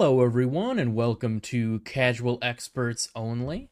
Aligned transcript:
Hello, 0.00 0.22
everyone, 0.22 0.78
and 0.78 0.94
welcome 0.94 1.40
to 1.40 1.80
Casual 1.80 2.38
Experts 2.40 3.08
Only, 3.16 3.68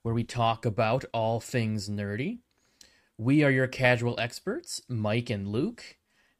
where 0.00 0.14
we 0.14 0.24
talk 0.24 0.64
about 0.64 1.04
all 1.12 1.38
things 1.38 1.90
nerdy. 1.90 2.38
We 3.18 3.44
are 3.44 3.50
your 3.50 3.66
casual 3.66 4.18
experts, 4.18 4.80
Mike 4.88 5.28
and 5.28 5.46
Luke, 5.46 5.98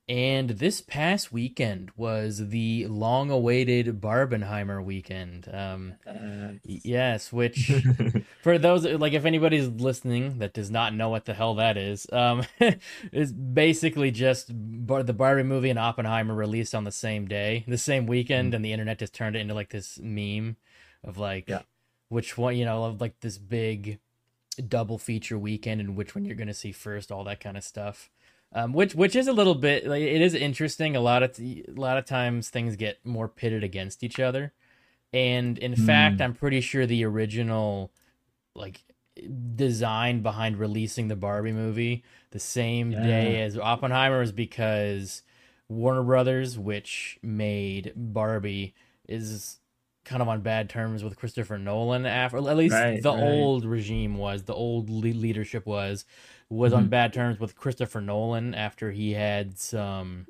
and 0.08 0.48
this 0.48 0.80
past 0.80 1.34
weekend 1.34 1.90
was 1.98 2.48
the 2.48 2.86
long 2.86 3.30
awaited 3.30 4.00
Barbenheimer 4.00 4.82
weekend. 4.82 5.50
Um, 5.52 5.96
Uh, 6.06 6.54
yes, 6.64 7.30
which, 7.30 7.70
for 8.46 8.58
those, 8.58 8.84
like, 8.84 9.12
if 9.12 9.24
anybody's 9.24 9.66
listening 9.66 10.38
that 10.38 10.52
does 10.52 10.70
not 10.70 10.94
know 10.94 11.08
what 11.08 11.24
the 11.24 11.34
hell 11.34 11.56
that 11.56 11.76
is, 11.76 12.06
um, 12.12 12.44
is 13.12 13.32
basically 13.32 14.12
just 14.12 14.52
Bar- 14.54 15.02
the 15.02 15.12
Barbie 15.12 15.42
movie 15.42 15.68
and 15.68 15.80
Oppenheimer 15.80 16.32
released 16.32 16.72
on 16.72 16.84
the 16.84 16.92
same 16.92 17.26
day, 17.26 17.64
the 17.66 17.76
same 17.76 18.06
weekend, 18.06 18.54
and 18.54 18.64
the 18.64 18.72
internet 18.72 19.00
just 19.00 19.12
turned 19.14 19.34
it 19.34 19.40
into 19.40 19.52
like 19.52 19.70
this 19.70 19.98
meme 20.00 20.54
of 21.02 21.18
like, 21.18 21.48
Yeah. 21.48 21.62
which 22.08 22.38
one, 22.38 22.56
you 22.56 22.64
know, 22.64 22.84
of 22.84 23.00
like 23.00 23.18
this 23.18 23.36
big 23.36 23.98
double 24.68 24.96
feature 24.96 25.36
weekend 25.36 25.80
and 25.80 25.96
which 25.96 26.14
one 26.14 26.24
you're 26.24 26.36
going 26.36 26.46
to 26.46 26.54
see 26.54 26.70
first, 26.70 27.10
all 27.10 27.24
that 27.24 27.40
kind 27.40 27.56
of 27.56 27.64
stuff. 27.64 28.10
Um, 28.52 28.72
which 28.72 28.94
which 28.94 29.16
is 29.16 29.26
a 29.26 29.32
little 29.32 29.56
bit 29.56 29.88
like 29.88 30.02
it 30.02 30.22
is 30.22 30.32
interesting. 30.34 30.94
A 30.94 31.00
lot 31.00 31.24
of 31.24 31.32
t- 31.34 31.64
a 31.66 31.72
lot 31.80 31.98
of 31.98 32.04
times 32.04 32.48
things 32.48 32.76
get 32.76 33.04
more 33.04 33.26
pitted 33.26 33.64
against 33.64 34.04
each 34.04 34.20
other, 34.20 34.52
and 35.12 35.58
in 35.58 35.74
fact, 35.74 36.18
Mm. 36.18 36.24
I'm 36.24 36.34
pretty 36.34 36.60
sure 36.60 36.86
the 36.86 37.04
original 37.04 37.90
like 38.56 38.82
design 39.54 40.22
behind 40.22 40.58
releasing 40.58 41.08
the 41.08 41.16
Barbie 41.16 41.52
movie 41.52 42.04
the 42.30 42.38
same 42.38 42.90
day 42.90 43.40
as 43.42 43.56
Oppenheimer 43.56 44.20
is 44.22 44.32
because 44.32 45.22
Warner 45.68 46.02
Brothers, 46.02 46.58
which 46.58 47.18
made 47.22 47.92
Barbie, 47.96 48.74
is 49.08 49.58
kind 50.04 50.22
of 50.22 50.28
on 50.28 50.40
bad 50.40 50.68
terms 50.70 51.02
with 51.02 51.16
Christopher 51.16 51.58
Nolan. 51.58 52.06
After 52.06 52.36
at 52.36 52.56
least 52.56 52.74
Right, 52.74 53.02
the 53.02 53.12
right. 53.12 53.22
old 53.22 53.64
regime 53.64 54.16
was, 54.16 54.44
the 54.44 54.54
old 54.54 54.88
le- 54.90 55.08
leadership 55.08 55.66
was, 55.66 56.04
was 56.48 56.72
on 56.72 56.86
Mhm. 56.86 56.90
bad 56.90 57.12
terms 57.12 57.40
with 57.40 57.56
Christopher 57.56 58.00
Nolan 58.00 58.54
after 58.54 58.92
he 58.92 59.12
had 59.14 59.58
some 59.58 60.26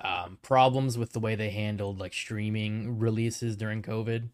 um, 0.00 0.38
problems 0.42 0.98
with 0.98 1.12
the 1.12 1.20
way 1.20 1.34
they 1.34 1.50
handled 1.50 1.98
like 1.98 2.12
streaming 2.12 2.98
releases 2.98 3.56
during 3.56 3.82
COVID. 3.82 4.28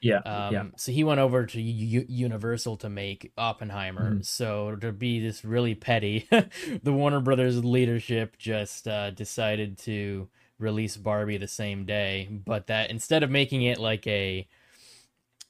Yeah, 0.00 0.22
Um, 0.24 0.50
yeah, 0.50 0.64
So 0.76 0.92
he 0.92 1.04
went 1.04 1.20
over 1.20 1.46
to 1.46 1.60
U- 1.60 2.06
Universal 2.08 2.78
to 2.78 2.88
make 2.90 3.32
Oppenheimer. 3.38 4.18
Mhm. 4.18 4.24
So 4.24 4.76
to 4.76 4.92
be 4.92 5.20
this 5.20 5.44
really 5.44 5.74
petty, 5.74 6.28
the 6.82 6.92
Warner 6.92 7.20
Brothers 7.20 7.64
leadership 7.64 8.36
just 8.38 8.88
uh, 8.88 9.10
decided 9.10 9.78
to 9.80 10.28
release 10.58 10.96
Barbie 10.96 11.36
the 11.36 11.48
same 11.48 11.84
day, 11.84 12.28
but 12.30 12.66
that 12.68 12.90
instead 12.90 13.22
of 13.22 13.30
making 13.30 13.62
it 13.62 13.78
like 13.78 14.06
a 14.06 14.48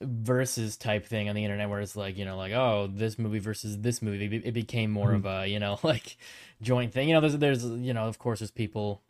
versus 0.03 0.77
type 0.77 1.07
thing 1.07 1.29
on 1.29 1.35
the 1.35 1.43
internet 1.45 1.71
where 1.71 1.81
it's 1.81 1.97
like 1.97 2.19
you 2.19 2.25
know 2.27 2.37
like 2.37 2.53
oh 2.53 2.87
this 2.93 3.19
movie 3.19 3.39
versus 3.39 3.79
this 3.81 4.03
movie 4.03 4.27
it 4.45 4.53
became 4.53 4.91
more 4.91 5.13
Mhm. 5.13 5.15
of 5.15 5.25
a 5.25 5.47
you 5.47 5.59
know 5.59 5.79
like 5.83 6.19
joint 6.61 6.93
thing 6.93 7.09
you 7.09 7.15
know 7.15 7.21
there's 7.21 7.39
there's 7.39 7.65
you 7.65 7.95
know 7.95 8.07
of 8.07 8.19
course 8.19 8.41
there's 8.41 8.51
people 8.51 9.01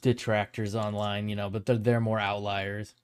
detractors 0.00 0.74
online 0.74 1.28
you 1.28 1.36
know 1.36 1.50
but 1.50 1.66
they're, 1.66 1.76
they're 1.78 2.00
more 2.00 2.18
outliers 2.20 2.94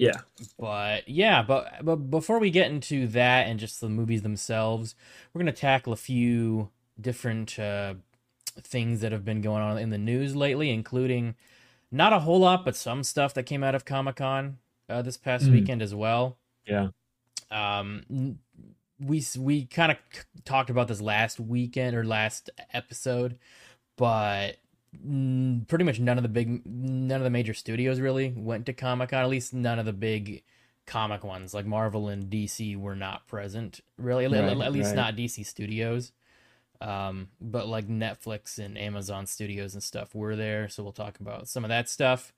yeah. 0.00 0.20
but 0.58 1.08
yeah, 1.08 1.42
but 1.42 1.84
but 1.84 1.96
before 1.96 2.38
we 2.38 2.50
get 2.50 2.70
into 2.70 3.06
that 3.08 3.46
and 3.46 3.60
just 3.60 3.80
the 3.80 3.88
movies 3.88 4.22
themselves, 4.22 4.94
we're 5.32 5.40
gonna 5.40 5.52
tackle 5.52 5.92
a 5.92 5.96
few 5.96 6.70
different 7.00 7.58
uh, 7.58 7.94
things 8.62 9.00
that 9.00 9.12
have 9.12 9.24
been 9.24 9.40
going 9.40 9.62
on 9.62 9.78
in 9.78 9.90
the 9.90 9.98
news 9.98 10.34
lately, 10.36 10.70
including 10.70 11.34
not 11.90 12.12
a 12.12 12.20
whole 12.20 12.40
lot, 12.40 12.64
but 12.64 12.76
some 12.76 13.02
stuff 13.04 13.34
that 13.34 13.44
came 13.44 13.62
out 13.64 13.74
of 13.74 13.84
Comic 13.84 14.16
Con 14.16 14.58
uh, 14.88 15.02
this 15.02 15.16
past 15.16 15.46
Mm. 15.46 15.52
weekend 15.52 15.82
as 15.82 15.94
well. 15.94 16.38
Yeah. 16.66 16.88
Um, 17.50 18.38
we 19.00 19.24
we 19.38 19.64
kind 19.66 19.92
of 19.92 19.98
talked 20.44 20.70
about 20.70 20.88
this 20.88 21.00
last 21.00 21.40
weekend 21.40 21.96
or 21.96 22.04
last 22.04 22.50
episode, 22.72 23.38
but 23.96 24.56
pretty 24.92 25.84
much 25.84 26.00
none 26.00 26.18
of 26.18 26.22
the 26.22 26.28
big 26.28 26.66
none 26.66 27.18
of 27.18 27.24
the 27.24 27.30
major 27.30 27.54
studios 27.54 28.00
really 28.00 28.32
went 28.36 28.66
to 28.66 28.72
Comic 28.72 29.10
Con. 29.10 29.22
At 29.22 29.28
least 29.28 29.54
none 29.54 29.78
of 29.78 29.86
the 29.86 29.92
big 29.92 30.42
comic 30.86 31.22
ones 31.22 31.54
like 31.54 31.66
Marvel 31.66 32.08
and 32.08 32.24
DC 32.24 32.76
were 32.76 32.96
not 32.96 33.26
present. 33.28 33.80
Really, 33.96 34.24
At- 34.24 34.32
Right, 34.32 34.60
at 34.66 34.72
least 34.72 34.88
right. 34.88 34.96
not 34.96 35.16
DC 35.16 35.46
Studios. 35.46 36.12
Um, 36.80 37.28
but 37.40 37.68
like 37.68 37.88
Netflix 37.88 38.58
and 38.58 38.78
Amazon 38.78 39.26
Studios 39.26 39.74
and 39.74 39.82
stuff 39.82 40.14
were 40.14 40.34
there, 40.34 40.68
so 40.70 40.82
we'll 40.82 40.92
talk 40.92 41.20
about 41.20 41.46
some 41.46 41.62
of 41.62 41.68
that 41.68 41.90
stuff. 41.90 42.32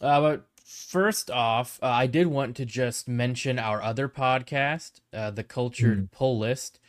Uh, 0.00 0.18
but 0.20 0.46
first 0.64 1.30
off, 1.30 1.78
uh, 1.82 1.86
I 1.86 2.06
did 2.06 2.26
want 2.26 2.56
to 2.56 2.64
just 2.64 3.06
mention 3.06 3.58
our 3.58 3.82
other 3.82 4.08
podcast, 4.08 5.00
uh, 5.12 5.30
the 5.30 5.44
Cultured 5.44 6.10
Pull 6.10 6.38
List. 6.38 6.80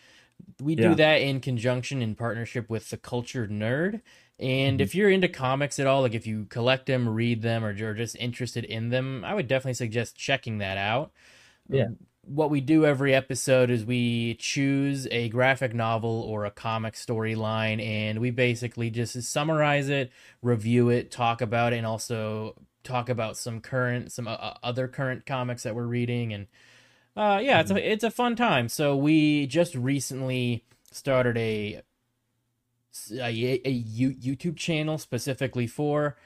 We 0.61 0.75
do 0.75 0.95
that 0.95 1.15
in 1.15 1.41
conjunction 1.41 2.01
in 2.01 2.15
partnership 2.15 2.69
with 2.69 2.89
the 2.89 2.97
Cultured 2.97 3.51
Nerd. 3.51 4.01
And 4.39 4.79
Mhm. 4.79 4.81
if 4.81 4.93
you're 4.95 5.09
into 5.09 5.27
comics 5.27 5.79
at 5.79 5.87
all, 5.87 6.01
like 6.01 6.13
if 6.13 6.27
you 6.27 6.45
collect 6.45 6.85
them, 6.85 7.09
read 7.09 7.41
them, 7.41 7.63
or 7.65 7.71
you're 7.71 7.93
just 7.95 8.15
interested 8.17 8.63
in 8.65 8.89
them, 8.89 9.23
I 9.25 9.33
would 9.33 9.47
definitely 9.47 9.73
suggest 9.75 10.15
checking 10.15 10.59
that 10.59 10.77
out. 10.77 11.11
Yeah. 11.69 11.87
What 12.23 12.49
we 12.49 12.59
do 12.59 12.85
every 12.85 13.15
episode 13.15 13.69
is 13.69 13.85
we 13.85 14.35
choose 14.35 15.07
a 15.11 15.29
graphic 15.29 15.73
novel 15.73 16.21
or 16.27 16.43
a 16.45 16.51
comic 16.51 16.95
storyline, 16.95 17.81
and 17.81 18.19
we 18.19 18.31
basically 18.31 18.89
just 18.89 19.21
summarize 19.23 19.87
it, 19.87 20.11
review 20.41 20.89
it, 20.89 21.09
talk 21.09 21.41
about 21.41 21.71
it, 21.71 21.77
and 21.77 21.85
also 21.87 22.55
talk 22.83 23.07
about 23.07 23.37
some 23.37 23.61
current, 23.61 24.11
some 24.11 24.27
uh, 24.27 24.55
other 24.61 24.89
current 24.89 25.25
comics 25.25 25.63
that 25.63 25.73
we're 25.73 25.87
reading, 25.87 26.33
and 26.33 26.47
uh, 27.15 27.39
yeah, 27.41 27.61
it's 27.61 27.71
a 27.71 27.91
it's 27.93 28.03
a 28.03 28.11
fun 28.11 28.35
time. 28.35 28.69
So 28.69 28.95
we 28.95 29.47
just 29.47 29.73
recently 29.75 30.65
started 30.91 31.37
a 31.37 31.81
a, 33.11 33.61
a 33.67 33.83
YouTube 33.83 34.57
channel 34.57 34.97
specifically 34.97 35.67
for 35.67 36.17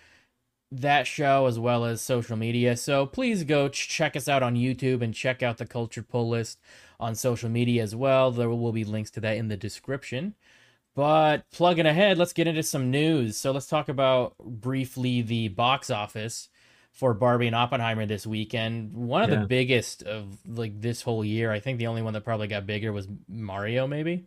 that 0.72 1.06
show 1.06 1.48
as 1.48 1.60
well 1.60 1.84
as 1.86 2.02
social 2.02 2.38
media. 2.38 2.78
So 2.78 3.06
please 3.06 3.44
go 3.44 3.68
ch- 3.68 3.90
check 3.90 4.16
us 4.16 4.28
out 4.28 4.44
on 4.44 4.56
YouTube 4.56 5.02
and 5.02 5.14
check 5.14 5.44
out 5.44 5.58
the 5.58 5.66
Culture 5.66 6.04
Pull 6.04 6.30
List 6.30 6.60
on 7.00 7.16
social 7.16 7.50
media 7.50 7.84
as 7.84 7.96
well. 7.96 8.32
There 8.32 8.50
will 8.50 8.72
be 8.72 8.86
links 8.86 9.12
to 9.12 9.20
that 9.22 9.38
in 9.38 9.50
the 9.50 9.58
description. 9.58 10.36
But 10.94 11.50
plugging 11.52 11.86
ahead, 11.86 12.18
let's 12.18 12.34
get 12.34 12.48
into 12.48 12.64
some 12.64 12.92
news. 12.92 13.38
So 13.38 13.52
let's 13.52 13.68
talk 13.68 13.90
about 13.90 14.38
briefly 14.40 15.22
the 15.22 15.48
box 15.50 15.90
office 15.90 16.50
for 16.92 17.14
Barbie 17.14 17.48
and 17.48 17.56
Oppenheimer 17.56 18.06
this 18.06 18.28
weekend. 18.28 18.94
One 18.94 19.24
of 19.24 19.30
the 19.30 19.38
biggest 19.48 20.04
of 20.04 20.38
like 20.46 20.80
this 20.82 21.02
whole 21.02 21.24
year. 21.24 21.52
I 21.52 21.60
think 21.60 21.80
the 21.80 21.88
only 21.88 22.02
one 22.02 22.14
that 22.14 22.26
probably 22.26 22.48
got 22.48 22.66
bigger 22.66 22.92
was 22.92 23.08
Mario, 23.30 23.88
maybe. 23.88 24.26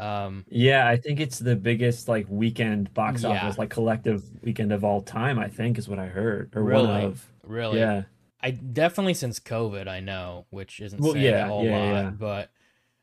Um, 0.00 0.46
Yeah, 0.48 0.88
I 0.88 0.96
think 0.96 1.20
it's 1.20 1.38
the 1.38 1.56
biggest 1.56 2.08
like 2.08 2.26
weekend 2.28 2.92
box 2.94 3.22
Yeah. 3.22 3.30
office, 3.30 3.58
like 3.58 3.70
collective 3.70 4.24
weekend 4.42 4.72
of 4.72 4.82
all 4.84 5.02
time, 5.02 5.38
I 5.38 5.48
think 5.48 5.78
is 5.78 5.88
what 5.88 5.98
I 5.98 6.06
heard. 6.06 6.56
Or 6.56 6.62
Really? 6.62 6.86
one 6.88 7.04
of. 7.04 7.26
really, 7.44 7.78
Yeah. 7.80 8.04
I 8.42 8.52
definitely 8.52 9.14
since 9.14 9.38
COVID, 9.38 9.86
I 9.88 10.00
know, 10.00 10.46
which 10.50 10.80
isn't 10.80 11.00
Well, 11.02 11.12
saying 11.12 11.24
yeah, 11.26 11.44
a 11.44 11.48
whole 11.48 11.64
yeah, 11.66 11.76
lot, 11.78 11.92
yeah. 12.04 12.10
but 12.10 12.50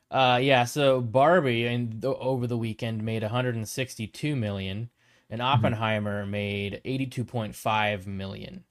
uh, 0.09 0.39
yeah. 0.41 0.63
So 0.63 1.01
Barbie 1.01 1.67
and 1.67 2.03
over 2.03 2.47
the 2.47 2.57
weekend 2.57 3.03
made 3.03 3.21
162 3.21 4.35
million, 4.35 4.89
and 5.29 5.41
Mm-hmm. 5.41 5.47
Oppenheimer 5.53 6.25
made 6.25 6.81
82.5 6.85 8.07
million, 8.07 8.63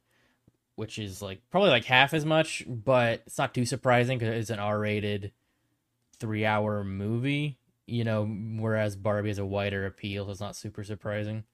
which 0.75 0.99
is 0.99 1.23
like 1.23 1.41
probably 1.51 1.71
like 1.71 1.85
half 1.85 2.13
as 2.15 2.25
much, 2.25 2.65
but 2.67 3.23
it's 3.27 3.39
not 3.39 3.55
too 3.55 3.67
surprising 3.67 4.19
because 4.19 4.35
it's 4.35 4.51
an 4.51 4.59
R-rated 4.59 5.31
three-hour 6.19 6.83
movie. 6.83 7.59
You 7.87 8.05
know, 8.05 8.27
whereas 8.27 8.97
Barbie 8.97 9.29
has 9.31 9.39
a 9.39 9.47
wider 9.47 9.87
appeal, 9.87 10.27
so 10.27 10.31
it's 10.33 10.41
not 10.41 10.57
super 10.57 10.83
surprising. 10.85 11.45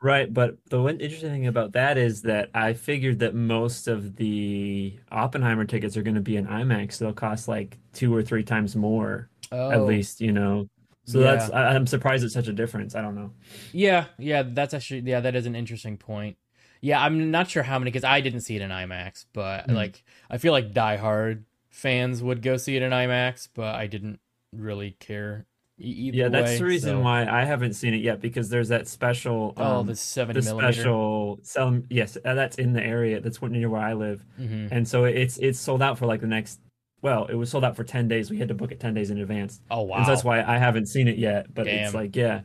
Right, 0.00 0.32
but 0.32 0.56
the 0.68 0.82
one 0.82 0.98
interesting 1.00 1.30
thing 1.30 1.46
about 1.46 1.72
that 1.74 1.96
is 1.96 2.22
that 2.22 2.50
I 2.54 2.72
figured 2.74 3.20
that 3.20 3.34
most 3.36 3.86
of 3.86 4.16
the 4.16 4.98
Oppenheimer 5.12 5.64
tickets 5.64 5.96
are 5.96 6.02
going 6.02 6.16
to 6.16 6.20
be 6.20 6.36
in 6.36 6.46
IMAX. 6.46 6.94
So 6.94 7.04
They'll 7.04 7.14
cost 7.14 7.46
like 7.46 7.78
two 7.92 8.12
or 8.14 8.20
three 8.22 8.42
times 8.42 8.74
more, 8.74 9.30
Oh, 9.52 9.70
at 9.70 9.84
least, 9.84 10.20
you 10.20 10.32
know. 10.32 10.68
So 11.04 11.20
Yeah. 11.20 11.36
that's 11.36 11.50
I, 11.50 11.68
I'm 11.74 11.86
surprised 11.86 12.24
it's 12.24 12.34
such 12.34 12.48
a 12.48 12.52
difference. 12.52 12.96
I 12.96 13.02
don't 13.02 13.14
know. 13.14 13.32
Yeah, 13.72 14.06
yeah, 14.18 14.42
that's 14.42 14.74
actually 14.74 15.00
yeah, 15.00 15.20
that 15.20 15.34
is 15.34 15.46
an 15.46 15.54
interesting 15.54 15.96
point. 15.96 16.36
Yeah, 16.80 17.00
I'm 17.02 17.30
not 17.30 17.48
sure 17.48 17.62
how 17.62 17.78
many 17.78 17.90
because 17.90 18.04
I 18.04 18.20
didn't 18.20 18.40
see 18.40 18.56
it 18.56 18.62
in 18.62 18.70
IMAX, 18.70 19.26
but 19.32 19.68
Mhm. 19.68 19.74
like 19.74 20.04
I 20.30 20.38
feel 20.38 20.52
like 20.52 20.72
Die 20.72 20.96
Hard 20.96 21.44
fans 21.70 22.22
would 22.22 22.42
go 22.42 22.56
see 22.56 22.76
it 22.76 22.82
in 22.82 22.90
IMAX, 22.92 23.48
but 23.54 23.74
I 23.74 23.86
didn't 23.86 24.20
really 24.52 24.92
care 24.92 25.46
either 25.82 26.16
Yeah, 26.16 26.28
that's 26.28 26.52
way, 26.52 26.58
the 26.58 26.64
reason 26.64 26.90
so- 26.96 27.00
why 27.00 27.26
I 27.26 27.44
haven't 27.44 27.74
seen 27.74 27.94
it 27.94 28.02
yet 28.02 28.20
because 28.20 28.48
there's 28.48 28.68
that 28.68 28.88
special 28.88 29.52
Oh, 29.56 29.80
um, 29.80 29.86
the 29.86 29.96
seventy 29.96 30.40
the 30.40 30.46
millimeter. 30.46 30.72
special 30.72 31.40
sell 31.42 31.80
yes, 31.90 32.16
uh, 32.24 32.34
that's 32.34 32.56
in 32.58 32.72
the 32.72 32.82
area. 32.82 33.20
That's 33.20 33.40
what- 33.42 33.50
near 33.50 33.68
where 33.68 33.80
I 33.82 33.92
live. 33.94 34.24
hmm 34.36 34.68
And 34.70 34.86
so 34.88 35.04
it's 35.04 35.38
it's 35.38 35.58
sold 35.58 35.82
out 35.82 35.98
for 35.98 36.06
like 36.06 36.20
the 36.20 36.26
next 36.26 36.60
well, 37.02 37.26
it 37.26 37.34
was 37.34 37.50
sold 37.50 37.64
out 37.64 37.74
for 37.74 37.82
10 37.82 38.06
days. 38.06 38.30
We 38.30 38.38
had 38.38 38.46
to 38.46 38.54
book 38.54 38.70
it 38.70 38.78
10 38.78 38.94
days 38.94 39.10
in 39.10 39.18
advance. 39.18 39.60
Oh 39.70 39.82
wow. 39.82 39.96
And 39.96 40.06
so 40.06 40.12
that's 40.12 40.22
why 40.24 40.40
I 40.42 40.58
haven't 40.58 40.86
seen 40.86 41.08
it 41.08 41.18
yet, 41.18 41.52
but 41.52 41.66
it's 41.66 41.92
like 41.94 42.14
yeah. 42.16 42.42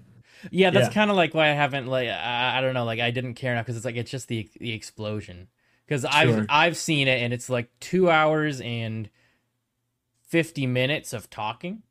Yeah, 0.51 0.69
that's 0.71 0.87
Yeah. 0.87 0.93
kind 0.93 1.09
of 1.11 1.15
like 1.17 1.33
why 1.33 1.49
I 1.49 1.53
haven't 1.53 1.87
like 1.87 2.09
I, 2.09 2.57
I 2.57 2.61
don't 2.61 2.73
know 2.73 2.85
like 2.85 2.99
I 2.99 3.11
didn't 3.11 3.35
care 3.35 3.51
enough 3.53 3.65
because 3.65 3.75
it's 3.77 3.85
like 3.85 3.95
it's 3.97 4.09
just 4.11 4.27
the 4.27 4.49
the 4.59 4.71
explosion. 4.73 5.47
because 5.85 6.05
I've 6.05 6.29
Sure. 6.29 6.45
I've 6.49 6.75
seen 6.77 7.07
it 7.07 7.21
and 7.21 7.33
it's 7.33 7.49
like 7.49 7.69
two 7.79 8.09
hours 8.09 8.61
and 8.61 9.09
fifty 10.21 10.67
minutes 10.67 11.13
of 11.13 11.29
talking, 11.29 11.83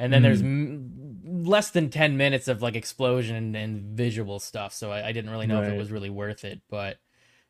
and 0.00 0.12
then 0.12 0.22
there's 0.22 0.40
m- 0.42 1.20
less 1.44 1.70
than 1.70 1.90
ten 1.90 2.16
minutes 2.16 2.48
of 2.48 2.62
like 2.62 2.74
explosion 2.74 3.36
and, 3.36 3.56
and 3.56 3.96
visual 3.96 4.40
stuff. 4.40 4.72
So 4.72 4.90
I, 4.90 5.08
I 5.08 5.12
didn't 5.12 5.30
really 5.30 5.46
know 5.46 5.62
if 5.62 5.68
it 5.72 5.76
was 5.78 5.90
really 5.92 6.10
worth 6.10 6.44
it, 6.44 6.60
but 6.68 6.98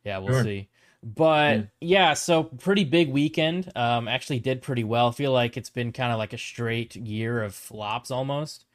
yeah, 0.05 0.19
we'll 0.19 0.35
Sure. 0.35 0.44
see. 0.44 0.69
But 1.02 1.56
Yeah. 1.56 1.64
yeah. 1.81 2.14
so 2.14 2.44
pretty 2.44 2.85
big 2.85 3.08
weekend. 3.11 3.70
Um, 3.75 4.06
actually 4.08 4.38
did 4.41 4.61
pretty 4.62 4.85
well. 4.85 5.08
I 5.08 5.12
feel 5.12 5.32
like 5.32 5.56
it's 5.56 5.70
been 5.70 5.93
kind 5.93 6.12
of 6.12 6.19
like 6.19 6.32
a 6.35 6.38
straight 6.38 6.94
year 6.97 7.43
of 7.43 7.55
flops 7.55 8.11
almost. 8.11 8.67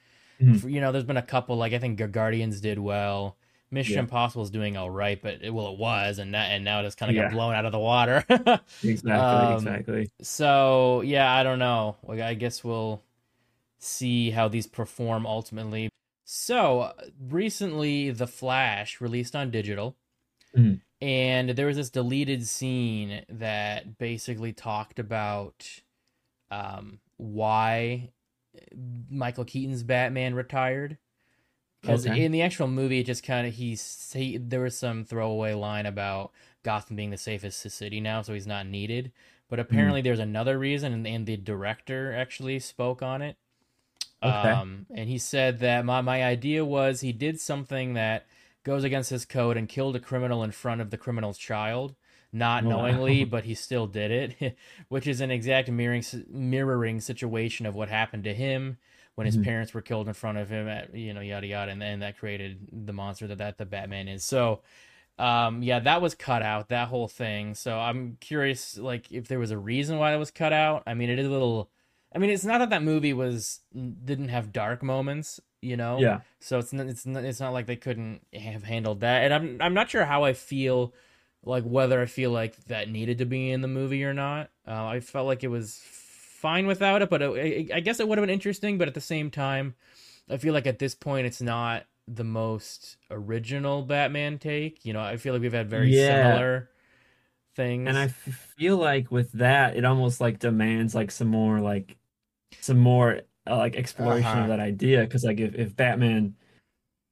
Mhm. 0.42 0.72
You 0.72 0.82
know, 0.82 0.92
there's 0.92 1.04
been 1.06 1.18
a 1.18 1.22
couple 1.22 1.56
like 1.58 1.74
I 1.74 1.80
think 1.80 2.00
Guardians 2.12 2.62
did 2.62 2.80
well. 2.80 3.38
Mission 3.72 3.96
Yeah. 3.96 4.02
Impossible 4.02 4.44
is 4.44 4.50
doing 4.52 4.78
all 4.78 4.90
right, 4.90 5.22
but 5.22 5.40
it, 5.44 5.50
well, 5.54 5.74
it 5.74 5.78
was, 5.80 6.18
and 6.20 6.34
that 6.34 6.52
and 6.52 6.64
now 6.64 6.80
it 6.80 6.84
just 6.84 6.98
kind 6.98 7.10
of 7.10 7.16
Yeah. 7.16 7.24
got 7.24 7.32
blown 7.32 7.54
out 7.56 7.66
of 7.66 7.72
the 7.72 7.80
water. 7.80 8.24
Exactly, 8.84 9.12
Um, 9.12 9.54
exactly. 9.56 10.10
so 10.22 11.02
yeah, 11.02 11.32
I 11.34 11.44
don't 11.44 11.60
know. 11.60 11.98
Like, 12.04 12.20
I 12.22 12.34
guess 12.36 12.64
we'll 12.64 13.02
see 13.86 14.32
how 14.32 14.48
these 14.48 14.68
perform 14.68 15.26
ultimately. 15.26 15.90
So 16.26 16.94
recently, 17.20 18.12
The 18.12 18.28
Flash 18.28 19.00
released 19.00 19.36
on 19.36 19.52
digital, 19.52 19.98
Mhm. 20.54 20.82
and 21.02 21.50
there 21.52 21.68
was 21.68 21.78
this 21.78 21.90
deleted 21.90 22.46
scene 22.48 23.26
that 23.30 23.98
basically 23.98 24.54
talked 24.54 25.00
about 25.00 25.82
um, 26.52 27.02
why 27.18 28.12
Michael 29.10 29.46
Keaton's 29.46 29.84
Batman 29.84 30.36
retired. 30.36 30.98
Because 31.82 32.06
Okay. 32.06 32.08
in 32.08 32.32
the 32.32 32.42
actual 32.44 32.68
movie, 32.68 33.00
it 33.00 33.06
just 33.06 33.24
kind 33.24 33.48
of 33.48 33.56
he, 33.56 33.78
he 34.14 34.38
there 34.38 34.62
was 34.62 34.78
some 34.78 35.06
throwaway 35.06 35.54
line 35.54 35.86
about 35.86 36.34
Gotham 36.64 36.96
being 36.98 37.12
the 37.12 37.18
safest 37.18 37.62
city 37.62 38.02
now, 38.02 38.22
so 38.24 38.34
he's 38.34 38.48
not 38.48 38.68
needed. 38.68 39.14
But 39.50 39.60
apparently, 39.60 40.02
there's 40.02 40.20
another 40.20 40.60
reason, 40.60 40.94
and, 40.94 41.08
and 41.08 41.26
the 41.28 41.38
director 41.38 42.14
actually 42.14 42.60
spoke 42.60 43.02
on 43.04 43.22
it. 43.22 43.38
Okay. 44.26 44.60
Um, 44.60 44.86
and 44.96 45.10
he 45.10 45.18
said 45.18 45.60
that 45.60 45.86
my 45.86 46.02
my 46.02 46.24
idea 46.24 46.66
was 46.66 47.02
he 47.02 47.12
did 47.14 47.40
something 47.40 47.94
that 47.94 48.26
goes 48.64 48.84
against 48.84 49.10
his 49.12 49.26
code 49.26 49.58
and 49.58 49.70
killed 49.70 49.96
a 49.96 50.00
criminal 50.00 50.44
in 50.44 50.52
front 50.52 50.82
of 50.82 50.90
the 50.90 50.98
criminal's 50.98 51.38
child, 51.38 51.96
not 52.34 52.64
Wow. 52.64 52.66
knowingly, 52.66 53.24
but 53.26 53.44
he 53.46 53.54
still 53.54 53.86
did 53.88 54.12
it, 54.40 54.58
which 54.90 55.06
is 55.08 55.22
an 55.22 55.32
exact 55.32 55.70
mirroring 55.70 56.04
mirroring 56.30 57.00
situation 57.02 57.66
of 57.66 57.76
what 57.76 57.90
happened 57.90 58.24
to 58.24 58.34
him 58.34 58.78
when 59.16 59.26
his 59.26 59.38
Mhm. 59.38 59.38
parents 59.38 59.74
were 59.74 59.82
killed 59.82 60.08
in 60.08 60.14
front 60.14 60.38
of 60.38 60.50
him 60.50 60.68
at 60.68 60.94
you 60.96 61.14
know 61.14 61.22
yada 61.22 61.48
yada 61.48 61.72
and 61.72 61.82
then 61.82 62.00
that 62.00 62.18
created 62.18 62.68
the 62.86 62.92
monster 62.94 63.28
that 63.28 63.38
that 63.38 63.58
the 63.58 63.66
batman 63.66 64.08
is 64.10 64.26
so 64.26 64.62
um 65.18 65.64
yeah 65.64 65.80
that 65.80 66.02
was 66.02 66.14
cut 66.14 66.42
out 66.42 66.68
that 66.70 66.90
whole 66.90 67.08
thing 67.08 67.54
so 67.56 67.80
i'm 67.80 68.18
curious 68.20 68.78
like 68.78 69.10
if 69.12 69.28
there 69.30 69.40
was 69.40 69.52
a 69.52 69.58
reason 69.58 69.98
why 69.98 70.12
that 70.12 70.20
was 70.20 70.32
cut 70.32 70.52
out 70.52 70.84
i 70.88 70.94
mean 70.94 71.10
it 71.10 71.18
is 71.20 71.28
a 71.28 71.30
little 71.30 71.70
i 72.16 72.18
mean 72.18 72.30
it's 72.30 72.46
not 72.46 72.60
that 72.60 72.70
that 72.72 72.82
movie 72.84 73.14
was 73.14 73.60
didn't 73.74 74.30
have 74.30 74.52
dark 74.54 74.82
moments 74.82 75.40
you 75.62 75.76
know? 75.76 76.00
Yeah. 76.00 76.20
so 76.40 76.60
it's 76.60 76.72
not, 76.74 76.86
it's 76.86 77.08
not, 77.08 77.24
it's 77.26 77.40
not 77.40 77.52
like 77.52 77.66
they 77.66 77.76
couldn't 77.76 78.22
have 78.34 78.64
handled 78.64 79.00
that. 79.00 79.24
And 79.24 79.34
i'm 79.34 79.62
i'm 79.62 79.74
not 79.74 79.90
sure 79.90 80.06
how 80.06 80.24
i 80.24 80.34
feel 80.34 80.94
like 81.44 81.64
whether 81.64 82.00
i 82.02 82.06
feel 82.06 82.32
like 82.32 82.56
that 82.66 82.90
needed 82.90 83.18
to 83.18 83.26
be 83.26 83.50
in 83.52 83.62
the 83.62 83.68
movie 83.68 84.04
or 84.04 84.14
not. 84.14 84.50
Uh, 84.68 84.86
i 84.86 85.00
felt 85.00 85.26
like 85.28 85.44
it 85.44 85.48
was 85.50 85.82
fine 85.84 86.68
without 86.68 87.02
it 87.02 87.10
but 87.10 87.22
it, 87.22 87.72
i 87.74 87.80
guess 87.80 88.00
it 88.00 88.08
would 88.08 88.18
have 88.20 88.24
been 88.26 88.34
interesting 88.34 88.78
but 88.78 88.88
at 88.88 88.94
the 88.94 89.02
same 89.02 89.32
time 89.32 89.74
i 90.30 90.38
feel 90.38 90.54
like 90.54 90.68
at 90.68 90.78
this 90.78 90.94
point 90.94 91.26
it's 91.26 91.42
not 91.42 91.86
the 92.08 92.24
most 92.24 92.98
original 93.10 93.82
batman 93.82 94.38
take 94.38 94.86
you 94.86 94.94
know? 94.94 95.02
I 95.02 95.18
feel 95.18 95.34
like 95.34 95.42
we've 95.42 95.52
had 95.54 95.70
very 95.70 95.92
Yeah. 95.92 96.08
similar 96.24 96.70
things. 97.56 97.88
And 97.88 97.98
I 97.98 98.08
feel 98.10 98.78
like 98.78 99.12
with 99.12 99.32
that, 99.34 99.76
it 99.76 99.86
almost 99.86 100.22
like 100.22 100.40
demands 100.40 100.94
like 100.94 101.10
some 101.10 101.30
more 101.30 101.60
like 101.62 101.98
some 102.62 102.80
more 102.80 103.22
uh, 103.48 103.58
like 103.58 103.76
exploration 103.76 104.26
Uh-huh. 104.30 104.42
of 104.42 104.48
that 104.50 104.60
idea. 104.60 105.02
Because 105.02 105.24
like 105.24 105.40
if, 105.40 105.56
if 105.56 105.76
Batman 105.76 106.36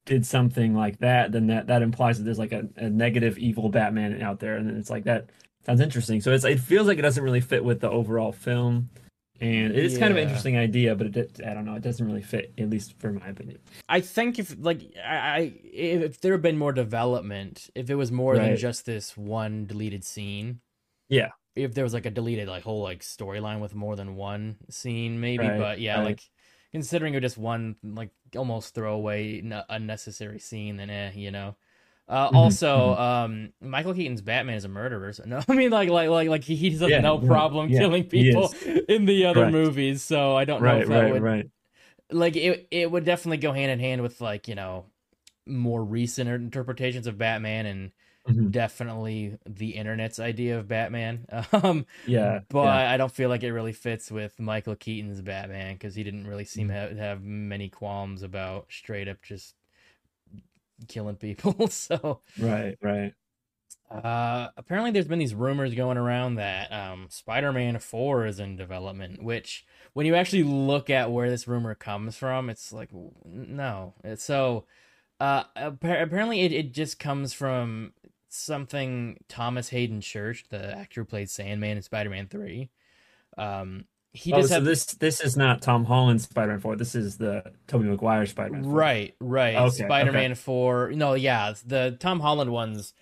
did 0.06 0.26
something 0.26 0.74
like 0.76 1.00
that, 1.00 1.32
then 1.32 1.48
that 1.48 1.68
that 1.68 1.82
implies 1.82 2.18
that 2.18 2.24
there's 2.26 2.40
like 2.40 2.52
a, 2.52 2.68
a 2.76 2.90
negative 2.90 3.38
evil 3.38 3.70
Batman 3.70 4.22
out 4.22 4.40
there, 4.40 4.58
and 4.58 4.68
then 4.68 4.76
it's 4.78 4.90
like 4.90 5.06
that 5.06 5.30
sounds 5.66 5.80
interesting. 5.82 6.20
So 6.22 6.32
it's 6.34 6.44
it 6.44 6.60
feels 6.60 6.88
like 6.88 6.98
it 7.00 7.04
doesn't 7.04 7.24
really 7.24 7.42
fit 7.42 7.64
with 7.64 7.80
the 7.80 7.90
overall 7.90 8.34
film, 8.34 8.90
and 9.40 9.72
it 9.74 9.86
is 9.86 9.98
kind 9.98 10.12
of 10.12 10.18
an 10.18 10.24
interesting 10.24 10.58
idea, 10.58 10.94
but 10.96 11.16
it 11.16 11.40
I 11.46 11.54
don't 11.54 11.64
know, 11.64 11.76
it 11.76 11.84
doesn't 11.84 12.06
really 12.06 12.22
fit 12.22 12.52
at 12.58 12.70
least 12.70 13.00
for 13.00 13.14
my 13.14 13.28
opinion. 13.30 13.60
I 13.88 14.02
think 14.02 14.40
if 14.40 14.54
like 14.60 14.82
I, 15.06 15.54
if, 15.64 16.02
if 16.04 16.20
there 16.20 16.34
had 16.34 16.42
been 16.42 16.58
more 16.58 16.74
development, 16.74 17.70
if 17.74 17.90
it 17.90 17.96
was 17.96 18.12
more 18.12 18.36
than 18.50 18.58
just 18.58 18.86
this 18.86 19.16
one 19.16 19.66
deleted 19.66 20.04
scene, 20.04 20.60
Yeah. 21.08 21.30
If 21.56 21.74
there 21.74 21.84
was 21.84 21.94
like 21.94 22.06
a 22.06 22.12
deleted 22.12 22.48
like 22.48 22.64
whole 22.64 22.82
like 22.84 23.02
storyline 23.02 23.60
with 23.62 23.76
more 23.76 23.96
than 23.96 24.16
one 24.16 24.58
scene, 24.70 25.20
maybe. 25.20 25.50
Right, 25.50 25.52
but 25.52 25.80
yeah, 25.80 25.98
right. 25.98 26.00
like 26.00 26.22
considering 26.72 27.14
it 27.14 27.22
just 27.22 27.38
one 27.38 27.76
like 27.84 28.10
almost 28.36 28.74
throwaway 28.76 29.40
n- 29.42 29.64
unnecessary 29.70 30.40
scene, 30.40 30.78
then 30.78 30.90
eh, 30.90 31.12
you 31.16 31.32
know. 31.32 31.56
Uh, 32.10 32.30
Mhm, 32.30 32.58
also, 32.68 32.96
um, 32.96 33.54
Michael 33.62 33.94
Keaton's 33.94 34.22
Batman 34.22 34.56
is 34.58 34.66
a 34.66 34.70
murderer. 34.70 35.14
So 35.14 35.24
no, 35.28 35.42
I 35.48 35.54
mean 35.56 35.72
like 35.72 35.90
like 35.90 36.10
like 36.10 36.30
like 36.30 36.44
he, 36.44 36.56
he 36.56 36.72
has 36.72 36.82
Yeah, 36.86 37.00
no 37.00 37.20
yeah, 37.20 37.20
problem 37.20 37.70
yeah, 37.70 37.88
killing 37.94 38.06
people 38.06 38.56
in 38.90 39.06
the 39.06 39.26
other 39.26 39.46
Correct. 39.46 39.48
movies. 39.48 40.04
So 40.04 40.36
I 40.38 40.46
don't 40.46 40.64
know 40.64 40.78
Right, 40.78 40.80
if 40.80 40.90
that 40.90 41.08
right, 41.08 41.12
would 41.12 41.28
right. 41.28 41.50
like 42.12 42.36
it 42.36 42.68
it 42.72 42.90
would 42.92 43.06
definitely 43.06 43.38
go 43.38 43.52
hand 43.54 43.72
in 43.72 43.80
hand 43.80 44.02
with 44.02 44.22
like 44.22 44.48
you 44.48 44.56
know 44.56 44.86
more 45.46 45.84
recent 45.84 46.30
interpretations 46.30 47.08
of 47.08 47.18
batman 47.18 47.66
and 47.66 47.92
Mhm. 48.28 48.52
definitely 48.52 49.38
the 49.46 49.72
internet's 49.72 50.20
idea 50.20 50.58
of 50.60 50.68
batman 50.68 51.26
um 51.54 51.86
Yeah, 52.06 52.42
but 52.50 52.64
yeah. 52.64 52.82
i 52.92 52.98
don't 52.98 53.12
feel 53.12 53.30
like 53.30 53.44
it 53.44 53.52
really 53.54 53.74
fits 53.74 54.12
with 54.12 54.40
michael 54.40 54.76
keaton's 54.76 55.22
batman 55.22 55.76
because 55.76 55.96
he 55.96 56.04
didn't 56.04 56.28
really 56.28 56.46
Mm. 56.46 56.48
seem 56.48 56.68
to 56.70 56.74
have, 56.74 56.98
have 56.98 57.24
many 57.24 57.70
qualms 57.70 58.24
about 58.24 58.68
straight 58.72 59.08
up 59.08 59.22
just 59.24 59.56
killing 60.88 61.16
people 61.16 61.68
so 61.70 62.22
right, 62.38 62.78
right. 62.82 63.14
uh, 63.92 64.50
apparently, 64.58 64.90
there's 64.92 65.08
been 65.08 65.20
these 65.20 65.36
rumors 65.36 65.76
going 65.76 65.98
around 65.98 66.36
that 66.36 66.72
um, 66.72 67.08
Spider-Man 67.10 67.78
Four 67.80 68.26
is 68.26 68.40
in 68.40 68.56
development. 68.56 69.22
Which, 69.22 69.66
when 69.94 70.06
you 70.06 70.16
actually 70.16 70.44
look 70.44 70.90
at 70.90 71.12
where 71.12 71.30
this 71.30 71.48
rumor 71.48 71.76
comes 71.76 72.18
from, 72.18 72.50
it's 72.50 72.74
like 72.74 72.90
no. 73.24 73.94
It's 74.04 74.24
so 74.24 74.66
uh, 75.20 75.44
apparently, 75.56 76.42
it, 76.42 76.52
it 76.54 76.74
just 76.74 77.00
comes 77.00 77.34
from 77.34 77.94
something 78.34 79.18
Thomas 79.30 79.70
Haden 79.70 80.02
Church, 80.02 80.46
the 80.50 80.76
actor 80.76 81.02
who 81.02 81.06
played 81.06 81.30
Sandman 81.30 81.78
in 81.78 81.84
Spider-Man 81.84 82.28
Three. 82.28 82.70
Um, 83.38 83.86
he 84.12 84.32
oh, 84.32 84.38
just 84.38 84.50
so 84.50 84.60
this 84.60 84.86
this 84.86 85.22
is 85.22 85.36
not 85.36 85.62
Tom 85.62 85.86
Holland's 85.86 86.26
Spider-Man 86.26 86.60
4. 86.60 86.76
This 86.76 86.94
is 86.94 87.18
the 87.18 87.44
Tobey 87.68 87.86
Maguire 87.86 88.26
Spider-Man 88.26 88.68
Right, 88.68 89.16
right. 89.20 89.56
Okay, 89.56 89.86
Spider-Man 89.86 90.36
4. 90.36 90.92
No, 90.92 91.16
yeah, 91.16 91.54
the 91.66 91.98
Tom 92.00 92.20
Holland 92.20 92.52
ones 92.52 92.94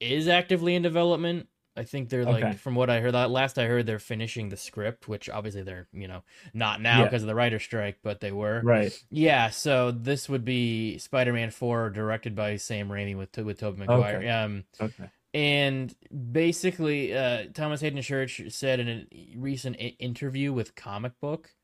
is 0.00 0.26
actively 0.26 0.74
in 0.74 0.82
development. 0.82 1.48
I 1.76 1.84
think 1.84 2.08
they're 2.08 2.24
like 2.24 2.42
Okay. 2.44 2.52
from 2.56 2.74
what 2.74 2.88
I 2.90 3.00
heard 3.00 3.12
last 3.14 3.58
I 3.58 3.66
heard 3.66 3.86
they're 3.86 3.98
finishing 3.98 4.48
the 4.48 4.56
script, 4.56 5.08
which 5.08 5.28
obviously 5.28 5.62
they're, 5.62 5.88
you 5.92 6.08
know, 6.08 6.22
not 6.54 6.80
now 6.80 6.98
Yeah. 7.00 7.04
because 7.04 7.22
of 7.22 7.26
the 7.28 7.34
writer 7.34 7.58
strike, 7.58 7.98
but 8.02 8.20
they 8.20 8.32
were. 8.32 8.62
Right. 8.64 8.92
Yeah, 9.10 9.50
so 9.50 9.90
this 9.90 10.28
would 10.28 10.44
be 10.44 10.98
Spider-Man 10.98 11.50
4 11.50 11.90
directed 11.90 12.34
by 12.34 12.56
Sam 12.56 12.88
Raimi 12.88 13.16
with 13.16 13.36
with 13.38 13.58
Tobey 13.60 13.80
Maguire. 13.80 14.16
Okay. 14.18 14.28
Um 14.30 14.64
Okay. 14.80 15.10
and 15.34 15.94
basically, 16.32 17.14
uh, 17.14 17.44
Thomas 17.52 17.80
Haden 17.82 18.00
Church 18.02 18.40
said 18.48 18.80
in 18.80 18.88
a 18.88 19.36
recent 19.36 19.76
i- 19.76 19.96
interview 19.98 20.52
with 20.52 20.74
Comic 20.74 21.12
Book, 21.20 21.54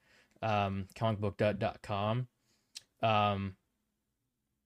um, 0.42 0.86
comicbook.com, 0.94 2.28
um, 3.02 3.56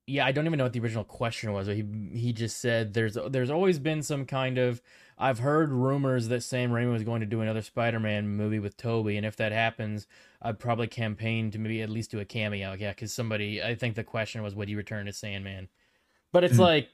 yeah, 0.09 0.25
I 0.25 0.31
don't 0.33 0.47
even 0.47 0.59
know 0.59 0.65
what 0.65 0.73
the 0.73 0.81
original 0.81 1.05
question 1.05 1.53
was, 1.53 1.67
but 1.67 1.77
he 1.77 1.85
he 2.13 2.33
just 2.33 2.59
said 2.61 2.95
there's 2.95 3.17
there's 3.31 3.51
always 3.51 3.79
been 3.81 4.03
some 4.03 4.25
kind 4.25 4.57
of 4.59 4.81
I've 5.19 5.39
heard 5.39 5.71
rumors 5.73 6.29
that 6.29 6.43
Sam 6.43 6.71
Raimi 6.71 6.93
was 6.93 7.03
going 7.03 7.21
to 7.21 7.27
do 7.27 7.41
another 7.41 7.63
Spider-Man 7.63 8.29
movie 8.29 8.59
with 8.59 8.77
Tobey, 8.77 9.17
and 9.17 9.25
if 9.25 9.37
that 9.37 9.53
happens, 9.53 10.07
I'd 10.43 10.59
probably 10.59 10.89
campaign 10.89 11.51
to 11.53 11.59
maybe 11.59 11.81
at 11.83 11.89
least 11.91 12.11
do 12.11 12.21
a 12.21 12.25
cameo. 12.27 12.75
Yeah, 12.75 12.91
because 12.91 13.15
somebody 13.15 13.63
I 13.63 13.75
think 13.75 13.95
the 13.95 14.05
question 14.05 14.43
was 14.43 14.55
would 14.55 14.69
he 14.69 14.75
return 14.75 15.09
as 15.09 15.17
Sandman, 15.17 15.69
but 16.33 16.45
it's 16.45 16.57
Mhm. 16.57 16.61
like 16.61 16.91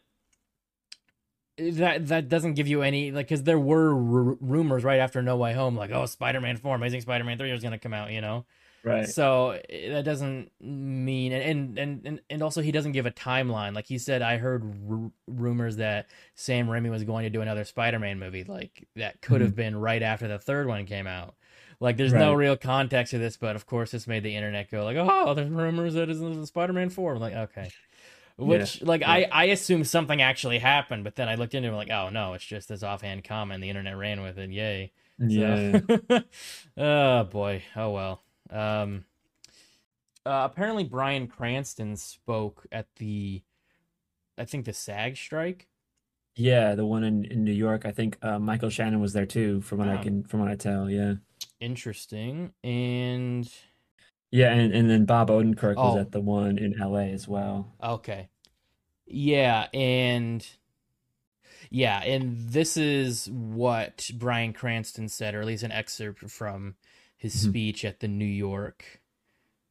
that 1.59 2.09
that 2.09 2.29
doesn't 2.29 2.55
give 2.55 2.69
you 2.69 2.83
any 2.83 3.11
like 3.11 3.27
because 3.27 3.43
there 3.43 3.59
were 3.59 3.91
r- 3.91 4.37
rumors 4.41 4.85
right 4.85 5.01
after 5.01 5.23
No 5.23 5.37
Way 5.37 5.53
Home 5.53 5.77
like 5.77 5.91
oh 5.91 6.07
Spider-Man 6.07 6.57
Four, 6.57 6.75
Amazing 6.75 7.03
Spider-Man 7.03 7.39
Three 7.39 7.53
was 7.53 7.63
gonna 7.63 7.79
come 7.79 7.95
out, 7.95 8.11
you 8.11 8.21
know. 8.21 8.45
Right. 8.85 9.09
So 9.09 9.61
eh, 9.69 9.93
that 9.93 10.05
doesn't 10.05 10.51
mean 10.61 11.33
and 11.33 11.79
and 11.79 12.07
and 12.07 12.21
and 12.29 12.43
also 12.43 12.63
he 12.63 12.73
doesn't 12.73 12.93
give 12.93 13.07
a 13.07 13.11
timeline. 13.11 13.75
Like 13.75 13.87
he 13.87 13.99
said, 13.99 14.23
I 14.23 14.39
heard 14.39 14.65
r- 14.91 15.11
rumors 15.29 15.77
that 15.77 16.07
Sam 16.35 16.67
Raimi 16.67 16.91
was 16.91 17.05
going 17.05 17.25
to 17.25 17.31
do 17.31 17.43
another 17.43 17.65
Spider-Man 17.65 18.19
movie. 18.19 18.45
Like 18.45 18.89
that 18.97 19.21
could 19.21 19.41
have 19.41 19.55
been 19.55 19.77
right 19.77 20.03
after 20.03 20.27
the 20.27 20.39
third 20.39 20.67
one 20.67 20.87
came 20.87 21.07
out. 21.07 21.35
Like 21.81 21.97
there's 21.97 22.13
no 22.13 22.33
real 22.33 22.57
context 22.57 23.11
to 23.11 23.19
this, 23.19 23.37
but 23.37 23.57
of 23.57 23.67
course 23.67 23.91
this 23.91 24.07
made 24.07 24.23
the 24.23 24.35
internet 24.37 24.71
go 24.71 24.85
like, 24.85 24.97
oh, 24.97 25.35
there's 25.35 25.51
rumors 25.51 25.95
that 25.95 26.09
it's 26.09 26.21
in 26.21 26.47
Spider-Man 26.47 26.91
Four. 26.91 27.15
I'm 27.15 27.21
like, 27.21 27.35
okay. 27.35 27.71
Which, 28.37 28.83
like, 28.83 29.01
yeah. 29.03 29.11
I 29.11 29.29
I 29.31 29.45
assumed 29.47 29.87
something 29.87 30.21
actually 30.23 30.59
happened, 30.59 31.05
but 31.05 31.17
then 31.17 31.29
I 31.29 31.35
looked 31.37 31.55
into 31.55 31.69
it, 31.69 31.73
like, 31.73 31.91
oh 31.91 32.09
no, 32.11 32.33
it's 32.35 32.45
just 32.45 32.69
this 32.69 32.83
offhand 32.83 33.25
comment. 33.25 33.61
The 33.63 33.69
internet 33.69 33.97
ran 33.97 34.23
with 34.23 34.39
it. 34.39 34.51
Yay. 34.51 34.93
Yeah. 35.19 35.81
So- 35.89 36.21
oh 36.77 37.25
boy. 37.25 37.63
Oh 37.77 37.91
well. 37.91 38.23
Um. 38.51 39.05
Uh, 40.25 40.49
apparently, 40.51 40.85
Bryan 40.85 41.27
Cranston 41.27 41.97
spoke 41.97 42.65
at 42.71 42.87
the, 42.99 43.43
I 44.39 44.45
think 44.45 44.67
the 44.67 44.73
SAG 44.73 45.17
strike. 45.17 45.67
Yeah, 46.37 46.77
the 46.77 46.87
one 46.87 47.03
in, 47.03 47.25
in 47.25 47.43
New 47.43 47.53
York. 47.53 47.85
I 47.85 47.91
think 47.91 48.19
uh, 48.23 48.39
Michael 48.39 48.71
Shannon 48.71 49.01
was 49.01 49.13
there 49.15 49.27
too, 49.27 49.61
from 49.63 49.79
what 49.81 49.89
I 49.89 49.97
Oh. 49.99 50.03
can 50.03 50.23
from 50.23 50.39
what 50.39 50.49
I 50.49 50.55
tell. 50.55 50.89
Yeah. 50.89 51.15
Interesting. 51.59 52.53
And 52.63 53.53
Yeah, 54.33 54.53
and, 54.53 54.73
and 54.75 54.89
then 54.91 55.05
Bob 55.05 55.29
Odenkirk 55.29 55.77
was 55.77 55.97
Oh. 55.97 56.01
at 56.01 56.11
the 56.11 56.21
one 56.21 56.57
in 56.59 56.73
LA 56.79 57.13
as 57.13 57.29
well. 57.29 57.71
Okay. 57.83 58.29
Yeah, 59.07 59.69
and 59.75 60.45
yeah, 61.71 62.03
and 62.03 62.39
this 62.51 62.77
is 62.79 63.31
what 63.31 64.11
Bryan 64.15 64.53
Cranston 64.55 65.09
said, 65.09 65.35
or 65.35 65.41
at 65.41 65.47
least 65.47 65.63
an 65.63 65.73
excerpt 65.73 66.31
from 66.31 66.77
his 67.17 67.35
Mhm. 67.37 67.49
speech 67.51 67.85
at 67.85 68.01
the 68.01 68.09
New 68.09 68.25
York 68.25 69.01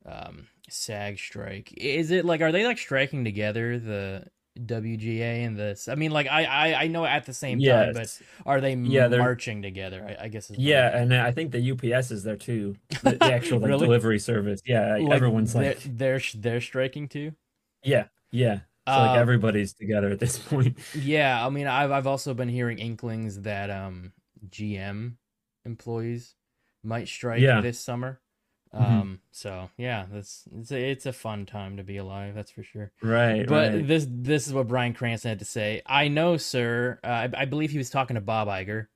um, 0.06 0.48
SAG 0.70 1.18
strike. 1.20 1.74
Is 1.78 2.10
it 2.12 2.26
like 2.26 2.42
are 2.42 2.52
they 2.52 2.66
like 2.66 2.78
striking 2.80 3.24
together 3.24 3.78
the 3.78 4.26
WGA 4.60 5.46
and 5.46 5.58
this? 5.58 5.88
I 5.88 5.96
mean, 5.96 6.12
like 6.12 6.28
I 6.28 6.46
I, 6.46 6.84
I 6.84 6.88
know 6.88 7.06
at 7.06 7.26
the 7.26 7.34
same 7.34 7.62
time, 7.62 7.94
but 7.94 8.18
are 8.46 8.62
they 8.62 8.76
Yeah, 8.76 9.08
marching 9.08 9.62
together? 9.62 10.06
I, 10.20 10.26
I 10.26 10.28
guess. 10.28 10.50
Is 10.50 10.62
my- 10.62 10.64
Yeah, 10.64 10.96
and 10.98 11.14
I 11.14 11.32
think 11.32 11.52
the 11.52 11.72
UPS 11.72 12.12
is 12.12 12.24
there 12.24 12.36
too. 12.38 12.78
The, 13.02 13.18
the 13.18 13.32
actual 13.34 13.60
like 13.60 13.70
Really? 13.70 13.88
delivery 13.88 14.20
service. 14.20 14.62
Yeah, 14.66 14.98
like, 14.98 15.10
everyone's 15.10 15.54
they're, 15.54 15.64
like, 15.76 15.80
they're 15.98 16.22
they're 16.36 16.62
striking 16.62 17.08
too. 17.08 17.34
yeah, 17.84 18.08
yeah. 18.32 18.62
So 18.88 19.02
Uh, 19.02 19.08
like 19.08 19.18
everybody's 19.18 19.74
together 19.74 20.10
at 20.10 20.20
this 20.20 20.38
point. 20.50 20.78
Yeah, 20.94 21.46
I 21.46 21.50
mean, 21.50 21.68
I've 21.68 21.92
I've 21.92 22.08
also 22.08 22.34
been 22.34 22.50
hearing 22.50 22.80
inklings 22.80 23.42
that 23.42 23.70
um 23.70 24.14
GM 24.50 25.18
employees 25.66 26.36
might 26.84 27.08
strike 27.08 27.42
Yeah. 27.42 27.62
this 27.62 27.80
summer. 27.80 28.21
Mhm. 28.74 28.80
Um, 28.82 29.20
so 29.32 29.70
yeah, 29.78 30.06
that's 30.12 30.48
it's 30.56 30.72
a, 30.72 30.80
it's 30.92 31.06
a 31.06 31.14
fun 31.14 31.46
time 31.46 31.78
to 31.78 31.84
be 31.84 31.98
alive, 31.98 32.36
that's 32.36 32.52
for 32.52 32.64
sure. 32.64 32.92
Right, 33.02 33.46
But 33.46 33.74
right. 33.74 33.88
this 33.88 34.08
this 34.10 34.48
is 34.48 34.54
what 34.54 34.68
Bryan 34.68 34.94
Cranston 34.94 35.30
had 35.30 35.40
to 35.40 35.46
say. 35.46 35.82
I 35.86 36.08
know, 36.08 36.38
sir. 36.38 37.00
Uh, 37.04 37.08
I, 37.08 37.30
I 37.42 37.46
believe 37.46 37.72
he 37.72 37.78
was 37.78 37.90
talking 37.90 38.16
to 38.16 38.22
Bob 38.22 38.48
Iger. 38.48 38.88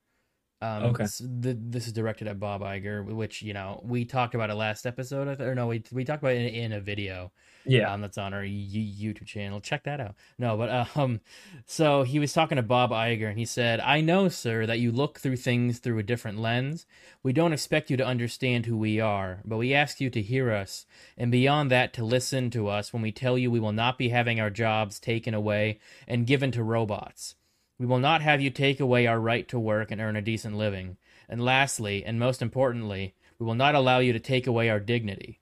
Um, 0.62 0.84
Okay. 0.84 1.04
s- 1.04 1.18
the, 1.22 1.52
this 1.60 1.86
is 1.86 1.92
directed 1.92 2.26
at 2.28 2.40
Bob 2.40 2.62
Iger, 2.62 3.04
which 3.04 3.42
you 3.42 3.52
know 3.52 3.80
we 3.84 4.06
talked 4.06 4.34
about 4.34 4.48
it 4.48 4.54
last 4.54 4.86
episode, 4.86 5.26
th- 5.36 5.40
or 5.40 5.54
no, 5.54 5.66
we 5.66 5.82
we 5.92 6.02
talked 6.02 6.22
about 6.22 6.32
it 6.34 6.54
in, 6.54 6.64
in 6.64 6.72
a 6.72 6.80
video 6.80 7.30
Yeah. 7.66 7.92
um, 7.92 8.00
that's 8.00 8.16
on 8.16 8.32
our 8.32 8.42
YouTube 8.42 9.26
channel. 9.26 9.60
Check 9.60 9.84
that 9.84 10.00
out. 10.00 10.14
No, 10.38 10.56
but 10.56 10.70
um, 10.96 11.20
so 11.66 12.04
he 12.04 12.18
was 12.18 12.32
talking 12.32 12.56
to 12.56 12.62
Bob 12.62 12.90
Iger, 12.90 13.28
and 13.28 13.38
he 13.38 13.44
said, 13.44 13.80
"I 13.80 14.00
know, 14.00 14.28
sir, 14.30 14.64
that 14.64 14.78
you 14.80 14.90
look 14.92 15.20
through 15.20 15.36
things 15.36 15.78
through 15.78 15.98
a 15.98 16.02
different 16.02 16.38
lens. 16.38 16.86
We 17.22 17.34
don't 17.34 17.52
expect 17.52 17.90
you 17.90 17.98
to 17.98 18.06
understand 18.06 18.64
who 18.64 18.78
we 18.78 18.98
are, 18.98 19.42
but 19.44 19.58
we 19.58 19.74
ask 19.74 20.00
you 20.00 20.08
to 20.08 20.22
hear 20.22 20.52
us, 20.52 20.86
and 21.18 21.30
beyond 21.30 21.70
that, 21.70 21.92
to 21.94 22.04
listen 22.04 22.48
to 22.52 22.68
us 22.68 22.94
when 22.94 23.02
we 23.02 23.12
tell 23.12 23.36
you 23.36 23.50
we 23.50 23.60
will 23.60 23.72
not 23.72 23.98
be 23.98 24.08
having 24.08 24.40
our 24.40 24.48
jobs 24.50 24.98
taken 24.98 25.34
away 25.34 25.80
and 26.08 26.26
given 26.26 26.50
to 26.52 26.62
robots. 26.62 27.34
We 27.78 27.86
will 27.86 27.98
not 27.98 28.22
have 28.22 28.40
you 28.40 28.50
take 28.50 28.80
away 28.80 29.06
our 29.06 29.20
right 29.20 29.46
to 29.48 29.58
work 29.58 29.90
and 29.90 30.00
earn 30.00 30.16
a 30.16 30.22
decent 30.22 30.56
living. 30.56 30.96
And 31.28 31.44
lastly, 31.44 32.04
and 32.04 32.18
most 32.18 32.40
importantly, 32.40 33.14
we 33.38 33.46
will 33.46 33.54
not 33.54 33.74
allow 33.74 33.98
you 33.98 34.12
to 34.12 34.20
take 34.20 34.46
away 34.46 34.70
our 34.70 34.80
dignity." 34.80 35.40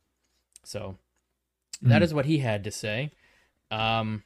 So 0.62 0.98
that 1.82 2.00
Mhm. 2.00 2.04
is 2.04 2.14
what 2.14 2.26
he 2.26 2.38
had 2.38 2.64
to 2.64 2.70
say. 2.70 3.10
Um, 3.70 4.24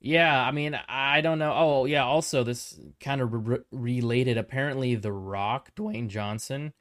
yeah, 0.00 0.42
I 0.42 0.50
mean, 0.50 0.78
I 0.88 1.20
don't 1.20 1.38
know. 1.38 1.52
Oh, 1.54 1.84
yeah. 1.84 2.04
Also, 2.04 2.42
this 2.42 2.80
kind 3.00 3.20
of 3.20 3.46
re- 3.46 3.58
related. 3.70 4.38
Apparently, 4.38 4.94
The 4.94 5.12
Rock, 5.12 5.74
Dwayne 5.74 6.08
Johnson, 6.08 6.72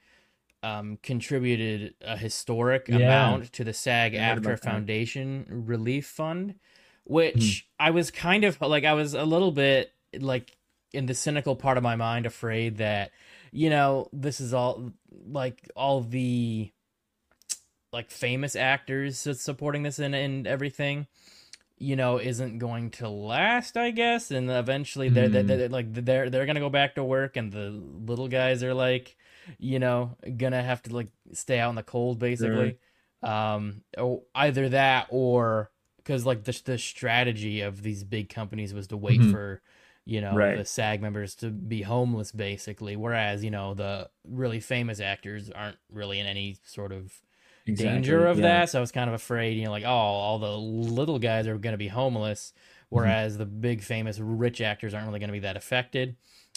um, 0.63 0.97
contributed 1.03 1.95
a 2.01 2.17
historic 2.17 2.87
Yeah. 2.87 2.95
amount 2.97 3.51
to 3.53 3.63
the 3.63 3.73
SAG 3.73 4.15
I 4.15 4.19
heard 4.19 4.43
AFTRA. 4.43 4.59
Foundation 4.61 5.45
Relief 5.49 6.05
Fund, 6.07 6.55
which 7.03 7.67
I 7.79 7.91
was 7.91 8.11
kind 8.11 8.43
of 8.43 8.59
like, 8.61 8.85
I 8.85 8.93
was 8.93 9.13
a 9.13 9.25
little 9.25 9.51
bit 9.51 9.93
like 10.17 10.57
in 10.93 11.05
the 11.05 11.13
cynical 11.13 11.55
part 11.55 11.77
of 11.77 11.83
my 11.83 11.95
mind, 11.95 12.25
afraid 12.25 12.77
that, 12.77 13.11
you 13.51 13.69
know, 13.69 14.09
this 14.13 14.41
is 14.41 14.53
all 14.53 14.91
like 15.27 15.69
all 15.75 16.01
the 16.01 16.71
like 17.91 18.11
famous 18.11 18.55
actors 18.55 19.17
supporting 19.39 19.83
this 19.83 19.99
and, 19.99 20.13
and 20.15 20.45
everything 20.47 21.07
you 21.81 21.95
know 21.95 22.17
isn't 22.19 22.59
going 22.59 22.89
to 22.91 23.07
last 23.09 23.77
i 23.77 23.89
guess 23.89 24.31
and 24.31 24.51
eventually 24.51 25.09
they're, 25.09 25.29
they're, 25.29 25.41
Hmm. 25.43 25.47
they're 25.47 25.69
like 25.69 25.93
they're 25.93 26.29
they're 26.29 26.45
gonna 26.45 26.59
go 26.59 26.69
back 26.69 26.95
to 26.95 27.03
work 27.03 27.37
and 27.37 27.51
the 27.51 27.69
little 28.05 28.27
guys 28.27 28.63
are 28.63 28.73
like 28.73 29.15
you 29.57 29.79
know 29.79 30.15
gonna 30.37 30.61
have 30.61 30.81
to 30.83 30.93
like 30.95 31.07
stay 31.31 31.57
out 31.57 31.69
in 31.69 31.75
the 31.75 31.83
cold 31.83 32.19
basically 32.19 32.77
um 33.23 33.81
or 33.97 34.21
either 34.35 34.69
that 34.69 35.07
or 35.09 35.71
because 35.97 36.25
like 36.25 36.43
the, 36.43 36.61
the 36.65 36.77
strategy 36.77 37.61
of 37.61 37.81
these 37.81 38.03
big 38.03 38.29
companies 38.29 38.73
was 38.73 38.87
to 38.87 38.97
wait 38.97 39.21
Mhm. 39.21 39.31
for 39.31 39.61
you 40.09 40.21
know 40.21 40.35
Right. 40.35 40.53
the 40.53 40.65
sag 40.65 41.01
members 41.01 41.35
to 41.35 41.49
be 41.49 41.81
homeless 41.83 42.31
basically 42.31 42.95
whereas 42.95 43.43
you 43.43 43.51
know 43.51 43.73
the 43.73 44.09
really 44.27 44.59
famous 44.59 44.99
actors 44.99 45.49
aren't 45.51 45.77
really 45.91 46.19
in 46.19 46.25
any 46.25 46.57
sort 46.65 46.91
of 46.91 47.13
danger 47.71 48.25
of 48.25 48.37
yeah. 48.37 48.43
that. 48.43 48.69
So 48.69 48.79
I 48.79 48.81
was 48.81 48.91
kind 48.91 49.09
of 49.09 49.13
afraid, 49.13 49.57
you 49.57 49.65
know, 49.65 49.71
like, 49.71 49.83
oh, 49.83 49.87
all 49.87 50.39
the 50.39 50.57
little 50.57 51.19
guys 51.19 51.47
are 51.47 51.57
going 51.57 51.73
to 51.73 51.77
be 51.77 51.87
homeless, 51.87 52.53
Mm-hmm. 52.95 52.95
whereas 52.95 53.37
the 53.37 53.45
big, 53.45 53.83
famous, 53.83 54.19
rich 54.19 54.61
actors 54.61 54.93
aren't 54.93 55.07
really 55.07 55.19
going 55.19 55.29
to 55.29 55.33
be 55.33 55.39
that 55.39 55.57
affected. 55.57 56.15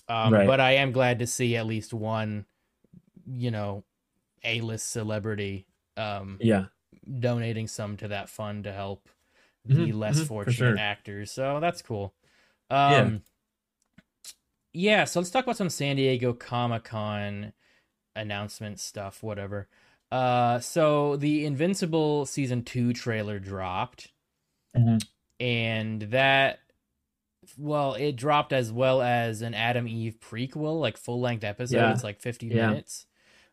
Um, 0.09 0.33
Right. 0.33 0.47
But 0.47 0.61
I 0.61 0.73
am 0.77 0.93
glad 0.93 1.19
to 1.19 1.27
see 1.27 1.57
at 1.57 1.67
least 1.67 1.93
one, 1.93 2.47
you 3.27 3.51
know, 3.51 3.85
A 4.45 4.61
list 4.61 4.91
celebrity 4.91 5.67
um, 5.97 6.41
Yeah. 6.41 6.67
donating 7.21 7.67
some 7.69 7.97
to 7.99 8.09
that 8.09 8.29
fund 8.29 8.65
to 8.65 8.73
help 8.73 9.09
the 9.65 9.93
Mhm, 9.93 9.99
less 9.99 10.21
mhm, 10.21 10.27
fortunate 10.29 10.77
sure. 10.77 10.79
actors. 10.79 11.31
So 11.33 11.61
that's 11.61 11.83
cool. 11.83 12.15
Yeah. 12.85 13.01
Um, 13.01 13.23
yeah. 14.73 15.05
So 15.05 15.21
let's 15.21 15.31
talk 15.31 15.45
about 15.45 15.57
some 15.57 15.71
San 15.71 15.97
Diego 15.97 16.33
Comic 16.33 16.85
Con 16.85 17.53
announcement 18.15 18.79
stuff, 18.81 19.23
whatever. 19.23 19.69
Uh, 20.11 20.59
so 20.61 21.17
the 21.17 21.45
Invincible 21.47 22.27
season 22.27 22.63
two 22.65 22.93
trailer 22.93 23.39
dropped, 23.39 24.13
Mhm. 24.77 25.03
and 25.41 26.03
that, 26.03 26.61
well, 27.57 27.95
it 27.95 28.17
dropped 28.17 28.53
as 28.53 28.71
well 28.71 29.01
as 29.01 29.41
an 29.43 29.55
Atom 29.55 29.89
Eve 29.89 30.19
prequel, 30.21 30.79
like 30.81 30.97
full 30.99 31.21
length 31.21 31.45
episode. 31.45 31.77
Yeah. 31.77 31.93
It's 31.93 32.05
like 32.05 32.21
fifty 32.21 32.47
Yeah. 32.49 32.69
minutes. 32.69 33.07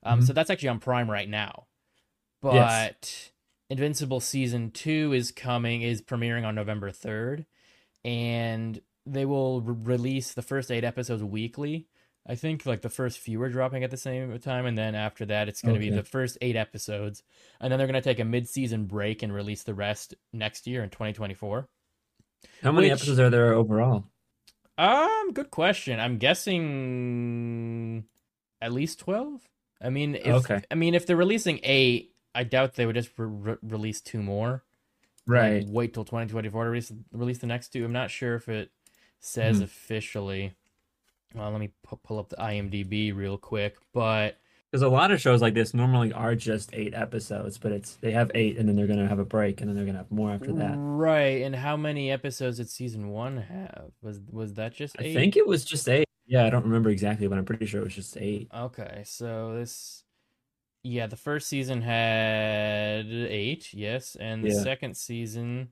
Um, 0.03 0.19
Mhm. 0.19 0.27
so 0.27 0.33
that's 0.33 0.49
actually 0.49 0.69
on 0.69 0.79
Prime 0.79 1.09
right 1.09 1.29
now. 1.29 1.67
But 2.41 2.53
Yes. 2.55 3.31
Invincible 3.69 4.19
season 4.19 4.71
two 4.71 5.13
is 5.13 5.31
coming, 5.31 5.81
is 5.81 6.01
premiering 6.01 6.43
on 6.45 6.55
November 6.55 6.91
third, 6.91 7.45
and 8.03 8.81
they 9.11 9.25
will 9.25 9.61
re- 9.61 9.75
release 9.95 10.33
the 10.33 10.41
first 10.41 10.71
eight 10.71 10.83
episodes 10.83 11.23
weekly. 11.23 11.87
I 12.27 12.35
think 12.35 12.65
like 12.65 12.81
the 12.81 12.89
first 12.89 13.17
few 13.17 13.41
are 13.41 13.49
dropping 13.49 13.83
at 13.83 13.91
the 13.91 13.97
same 13.97 14.37
time, 14.39 14.65
and 14.65 14.77
then 14.77 14.93
after 14.93 15.25
that, 15.27 15.47
it's 15.49 15.61
going 15.61 15.73
to 15.73 15.79
be 15.79 15.89
the 15.89 16.03
first 16.03 16.37
eight 16.41 16.55
episodes, 16.55 17.23
and 17.59 17.71
then 17.71 17.77
they're 17.79 17.87
going 17.87 18.01
to 18.01 18.07
take 18.07 18.19
a 18.19 18.25
mid-season 18.25 18.85
break 18.85 19.23
and 19.23 19.33
release 19.33 19.63
the 19.63 19.73
rest 19.73 20.13
next 20.33 20.67
year 20.67 20.83
in 20.83 20.89
2024. 20.89 21.67
How 22.61 22.71
many 22.71 22.87
Which- 22.89 22.99
episodes 22.99 23.19
are 23.19 23.29
there 23.29 23.53
overall? 23.53 24.05
Um, 24.77 25.31
good 25.33 25.49
question. 25.51 25.99
I'm 25.99 26.17
guessing 26.19 28.05
at 28.61 28.71
least 28.73 28.99
12. 28.99 29.41
I 29.81 29.89
mean, 29.89 30.15
if 30.15 30.27
Okay. 30.27 30.61
I 30.69 30.75
mean 30.75 30.93
if 30.95 31.05
they're 31.05 31.15
releasing 31.17 31.59
eight, 31.63 32.13
I 32.35 32.43
doubt 32.43 32.75
they 32.75 32.85
would 32.85 32.95
just 32.95 33.09
re- 33.17 33.27
re- 33.53 33.57
release 33.61 34.01
two 34.01 34.21
more. 34.21 34.63
Right. 35.25 35.63
Like, 35.63 35.73
wait 35.73 35.93
till 35.93 36.05
2024 36.05 36.63
to 36.63 36.69
release 36.69 36.91
release 37.11 37.37
the 37.39 37.47
next 37.47 37.69
two. 37.69 37.83
I'm 37.85 37.91
not 37.93 38.09
sure 38.11 38.35
if 38.35 38.47
it 38.49 38.71
says 39.19 39.59
Mhm. 39.59 39.63
officially. 39.63 40.53
Well, 41.35 41.51
let 41.51 41.59
me 41.59 41.71
pu- 41.83 41.97
pull 42.03 42.19
up 42.19 42.29
the 42.29 42.37
IMDb 42.41 43.11
real 43.15 43.37
quick, 43.37 43.77
but 43.93 44.37
Because 44.71 44.81
a 44.83 44.87
lot 44.89 45.09
of 45.11 45.19
shows 45.19 45.41
like 45.41 45.53
this 45.55 45.73
normally 45.73 46.11
are 46.13 46.35
just 46.35 46.69
eight 46.73 46.93
episodes, 46.93 47.57
but 47.57 47.71
it's 47.71 47.95
they 47.97 48.11
have 48.11 48.29
eight 48.35 48.57
and 48.57 48.67
then 48.69 48.75
they're 48.75 48.87
gonna 48.87 49.07
have 49.07 49.17
a 49.19 49.25
break 49.25 49.61
and 49.61 49.67
then 49.69 49.75
they're 49.75 49.85
gonna 49.85 49.97
have 49.99 50.11
more 50.11 50.31
after 50.31 50.53
that. 50.53 50.75
right. 50.77 51.41
And 51.43 51.55
how 51.55 51.75
many 51.75 52.11
episodes 52.11 52.57
did 52.57 52.69
season 52.69 53.09
one 53.09 53.37
have? 53.37 53.91
Was 54.01 54.19
was 54.31 54.53
that 54.55 54.73
just 54.73 54.95
I 54.99 55.11
think 55.13 55.35
it 55.37 55.47
was 55.47 55.65
just 55.65 55.87
eight. 55.89 56.05
Yeah, 56.27 56.45
I 56.45 56.49
don't 56.51 56.63
remember 56.65 56.89
exactly, 56.91 57.27
but 57.27 57.37
I'm 57.39 57.45
pretty 57.45 57.65
sure 57.65 57.81
it 57.81 57.85
was 57.85 57.95
just 57.95 58.15
eight. 58.17 58.47
Okay, 58.53 59.01
so 59.05 59.55
this, 59.55 60.03
yeah, 60.83 61.07
the 61.07 61.15
first 61.15 61.47
season 61.47 61.81
had 61.81 63.07
eight, 63.07 63.73
yes, 63.73 64.15
and 64.19 64.43
the 64.43 64.49
Yeah. 64.49 64.61
second 64.63 64.95
season 64.97 65.69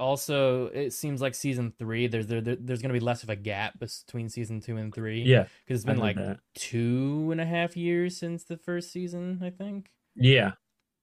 also 0.00 0.66
it 0.68 0.92
seems 0.92 1.20
like 1.20 1.34
season 1.34 1.72
three 1.78 2.06
there's 2.08 2.26
there, 2.26 2.40
there- 2.40 2.56
there's 2.56 2.82
gonna 2.82 2.94
be 2.94 3.00
less 3.00 3.22
of 3.22 3.30
a 3.30 3.36
gap 3.36 3.78
between 3.78 4.28
season 4.28 4.60
two 4.60 4.76
and 4.76 4.94
three 4.94 5.22
Yeah, 5.22 5.46
because 5.64 5.80
it's 5.80 5.84
been 5.84 5.98
like 5.98 6.16
that. 6.16 6.40
two 6.54 7.28
and 7.30 7.40
a 7.40 7.46
half 7.46 7.76
years 7.76 8.16
since 8.16 8.44
the 8.44 8.56
first 8.56 8.90
season 8.92 9.40
I 9.42 9.50
think. 9.50 9.90
Yeah, 10.16 10.52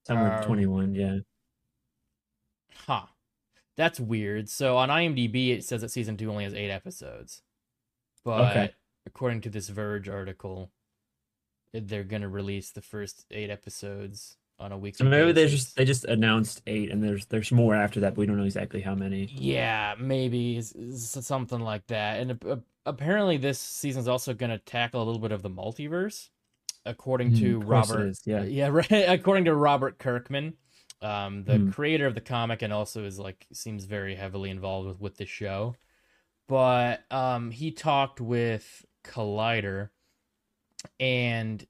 somewhere 0.05 0.37
Um, 0.39 0.43
21. 0.43 0.95
Yeah. 0.95 1.19
Huh. 2.73 3.05
That's 3.77 3.99
weird. 3.99 4.49
So 4.49 4.77
on 4.77 4.89
IMDb, 4.89 5.49
it 5.51 5.63
says 5.63 5.81
that 5.81 5.89
season 5.89 6.17
two 6.17 6.29
only 6.29 6.43
has 6.43 6.53
eight 6.53 6.69
episodes, 6.69 7.41
but 8.23 8.51
Okay. 8.51 8.73
according 9.05 9.41
to 9.41 9.49
this 9.49 9.69
Verge 9.69 10.09
article, 10.09 10.71
they're 11.73 12.03
gonna 12.03 12.27
release 12.29 12.71
the 12.71 12.81
first 12.81 13.25
eight 13.31 13.49
episodes 13.49 14.37
on 14.61 14.71
a 14.71 14.77
weekly. 14.77 15.03
So 15.05 15.09
maybe 15.09 15.31
they 15.33 15.45
basis. 15.45 15.59
just 15.65 15.75
they 15.75 15.85
just 15.85 16.05
announced 16.05 16.61
eight, 16.67 16.91
and 16.91 17.03
there's 17.03 17.25
there's 17.27 17.51
more 17.51 17.75
after 17.75 17.99
that, 18.01 18.11
but 18.15 18.19
we 18.19 18.25
don't 18.27 18.37
know 18.37 18.45
exactly 18.45 18.81
how 18.81 18.95
many. 18.95 19.25
Yeah, 19.25 19.95
maybe 19.99 20.57
s- 20.59 20.75
s- 20.75 21.25
something 21.25 21.59
like 21.59 21.87
that. 21.87 22.19
And 22.21 22.31
ap- 22.31 22.45
ap- 22.45 22.63
apparently, 22.85 23.37
this 23.37 23.59
season's 23.59 24.07
also 24.07 24.33
going 24.33 24.51
to 24.51 24.57
tackle 24.59 25.01
a 25.01 25.05
little 25.05 25.21
bit 25.21 25.31
of 25.31 25.41
the 25.41 25.49
multiverse, 25.49 26.29
according 26.85 27.33
Mm, 27.33 27.39
to 27.39 27.57
of 27.57 27.67
Robert. 27.67 28.07
is, 28.09 28.21
yeah. 28.25 28.43
yeah, 28.43 28.67
right. 28.71 28.91
According 28.91 29.45
to 29.45 29.55
Robert 29.55 29.97
Kirkman, 29.99 30.53
um, 31.01 31.43
the 31.45 31.57
Hmm. 31.57 31.71
creator 31.71 32.05
of 32.07 32.15
the 32.15 32.21
comic, 32.21 32.61
and 32.61 32.71
also 32.73 33.03
is 33.05 33.19
like 33.19 33.45
seems 33.53 33.85
very 33.85 34.15
heavily 34.15 34.49
involved 34.49 34.87
with 34.87 34.99
with 34.99 35.17
the 35.17 35.25
show. 35.25 35.75
But 36.47 37.05
um, 37.11 37.51
he 37.51 37.71
talked 37.71 38.19
with 38.21 38.85
Collider, 39.05 39.89
and 40.99 41.65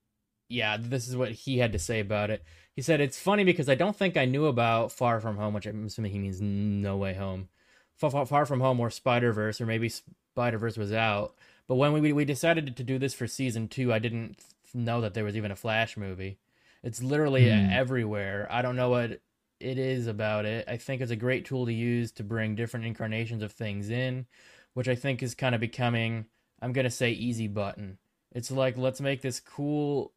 yeah, 0.49 0.77
this 0.79 1.07
is 1.07 1.15
what 1.15 1.31
he 1.31 1.57
had 1.59 1.73
to 1.73 1.79
say 1.79 1.99
about 1.99 2.29
it. 2.29 2.43
He 2.75 2.81
said 2.81 3.01
it's 3.01 3.19
funny 3.19 3.43
because 3.43 3.69
I 3.69 3.75
don't 3.75 3.95
think 3.95 4.15
I 4.15 4.25
knew 4.25 4.45
about 4.45 4.91
Far 4.91 5.19
From 5.19 5.37
Home, 5.37 5.53
which 5.53 5.65
I'm 5.65 5.85
assuming 5.85 6.11
he 6.13 6.19
means 6.19 6.39
No 6.41 6.97
Way 6.97 7.13
Home, 7.15 7.49
Far, 7.95 8.25
Far, 8.25 8.45
From 8.45 8.61
Home 8.61 8.79
or 8.79 8.89
Spider 8.89 9.33
Verse, 9.33 9.59
or 9.59 9.65
maybe 9.65 9.89
Spider 9.89 10.57
Verse 10.57 10.77
was 10.77 10.93
out. 10.93 11.35
But 11.67 11.75
when 11.75 11.93
we 11.93 12.13
we 12.13 12.25
decided 12.25 12.75
to 12.75 12.83
do 12.83 12.97
this 12.97 13.13
for 13.13 13.27
season 13.27 13.67
two, 13.67 13.93
I 13.93 13.99
didn't 13.99 14.39
know 14.73 15.01
that 15.01 15.13
there 15.13 15.23
was 15.25 15.35
even 15.35 15.51
a 15.51 15.55
Flash 15.55 15.97
movie. 15.97 16.37
It's 16.83 17.03
literally 17.03 17.49
Hmm. 17.49 17.71
everywhere. 17.71 18.47
I 18.49 18.61
don't 18.61 18.75
know 18.75 18.89
what 18.89 19.21
it 19.59 19.77
is 19.77 20.07
about 20.07 20.45
it. 20.45 20.65
I 20.67 20.77
think 20.77 21.01
it's 21.01 21.11
a 21.11 21.15
great 21.15 21.45
tool 21.45 21.65
to 21.65 21.73
use 21.73 22.11
to 22.13 22.23
bring 22.23 22.55
different 22.55 22.85
incarnations 22.85 23.43
of 23.43 23.51
things 23.51 23.89
in, 23.89 24.25
which 24.73 24.87
I 24.87 24.95
think 24.95 25.21
is 25.21 25.35
kind 25.35 25.53
of 25.53 25.61
becoming, 25.61 26.25
I'm 26.61 26.73
going 26.73 26.85
to 26.85 26.89
say, 26.91 27.11
easy 27.11 27.47
button. 27.47 27.99
It's 28.33 28.49
like, 28.49 28.77
let's 28.77 29.01
make 29.01 29.21
this 29.21 29.39
cool. 29.39 30.13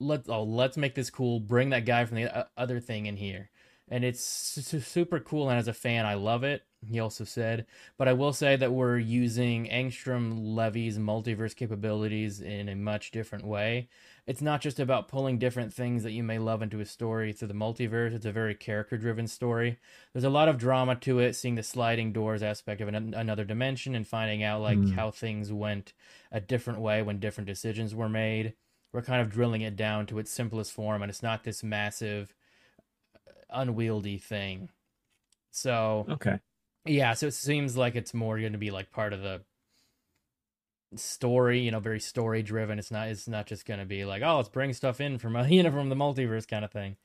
Let 0.00 0.28
oh, 0.28 0.42
let's 0.42 0.76
make 0.76 0.94
this 0.94 1.10
cool. 1.10 1.40
Bring 1.40 1.70
that 1.70 1.84
guy 1.86 2.04
from 2.04 2.16
the 2.16 2.48
other 2.56 2.80
thing 2.80 3.06
in 3.06 3.16
here, 3.16 3.50
and 3.88 4.04
it's 4.04 4.22
su- 4.24 4.80
super 4.80 5.20
cool. 5.20 5.48
And 5.48 5.58
as 5.58 5.68
a 5.68 5.72
fan, 5.72 6.06
I 6.06 6.14
love 6.14 6.42
it. 6.44 6.62
He 6.84 6.98
also 6.98 7.22
said, 7.22 7.66
but 7.96 8.08
I 8.08 8.12
will 8.12 8.32
say 8.32 8.56
that 8.56 8.72
we're 8.72 8.98
using 8.98 9.68
Angstrom 9.68 10.32
Levy's 10.56 10.98
multiverse 10.98 11.54
capabilities 11.54 12.40
in 12.40 12.68
a 12.68 12.74
much 12.74 13.12
different 13.12 13.46
way. 13.46 13.88
It's 14.26 14.42
not 14.42 14.60
just 14.60 14.80
about 14.80 15.06
pulling 15.06 15.38
different 15.38 15.72
things 15.72 16.02
that 16.02 16.10
you 16.10 16.24
may 16.24 16.40
love 16.40 16.60
into 16.60 16.80
a 16.80 16.84
story 16.84 17.32
through 17.32 17.46
the 17.46 17.54
multiverse. 17.54 18.12
It's 18.12 18.26
a 18.26 18.32
very 18.32 18.56
character 18.56 18.96
driven 18.96 19.28
story. 19.28 19.78
There's 20.12 20.24
a 20.24 20.28
lot 20.30 20.48
of 20.48 20.58
drama 20.58 20.96
to 20.96 21.20
it, 21.20 21.34
seeing 21.36 21.54
the 21.54 21.62
sliding 21.62 22.12
doors 22.12 22.42
aspect 22.42 22.80
of 22.80 22.88
an, 22.88 23.14
another 23.14 23.44
dimension 23.44 23.94
and 23.94 24.04
finding 24.06 24.42
out 24.42 24.60
like 24.60 24.78
Mm. 24.78 24.94
how 24.94 25.12
things 25.12 25.52
went 25.52 25.92
a 26.32 26.40
different 26.40 26.80
way 26.80 27.00
when 27.00 27.20
different 27.20 27.46
decisions 27.46 27.94
were 27.94 28.08
made. 28.08 28.54
We're 28.92 29.02
kind 29.02 29.22
of 29.22 29.30
drilling 29.30 29.62
it 29.62 29.76
down 29.76 30.06
to 30.06 30.18
its 30.18 30.30
simplest 30.30 30.72
form, 30.72 31.02
and 31.02 31.10
it's 31.10 31.22
not 31.22 31.44
this 31.44 31.62
massive, 31.62 32.34
unwieldy 33.50 34.18
thing. 34.18 34.70
So 35.52 36.08
Okay. 36.08 36.38
yeah, 36.86 37.14
so 37.14 37.28
it 37.28 37.34
seems 37.34 37.76
like 37.76 37.96
it's 37.96 38.14
more 38.14 38.38
going 38.40 38.52
to 38.52 38.58
be 38.58 38.70
like 38.70 38.90
part 38.92 39.12
of 39.12 39.22
the 39.22 39.42
story, 40.96 41.60
you 41.60 41.70
know, 41.70 41.80
very 41.80 42.00
story 42.00 42.42
driven. 42.42 42.78
It's 42.78 42.90
not 42.90 43.08
it's 43.08 43.28
not 43.28 43.46
just 43.46 43.66
going 43.66 43.80
to 43.80 43.86
be 43.86 44.04
like, 44.04 44.22
oh, 44.22 44.36
let's 44.36 44.48
bring 44.48 44.72
stuff 44.72 45.00
in 45.00 45.18
from 45.18 45.36
uh, 45.36 45.44
you 45.48 45.62
know 45.62 45.70
from 45.70 45.88
the 45.88 45.94
multiverse 45.96 46.46
kind 46.48 46.64
of 46.64 46.70
thing. 46.72 46.96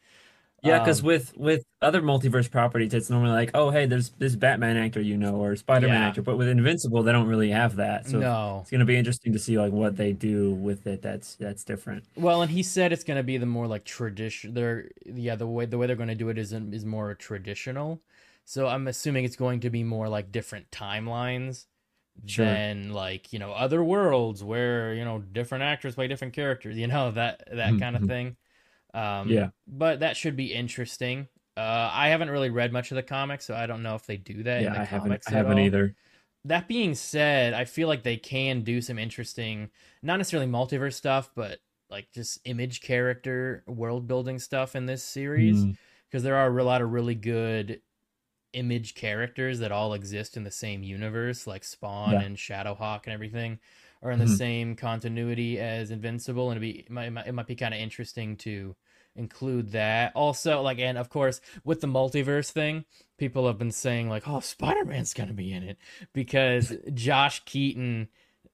Yeah, 0.63 0.80
because 0.80 1.02
Um, 1.02 1.04
with 1.04 1.34
with 1.38 1.63
other 1.82 2.02
multiverse 2.02 2.50
properties, 2.50 2.93
it's 2.93 3.10
normally 3.10 3.32
like, 3.32 3.52
oh, 3.54 3.70
hey, 3.70 3.86
there's 3.86 4.10
this 4.12 4.36
Batman 4.36 4.76
actor 4.78 5.02
you 5.02 5.17
know, 5.17 5.36
or 5.36 5.56
Spider-Man 5.56 6.02
Yeah. 6.02 6.04
actor. 6.04 6.22
But 6.22 6.38
with 6.38 6.48
Invincible, 6.48 7.04
they 7.04 7.12
don't 7.12 7.28
really 7.28 7.52
have 7.52 7.76
that. 7.78 8.08
So 8.08 8.22
no. 8.22 8.32
it's 8.62 8.72
gonna 8.72 8.86
be 8.86 8.98
interesting 8.98 9.34
to 9.34 9.39
see 9.39 9.58
like 9.58 9.72
what 9.72 9.96
they 9.98 10.13
do 10.13 10.54
with 10.54 10.88
it. 10.88 11.02
That's 11.02 11.36
that's 11.36 11.63
different. 11.63 12.06
Well, 12.15 12.41
and 12.41 12.50
he 12.52 12.63
said 12.63 12.91
it's 12.91 13.04
going 13.04 13.17
to 13.17 13.24
be 13.24 13.38
the 13.38 13.46
more 13.46 13.67
like 13.67 13.86
tradition. 13.86 14.54
They're 14.54 14.89
yeah, 15.06 15.36
the 15.36 15.48
way 15.48 15.65
the 15.65 15.78
way 15.78 15.86
they're 15.88 15.96
going 15.96 16.10
to 16.10 16.15
do 16.15 16.30
it 16.30 16.38
is 16.38 16.52
is 16.54 16.86
more 16.86 17.13
traditional. 17.15 18.02
So 18.46 18.67
I'm 18.67 18.88
assuming 18.88 19.26
it's 19.26 19.36
going 19.36 19.60
to 19.62 19.70
be 19.70 19.84
more 19.84 20.10
like 20.10 20.32
different 20.32 20.72
timelines 20.72 21.67
Sure. 22.26 22.63
than 22.63 22.93
like 22.93 23.34
you 23.34 23.39
know 23.39 23.54
other 23.54 23.84
worlds 23.84 24.43
where 24.43 24.93
you 24.96 25.06
know 25.06 25.20
different 25.22 25.63
actors 25.63 25.96
play 25.96 26.08
different 26.08 26.34
characters. 26.36 26.78
You 26.78 26.88
know 26.88 27.12
that 27.12 27.43
that 27.52 27.78
Mhm, 27.78 27.80
kind 27.80 27.96
of 27.98 28.06
mhm. 28.06 28.08
thing. 28.08 28.38
Um, 28.93 29.39
Yeah. 29.39 29.52
but 29.67 30.00
that 30.02 30.17
should 30.17 30.36
be 30.36 30.54
interesting. 30.54 31.28
Uh, 31.56 31.89
I 31.91 32.10
haven't 32.10 32.30
really 32.30 32.50
read 32.50 32.71
much 32.73 32.91
of 32.91 32.95
the 32.95 33.04
comics, 33.04 33.45
so 33.45 33.56
I 33.56 33.65
don't 33.67 33.84
know 33.84 33.95
if 33.95 34.06
they 34.06 34.17
do 34.17 34.43
that 34.43 34.65
in 34.65 34.71
Yeah, 34.71 34.73
the 34.73 34.82
I 34.82 34.84
haven't 34.84 35.21
I 35.26 35.32
haven't 35.32 35.60
all. 35.60 35.60
either. 35.60 35.95
That 36.45 36.67
being 36.67 36.95
said, 36.95 37.54
I 37.54 37.65
feel 37.65 37.88
like 37.88 38.04
they 38.04 38.17
can 38.17 38.63
do 38.63 38.82
some 38.82 39.00
interesting, 39.00 39.71
not 40.04 40.17
necessarily 40.17 40.50
multiverse 40.52 40.93
stuff, 40.95 41.32
but 41.36 41.60
like 41.89 42.12
just 42.13 42.39
image 42.45 42.82
character 42.82 43.63
world 43.67 44.08
building 44.08 44.39
stuff 44.39 44.76
in 44.76 44.86
this 44.86 45.04
series 45.04 45.67
Mm, 45.67 45.78
because 46.10 46.23
there 46.23 46.36
are 46.38 46.58
a 46.58 46.63
lot 46.63 46.82
of 46.82 46.91
really 46.91 47.15
good 47.15 47.82
image 48.54 48.95
characters 48.95 49.60
that 49.60 49.71
all 49.71 49.93
exist 49.93 50.38
in 50.38 50.43
the 50.43 50.52
same 50.52 50.84
universe, 50.84 51.45
like 51.47 51.63
Spawn 51.63 52.19
Yeah. 52.19 52.21
and 52.21 52.38
Shadowhawk 52.38 53.04
and 53.06 53.13
everything, 53.13 53.60
are 54.01 54.12
in 54.12 54.19
the 54.19 54.25
Mhm. 54.25 54.38
same 54.38 54.75
continuity 54.75 55.60
as 55.60 55.91
Invincible, 55.91 56.51
and 56.51 56.57
it'd 56.57 56.73
be 56.75 56.79
it 56.81 56.89
might, 56.89 57.07
it 57.27 57.31
might, 57.33 57.47
be 57.47 57.55
kind 57.55 57.73
of 57.73 57.79
interesting 57.79 58.36
to 58.38 58.75
include 59.15 59.71
that. 59.71 60.12
Also, 60.15 60.62
like, 60.62 60.79
and 60.79 60.97
of 60.97 61.10
course, 61.10 61.41
with 61.63 61.81
the 61.81 61.88
multiverse 61.88 62.51
thing, 62.51 62.86
people 63.17 63.47
have 63.47 63.57
been 63.57 63.71
saying 63.71 64.10
like, 64.10 64.27
"Oh, 64.27 64.39
Spider 64.39 64.86
Man's 64.86 65.13
gonna 65.13 65.33
be 65.33 65.51
in 65.51 65.63
it," 65.63 65.77
because 66.13 66.73
Josh 66.93 67.43
Keaton. 67.45 68.10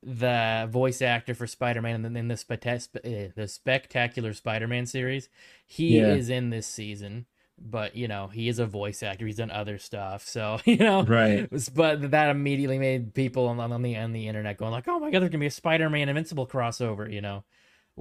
The 0.06 0.68
voice 0.70 1.02
actor 1.02 1.34
for 1.34 1.48
Spider-Man 1.48 2.04
in 2.04 2.14
the, 2.14 2.20
in 2.20 2.28
the, 2.28 2.34
specta- 2.36 2.90
eh, 3.06 3.30
the 3.34 3.48
spectacular 3.48 4.34
Spider-Man 4.34 4.86
series, 4.86 5.30
he 5.66 5.96
Yeah. 5.98 6.08
is 6.08 6.28
in 6.30 6.50
this 6.50 6.68
season 6.68 7.26
but 7.60 7.96
you 7.96 8.08
know 8.08 8.28
he 8.28 8.50
is 8.50 8.60
a 8.60 8.66
voice 8.66 9.04
actor 9.04 9.26
he's 9.26 9.38
done 9.38 9.52
other 9.52 9.78
stuff 9.78 10.28
so 10.28 10.60
you 10.66 10.78
know 10.78 11.04
Right. 11.04 11.48
but 11.74 12.12
that 12.12 12.30
immediately 12.30 12.80
made 12.80 13.14
people 13.14 13.48
on, 13.48 13.60
on 13.60 13.82
the 13.82 13.96
on 13.98 14.12
the 14.12 14.28
internet 14.28 14.58
going 14.58 14.72
like 14.72 14.88
oh 14.88 15.00
my 15.00 15.12
god 15.12 15.22
there's 15.22 15.30
gonna 15.30 15.40
be 15.40 15.46
a 15.48 15.52
spider-man 15.52 16.10
invincible 16.10 16.48
crossover 16.48 17.12
you 17.12 17.22
know 17.22 17.44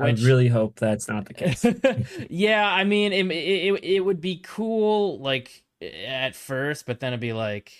I 0.00 0.10
really 0.12 0.48
hope 0.48 0.78
that's 0.78 1.06
not 1.06 1.26
the 1.26 1.34
case. 1.34 1.66
yeah 2.30 2.66
i 2.66 2.82
mean 2.84 3.12
it, 3.12 3.26
it, 3.30 3.84
it 3.84 4.00
would 4.00 4.20
be 4.22 4.40
cool 4.42 5.20
like 5.20 5.62
at 5.82 6.34
first 6.34 6.86
but 6.86 7.00
then 7.00 7.12
it'd 7.12 7.20
be 7.20 7.32
like 7.34 7.72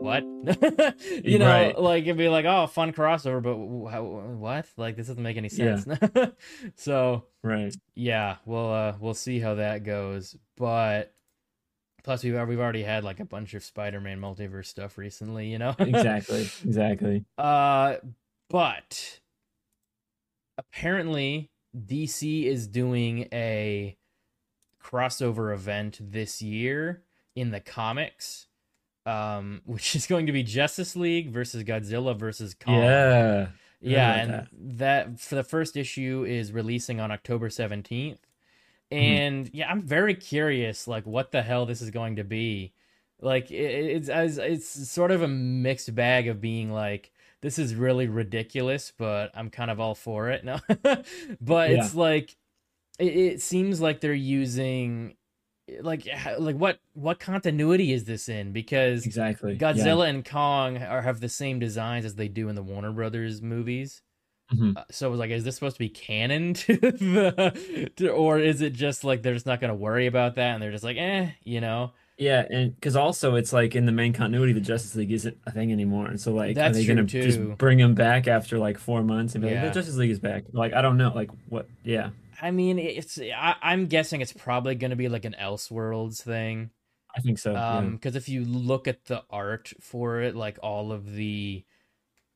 what 0.00 0.22
you 1.24 1.38
know 1.38 1.46
Right. 1.46 1.78
like 1.78 2.02
it'd 2.04 2.16
be 2.16 2.28
like 2.28 2.44
oh 2.46 2.66
fun 2.66 2.92
crossover 2.92 3.42
but 3.42 3.90
how, 3.90 4.02
what 4.02 4.66
like 4.76 4.96
this 4.96 5.08
doesn't 5.08 5.22
make 5.22 5.36
any 5.36 5.48
Yeah. 5.52 5.76
sense 5.76 6.32
so 6.76 7.26
Right. 7.42 7.74
yeah, 7.94 8.36
we'll 8.44 8.72
uh 8.72 8.94
we'll 9.00 9.14
see 9.14 9.38
how 9.40 9.54
that 9.56 9.84
goes. 9.84 10.36
But 10.56 11.14
plus 12.02 12.22
we've 12.24 12.34
we've 12.48 12.60
already 12.60 12.82
had 12.82 13.04
like 13.04 13.20
a 13.20 13.24
bunch 13.24 13.54
of 13.54 13.62
Spider-Man 13.64 14.20
multiverse 14.20 14.66
stuff 14.66 14.98
recently, 14.98 15.48
you 15.48 15.58
know. 15.58 15.74
Exactly. 15.78 16.40
Exactly. 16.64 17.24
uh 17.38 17.96
but 18.50 19.20
apparently 20.58 21.50
DC 21.76 22.44
is 22.44 22.66
doing 22.66 23.28
a 23.32 23.96
crossover 24.82 25.52
event 25.54 25.98
this 26.00 26.42
year 26.42 27.02
in 27.36 27.50
the 27.50 27.60
comics 27.60 28.46
um 29.06 29.62
which 29.66 29.96
is 29.96 30.06
going 30.06 30.26
to 30.26 30.32
be 30.32 30.42
Justice 30.42 30.96
League 30.96 31.30
versus 31.30 31.64
Godzilla 31.64 32.16
versus 32.16 32.54
Kong. 32.54 32.82
Yeah. 32.82 33.48
Yeah, 33.82 34.14
and 34.14 34.30
that. 34.30 34.48
that. 34.52 35.20
for 35.20 35.36
the 35.36 35.42
first 35.42 35.74
issue 35.74 36.24
is 36.28 36.52
releasing 36.52 37.00
on 37.00 37.10
October 37.10 37.48
17th. 37.48 38.18
Mm-hmm. 38.92 38.94
And 38.98 39.50
yeah, 39.52 39.70
I'm 39.70 39.82
very 39.82 40.14
curious 40.14 40.86
like 40.88 41.06
what 41.06 41.30
the 41.30 41.42
hell 41.42 41.66
this 41.66 41.80
is 41.80 41.90
going 41.90 42.16
to 42.16 42.24
be. 42.24 42.72
Like 43.20 43.50
it, 43.50 43.54
it's 43.54 44.08
as 44.08 44.38
it's 44.38 44.90
sort 44.90 45.10
of 45.10 45.22
a 45.22 45.28
mixed 45.28 45.94
bag 45.94 46.28
of 46.28 46.40
being 46.40 46.72
like 46.72 47.12
this 47.42 47.58
is 47.58 47.74
really 47.74 48.06
ridiculous, 48.06 48.92
but 48.96 49.30
I'm 49.34 49.50
kind 49.50 49.70
of 49.70 49.80
all 49.80 49.94
for 49.94 50.30
it. 50.30 50.44
No. 50.44 50.58
but 51.40 51.70
it's 51.70 51.94
like 51.94 52.36
it, 52.98 53.16
it 53.16 53.42
seems 53.42 53.80
like 53.80 54.00
they're 54.00 54.12
using 54.12 55.16
like 55.82 56.06
like 56.38 56.56
what 56.56 56.78
what 56.94 57.18
continuity 57.20 57.92
is 57.92 58.04
this 58.04 58.28
in 58.28 58.52
because 58.52 59.06
Exactly. 59.06 59.52
Yeah. 59.60 59.72
Godzilla 59.72 60.08
and 60.08 60.24
Kong 60.24 60.78
are 60.78 61.02
have 61.02 61.20
the 61.20 61.28
same 61.28 61.58
designs 61.58 62.04
as 62.04 62.14
they 62.14 62.28
do 62.28 62.48
in 62.48 62.54
the 62.54 62.62
Warner 62.62 62.92
Brothers 62.92 63.40
movies. 63.42 64.02
Mhm. 64.52 64.76
Uh, 64.76 64.84
So 64.90 65.06
it 65.06 65.10
was 65.10 65.20
like, 65.20 65.30
is 65.30 65.44
this 65.44 65.54
supposed 65.54 65.76
to 65.76 65.80
be 65.80 65.88
canon 65.88 66.54
to 66.54 66.76
the, 66.76 67.90
to, 67.96 68.10
or 68.10 68.38
is 68.38 68.60
it 68.60 68.72
just 68.72 69.04
like 69.04 69.22
they're 69.22 69.34
just 69.34 69.46
not 69.46 69.60
going 69.60 69.70
to 69.70 69.74
worry 69.76 70.06
about 70.06 70.34
that 70.36 70.54
and 70.54 70.62
they're 70.62 70.72
just 70.72 70.84
like, 70.84 70.96
eh, 70.96 71.30
you 71.44 71.60
know? 71.60 71.92
Yeah, 72.18 72.44
and 72.50 72.74
because 72.74 72.96
also 72.96 73.36
it's 73.36 73.50
like 73.52 73.74
in 73.74 73.86
the 73.86 73.92
main 73.92 74.12
continuity, 74.12 74.52
the 74.52 74.60
Justice 74.60 74.94
League 74.94 75.10
isn't 75.10 75.38
a 75.46 75.50
thing 75.52 75.72
anymore, 75.72 76.06
and 76.06 76.20
so 76.20 76.34
like, 76.34 76.54
That's 76.54 76.76
are 76.76 76.80
they 76.82 76.86
gonna 76.86 77.04
just 77.04 77.40
bring 77.56 77.78
him 77.80 77.94
back 77.94 78.28
after 78.28 78.58
like 78.58 78.76
four 78.76 79.02
months 79.02 79.34
and 79.34 79.42
be 79.42 79.54
like, 79.54 79.62
the 79.64 79.70
Justice 79.70 79.96
League 79.96 80.10
is 80.10 80.18
back? 80.18 80.44
Like, 80.52 80.74
I 80.74 80.82
don't 80.82 80.98
know, 80.98 81.12
like 81.14 81.30
what? 81.48 81.66
Yeah, 81.82 82.10
I 82.40 82.50
mean, 82.50 82.78
it's 82.78 83.18
I, 83.18 83.56
I'm 83.62 83.86
guessing 83.86 84.20
it's 84.20 84.32
probably 84.32 84.74
going 84.74 84.90
to 84.90 84.96
be 84.96 85.08
like 85.08 85.24
an 85.24 85.36
Elseworlds 85.40 86.22
thing. 86.22 86.70
I 87.16 87.20
think 87.20 87.38
so. 87.38 87.54
Um, 87.56 87.94
because 87.94 88.16
if 88.16 88.28
you 88.28 88.44
look 88.44 88.86
at 88.86 89.04
the 89.06 89.24
art 89.30 89.72
for 89.80 90.20
it, 90.20 90.36
like 90.36 90.58
all 90.62 90.92
of 90.92 91.12
the 91.12 91.64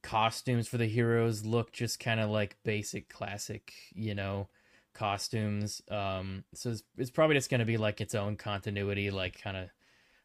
costumes 0.02 0.68
for 0.68 0.76
the 0.76 0.86
heroes 0.86 1.46
look 1.46 1.72
just 1.72 1.98
kind 1.98 2.20
of 2.20 2.28
like 2.28 2.56
basic 2.64 3.08
classic, 3.08 3.72
you 3.94 4.14
know, 4.14 4.48
costumes. 4.92 5.80
Um, 5.90 6.44
so 6.54 6.70
it's, 6.70 6.82
it's 6.98 7.10
probably 7.10 7.36
just 7.36 7.50
gonna 7.50 7.64
be 7.64 7.76
like 7.76 8.00
its 8.00 8.14
own 8.14 8.36
continuity, 8.36 9.10
like 9.10 9.40
kind 9.40 9.56
of 9.56 9.68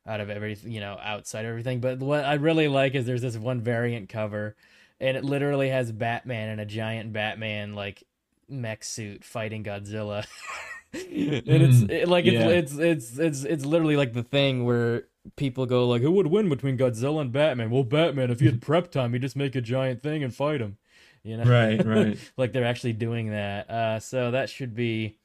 out 0.07 0.19
of 0.19 0.29
everything, 0.29 0.71
you 0.71 0.79
know, 0.81 0.97
outside 1.01 1.45
everything. 1.45 1.79
But 1.79 1.99
what 1.99 2.25
I 2.25 2.33
really 2.35 2.67
like 2.67 2.95
is 2.95 3.05
there's 3.05 3.21
this 3.21 3.37
one 3.37 3.61
variant 3.61 4.09
cover, 4.09 4.55
and 4.99 5.15
it 5.15 5.23
literally 5.23 5.69
has 5.69 5.91
Batman 5.91 6.49
and 6.49 6.61
a 6.61 6.65
giant 6.65 7.13
Batman 7.13 7.75
like 7.75 8.03
mech 8.49 8.83
suit 8.83 9.23
fighting 9.23 9.63
Godzilla. 9.63 10.25
and 10.93 11.03
it's 11.47 11.77
Mm, 11.77 11.91
it, 11.91 12.07
like 12.07 12.25
it's, 12.25 12.33
yeah. 12.33 12.47
it's 12.47 12.77
it's 12.77 13.19
it's 13.19 13.43
it's 13.43 13.65
literally 13.65 13.95
like 13.95 14.13
the 14.13 14.23
thing 14.23 14.65
where 14.65 15.03
people 15.35 15.65
go 15.65 15.87
like 15.87 16.01
who 16.01 16.11
would 16.11 16.27
win 16.27 16.49
between 16.49 16.77
Godzilla 16.77 17.21
and 17.21 17.31
Batman? 17.31 17.69
Well, 17.69 17.83
Batman 17.83 18.31
if 18.31 18.39
he 18.39 18.47
had 18.47 18.61
prep 18.69 18.91
time, 18.91 19.13
he'd 19.13 19.21
just 19.21 19.35
make 19.35 19.55
a 19.55 19.61
giant 19.61 20.01
thing 20.01 20.23
and 20.23 20.33
fight 20.33 20.61
him. 20.61 20.77
You 21.23 21.37
know? 21.37 21.43
Right, 21.43 21.85
right. 21.85 22.17
like 22.37 22.53
they're 22.53 22.65
actually 22.65 22.93
doing 22.93 23.31
that. 23.31 23.69
Uh 23.69 23.99
so 23.99 24.31
that 24.31 24.49
should 24.49 24.73
be 24.73 25.17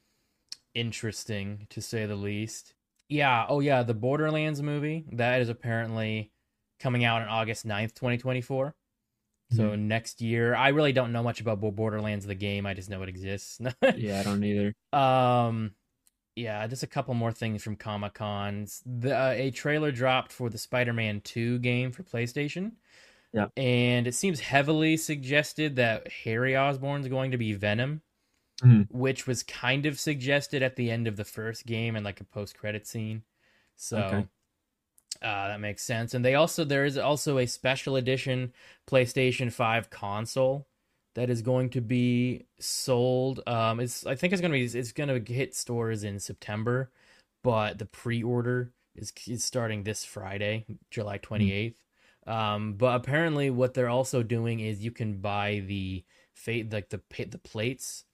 interesting 0.73 1.67
to 1.69 1.81
say 1.81 2.05
the 2.05 2.15
least. 2.15 2.73
Yeah, 3.09 3.45
oh 3.47 3.59
yeah, 3.59 3.83
the 3.83 3.93
Borderlands 3.93 4.61
movie 4.61 5.05
that 5.13 5.41
is 5.41 5.49
apparently 5.49 6.31
coming 6.79 7.03
out 7.05 7.21
on 7.21 7.27
August 7.27 7.65
9th, 7.65 7.93
2024. 7.93 8.75
So 9.51 9.75
next 9.75 10.21
year, 10.21 10.55
I 10.55 10.69
really 10.69 10.91
don't 10.91 11.11
know 11.11 11.21
much 11.23 11.39
about 11.39 11.61
Borderlands 11.61 12.25
the 12.25 12.35
game. 12.35 12.65
I 12.65 12.73
just 12.73 12.89
know 12.89 13.01
it 13.03 13.09
exists. 13.09 13.59
yeah, 13.95 14.19
I 14.19 14.23
don't 14.23 14.43
either. 14.43 14.73
Um, 14.91 15.75
yeah, 16.35 16.65
just 16.67 16.83
a 16.83 16.87
couple 16.87 17.13
more 17.13 17.31
things 17.31 17.63
from 17.63 17.75
Comic 17.75 18.15
Cons. 18.15 18.81
The 18.85 19.15
uh, 19.15 19.33
a 19.35 19.51
trailer 19.51 19.91
dropped 19.91 20.31
for 20.33 20.49
the 20.49 20.57
Spider-Man 20.57 21.21
Two 21.21 21.59
game 21.59 21.91
for 21.91 22.03
PlayStation. 22.03 22.73
Yeah. 23.33 23.47
and 23.57 24.07
it 24.07 24.15
seems 24.15 24.39
heavily 24.39 24.95
suggested 24.95 25.75
that 25.75 26.09
Harry 26.23 26.55
Osborn's 26.55 27.09
going 27.09 27.31
to 27.31 27.37
be 27.37 27.51
Venom, 27.51 28.01
Mhm. 28.63 28.87
which 28.89 29.27
was 29.27 29.43
kind 29.43 29.85
of 29.85 29.99
suggested 29.99 30.63
at 30.63 30.77
the 30.77 30.89
end 30.89 31.05
of 31.05 31.17
the 31.17 31.25
first 31.25 31.65
game 31.65 31.97
and 31.97 32.05
like 32.05 32.21
a 32.21 32.23
post-credit 32.23 32.87
scene. 32.87 33.23
So. 33.75 33.97
Okay. 33.97 34.27
Uh, 35.25 35.47
that 35.47 35.59
makes 35.59 35.81
sense. 35.81 36.13
And 36.13 36.23
they 36.23 36.35
also 36.35 36.63
there 36.63 36.85
is 36.85 36.99
also 36.99 37.39
a 37.39 37.47
special 37.47 37.95
edition 37.95 38.53
PlayStation 38.87 39.51
5 39.51 39.89
console 39.89 40.67
that 41.15 41.31
is 41.31 41.41
going 41.41 41.71
to 41.71 41.81
be 41.81 42.45
sold. 42.59 43.41
Um, 43.47 43.79
it's 43.79 44.05
I 44.05 44.13
think 44.13 44.33
it's 44.33 44.41
gonna 44.41 44.53
be 44.53 44.65
it's 44.65 44.91
gonna 44.91 45.19
hit 45.25 45.55
stores 45.55 46.03
in 46.03 46.19
September, 46.19 46.91
but 47.43 47.79
the 47.79 47.87
pre-order 47.87 48.71
is 48.95 49.11
is 49.27 49.43
starting 49.43 49.83
this 49.83 50.05
Friday, 50.05 50.65
July 50.91 51.17
28th. 51.17 51.77
Um, 52.27 52.73
but 52.73 52.95
apparently, 52.95 53.49
what 53.49 53.73
they're 53.73 53.89
also 53.89 54.21
doing 54.21 54.59
is 54.59 54.85
you 54.85 54.91
can 54.91 55.17
buy 55.21 55.63
the 55.65 56.03
fate 56.35 56.71
like 56.71 56.89
the 56.89 57.01
the 57.25 57.39
plates 57.39 58.05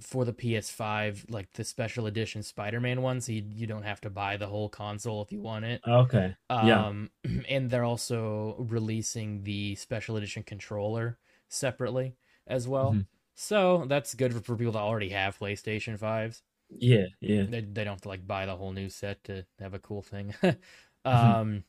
for 0.00 0.24
the 0.24 0.32
PS5, 0.32 1.26
like 1.28 1.52
the 1.52 1.64
special 1.64 2.06
edition 2.06 2.42
Spider-Man 2.42 3.02
one, 3.02 3.20
so 3.20 3.32
you, 3.32 3.44
you 3.54 3.66
don't 3.66 3.82
have 3.82 4.00
to 4.02 4.10
buy 4.10 4.36
the 4.36 4.46
whole 4.46 4.68
console 4.68 5.22
if 5.22 5.30
you 5.32 5.40
want 5.40 5.64
it. 5.64 5.82
Okay. 5.86 6.34
Yeah. 6.50 6.86
Um, 6.86 7.10
and 7.48 7.70
they're 7.70 7.84
also 7.84 8.56
releasing 8.58 9.42
the 9.44 9.74
special 9.74 10.16
edition 10.16 10.42
controller 10.42 11.18
separately 11.48 12.16
as 12.46 12.66
well. 12.66 12.92
Mhm. 12.94 13.06
So 13.34 13.84
that's 13.86 14.14
good 14.14 14.32
for, 14.32 14.40
for 14.40 14.56
people 14.56 14.72
that 14.72 14.80
already 14.80 15.10
have 15.10 15.38
PlayStation 15.38 15.98
5s. 15.98 16.42
Yeah, 16.70 17.06
yeah. 17.20 17.44
They, 17.48 17.60
they 17.60 17.84
don't 17.84 17.94
have 17.94 18.00
to 18.02 18.08
like 18.08 18.26
buy 18.26 18.46
the 18.46 18.56
whole 18.56 18.72
new 18.72 18.88
set 18.88 19.24
to 19.24 19.44
have 19.60 19.74
a 19.74 19.78
cool 19.78 20.02
thing. 20.02 20.34
Mm-hmm. 21.04 21.32
um, 21.40 21.64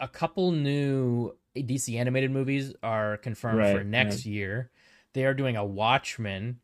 a 0.00 0.08
couple 0.08 0.52
new 0.52 1.32
DC 1.56 1.98
animated 1.98 2.30
movies 2.30 2.74
are 2.82 3.16
confirmed 3.16 3.66
for 3.66 3.78
Right, 3.78 3.86
next 3.86 4.26
year. 4.26 4.70
They 5.14 5.24
are 5.24 5.34
doing 5.34 5.56
a 5.56 5.64
Watchmen 5.64 6.60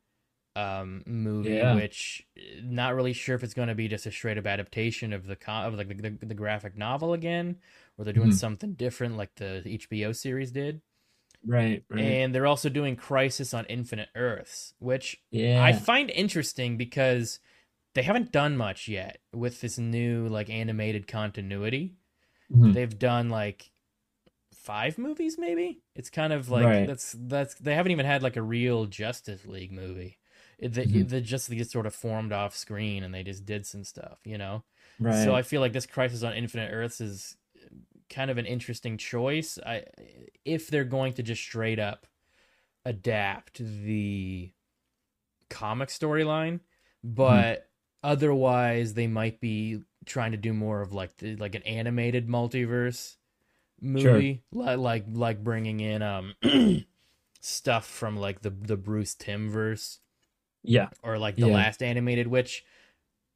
um 0.57 1.03
movie 1.07 1.51
Yeah. 1.51 1.75
which 1.75 2.27
uh, 2.37 2.61
not 2.63 2.95
really 2.95 3.13
sure 3.13 3.35
if 3.35 3.43
it's 3.43 3.55
going 3.55 3.69
to 3.69 3.75
be 3.75 3.89
just 3.89 4.07
a 4.07 4.13
straight 4.13 4.39
up 4.39 4.47
adaptation 4.47 5.13
of 5.13 5.27
the 5.27 5.35
co- 5.37 5.51
of 5.53 5.75
like 5.75 5.89
the, 5.89 6.11
the, 6.11 6.27
the 6.27 6.35
graphic 6.35 6.77
novel 6.77 7.13
again 7.13 7.57
or 7.99 8.05
they're 8.05 8.15
doing 8.15 8.31
Mhm. 8.31 8.35
something 8.35 8.73
different 8.75 9.17
like 9.17 9.35
the 9.37 9.63
HBO 9.65 10.15
series 10.15 10.53
did. 10.53 10.81
Right, 11.47 11.83
right. 11.91 12.01
And 12.01 12.35
they're 12.35 12.47
also 12.47 12.69
doing 12.69 12.97
Crisis 12.97 13.53
on 13.53 13.67
Infinite 13.67 14.09
Earths, 14.15 14.75
which 14.79 15.21
yeah. 15.31 15.63
I 15.63 15.73
find 15.75 16.09
interesting 16.11 16.77
because 16.79 17.39
they 17.95 18.03
haven't 18.03 18.33
done 18.33 18.57
much 18.57 18.89
yet 18.89 19.19
with 19.33 19.61
this 19.61 19.77
new 19.77 20.27
like 20.29 20.49
animated 20.51 21.07
continuity. 21.07 21.97
Mhm. 22.51 22.73
They've 22.75 22.99
done 22.99 23.29
like 23.29 23.71
five 24.55 24.97
movies 24.99 25.37
maybe. 25.39 25.81
It's 25.95 26.11
kind 26.11 26.33
of 26.33 26.49
like 26.49 26.65
Right. 26.65 26.87
that's 26.87 27.15
that's 27.19 27.55
they 27.57 27.75
haven't 27.75 27.93
even 27.93 28.07
had 28.07 28.23
like 28.23 28.37
a 28.37 28.43
real 28.43 28.87
Justice 28.87 29.45
League 29.47 29.73
movie. 29.73 30.17
It, 30.59 30.75
the, 30.75 31.03
the 31.03 31.21
Justice 31.21 31.51
League 31.51 31.59
just 31.59 31.73
sort 31.73 31.87
of 31.87 31.95
formed 31.95 32.33
off 32.33 32.57
screen 32.57 33.03
and 33.03 33.15
they 33.15 33.23
just 33.23 33.45
did 33.45 33.67
some 33.67 33.85
stuff, 33.85 34.19
you 34.25 34.39
know. 34.39 34.65
right. 34.99 35.25
So 35.25 35.35
I 35.35 35.43
feel 35.43 35.61
like 35.61 35.73
this 35.73 35.87
Crisis 35.87 36.23
on 36.23 36.33
Infinite 36.35 36.71
Earths 36.73 37.01
is 37.01 37.37
kind 38.09 38.31
of 38.31 38.39
an 38.39 38.47
interesting 38.47 38.97
choice. 38.97 39.59
I 39.65 39.85
if 40.45 40.69
they're 40.69 40.85
going 40.85 41.15
to 41.15 41.23
just 41.23 41.43
straight 41.43 41.79
up 41.79 42.07
adapt 42.85 43.59
the 43.59 44.53
comic 45.49 45.89
storyline, 45.89 46.61
but 47.03 47.69
otherwise 48.03 48.95
they 48.95 49.07
might 49.07 49.41
be 49.41 49.81
trying 50.05 50.33
to 50.33 50.37
do 50.37 50.53
more 50.53 50.81
of 50.83 50.93
like 50.93 51.17
the 51.19 51.37
like 51.37 51.55
an 51.55 51.63
animated 51.63 52.29
multiverse 52.29 53.17
movie, 53.81 54.43
li- 54.53 54.77
like 54.77 55.05
like 55.11 55.43
bringing 55.43 55.81
in 55.81 56.03
um 56.03 56.35
stuff 57.41 57.87
from 57.87 58.17
like 58.17 58.43
the 58.43 58.51
the 58.51 58.77
Bruce 58.77 59.15
Timm 59.15 59.51
verse 59.51 60.01
yeah. 60.65 60.89
or 61.03 61.19
like 61.19 61.39
the 61.39 61.49
Yeah. 61.49 61.55
last 61.55 61.83
animated, 61.83 62.27
which 62.27 62.65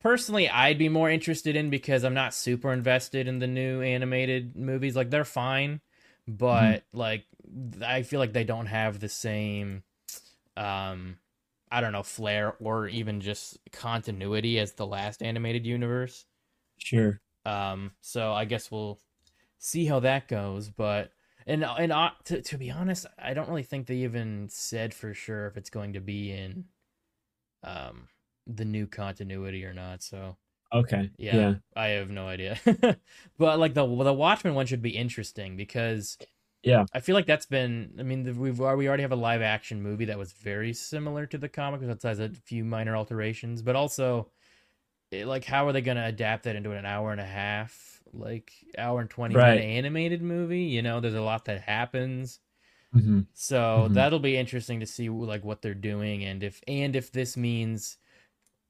personally 0.00 0.48
I'd 0.48 0.78
be 0.78 0.88
more 0.88 1.10
interested 1.10 1.56
in 1.56 1.70
because 1.70 2.04
I'm 2.04 2.14
not 2.14 2.34
super 2.34 2.72
invested 2.72 3.28
in 3.28 3.38
the 3.38 3.46
new 3.46 3.82
animated 3.82 4.56
movies. 4.56 4.96
Like 4.96 5.10
they're 5.10 5.24
fine, 5.24 5.80
but 6.26 6.84
like 6.92 7.26
I 7.84 8.02
feel 8.02 8.20
like 8.20 8.32
they 8.32 8.44
don't 8.44 8.66
have 8.66 9.00
the 9.00 9.08
same 9.08 9.82
um 10.56 11.18
I 11.70 11.80
don't 11.82 11.92
know, 11.92 12.02
flair 12.02 12.54
or 12.60 12.88
even 12.88 13.20
just 13.20 13.58
continuity 13.72 14.58
as 14.58 14.72
the 14.72 14.86
last 14.86 15.22
animated 15.22 15.66
universe. 15.66 16.26
Sure. 16.78 17.20
Um 17.44 17.92
so 18.00 18.32
I 18.32 18.44
guess 18.44 18.70
we'll 18.70 19.00
see 19.58 19.86
how 19.86 20.00
that 20.00 20.28
goes, 20.28 20.68
but 20.70 21.12
and 21.46 21.64
and 21.64 21.92
uh, 21.92 22.10
to 22.26 22.42
to 22.42 22.58
be 22.58 22.70
honest, 22.70 23.06
I 23.18 23.34
don't 23.34 23.48
really 23.48 23.62
think 23.64 23.86
they 23.86 23.96
even 23.98 24.48
said 24.50 24.94
for 24.94 25.14
sure 25.14 25.46
if 25.48 25.56
it's 25.56 25.70
going 25.70 25.94
to 25.94 26.00
be 26.00 26.32
in 26.32 26.66
um 27.62 28.09
the 28.47 28.64
new 28.64 28.87
continuity 28.87 29.64
or 29.64 29.75
not. 29.75 30.03
So 30.03 30.37
Okay. 30.73 31.11
yeah, 31.18 31.51
Yeah. 31.51 31.57
I 31.77 31.88
have 31.88 32.11
no 32.11 32.29
idea. 32.29 32.59
but 33.38 33.59
like 33.59 33.75
the 33.75 33.87
the 33.87 34.14
Watchmen 34.14 34.55
one 34.55 34.66
should 34.66 34.83
be 34.83 34.97
interesting 34.97 35.57
because 35.57 36.18
Yeah. 36.62 36.87
I 36.94 37.01
feel 37.01 37.14
like 37.14 37.27
that's 37.27 37.47
been. 37.47 37.97
I 37.99 38.03
mean, 38.03 38.25
we've 38.38 38.59
we 38.61 38.88
already 38.88 39.03
have 39.03 39.12
a 39.12 39.16
live 39.16 39.42
action 39.42 39.83
movie 39.83 40.07
that 40.07 40.18
was 40.18 40.33
very 40.33 40.73
similar 40.75 41.27
to 41.27 41.38
the 41.38 41.49
comic, 41.49 41.81
which 41.83 42.03
has 42.03 42.21
a 42.21 42.31
few 42.31 42.64
minor 42.64 42.97
alterations, 42.97 43.62
but 43.62 43.77
also. 43.77 44.31
It, 45.11 45.27
like 45.27 45.44
how 45.44 45.66
are 45.66 45.73
they 45.73 45.81
going 45.81 45.97
to 45.97 46.05
adapt 46.05 46.44
that 46.44 46.57
into 46.57 46.73
an 46.73 46.85
hour 46.85 47.12
and 47.12 47.21
a 47.21 47.25
half 47.25 48.03
like 48.12 48.53
hour 48.77 49.01
and 49.01 49.09
20 49.09 49.37
Right. 49.37 49.38
minute 49.38 49.64
animated 49.64 50.21
movie 50.23 50.62
you 50.64 50.83
know 50.83 51.01
there's 51.01 51.14
a 51.14 51.21
lot 51.23 51.47
that 51.47 51.61
happens 51.62 52.40
Mhm. 52.94 53.27
so 53.35 53.88
Mhm. 53.88 53.92
that'll 53.92 54.18
be 54.20 54.37
interesting 54.37 54.81
to 54.81 54.87
see 54.87 55.09
like 55.11 55.44
what 55.44 55.62
they're 55.62 55.74
doing 55.74 56.24
and 56.24 56.42
if 56.42 56.61
and 56.68 56.96
if 56.96 57.12
this 57.12 57.37
means 57.37 57.98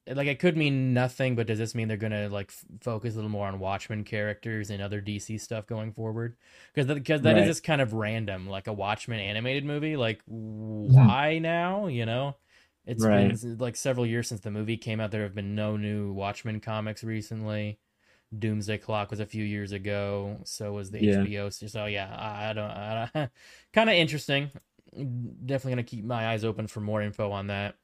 like 0.08 0.26
it 0.28 0.38
could 0.40 0.56
mean 0.56 0.94
nothing, 0.94 1.36
but 1.36 1.46
does 1.46 1.58
this 1.58 1.74
mean 1.74 1.88
they're 1.88 1.96
gonna 1.98 2.28
like 2.30 2.48
f- 2.50 2.64
focus 2.80 3.14
a 3.14 3.16
little 3.16 3.30
more 3.30 3.46
on 3.46 3.58
Watchmen 3.60 4.04
characters 4.04 4.70
and 4.70 4.82
other 4.82 5.00
DC 5.02 5.38
stuff 5.38 5.66
going 5.66 5.92
forward? 5.92 6.36
Because 6.74 6.92
because 6.94 7.22
that 7.22 7.36
is 7.38 7.44
Right. 7.44 7.46
just 7.46 7.62
kind 7.64 7.80
of 7.82 7.92
random, 7.92 8.48
like 8.48 8.66
a 8.68 8.72
Watchmen 8.72 9.20
animated 9.20 9.64
movie. 9.66 9.96
Like 9.96 10.22
why 10.26 11.38
now? 11.38 11.86
You 11.88 12.06
know, 12.06 12.36
It's 12.86 13.06
Right. 13.06 13.38
been 13.40 13.58
like 13.58 13.76
several 13.76 14.06
years 14.06 14.28
since 14.28 14.40
the 14.42 14.50
movie 14.50 14.78
came 14.78 14.98
out. 15.00 15.10
There 15.10 15.22
have 15.24 15.34
been 15.34 15.54
no 15.54 15.76
new 15.76 16.12
Watchmen 16.12 16.60
comics 16.60 17.04
recently. 17.04 17.78
Doomsday 18.36 18.78
Clock 18.78 19.10
was 19.10 19.20
a 19.20 19.26
few 19.26 19.44
years 19.44 19.72
ago. 19.72 20.38
So 20.44 20.72
was 20.72 20.90
the 20.90 21.00
Yeah. 21.00 21.22
HBO. 21.24 21.48
So 21.70 21.86
yeah, 21.86 22.14
I 22.14 22.50
I 22.50 22.52
don't. 22.52 22.70
I 22.70 23.30
kind 23.72 23.90
of 23.90 23.96
interesting. 23.96 24.50
Definitely 24.94 25.72
gonna 25.72 25.82
keep 25.84 26.04
my 26.04 26.28
eyes 26.28 26.44
open 26.44 26.66
for 26.66 26.80
more 26.80 27.02
info 27.02 27.30
on 27.30 27.48
that. 27.48 27.76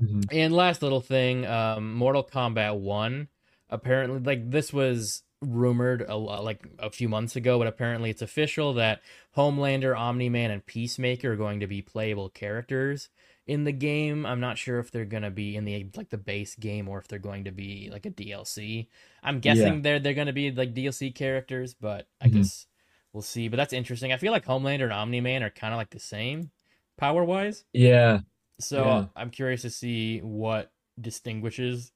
Mhm. 0.00 0.24
And 0.30 0.52
last 0.54 0.82
little 0.82 1.00
thing, 1.00 1.46
um, 1.46 1.94
Mortal 1.94 2.24
Kombat 2.24 2.78
One. 2.78 3.28
Apparently, 3.70 4.20
like 4.20 4.50
this 4.50 4.72
was 4.72 5.22
rumored 5.42 6.02
a 6.08 6.16
lot, 6.16 6.42
like 6.42 6.66
a 6.78 6.90
few 6.90 7.08
months 7.08 7.36
ago, 7.36 7.58
but 7.58 7.66
apparently 7.66 8.10
it's 8.10 8.22
official 8.22 8.74
that 8.74 9.02
Homelander, 9.36 9.96
Omni 9.96 10.28
Man, 10.30 10.50
and 10.50 10.64
Peacemaker 10.64 11.32
are 11.32 11.36
going 11.36 11.60
to 11.60 11.66
be 11.66 11.82
playable 11.82 12.28
characters 12.30 13.08
in 13.48 13.64
the 13.64 13.72
game. 13.72 14.26
I'm 14.26 14.40
not 14.40 14.58
sure 14.58 14.78
if 14.78 14.90
they're 14.92 15.04
gonna 15.06 15.30
be 15.32 15.56
in 15.56 15.64
the 15.64 15.90
like 15.96 16.10
the 16.10 16.18
base 16.18 16.54
game 16.54 16.88
or 16.88 16.98
if 16.98 17.08
they're 17.08 17.18
going 17.18 17.44
to 17.44 17.52
be 17.52 17.90
like 17.92 18.06
a 18.06 18.10
DLC. 18.10 18.88
I'm 19.22 19.40
guessing 19.40 19.82
Yeah. 19.82 19.82
they're 19.82 19.98
they're 20.00 20.14
gonna 20.14 20.32
be 20.34 20.52
like 20.52 20.74
DLC 20.74 21.10
characters, 21.10 21.74
but 21.74 22.08
I 22.20 22.28
Mhm. 22.28 22.30
guess 22.30 22.66
we'll 23.12 23.22
see. 23.22 23.48
But 23.48 23.56
that's 23.58 23.72
interesting. 23.72 24.12
I 24.12 24.18
feel 24.18 24.32
like 24.32 24.46
Homelander 24.46 24.84
and 24.84 24.92
Omni 24.92 25.20
Man 25.22 25.42
are 25.42 25.50
kind 25.50 25.74
of 25.74 25.78
like 25.78 25.90
the 25.90 26.00
same 26.00 26.50
power 26.98 27.24
wise. 27.24 27.64
Yeah. 27.72 28.20
So 28.60 28.84
Yeah. 28.84 29.08
I'm 29.16 29.30
curious 29.30 29.62
to 29.62 29.70
see 29.70 30.20
what 30.20 30.72
distinguishes 31.00 31.92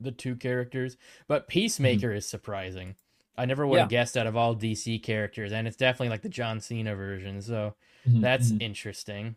the 0.00 0.12
two 0.12 0.36
characters. 0.36 0.96
But 1.28 1.48
Peacemaker 1.48 2.12
is 2.12 2.26
surprising. 2.26 2.96
I 3.36 3.44
never 3.46 3.66
would 3.66 3.78
have 3.80 3.88
Yeah. 3.88 3.88
guessed 3.88 4.16
out 4.16 4.26
of 4.26 4.36
all 4.36 4.54
DC 4.54 4.98
characters, 4.98 5.52
and 5.52 5.68
it's 5.68 5.76
definitely 5.76 6.08
like 6.08 6.22
the 6.22 6.28
John 6.30 6.60
Cena 6.60 6.94
version. 6.96 7.42
So 7.42 7.74
Mhm, 8.04 8.20
that's 8.20 8.52
mhm. 8.54 8.60
interesting. 8.60 9.36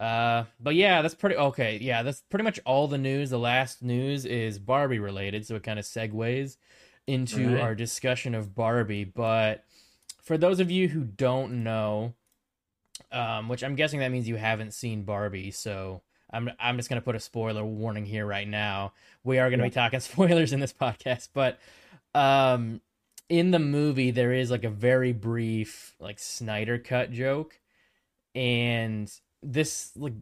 Uh, 0.00 0.44
but 0.58 0.74
yeah, 0.74 1.02
that's 1.02 1.14
pretty 1.14 1.36
okay. 1.36 1.78
Yeah, 1.80 2.02
that's 2.02 2.22
pretty 2.30 2.42
much 2.44 2.58
all 2.64 2.88
the 2.88 2.96
news. 2.98 3.28
The 3.30 3.38
last 3.38 3.82
news 3.82 4.24
is 4.24 4.58
Barbie 4.58 4.98
related, 4.98 5.46
so 5.46 5.56
it 5.56 5.62
kind 5.62 5.78
of 5.78 5.84
segues 5.84 6.56
into 7.06 7.54
Right. 7.54 7.60
our 7.60 7.74
discussion 7.74 8.34
of 8.34 8.54
Barbie. 8.54 9.04
But 9.04 9.64
for 10.22 10.38
those 10.38 10.58
of 10.58 10.70
you 10.70 10.88
who 10.88 11.04
don't 11.04 11.62
know, 11.62 12.14
um, 13.12 13.48
which 13.50 13.62
I'm 13.62 13.74
guessing 13.74 14.00
that 14.00 14.10
means 14.10 14.26
you 14.26 14.36
haven't 14.36 14.72
seen 14.72 15.02
Barbie, 15.02 15.50
so 15.50 16.00
I'm 16.32 16.50
I'm 16.58 16.76
just 16.78 16.88
gonna 16.88 17.00
put 17.02 17.16
a 17.16 17.20
spoiler 17.20 17.64
warning 17.64 18.06
here 18.06 18.24
right 18.24 18.48
now. 18.48 18.94
We 19.22 19.38
are 19.38 19.50
gonna 19.50 19.64
be 19.64 19.70
talking 19.70 20.00
spoilers 20.00 20.54
in 20.54 20.60
this 20.60 20.72
podcast, 20.72 21.28
but 21.34 21.58
um, 22.14 22.80
in 23.28 23.50
the 23.50 23.58
movie 23.58 24.12
there 24.12 24.32
is 24.32 24.50
like 24.50 24.64
a 24.64 24.70
very 24.70 25.12
brief 25.12 25.94
like 26.00 26.18
Snyder 26.18 26.78
cut 26.78 27.10
joke, 27.12 27.58
and 28.34 29.12
this 29.42 29.92
like 29.96 30.14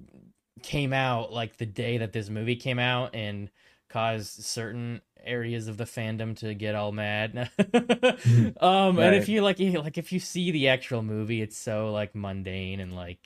came 0.63 0.93
out 0.93 1.33
like 1.33 1.57
the 1.57 1.67
day 1.67 1.99
that 1.99 2.13
this 2.13 2.29
movie 2.29 2.57
came 2.57 2.79
out 2.79 3.15
and 3.15 3.51
caused 3.89 4.43
certain 4.45 5.01
areas 5.25 5.69
of 5.69 5.77
the 5.77 5.85
fandom 5.85 6.37
to 6.39 6.55
get 6.55 6.75
all 6.75 6.93
mad. 6.93 7.51
um 8.61 8.99
and 8.99 9.15
if 9.15 9.29
you 9.29 9.43
like 9.43 9.59
you- 9.59 9.81
like 9.81 9.99
if 9.99 10.13
you 10.13 10.21
see 10.21 10.51
the 10.51 10.69
actual 10.69 11.03
movie 11.03 11.43
it's 11.43 11.57
so 11.57 11.93
like 11.93 12.15
mundane 12.15 12.81
and 12.81 12.95
like 12.95 13.19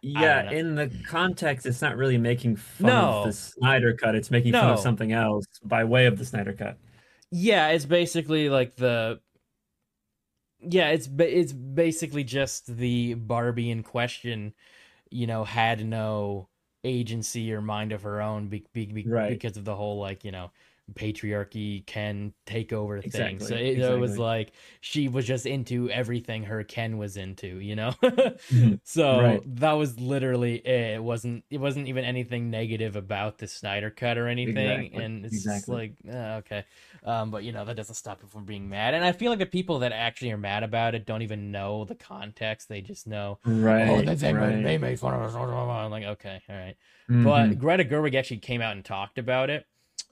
Yeah, 0.00 0.50
in 0.50 0.74
the 0.76 0.90
context, 1.08 1.66
it's 1.66 1.82
not 1.82 1.96
really 1.96 2.18
making 2.18 2.56
fun 2.56 2.86
No. 2.88 3.08
of 3.20 3.24
the 3.26 3.32
Snyder 3.32 3.94
Cut. 3.94 4.14
It's 4.14 4.30
making 4.30 4.52
fun 4.52 4.70
of 4.70 4.78
something 4.80 5.12
else 5.12 5.46
by 5.64 5.84
way 5.84 6.06
of 6.06 6.18
the 6.18 6.24
Snyder 6.24 6.52
Cut. 6.52 6.78
yeah, 7.30 7.68
it's 7.68 7.84
basically 7.84 8.48
like 8.48 8.76
the 8.76 9.20
yeah, 10.60 10.90
it's 10.90 11.08
it's 11.18 11.52
basically 11.52 12.24
just 12.24 12.66
the 12.76 13.14
Barbie 13.14 13.70
in 13.70 13.82
question, 13.82 14.54
you 15.10 15.26
know, 15.26 15.44
had 15.44 15.84
no 15.84 16.48
agency 16.84 17.52
or 17.52 17.60
mind 17.60 17.92
of 17.92 18.02
her 18.02 18.20
own 18.22 18.48
be, 18.48 18.66
be, 18.72 18.86
be- 18.86 19.02
Right. 19.04 19.28
because 19.28 19.56
of 19.56 19.64
the 19.64 19.74
whole 19.76 19.98
like, 20.00 20.24
you 20.24 20.30
know, 20.32 20.50
patriarchy 20.94 21.84
can 21.86 22.32
take 22.46 22.72
over 22.72 23.00
thing. 23.00 23.36
Exactly, 23.36 23.46
So 23.46 23.54
it, 23.54 23.78
it 23.78 23.98
was 23.98 24.18
like 24.18 24.52
she 24.80 25.08
was 25.08 25.26
just 25.26 25.46
into 25.46 25.90
everything 25.90 26.44
her 26.44 26.64
Ken 26.64 26.98
was 26.98 27.16
into, 27.16 27.60
you 27.60 27.76
know? 27.76 27.92
Mhm. 28.02 28.80
so 28.84 29.20
Right. 29.20 29.42
that 29.56 29.72
was 29.72 29.98
literally 30.00 30.56
it. 30.56 30.94
It 30.96 31.02
wasn't 31.02 31.44
it 31.50 31.58
wasn't 31.58 31.88
even 31.88 32.04
anything 32.04 32.50
negative 32.50 32.96
about 32.96 33.38
the 33.38 33.46
Snyder 33.46 33.90
cut 33.90 34.18
or 34.18 34.28
anything. 34.28 34.56
Exactly, 34.56 35.04
And 35.04 35.24
it's 35.26 35.44
just 35.44 35.68
like, 35.68 35.94
uh, 36.08 36.40
okay. 36.40 36.64
Um, 37.04 37.30
but 37.30 37.44
you 37.44 37.52
know, 37.52 37.64
that 37.64 37.76
doesn't 37.76 37.94
stop 37.94 38.18
people 38.18 38.30
from 38.30 38.44
being 38.44 38.68
mad. 38.68 38.94
And 38.94 39.04
I 39.04 39.12
feel 39.12 39.30
like 39.30 39.38
the 39.38 39.46
people 39.46 39.80
that 39.80 39.92
actually 39.92 40.32
are 40.32 40.38
mad 40.38 40.62
about 40.62 40.94
it 40.94 41.06
don't 41.06 41.22
even 41.22 41.52
know 41.52 41.84
the 41.84 41.94
context. 41.94 42.68
They 42.68 42.80
just 42.80 43.06
know, 43.06 43.38
Right. 43.44 43.88
oh, 43.88 44.02
they, 44.14 44.32
right. 44.32 44.56
made, 44.56 44.64
they 44.64 44.78
made 44.78 44.98
fun 44.98 45.14
of 45.14 45.22
us. 45.22 45.34
I'm 45.34 45.90
like, 45.90 46.04
okay, 46.04 46.40
all 46.48 46.56
right. 46.56 46.76
Mhm. 47.10 47.24
But 47.24 47.58
Greta 47.58 47.84
Gerwig 47.84 48.14
actually 48.14 48.38
came 48.38 48.60
out 48.60 48.72
and 48.76 48.84
talked 48.84 49.18
about 49.18 49.50
it 49.50 49.66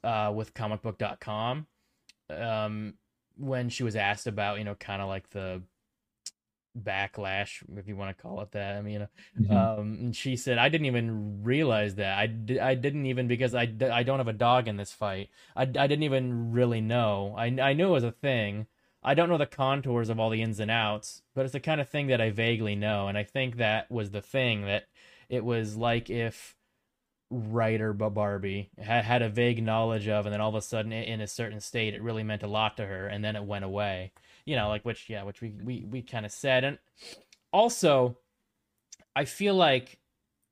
uh, 0.04 0.32
with 0.34 0.54
comicbook.com 0.54 1.66
um, 2.30 2.94
when 3.36 3.68
she 3.68 3.82
was 3.82 3.96
asked 3.96 4.26
about, 4.26 4.58
you 4.58 4.64
know, 4.64 4.74
kind 4.74 5.02
of 5.02 5.08
like 5.08 5.30
the 5.30 5.62
backlash, 6.78 7.62
if 7.78 7.88
you 7.88 7.96
want 7.96 8.14
to 8.16 8.22
call 8.22 8.40
it 8.42 8.52
that. 8.52 8.76
I 8.76 8.82
mean, 8.82 8.92
you 8.92 8.98
know, 9.00 9.08
Mhm. 9.40 9.50
um, 9.78 9.98
and 10.00 10.16
she 10.16 10.36
said, 10.36 10.58
I 10.58 10.68
didn't 10.68 10.86
even 10.86 11.42
realize 11.42 11.94
that. 11.94 12.18
I, 12.18 12.26
di- 12.26 12.60
I 12.60 12.74
didn't 12.74 13.06
even, 13.06 13.28
because 13.28 13.54
I, 13.54 13.64
d- 13.66 13.86
I 13.88 14.02
don't 14.02 14.18
have 14.18 14.28
a 14.28 14.32
dog 14.34 14.68
in 14.68 14.76
this 14.76 14.92
fight. 14.92 15.30
I, 15.54 15.62
I 15.62 15.64
didn't 15.86 16.02
even 16.02 16.52
really 16.52 16.80
know. 16.82 17.34
I, 17.36 17.46
I 17.46 17.72
knew 17.72 17.88
it 17.88 17.92
was 17.92 18.04
a 18.04 18.12
thing. 18.12 18.66
I 19.02 19.14
don't 19.14 19.28
know 19.28 19.38
the 19.38 19.46
contours 19.46 20.08
of 20.10 20.18
all 20.18 20.30
the 20.30 20.42
ins 20.42 20.60
and 20.60 20.70
outs, 20.70 21.22
but 21.34 21.44
it's 21.44 21.52
the 21.52 21.60
kind 21.60 21.80
of 21.80 21.88
thing 21.88 22.08
that 22.08 22.20
I 22.20 22.30
vaguely 22.30 22.74
know. 22.74 23.08
And 23.08 23.16
I 23.16 23.22
think 23.22 23.56
that 23.56 23.90
was 23.90 24.10
the 24.10 24.20
thing 24.22 24.62
that 24.62 24.86
it 25.28 25.44
was 25.44 25.76
like 25.76 26.10
if 26.10 26.55
writer 27.30 27.92
Barbie 27.92 28.70
had, 28.78 29.04
had 29.04 29.22
a 29.22 29.28
vague 29.28 29.62
knowledge 29.62 30.08
of, 30.08 30.26
and 30.26 30.32
then 30.32 30.40
all 30.40 30.48
of 30.50 30.54
a 30.54 30.62
sudden 30.62 30.92
in 30.92 31.20
a 31.20 31.26
certain 31.26 31.60
state, 31.60 31.94
it 31.94 32.02
really 32.02 32.22
meant 32.22 32.42
a 32.42 32.46
lot 32.48 32.76
to 32.78 32.86
her, 32.86 33.06
and 33.08 33.24
then 33.24 33.36
it 33.36 33.44
went 33.44 33.64
away. 33.64 34.12
You 34.44 34.56
know, 34.56 34.68
like 34.68 34.84
which, 34.84 35.08
yeah, 35.10 35.24
which 35.24 35.40
we, 35.40 35.50
we, 35.62 35.84
we 35.84 36.02
kind 36.02 36.26
of 36.26 36.32
said. 36.32 36.64
And 36.64 36.78
also, 37.52 38.18
I 39.14 39.24
feel 39.24 39.54
like 39.54 39.98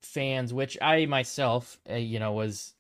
fans, 0.03 0.53
which 0.53 0.79
I 0.81 1.07
myself, 1.07 1.79
uh, 1.91 1.95
you 1.97 2.19
know, 2.19 2.33
was 2.33 2.75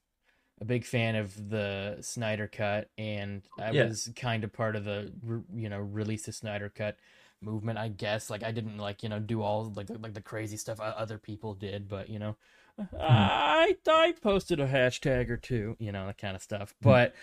a 0.61 0.65
big 0.65 0.85
fan 0.85 1.17
of 1.17 1.51
the 1.51 1.99
Snyder 2.01 2.49
Cut, 2.49 2.91
and 2.99 3.43
I 3.59 3.73
Yeah. 3.73 3.89
was 3.89 4.11
kind 4.17 4.45
of 4.45 4.53
part 4.53 4.77
of 4.77 4.85
the, 4.85 5.13
you 5.55 5.69
know, 5.69 5.81
release 5.81 6.27
the 6.27 6.33
Snyder 6.33 6.71
Cut 6.71 6.99
movement. 7.43 7.79
I 7.79 7.89
guess 7.89 8.31
like 8.31 8.43
I 8.43 8.53
didn't 8.53 8.79
like 8.79 9.03
you 9.03 9.09
know 9.09 9.21
do 9.21 9.43
all 9.43 9.73
like 9.77 9.89
like 10.01 10.15
the 10.15 10.23
crazy 10.23 10.57
stuff 10.57 10.81
other 10.81 11.19
people 11.19 11.55
did, 11.55 11.89
but 11.89 12.09
you 12.09 12.19
know, 12.19 12.37
Hmm. 12.79 12.97
I 12.99 13.77
I 13.87 14.15
posted 14.21 14.61
a 14.61 14.67
hashtag 14.67 15.31
or 15.31 15.37
two, 15.37 15.77
you 15.79 15.93
know, 15.93 16.07
that 16.07 16.19
kind 16.19 16.37
of 16.37 16.43
stuff. 16.43 16.75
Hmm. 16.83 16.89
But 16.89 17.15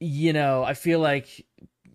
you 0.00 0.32
know, 0.32 0.64
I 0.64 0.74
feel 0.74 1.00
like 1.00 1.46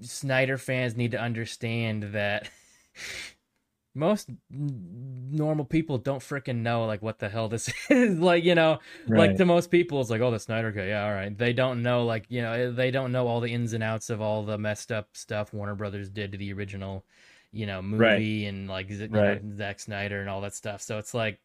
Snyder 0.01 0.57
fans 0.57 0.95
need 0.95 1.11
to 1.11 1.19
understand 1.19 2.13
that 2.13 2.49
most 3.97 4.29
normal 4.49 5.65
people 5.65 5.97
don't 5.97 6.19
freaking 6.19 6.57
know 6.57 6.85
like 6.85 7.01
what 7.01 7.19
the 7.19 7.29
hell 7.29 7.49
this 7.49 7.69
is. 7.89 8.19
Like 8.19 8.43
you 8.43 8.55
know 8.55 8.79
like 9.07 9.37
to 9.37 9.45
most 9.45 9.71
people 9.71 9.99
it's 9.99 10.09
like 10.09 10.21
oh 10.21 10.31
the 10.31 10.39
snyder 10.39 10.71
cut. 10.71 10.83
Yeah 10.83 11.03
all 11.03 11.13
right 11.13 11.35
they 11.35 11.51
don't 11.51 11.81
know 11.81 12.05
like 12.05 12.25
you 12.29 12.41
know 12.41 12.51
eh, 12.53 12.69
they 12.69 12.91
don't 12.91 13.11
know 13.11 13.27
all 13.27 13.39
the 13.41 13.51
ins 13.51 13.73
and 13.73 13.83
outs 13.83 14.09
of 14.09 14.21
all 14.21 14.43
the 14.43 14.57
messed 14.57 14.91
up 14.91 15.09
stuff 15.13 15.51
warner 15.51 15.75
brothers 15.75 16.09
did 16.09 16.31
to 16.31 16.37
the 16.37 16.53
original 16.53 17.03
you 17.51 17.65
know 17.65 17.81
movie 17.81 18.45
and 18.45 18.67
like 18.69 18.91
Z- 18.91 19.03
you 19.03 19.09
know, 19.09 19.39
Zack 19.55 19.79
snyder 19.79 20.21
and 20.21 20.29
all 20.29 20.41
that 20.41 20.53
stuff. 20.53 20.81
So 20.81 20.99
it's 20.99 21.13
like 21.13 21.39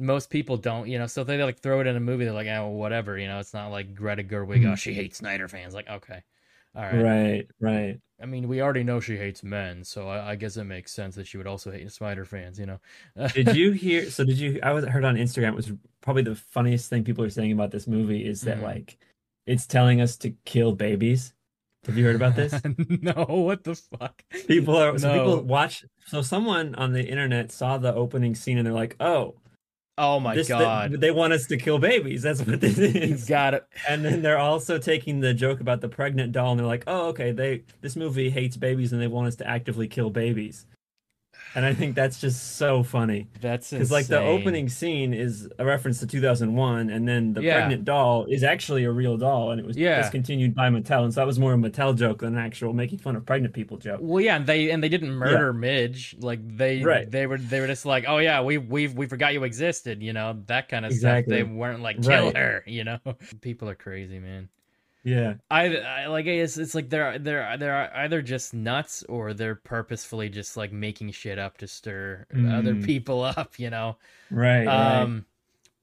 most 0.00 0.30
people 0.30 0.56
don't 0.56 0.88
you 0.88 0.98
know 0.98 1.06
so 1.06 1.22
they 1.22 1.42
like 1.42 1.60
throw 1.60 1.80
it 1.80 1.86
in 1.86 1.94
a 1.94 2.00
movie 2.00 2.24
they're 2.24 2.32
like 2.34 2.48
oh 2.48 2.68
whatever 2.68 3.18
you 3.18 3.28
know 3.28 3.38
it's 3.38 3.54
not 3.54 3.68
like 3.68 3.94
greta 3.94 4.22
gerwig 4.24 4.64
oh 4.66 4.72
Mhm. 4.72 4.78
she 4.78 4.94
hates 4.94 5.18
snyder 5.18 5.46
fans 5.46 5.74
like 5.74 5.88
okay 5.88 6.22
all 6.74 6.82
right 6.82 7.02
Right. 7.02 7.46
Right. 7.60 8.00
I 8.22 8.26
mean, 8.26 8.48
we 8.48 8.60
already 8.60 8.84
know 8.84 9.00
she 9.00 9.16
hates 9.16 9.42
men, 9.42 9.82
so 9.82 10.06
I, 10.06 10.32
I 10.32 10.34
guess 10.36 10.58
it 10.58 10.64
makes 10.64 10.92
sense 10.92 11.14
that 11.16 11.26
she 11.26 11.38
would 11.38 11.46
also 11.46 11.70
hate 11.70 11.90
Spider 11.90 12.26
fans, 12.26 12.58
you 12.58 12.66
know. 12.66 12.78
Did 13.32 13.56
you 13.56 13.72
hear? 13.72 14.10
So 14.10 14.24
did 14.24 14.38
you? 14.38 14.60
I 14.62 14.72
was 14.72 14.84
heard 14.84 15.06
on 15.06 15.16
Instagram. 15.16 15.48
It 15.48 15.54
was 15.54 15.72
probably 16.02 16.22
the 16.24 16.34
funniest 16.34 16.90
thing 16.90 17.02
people 17.02 17.24
are 17.24 17.30
saying 17.30 17.50
about 17.52 17.70
this 17.70 17.86
movie 17.86 18.26
is 18.26 18.42
that 18.42 18.58
Mhm. 18.58 18.62
like 18.62 18.98
it's 19.46 19.66
telling 19.66 20.02
us 20.02 20.18
to 20.18 20.30
kill 20.44 20.72
babies. 20.72 21.32
Have 21.86 21.96
you 21.96 22.04
heard 22.04 22.14
about 22.14 22.36
this? 22.36 22.52
no, 23.00 23.24
what 23.26 23.64
the 23.64 23.74
fuck? 23.74 24.22
People 24.46 24.76
are 24.76 24.98
so 24.98 25.08
No. 25.08 25.14
people 25.18 25.42
watch. 25.44 25.86
So 26.04 26.20
someone 26.20 26.74
on 26.74 26.92
the 26.92 27.02
internet 27.02 27.50
saw 27.50 27.78
the 27.78 27.94
opening 27.94 28.34
scene 28.34 28.58
and 28.58 28.66
they're 28.66 28.74
like, 28.74 28.96
"Oh, 29.00 29.39
Oh 30.02 30.18
my 30.18 30.34
this, 30.34 30.48
god. 30.48 30.92
they 30.92 31.10
want 31.10 31.34
us 31.34 31.46
to 31.48 31.58
kill 31.58 31.78
babies. 31.78 32.22
That's 32.22 32.40
what 32.40 32.60
this 32.60 32.78
you 32.78 32.86
is." 32.86 33.26
got 33.26 33.52
it. 33.52 33.66
And 33.86 34.02
then 34.02 34.22
they're 34.22 34.38
also 34.38 34.78
taking 34.78 35.20
the 35.20 35.34
joke 35.34 35.60
about 35.60 35.82
the 35.82 35.90
pregnant 35.90 36.32
doll, 36.32 36.52
and 36.52 36.58
they're 36.58 36.66
like, 36.66 36.84
"Oh, 36.86 37.08
okay, 37.08 37.32
they 37.32 37.64
this 37.82 37.96
movie 37.96 38.30
hates 38.30 38.56
babies, 38.56 38.94
and 38.94 39.02
they 39.02 39.06
want 39.06 39.28
us 39.28 39.36
to 39.36 39.46
actively 39.46 39.88
kill 39.88 40.08
babies." 40.08 40.64
And 41.56 41.64
I 41.66 41.74
think 41.74 41.96
that's 41.96 42.20
just 42.20 42.58
so 42.58 42.84
funny 42.84 43.26
That's 43.40 43.70
because, 43.70 43.90
like, 43.90 44.06
the 44.06 44.20
opening 44.20 44.68
scene 44.68 45.12
is 45.12 45.48
a 45.58 45.64
reference 45.64 45.98
to 45.98 46.06
2001, 46.06 46.90
and 46.90 47.08
then 47.08 47.32
the 47.32 47.42
Yeah. 47.42 47.54
pregnant 47.54 47.84
doll 47.84 48.24
is 48.26 48.44
actually 48.44 48.84
a 48.84 48.90
real 48.92 49.16
doll, 49.16 49.50
and 49.50 49.60
it 49.60 49.66
was 49.66 49.76
Yeah. 49.76 50.00
discontinued 50.00 50.54
by 50.54 50.68
Mattel, 50.70 51.02
and 51.02 51.12
so 51.12 51.20
that 51.20 51.26
was 51.26 51.40
more 51.40 51.52
a 51.52 51.56
Mattel 51.56 51.96
joke 51.96 52.20
than 52.20 52.34
an 52.34 52.38
actual 52.38 52.72
making 52.72 52.98
fun 53.00 53.16
of 53.16 53.26
pregnant 53.26 53.52
people 53.52 53.78
joke. 53.78 53.98
Well, 54.00 54.20
yeah, 54.20 54.36
and 54.36 54.46
they 54.46 54.70
and 54.70 54.80
they 54.80 54.88
didn't 54.88 55.10
murder 55.10 55.52
Midge. 55.52 56.14
Like 56.20 56.38
they 56.56 56.84
Right. 56.84 57.10
they 57.10 57.26
were 57.26 57.38
they 57.38 57.58
were 57.60 57.66
just 57.66 57.84
like, 57.84 58.04
oh 58.06 58.18
yeah, 58.18 58.40
we 58.42 58.58
we 58.58 58.86
we 58.86 59.06
forgot 59.06 59.32
you 59.34 59.42
existed, 59.42 60.02
you 60.04 60.12
know, 60.12 60.40
that 60.46 60.68
kind 60.68 60.84
of 60.86 60.92
Exactly. 60.92 61.36
stuff. 61.36 61.48
They 61.48 61.52
weren't 61.52 61.82
like 61.82 62.00
kill 62.00 62.26
Right. 62.26 62.36
her, 62.36 62.62
you 62.66 62.84
know. 62.84 62.98
People 63.40 63.68
are 63.68 63.74
crazy, 63.74 64.20
man. 64.20 64.48
Yeah, 65.02 65.34
I, 65.50 65.76
I 65.76 66.06
like 66.08 66.26
it's 66.26 66.58
it's 66.58 66.74
like 66.74 66.90
they're 66.90 67.18
they're 67.18 67.56
they're 67.56 67.96
either 67.96 68.20
just 68.20 68.52
nuts 68.52 69.02
or 69.08 69.32
they're 69.32 69.54
purposefully 69.54 70.28
just 70.28 70.56
like 70.58 70.72
making 70.72 71.12
shit 71.12 71.38
up 71.38 71.56
to 71.58 71.66
stir 71.66 72.26
other 72.32 72.74
Mm. 72.74 72.84
people 72.84 73.22
up, 73.36 73.58
you 73.58 73.70
know. 73.70 73.96
right, 74.30 74.66
right. 74.66 75.00
Um, 75.00 75.24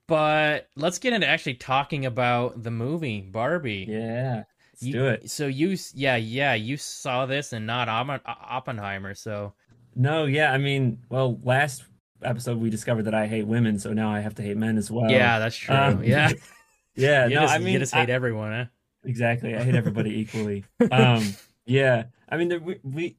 but 0.08 0.70
let's 0.76 1.00
get 1.00 1.14
into 1.14 1.28
actually 1.28 1.56
talking 1.56 2.06
about 2.06 2.62
the 2.64 2.72
movie 2.72 3.22
Barbie. 3.22 3.86
Yeah. 3.90 4.44
Let's 4.72 4.84
you, 4.84 4.94
do 4.94 5.08
it. 5.08 5.30
So 5.32 5.48
you, 5.48 5.76
yeah, 5.96 6.16
yeah, 6.18 6.54
you 6.54 6.78
saw 6.78 7.26
this 7.26 7.52
and 7.54 7.66
not 7.66 7.90
Oppenheimer. 7.90 9.16
So 9.16 9.54
No, 9.96 10.26
yeah, 10.26 10.54
I 10.54 10.60
mean, 10.60 11.00
well, 11.10 11.40
last 11.44 11.84
episode 12.24 12.60
we 12.60 12.70
discovered 12.70 13.04
that 13.04 13.14
I 13.16 13.26
hate 13.28 13.48
women, 13.48 13.80
so 13.80 13.92
now 13.94 14.12
I 14.12 14.20
have 14.20 14.36
to 14.36 14.44
hate 14.44 14.58
men 14.58 14.78
as 14.78 14.90
well. 14.92 15.10
yeah, 15.10 15.40
that's 15.40 15.58
true. 15.58 15.76
Um, 15.76 16.04
yeah, 16.04 16.30
yeah. 16.96 17.26
you 17.28 17.36
no, 17.36 17.42
just, 17.42 17.54
I 17.56 17.58
mean, 17.58 17.74
you 17.74 17.80
just 17.80 17.96
I- 17.96 18.02
hate 18.02 18.10
everyone, 18.12 18.52
huh? 18.54 18.66
Exactly. 19.08 19.56
I 19.56 19.64
hate 19.64 19.76
everybody 19.76 20.20
equally. 20.20 20.66
Um, 20.92 21.36
yeah. 21.66 22.06
I 22.30 22.38
mean, 22.38 22.50
there, 22.50 22.60
we, 22.60 22.80
we 22.84 23.18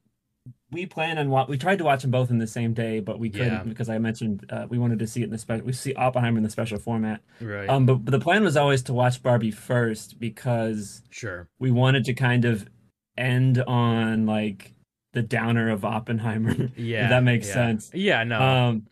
we 0.71 0.85
plan 0.85 1.17
on 1.17 1.29
what 1.29 1.49
we 1.49 1.57
tried 1.57 1.79
to 1.79 1.83
watch 1.83 2.03
them 2.03 2.11
both 2.11 2.29
in 2.29 2.37
the 2.37 2.47
same 2.47 2.73
day, 2.73 2.99
but 2.99 3.19
we 3.19 3.29
couldn't 3.29 3.47
Yeah. 3.47 3.63
because 3.63 3.89
I 3.89 3.97
mentioned 3.97 4.45
uh, 4.51 4.67
we 4.69 4.77
wanted 4.77 4.99
to 4.99 5.07
see 5.07 5.21
it 5.21 5.25
in 5.25 5.31
the 5.31 5.37
special. 5.37 5.65
We 5.65 5.73
see 5.73 5.93
Oppenheimer 5.95 6.37
in 6.37 6.43
the 6.43 6.49
special 6.49 6.77
format. 6.77 7.21
Right. 7.41 7.67
Um, 7.67 7.85
but, 7.85 8.05
but 8.05 8.11
the 8.11 8.19
plan 8.19 8.43
was 8.43 8.55
always 8.55 8.83
to 8.83 8.93
watch 8.93 9.23
Barbie 9.23 9.51
first 9.51 10.19
because 10.19 11.01
sure. 11.09 11.47
we 11.57 11.71
wanted 11.71 12.05
to 12.05 12.13
kind 12.13 12.45
of 12.45 12.69
end 13.17 13.61
on 13.63 14.25
like 14.25 14.73
the 15.13 15.23
downer 15.23 15.69
of 15.69 15.83
Oppenheimer. 15.83 16.69
Yeah. 16.77 17.09
that 17.09 17.23
makes 17.23 17.47
yeah. 17.47 17.53
sense. 17.53 17.91
Yeah. 17.93 18.23
No. 18.23 18.41
Um, 18.41 18.87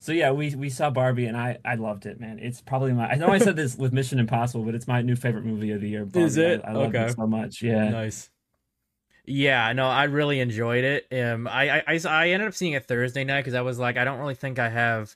so 0.00 0.12
yeah, 0.12 0.32
we 0.32 0.54
we 0.54 0.70
saw 0.70 0.90
Barbie 0.90 1.26
and 1.26 1.36
I 1.36 1.58
I 1.64 1.74
loved 1.74 2.06
it, 2.06 2.18
man. 2.20 2.38
It's 2.38 2.60
probably 2.60 2.92
my 2.92 3.08
I 3.10 3.14
know 3.16 3.28
I 3.28 3.38
said 3.38 3.56
this 3.56 3.76
with 3.76 3.92
Mission 3.92 4.18
Impossible, 4.18 4.64
but 4.64 4.74
it's 4.74 4.88
my 4.88 5.02
new 5.02 5.16
favorite 5.16 5.44
movie 5.44 5.70
of 5.72 5.80
the 5.80 5.88
year. 5.88 6.08
Is 6.14 6.36
it? 6.36 6.62
I, 6.64 6.70
I 6.70 6.72
love 6.72 6.88
Okay. 6.94 7.06
it 7.06 7.16
so 7.16 7.26
much. 7.26 7.62
Yeah. 7.62 7.90
Nice. 7.90 8.30
Yeah, 9.26 9.72
no, 9.74 9.86
I 9.86 10.04
really 10.04 10.40
enjoyed 10.40 10.82
it. 10.82 11.06
Um, 11.12 11.46
I, 11.46 11.70
I, 11.70 11.82
I, 11.86 12.00
I 12.08 12.28
ended 12.30 12.48
up 12.48 12.54
seeing 12.54 12.72
it 12.72 12.86
Thursday 12.86 13.22
night 13.22 13.40
because 13.42 13.54
I 13.54 13.60
was 13.60 13.78
like, 13.78 13.96
I 13.96 14.04
don't 14.04 14.18
really 14.18 14.34
think 14.34 14.58
I 14.58 14.68
have 14.70 15.14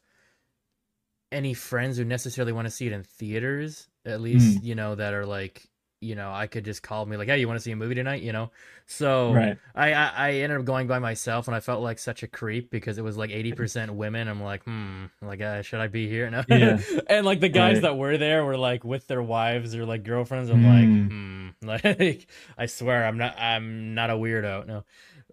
any 1.33 1.55
friends 1.55 1.97
who 1.97 2.05
necessarily 2.05 2.53
want 2.53 2.66
to 2.66 2.70
see 2.70 2.87
it 2.87 2.92
in 2.92 3.03
theaters. 3.03 3.88
At 4.05 4.20
least, 4.20 4.62
you 4.62 4.75
know, 4.75 4.94
that 4.94 5.14
are 5.14 5.25
like, 5.27 5.66
you 6.05 6.14
know, 6.14 6.33
I 6.33 6.47
could 6.47 6.64
just 6.64 6.83
call 6.83 7.05
me 7.07 7.17
like, 7.17 7.29
hey, 7.29 7.40
you 7.40 7.49
want 7.49 7.59
to 7.59 7.62
see 7.64 7.73
a 7.73 7.77
movie 7.77 7.95
tonight? 7.95 8.23
You 8.23 8.33
know, 8.33 8.51
so 8.87 9.33
Right. 9.33 9.59
I, 9.75 9.93
I, 9.93 10.12
I 10.14 10.31
ended 10.35 10.59
up 10.61 10.64
going 10.64 10.87
by 10.87 10.99
myself, 10.99 11.49
and 11.49 11.55
I 11.57 11.61
felt 11.61 11.83
like 11.83 11.99
such 11.99 12.23
a 12.23 12.27
creep 12.29 12.71
because 12.71 12.99
it 12.99 13.03
was 13.03 13.17
like 13.17 13.31
eighty 13.31 13.53
percent 13.53 13.93
women. 13.95 14.29
I'm 14.29 14.43
like, 14.43 14.62
hmm, 14.64 15.07
like, 15.23 15.40
uh, 15.40 15.62
should 15.62 15.81
I 15.81 15.88
be 15.88 16.09
here? 16.09 16.31
No. 16.31 16.45
Yeah. 16.49 16.79
and 17.09 17.25
like 17.27 17.40
the 17.40 17.49
guys 17.49 17.75
Right. 17.75 17.83
that 17.83 17.97
were 17.97 18.17
there 18.19 18.45
were 18.45 18.57
like 18.59 18.85
with 18.85 19.07
their 19.09 19.23
wives 19.23 19.75
or 19.75 19.85
like 19.87 20.05
girlfriends. 20.05 20.51
I'm 20.51 20.62
Hmm. 20.62 20.67
like, 20.67 20.88
hmm, 21.09 21.49
like 21.88 22.27
I 22.59 22.67
swear, 22.67 23.05
I'm 23.07 23.19
not, 23.19 23.38
I'm 23.38 23.95
not 23.95 24.11
a 24.11 24.14
weirdo. 24.14 24.67
No, 24.67 24.85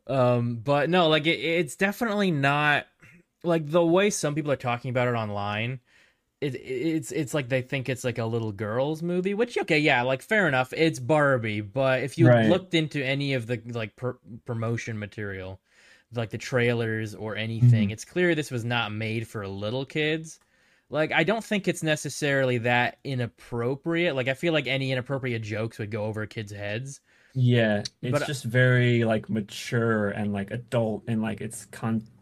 um, 0.08 0.56
but 0.58 0.90
no, 0.90 1.08
like 1.10 1.28
it, 1.28 1.40
it's 1.40 1.76
definitely 1.76 2.32
not 2.32 2.86
like 3.44 3.70
the 3.70 3.84
way 3.86 4.10
some 4.10 4.36
people 4.36 4.52
are 4.52 4.56
talking 4.58 4.90
about 4.90 5.08
it 5.08 5.16
online. 5.16 5.80
It, 6.42 6.56
it's 6.56 7.12
it's 7.12 7.34
like 7.36 7.50
they 7.50 7.62
think 7.62 7.88
it's 7.88 8.04
like 8.04 8.18
a 8.18 8.26
little 8.26 8.52
girls 8.52 9.04
movie, 9.04 9.36
which 9.36 9.58
okay, 9.60 9.78
yeah, 9.80 10.02
like 10.02 10.22
fair 10.24 10.48
enough. 10.48 10.74
It's 10.74 11.00
Barbie, 11.00 11.62
but 11.62 12.02
if 12.04 12.18
you 12.18 12.28
Right. 12.28 12.48
looked 12.50 12.74
into 12.74 13.04
any 13.06 13.34
of 13.36 13.46
the 13.48 13.62
like 13.74 13.96
pr- 13.96 14.18
promotion 14.46 14.98
material, 14.98 15.60
like 16.14 16.32
the 16.32 16.40
trailers 16.40 17.14
or 17.14 17.36
anything, 17.36 17.90
Mhm. 17.90 17.92
it's 17.94 18.06
clear 18.06 18.34
this 18.34 18.50
was 18.52 18.66
not 18.66 18.92
made 18.92 19.28
for 19.28 19.48
little 19.48 19.86
kids. 19.86 20.40
Like 20.90 21.12
I 21.14 21.24
don't 21.24 21.44
think 21.44 21.68
it's 21.68 21.84
necessarily 21.84 22.58
that 22.60 22.98
inappropriate. 23.04 24.16
Like 24.16 24.28
I 24.28 24.34
feel 24.34 24.52
like 24.52 24.68
any 24.68 24.92
inappropriate 24.92 25.44
jokes 25.44 25.78
would 25.78 25.92
go 25.92 26.06
over 26.06 26.26
kids' 26.26 26.52
heads. 26.52 27.02
Yeah. 27.36 27.84
It's 28.02 28.12
But- 28.20 28.28
just 28.28 28.44
very 28.46 29.04
like 29.04 29.30
mature 29.30 30.10
and 30.10 30.34
like 30.34 30.50
adult 30.52 31.04
and 31.08 31.22
like 31.22 31.40
its 31.40 31.66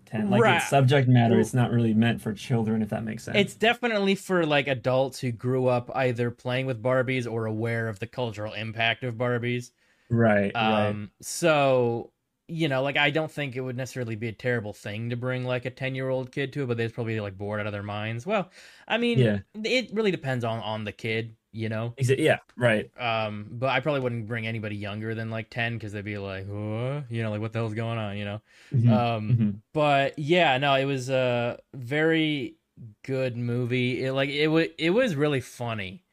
content, 0.10 0.30
like 0.32 0.42
Right. 0.42 0.58
its 0.58 0.70
subject 0.70 1.08
matter. 1.08 1.40
It's 1.40 1.54
not 1.54 1.72
really 1.72 1.94
meant 1.94 2.22
for 2.22 2.34
children, 2.34 2.82
if 2.82 2.90
that 2.90 3.04
makes 3.04 3.24
sense. 3.24 3.38
It's 3.38 3.56
definitely 3.56 4.16
for 4.16 4.46
like 4.46 4.68
adults 4.68 5.20
who 5.20 5.32
grew 5.32 5.68
up 5.68 5.90
either 5.96 6.32
playing 6.32 6.66
with 6.66 6.82
Barbies 6.82 7.32
or 7.32 7.46
aware 7.46 7.88
of 7.88 8.00
the 8.00 8.08
cultural 8.08 8.54
impact 8.54 9.04
of 9.04 9.16
Barbies. 9.16 9.72
right. 10.10 10.52
right. 10.56 10.88
Um, 10.88 11.12
so 11.22 12.12
you 12.52 12.68
know, 12.68 12.82
like 12.82 12.98
I 12.98 13.12
don't 13.12 13.30
think 13.32 13.56
it 13.56 13.62
would 13.62 13.78
necessarily 13.78 14.16
be 14.16 14.28
a 14.28 14.32
terrible 14.32 14.74
thing 14.74 15.12
to 15.12 15.16
bring 15.16 15.44
like 15.46 15.66
a 15.66 15.70
ten 15.70 15.94
year 15.94 16.10
old 16.10 16.32
kid 16.32 16.52
to 16.54 16.64
it, 16.64 16.66
but 16.66 16.78
they'd 16.78 16.92
probably 16.92 17.14
be 17.14 17.22
like 17.22 17.38
bored 17.38 17.60
out 17.60 17.68
of 17.68 17.72
their 17.74 17.84
minds. 17.84 18.26
Well, 18.26 18.50
I 18.88 18.98
mean, 18.98 19.20
Yeah. 19.20 19.40
it 19.64 19.92
really 19.94 20.10
depends 20.10 20.44
on 20.44 20.60
on 20.62 20.84
the 20.84 20.92
kid, 20.92 21.36
you 21.52 21.70
know. 21.70 21.94
Yeah. 21.98 22.40
Right. 22.56 22.90
Um, 23.00 23.48
but 23.52 23.70
I 23.70 23.80
probably 23.80 24.02
wouldn't 24.02 24.28
bring 24.28 24.46
anybody 24.48 24.76
younger 24.76 25.16
than 25.16 25.30
like 25.30 25.50
ten 25.50 25.74
because 25.76 25.92
they'd 25.94 26.04
be 26.06 26.18
like, 26.18 26.46
what? 26.48 27.06
you 27.10 27.24
know, 27.24 27.32
like 27.32 27.42
what 27.42 27.54
the 27.54 27.60
hell's 27.60 27.74
going 27.74 27.98
on, 27.98 28.18
you 28.18 28.26
know. 28.26 28.42
Mhm, 28.74 28.90
Um, 28.92 29.30
mhm. 29.30 29.62
but 29.74 30.18
yeah, 30.20 30.58
no, 30.58 30.76
it 30.76 30.86
was 30.86 31.10
a 31.10 31.60
very 31.74 32.58
good 33.04 33.36
movie. 33.38 34.04
It 34.06 34.14
like 34.14 34.30
it 34.30 34.48
was 34.48 34.68
it 34.78 34.92
was 34.92 35.16
really 35.16 35.42
funny. 35.42 36.04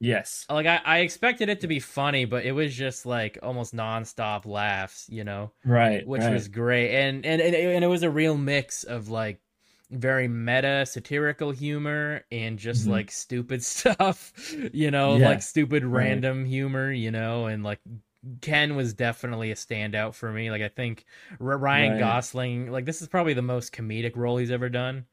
Yes. 0.00 0.46
Like 0.48 0.66
I, 0.66 0.80
I 0.84 0.98
expected 1.00 1.48
it 1.48 1.60
to 1.62 1.66
be 1.66 1.80
funny, 1.80 2.24
but 2.24 2.44
it 2.44 2.52
was 2.52 2.74
just 2.74 3.04
like 3.04 3.38
almost 3.42 3.74
nonstop 3.74 4.46
laughs, 4.46 5.08
you 5.10 5.24
know, 5.24 5.52
Right. 5.64 6.06
which 6.06 6.22
right. 6.22 6.32
was 6.32 6.46
great. 6.48 6.94
And 6.94 7.26
and 7.26 7.42
and 7.42 7.54
and 7.54 7.84
it 7.84 7.88
was 7.88 8.04
a 8.04 8.10
real 8.10 8.36
mix 8.36 8.84
of 8.84 9.08
like 9.08 9.40
very 9.90 10.28
meta 10.28 10.84
satirical 10.86 11.50
humor 11.50 12.24
and 12.30 12.58
just 12.58 12.86
Mhm. 12.86 12.90
like 12.90 13.10
stupid 13.10 13.62
stuff, 13.64 14.32
you 14.72 14.90
know, 14.90 15.16
Yeah. 15.16 15.26
like 15.26 15.42
stupid 15.42 15.84
Right. 15.84 16.10
random 16.10 16.44
humor, 16.44 16.92
you 16.92 17.10
know, 17.10 17.46
and 17.46 17.64
like 17.64 17.80
Ken 18.42 18.76
was 18.76 18.94
definitely 18.94 19.50
a 19.52 19.54
standout 19.54 20.14
for 20.14 20.32
me. 20.32 20.50
Like 20.50 20.62
I 20.62 20.68
think 20.68 21.04
R- 21.40 21.56
Ryan 21.58 21.92
Right. 21.92 22.00
Gosling, 22.00 22.70
like 22.70 22.84
this 22.84 23.00
is 23.02 23.08
probably 23.08 23.34
the 23.34 23.42
most 23.42 23.72
comedic 23.72 24.16
role 24.16 24.36
he's 24.38 24.50
ever 24.50 24.68
done 24.68 25.06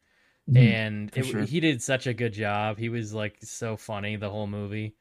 Mhm. 0.49 0.57
and 0.57 1.11
it, 1.15 1.25
sure. 1.25 1.43
he 1.43 1.59
did 1.59 1.81
such 1.81 2.07
a 2.07 2.13
good 2.13 2.33
job. 2.33 2.77
He 2.77 2.89
was 2.89 3.13
like 3.13 3.37
so 3.43 3.77
funny 3.77 4.15
the 4.17 4.29
whole 4.29 4.47
movie. 4.47 4.95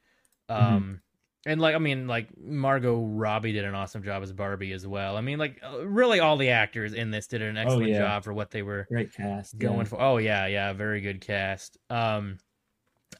Mm-hmm. 0.49 0.75
Um 0.77 1.01
and 1.45 1.61
like 1.61 1.75
I 1.75 1.77
mean 1.79 2.07
like 2.07 2.27
Margot 2.37 2.99
Robbie 2.99 3.51
did 3.51 3.65
an 3.65 3.75
awesome 3.75 4.03
job 4.03 4.23
as 4.23 4.31
Barbie 4.31 4.71
as 4.73 4.85
well. 4.87 5.15
I 5.17 5.21
mean 5.21 5.37
like 5.39 5.61
uh, 5.63 5.85
really 5.85 6.19
all 6.19 6.37
the 6.37 6.49
actors 6.49 6.93
in 6.93 7.11
this 7.11 7.27
did 7.27 7.41
an 7.41 7.57
excellent 7.57 7.83
Oh, 7.83 7.87
yeah. 7.87 7.99
job 7.99 8.23
for 8.23 8.33
what 8.33 8.51
they 8.51 8.61
were 8.63 8.85
Great 8.89 9.13
cast. 9.13 9.57
going 9.57 9.77
yeah. 9.79 9.83
for. 9.83 10.01
Oh 10.01 10.17
yeah, 10.17 10.47
yeah, 10.47 10.73
very 10.73 11.01
good 11.01 11.21
cast. 11.21 11.77
Um 11.89 12.37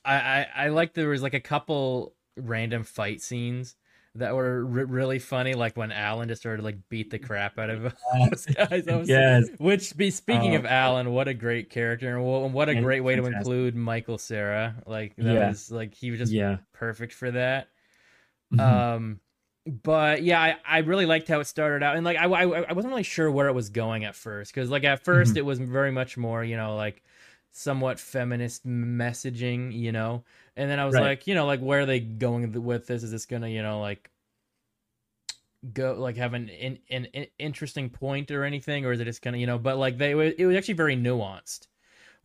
I 0.03 0.15
I, 0.15 0.47
I 0.55 0.67
like 0.69 0.93
there 0.93 1.09
was 1.09 1.21
like 1.21 1.33
a 1.33 1.39
couple 1.39 2.13
random 2.37 2.83
fight 2.83 3.21
scenes 3.21 3.75
that 4.17 4.33
were 4.33 4.63
re- 4.63 4.83
really 4.85 5.19
funny 5.19 5.53
like 5.55 5.75
when 5.75 5.91
Alan 5.91 6.29
just 6.29 6.41
started 6.41 6.57
to 6.61 6.63
like 6.63 6.77
beat 6.89 7.11
the 7.11 7.19
crap 7.19 7.59
out 7.59 7.69
of 7.69 7.83
those 8.31 8.45
guys. 8.45 8.85
Yes. 9.09 9.49
which, 9.57 9.95
be 9.97 10.09
speaking 10.09 10.53
Oh. 10.53 10.59
of 10.59 10.65
Alan, 10.65 11.11
what 11.11 11.27
a 11.27 11.33
great 11.33 11.69
character, 11.69 12.15
and 12.15 12.23
wha- 12.25 12.47
what 12.47 12.69
a 12.69 12.75
great 12.75 13.01
way 13.01 13.17
to 13.17 13.25
include 13.25 13.75
Michael 13.75 14.17
Cera. 14.17 14.75
Like 14.87 15.17
that 15.17 15.25
Yeah. 15.33 15.47
was 15.49 15.69
like 15.69 15.93
he 15.93 16.11
was 16.11 16.19
just 16.21 16.31
Yeah. 16.31 16.57
perfect 16.73 17.11
for 17.13 17.29
that. 17.31 17.67
Mhm. 18.51 18.85
Um, 18.93 19.19
but 19.65 20.23
yeah, 20.23 20.41
I, 20.41 20.57
I 20.65 20.77
really 20.79 21.05
liked 21.05 21.27
how 21.27 21.39
it 21.39 21.45
started 21.45 21.83
out, 21.83 21.95
and 21.95 22.05
like 22.05 22.17
I, 22.17 22.25
I 22.25 22.43
I 22.43 22.73
wasn't 22.73 22.91
really 22.91 23.03
sure 23.03 23.31
where 23.31 23.47
it 23.47 23.53
was 23.53 23.69
going 23.69 24.05
at 24.05 24.15
first, 24.15 24.53
because 24.53 24.69
like 24.69 24.83
at 24.83 25.03
1st 25.03 25.35
Mhm. 25.35 25.37
it 25.37 25.41
was 25.43 25.59
very 25.59 25.91
much 25.91 26.17
more 26.17 26.43
you 26.43 26.55
know 26.57 26.75
like 26.75 27.03
somewhat 27.51 27.99
feminist 27.99 28.67
messaging, 28.67 29.73
you 29.73 29.91
know, 29.91 30.23
and 30.57 30.69
then 30.69 30.79
I 30.79 30.85
was 30.85 30.97
Right. 30.97 30.99
like, 30.99 31.25
you 31.27 31.33
know, 31.35 31.45
like 31.47 31.61
where 31.61 31.81
are 31.81 31.85
they 31.85 31.99
going 32.01 32.51
with 32.63 32.87
this? 32.87 33.03
Is 33.03 33.11
this 33.11 33.25
gonna 33.25 33.47
you 33.49 33.63
know 33.63 33.79
like 33.81 34.11
go 35.73 35.93
like 35.93 36.15
have 36.17 36.33
an 36.33 36.49
an, 36.49 36.77
an, 36.89 37.07
an 37.13 37.25
interesting 37.39 37.89
point 37.89 38.29
or 38.31 38.43
anything 38.43 38.85
or 38.85 38.91
is 38.91 38.99
it 38.99 39.05
just 39.05 39.21
gonna 39.21 39.37
you 39.37 39.47
know 39.47 39.57
but 39.57 39.77
like 39.77 39.97
they 39.97 40.11
it 40.11 40.45
was 40.45 40.55
actually 40.55 40.73
very 40.75 40.95
nuanced 40.95 41.67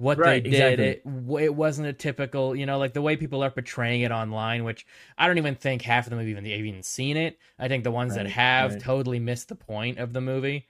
what 0.01 0.17
Right, 0.19 0.43
they 0.43 0.51
did 0.51 0.81
exactly. 0.81 1.41
it 1.41 1.45
it 1.45 1.55
wasn't 1.55 1.87
a 1.87 1.93
typical 1.93 2.57
you 2.57 2.65
know 2.65 2.79
like 2.79 2.95
the 2.95 3.03
way 3.03 3.17
people 3.17 3.45
are 3.45 3.51
portraying 3.51 4.01
it 4.01 4.11
online 4.11 4.65
which 4.65 4.87
i 5.19 5.27
don't 5.27 5.37
even 5.37 5.55
think 5.55 5.83
half 5.83 6.07
of 6.07 6.11
them 6.11 6.19
have 6.19 6.29
even 6.29 6.47
even 6.47 6.83
seen 6.83 7.17
it 7.19 7.39
i 7.59 7.69
think 7.69 7.85
the 7.85 7.91
ones 7.91 8.15
that 8.15 8.27
have 8.27 8.73
right. 8.73 8.81
totally 8.81 9.19
missed 9.21 9.49
the 9.49 9.55
point 9.55 9.99
of 9.99 10.13
the 10.15 10.21
movie 10.23 10.67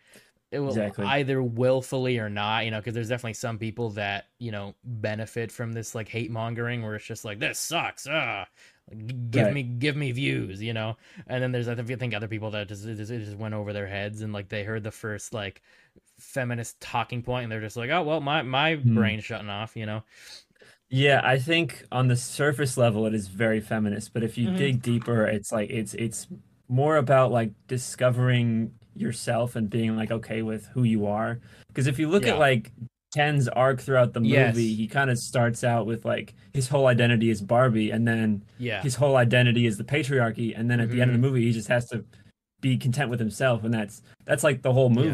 it 0.51 0.59
will 0.59 0.71
Exactly. 0.71 1.07
either 1.07 1.41
willfully 1.41 2.19
or 2.19 2.29
not 2.29 2.65
you 2.65 2.73
know 2.73 2.79
because 2.81 2.93
there's 2.95 3.09
definitely 3.09 3.35
some 3.35 3.57
people 3.57 3.91
that 3.91 4.27
you 4.41 4.51
know 4.51 4.75
benefit 4.85 5.53
from 5.53 5.73
this 5.73 5.95
like 5.95 6.09
hate 6.09 6.31
mongering 6.31 6.83
where 6.83 6.97
it's 6.97 7.07
just 7.07 7.25
like 7.25 7.39
this 7.39 7.59
sucks 7.61 8.09
ah 8.11 8.47
give 9.31 9.47
Right. 9.47 9.55
me 9.55 9.63
give 9.63 9.95
me 9.95 10.11
views 10.11 10.61
you 10.61 10.73
know 10.73 10.97
and 11.29 11.41
then 11.41 11.53
there's 11.53 11.69
I 11.69 11.77
think- 11.77 12.15
other 12.15 12.27
people 12.27 12.51
that 12.51 12.67
just 12.67 12.85
just, 12.85 13.13
it 13.13 13.25
just 13.25 13.37
went 13.37 13.55
over 13.55 13.73
their 13.73 13.87
heads 13.87 14.23
and 14.23 14.33
like 14.33 14.49
they 14.49 14.65
heard 14.65 14.83
the 14.83 14.91
first 14.91 15.33
like 15.33 15.63
feminist 16.21 16.81
talking 16.81 17.23
point 17.23 17.45
and 17.45 17.53
they're 17.53 17.61
just 17.61 17.77
like 17.77 17.91
oh 17.91 18.03
well 18.03 18.21
my 18.21 18.43
my 18.43 18.75
Hmm. 18.77 18.95
brain's 18.95 19.25
shutting 19.25 19.49
off 19.49 19.77
you 19.77 19.87
know 19.87 20.03
Yeah, 20.93 21.21
I 21.23 21.39
think 21.39 21.85
on 21.93 22.09
the 22.09 22.17
surface 22.17 22.77
level 22.77 23.07
it 23.07 23.15
is 23.15 23.29
very 23.29 23.61
feminist, 23.61 24.13
but 24.13 24.25
if 24.25 24.37
you 24.37 24.49
Mhm. 24.49 24.57
dig 24.57 24.83
deeper, 24.83 25.25
it's 25.25 25.53
like 25.53 25.71
it's 25.71 25.95
it's 25.95 26.27
more 26.69 26.97
about 26.97 27.31
like 27.31 27.53
discovering 27.69 28.73
yourself 28.97 29.55
and 29.57 29.71
being 29.71 29.97
like 29.97 30.11
okay 30.11 30.43
with 30.43 30.67
who 30.75 30.83
you 30.83 31.07
are. 31.07 31.39
Because 31.69 31.87
if 31.87 31.99
you 32.01 32.09
look 32.09 32.25
Yeah. 32.27 32.33
at 32.35 32.39
like 32.41 32.73
Ken's 33.15 33.49
arc 33.49 33.81
throughout 33.81 34.13
the 34.15 34.21
movie, 34.21 34.33
Yes. 34.35 34.57
he 34.57 34.87
kind 34.89 35.11
of 35.11 35.19
starts 35.19 35.63
out 35.65 35.87
with 35.87 36.05
like 36.05 36.35
his 36.55 36.69
whole 36.69 36.87
identity 36.89 37.31
is 37.31 37.41
Barbie, 37.41 37.91
and 37.93 38.07
then 38.07 38.43
yeah 38.59 38.83
his 38.83 38.97
whole 38.97 39.17
identity 39.17 39.67
is 39.67 39.77
the 39.79 39.85
patriarchy, 39.85 40.55
and 40.59 40.69
then 40.69 40.81
at 40.81 40.91
the 40.91 41.01
end 41.01 41.11
of 41.13 41.15
Mm-hmm. 41.17 41.23
the 41.23 41.29
movie, 41.29 41.43
he 41.47 41.53
just 41.53 41.69
has 41.69 41.87
to 41.91 42.05
be 42.61 42.77
content 42.77 43.11
with 43.11 43.21
himself, 43.21 43.63
and 43.65 43.73
that's 43.73 44.03
that's 44.25 44.43
like 44.43 44.63
the 44.63 44.73
whole 44.73 44.91
Yeah. 44.91 45.05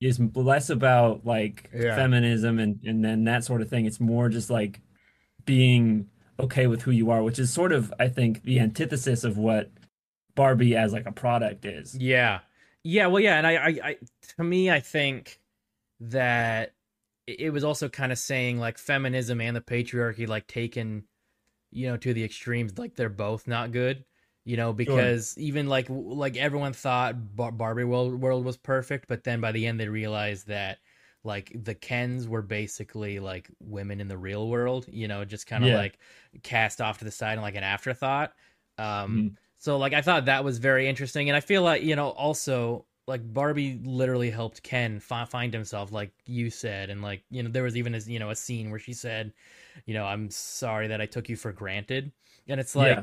Is 0.00 0.18
less 0.34 0.70
about 0.70 1.26
like 1.26 1.70
Yeah. 1.74 1.94
feminism 1.96 2.58
and 2.58 2.80
and 2.84 3.04
then 3.04 3.24
that 3.24 3.44
sort 3.44 3.60
of 3.60 3.68
thing. 3.68 3.86
It's 3.86 4.00
more 4.00 4.28
just 4.28 4.50
like 4.50 4.80
being 5.44 6.08
okay 6.38 6.66
with 6.66 6.82
who 6.82 6.90
you 6.90 7.10
are, 7.10 7.22
which 7.22 7.38
is 7.38 7.52
sort 7.52 7.72
of 7.72 7.92
I 7.98 8.08
think 8.08 8.42
the 8.44 8.60
antithesis 8.60 9.24
of 9.24 9.36
what 9.36 9.70
Barbie 10.34 10.76
as 10.76 10.92
like 10.92 11.06
a 11.06 11.12
product 11.12 11.64
is. 11.64 11.94
Yeah. 11.96 12.40
Yeah, 12.82 13.08
well 13.08 13.20
yeah, 13.20 13.36
and 13.36 13.46
I 13.46 13.56
I, 13.56 13.68
I 13.84 13.96
to 14.36 14.44
me 14.44 14.70
I 14.70 14.80
think 14.80 15.38
that 16.00 16.72
it 17.26 17.52
was 17.52 17.62
also 17.62 17.88
kind 17.88 18.10
of 18.10 18.18
saying 18.18 18.58
like 18.58 18.78
feminism 18.78 19.40
and 19.40 19.54
the 19.54 19.60
patriarchy 19.60 20.26
like 20.26 20.46
taken 20.46 21.04
you 21.70 21.86
know 21.88 21.96
to 21.98 22.14
the 22.14 22.24
extremes 22.24 22.78
like 22.78 22.96
they're 22.96 23.08
both 23.10 23.46
not 23.46 23.70
good 23.70 24.04
you 24.44 24.56
know 24.56 24.72
because 24.72 25.34
sure. 25.34 25.42
even 25.42 25.66
like 25.66 25.86
like 25.88 26.36
everyone 26.36 26.72
thought 26.72 27.36
Bar- 27.36 27.52
barbie 27.52 27.84
world, 27.84 28.20
world 28.20 28.44
was 28.44 28.56
perfect 28.56 29.06
but 29.08 29.24
then 29.24 29.40
by 29.40 29.52
the 29.52 29.66
end 29.66 29.78
they 29.78 29.88
realized 29.88 30.48
that 30.48 30.78
like 31.22 31.52
the 31.64 31.74
kens 31.74 32.26
were 32.26 32.42
basically 32.42 33.20
like 33.20 33.48
women 33.60 34.00
in 34.00 34.08
the 34.08 34.16
real 34.16 34.48
world 34.48 34.86
you 34.88 35.08
know 35.08 35.24
just 35.24 35.46
kind 35.46 35.64
of 35.64 35.70
yeah. 35.70 35.76
like 35.76 35.98
cast 36.42 36.80
off 36.80 36.98
to 36.98 37.04
the 37.04 37.10
side 37.10 37.32
and 37.32 37.42
like 37.42 37.54
an 37.54 37.62
afterthought 37.62 38.32
um 38.78 38.86
mm-hmm. 38.86 39.28
so 39.58 39.76
like 39.76 39.92
i 39.92 40.00
thought 40.00 40.24
that 40.24 40.42
was 40.42 40.58
very 40.58 40.88
interesting 40.88 41.28
and 41.28 41.36
i 41.36 41.40
feel 41.40 41.62
like 41.62 41.82
you 41.82 41.94
know 41.94 42.08
also 42.08 42.86
like 43.10 43.34
Barbie 43.34 43.80
literally 43.84 44.30
helped 44.30 44.62
Ken 44.62 45.00
fi- 45.00 45.24
find 45.24 45.52
himself, 45.52 45.90
like 45.90 46.12
you 46.26 46.48
said, 46.48 46.90
and 46.90 47.02
like 47.02 47.24
you 47.28 47.42
know 47.42 47.50
there 47.50 47.64
was 47.64 47.76
even 47.76 47.94
a 47.94 47.98
you 47.98 48.20
know 48.20 48.30
a 48.30 48.36
scene 48.36 48.70
where 48.70 48.78
she 48.78 48.92
said, 48.92 49.32
you 49.84 49.94
know, 49.94 50.04
I'm 50.04 50.30
sorry 50.30 50.86
that 50.88 51.00
I 51.00 51.06
took 51.06 51.28
you 51.28 51.36
for 51.36 51.52
granted, 51.52 52.12
and 52.48 52.60
it's 52.60 52.76
like, 52.76 52.96
yeah. 52.96 53.02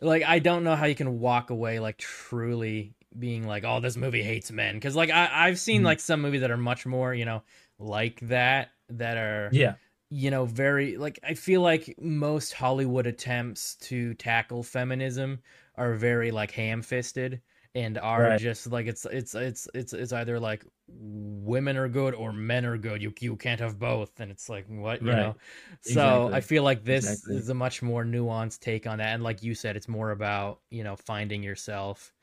Like 0.00 0.22
I 0.24 0.38
don't 0.38 0.64
know 0.64 0.76
how 0.76 0.86
you 0.86 0.94
can 0.94 1.20
walk 1.20 1.50
away 1.50 1.80
like 1.80 1.98
truly 1.98 2.94
being 3.18 3.46
like, 3.46 3.64
oh, 3.64 3.80
this 3.80 3.96
movie 3.96 4.22
hates 4.22 4.50
men, 4.50 4.74
because 4.74 4.96
like 4.96 5.10
I 5.10 5.28
I've 5.32 5.58
seen 5.58 5.78
mm-hmm. 5.78 5.86
like 5.86 6.00
some 6.00 6.20
movies 6.22 6.42
that 6.42 6.50
are 6.50 6.56
much 6.56 6.86
more 6.86 7.14
you 7.14 7.24
know 7.24 7.42
like 7.78 8.20
that 8.22 8.70
that 8.90 9.16
are 9.16 9.50
yeah. 9.52 9.74
you 10.10 10.30
know 10.30 10.44
very 10.44 10.96
like 10.96 11.18
I 11.22 11.34
feel 11.34 11.62
like 11.62 11.96
most 12.00 12.52
Hollywood 12.52 13.06
attempts 13.06 13.76
to 13.76 14.14
tackle 14.14 14.62
feminism 14.62 15.40
are 15.76 15.94
very 15.94 16.30
like 16.30 16.50
ham 16.52 16.82
fisted 16.82 17.40
and 17.76 17.98
are 17.98 18.22
right. 18.22 18.40
just 18.40 18.72
like 18.72 18.86
it's 18.86 19.04
it's 19.04 19.34
it's 19.34 19.68
it's 19.74 19.92
it's 19.92 20.12
either 20.14 20.40
like 20.40 20.64
women 20.88 21.76
are 21.76 21.88
good 21.88 22.14
or 22.14 22.32
men 22.32 22.64
are 22.64 22.78
good. 22.78 23.02
You 23.02 23.12
you 23.20 23.36
can't 23.36 23.60
have 23.60 23.78
both, 23.78 24.18
and 24.18 24.30
it's 24.30 24.48
like 24.48 24.64
what 24.66 25.02
you 25.02 25.10
right. 25.10 25.18
know. 25.18 25.36
So 25.82 25.90
exactly. 25.90 26.34
I 26.34 26.40
feel 26.40 26.62
like 26.62 26.84
this 26.84 27.04
exactly. 27.04 27.36
is 27.36 27.50
a 27.50 27.54
much 27.54 27.82
more 27.82 28.02
nuanced 28.02 28.60
take 28.60 28.86
on 28.86 28.96
that, 28.96 29.12
and 29.12 29.22
like 29.22 29.42
you 29.42 29.54
said, 29.54 29.76
it's 29.76 29.88
more 29.88 30.12
about 30.12 30.60
you 30.70 30.84
know 30.84 30.96
finding 30.96 31.42
yourself. 31.42 32.14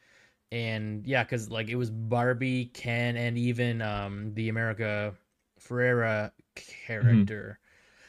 And 0.51 1.05
yeah, 1.05 1.23
because 1.23 1.51
like 1.51 1.69
it 1.69 1.75
was 1.75 1.91
Barbie, 1.91 2.65
Ken, 2.65 3.15
and 3.15 3.37
even 3.37 3.83
um 3.83 4.33
the 4.33 4.49
America 4.49 5.13
Ferrera 5.61 6.31
mm-hmm. 6.31 6.71
character. 6.87 7.59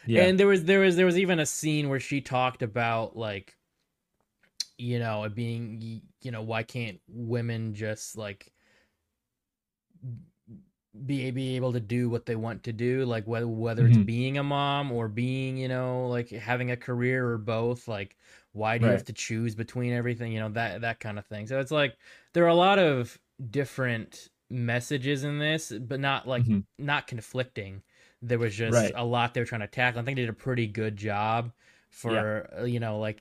Mm-hmm. 0.07 0.11
Yeah. 0.11 0.23
And 0.25 0.41
there 0.41 0.47
was 0.47 0.65
there 0.65 0.81
was 0.81 0.97
there 0.97 1.07
was 1.07 1.19
even 1.19 1.41
a 1.41 1.47
scene 1.47 1.91
where 1.91 2.01
she 2.01 2.23
talked 2.23 2.63
about 2.63 3.19
like 3.19 3.55
you 4.79 4.99
know, 4.99 5.25
it 5.25 5.35
being, 5.35 6.03
you 6.23 6.31
know, 6.31 6.43
why 6.43 6.63
can't 6.63 7.01
women 7.09 7.75
just 7.75 8.17
like 8.17 8.53
be 11.07 11.31
be 11.31 11.57
able 11.57 11.73
to 11.73 11.81
do 11.81 12.09
what 12.09 12.27
they 12.27 12.37
want 12.37 12.63
to 12.65 12.73
do, 12.73 13.05
like 13.05 13.27
whether 13.27 13.47
whether 13.49 13.83
mm-hmm. 13.83 13.93
it's 13.93 14.07
being 14.07 14.39
a 14.39 14.43
mom 14.43 14.93
or 14.93 15.09
being, 15.09 15.57
you 15.57 15.69
know, 15.69 16.07
like 16.07 16.31
having 16.31 16.71
a 16.71 16.77
career 16.77 17.29
or 17.29 17.39
both, 17.39 17.89
like 17.89 18.17
why 18.53 18.79
do 18.79 18.85
right. 18.85 18.93
you 18.93 18.97
have 18.97 19.05
to 19.07 19.13
choose 19.13 19.55
between 19.55 19.93
everything, 19.93 20.33
you 20.33 20.41
know, 20.41 20.49
that 20.51 20.83
that 20.83 21.01
kind 21.01 21.19
of 21.19 21.27
thing. 21.27 21.47
So 21.47 21.59
it's 21.61 21.73
like 21.73 21.97
there 22.33 22.45
are 22.45 22.49
a 22.49 22.55
lot 22.55 22.79
of 22.79 23.19
different 23.51 24.29
messages 24.51 25.25
in 25.25 25.39
this, 25.39 25.73
but 25.73 26.01
not 26.01 26.29
like 26.29 26.45
mm-hmm. 26.45 26.61
not 26.79 27.07
conflicting. 27.07 27.83
There 28.23 28.39
was 28.39 28.55
just 28.55 28.75
right. 28.75 28.93
a 28.95 29.05
lot 29.05 29.35
they 29.35 29.41
were 29.41 29.47
trying 29.47 29.61
to 29.61 29.67
tackle. 29.67 30.01
I 30.01 30.05
think 30.05 30.17
they 30.17 30.23
did 30.23 30.31
a 30.31 30.35
pretty 30.35 30.67
good 30.67 30.97
job 30.97 31.53
for 31.91 32.49
yeah. 32.57 32.65
you 32.65 32.81
know 32.81 32.99
like 32.99 33.21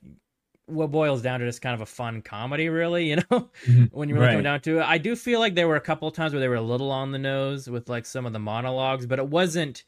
what 0.66 0.92
boils 0.92 1.22
down 1.22 1.40
to 1.40 1.46
just 1.46 1.62
kind 1.62 1.76
of 1.76 1.82
a 1.82 1.86
fun 1.86 2.22
comedy, 2.22 2.70
really. 2.70 3.10
You 3.10 3.18
know, 3.18 3.50
mm-hmm. 3.66 3.84
when 3.92 4.10
you 4.10 4.16
really 4.16 4.28
right. 4.28 4.34
come 4.34 4.44
down 4.44 4.62
to 4.62 4.80
it, 4.80 4.84
I 4.84 4.98
do 4.98 5.16
feel 5.16 5.40
like 5.40 5.56
there 5.56 5.68
were 5.68 5.76
a 5.76 5.82
couple 5.82 6.08
of 6.08 6.14
times 6.14 6.34
where 6.34 6.40
they 6.40 6.48
were 6.48 6.56
a 6.56 6.62
little 6.62 6.92
on 6.92 7.12
the 7.12 7.20
nose 7.20 7.70
with 7.70 7.90
like 7.90 8.06
some 8.06 8.26
of 8.26 8.34
the 8.34 8.40
monologues, 8.40 9.06
but 9.06 9.20
it 9.20 9.28
wasn't 9.28 9.84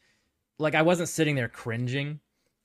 like 0.58 0.74
I 0.74 0.82
wasn't 0.82 1.08
sitting 1.08 1.34
there 1.34 1.48
cringing 1.48 2.20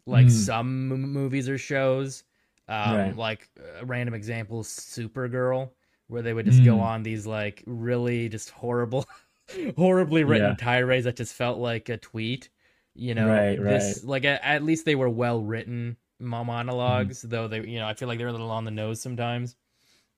like 0.05 0.27
mm. 0.27 0.31
some 0.31 0.91
m- 0.91 1.13
movies 1.13 1.49
or 1.49 1.57
shows. 1.57 2.23
Um, 2.67 2.97
right. 2.97 3.15
Like 3.15 3.49
uh, 3.59 3.85
random 3.85 4.13
examples, 4.13 4.69
Supergirl, 4.69 5.71
where 6.07 6.21
they 6.21 6.33
would 6.33 6.45
just 6.45 6.61
mm. 6.61 6.65
go 6.65 6.79
on 6.79 7.03
these 7.03 7.27
like 7.27 7.63
really 7.65 8.29
just 8.29 8.49
horrible, 8.49 9.05
horribly 9.77 10.23
written 10.23 10.49
yeah. 10.51 10.55
tirades 10.55 11.05
that 11.05 11.17
just 11.17 11.33
felt 11.33 11.59
like 11.59 11.89
a 11.89 11.97
tweet. 11.97 12.49
You 12.93 13.15
know, 13.15 13.27
right, 13.29 13.61
this 13.61 13.99
right. 14.03 14.09
like 14.09 14.25
at, 14.25 14.41
at 14.43 14.63
least 14.63 14.85
they 14.85 14.95
were 14.95 15.09
well 15.09 15.41
written 15.41 15.95
monologues, 16.21 17.19
mm-hmm. 17.19 17.29
though 17.29 17.47
they 17.47 17.65
you 17.67 17.79
know 17.79 17.87
I 17.87 17.93
feel 17.93 18.07
like 18.07 18.17
they're 18.17 18.27
a 18.27 18.31
little 18.31 18.51
on 18.51 18.65
the 18.65 18.71
nose 18.71 19.01
sometimes. 19.01 19.55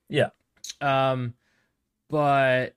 Yeah. 0.08 0.30
Um, 0.80 1.34
but 2.10 2.74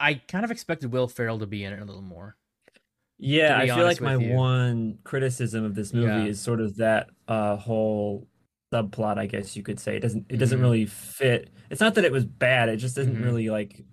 I 0.00 0.14
kind 0.14 0.44
of 0.44 0.50
expected 0.50 0.92
Will 0.92 1.08
Ferrell 1.08 1.38
to 1.38 1.46
be 1.46 1.64
in 1.64 1.72
it 1.72 1.80
a 1.80 1.84
little 1.84 2.02
more. 2.02 2.36
Yeah, 3.18 3.58
I 3.58 3.66
feel 3.66 3.84
like 3.84 4.00
my 4.00 4.16
you. 4.16 4.34
one 4.34 4.98
criticism 5.04 5.64
of 5.64 5.74
this 5.74 5.92
movie 5.92 6.06
yeah. 6.06 6.24
is 6.24 6.40
sort 6.40 6.60
of 6.60 6.76
that 6.76 7.10
uh, 7.28 7.56
whole 7.56 8.26
subplot. 8.72 9.18
I 9.18 9.26
guess 9.26 9.56
you 9.56 9.62
could 9.62 9.78
say 9.78 9.96
it 9.96 10.00
doesn't 10.00 10.26
it 10.28 10.38
doesn't 10.38 10.56
mm-hmm. 10.56 10.64
really 10.64 10.86
fit. 10.86 11.50
It's 11.70 11.80
not 11.80 11.94
that 11.94 12.04
it 12.04 12.12
was 12.12 12.24
bad. 12.24 12.68
It 12.68 12.78
just 12.78 12.96
doesn't 12.96 13.14
mm-hmm. 13.14 13.24
really 13.24 13.50
like 13.50 13.84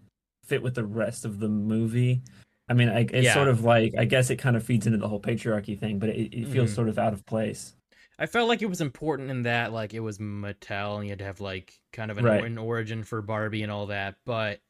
fit 0.46 0.64
with 0.64 0.76
the 0.76 0.84
rest 0.84 1.24
of 1.24 1.40
the 1.40 1.48
movie. 1.48 2.24
I 2.68 2.74
mean, 2.74 2.90
I, 2.90 3.02
it's 3.02 3.26
yeah. 3.26 3.34
sort 3.34 3.48
of 3.48 3.64
like 3.64 3.94
I 3.98 4.06
guess 4.06 4.30
it 4.30 4.38
kind 4.38 4.56
of 4.56 4.64
feeds 4.64 4.88
into 4.88 4.98
the 4.98 5.08
whole 5.08 5.22
patriarchy 5.22 5.80
thing, 5.80 6.00
but 6.00 6.10
it, 6.10 6.34
it 6.34 6.48
feels 6.48 6.70
mm-hmm. 6.70 6.76
sort 6.76 6.90
of 6.90 6.98
out 6.98 7.14
of 7.14 7.26
place. 7.26 7.76
I 8.22 8.28
felt 8.28 8.48
like 8.48 8.62
it 8.62 8.70
was 8.70 8.82
important 8.82 9.32
in 9.32 9.42
that 9.44 9.74
like 9.74 9.96
it 9.96 10.00
was 10.00 10.20
Mattel 10.20 10.98
and 10.98 11.06
you 11.06 11.10
had 11.10 11.20
to 11.20 11.26
have 11.26 11.42
like 11.42 11.74
kind 11.92 12.12
of 12.12 12.20
an, 12.20 12.26
right. 12.26 12.44
an 12.44 12.60
origin 12.60 13.04
for 13.04 13.20
Barbie 13.24 13.64
and 13.64 13.72
all 13.72 13.88
that, 13.88 14.18
but 14.28 14.62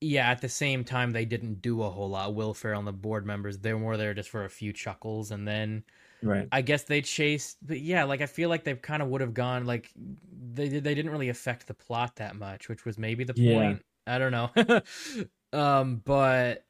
yeah, 0.00 0.30
at 0.30 0.40
the 0.40 0.48
same 0.48 0.82
time 0.82 1.10
they 1.10 1.26
didn't 1.26 1.60
do 1.60 1.82
a 1.82 1.90
whole 1.90 2.08
lot. 2.08 2.34
Will 2.34 2.54
Ferrell 2.54 2.78
and 2.78 2.88
the 2.88 2.92
board 2.92 3.26
members, 3.26 3.58
they 3.58 3.74
were 3.74 3.78
more 3.78 3.98
there 3.98 4.14
just 4.14 4.30
for 4.30 4.46
a 4.46 4.48
few 4.48 4.72
chuckles 4.72 5.32
and 5.32 5.46
then 5.46 5.84
right. 6.22 6.48
I 6.50 6.62
guess 6.62 6.84
they 6.84 7.02
chased 7.02 7.58
but 7.60 7.80
yeah, 7.80 8.04
like 8.04 8.22
I 8.22 8.26
feel 8.26 8.48
like 8.48 8.64
they 8.64 8.74
kind 8.74 9.02
of 9.02 9.08
would 9.08 9.20
have 9.20 9.34
gone 9.34 9.66
like 9.66 9.90
they 10.54 10.68
they 10.70 10.94
didn't 10.94 11.10
really 11.10 11.28
affect 11.28 11.66
the 11.66 11.74
plot 11.74 12.16
that 12.16 12.36
much, 12.36 12.70
which 12.70 12.86
was 12.86 12.96
maybe 12.96 13.24
the 13.24 13.34
point. 13.34 13.82
Yeah. 14.06 14.14
I 14.14 14.18
don't 14.18 14.32
know. 14.32 14.80
um 15.52 16.00
but 16.06 16.64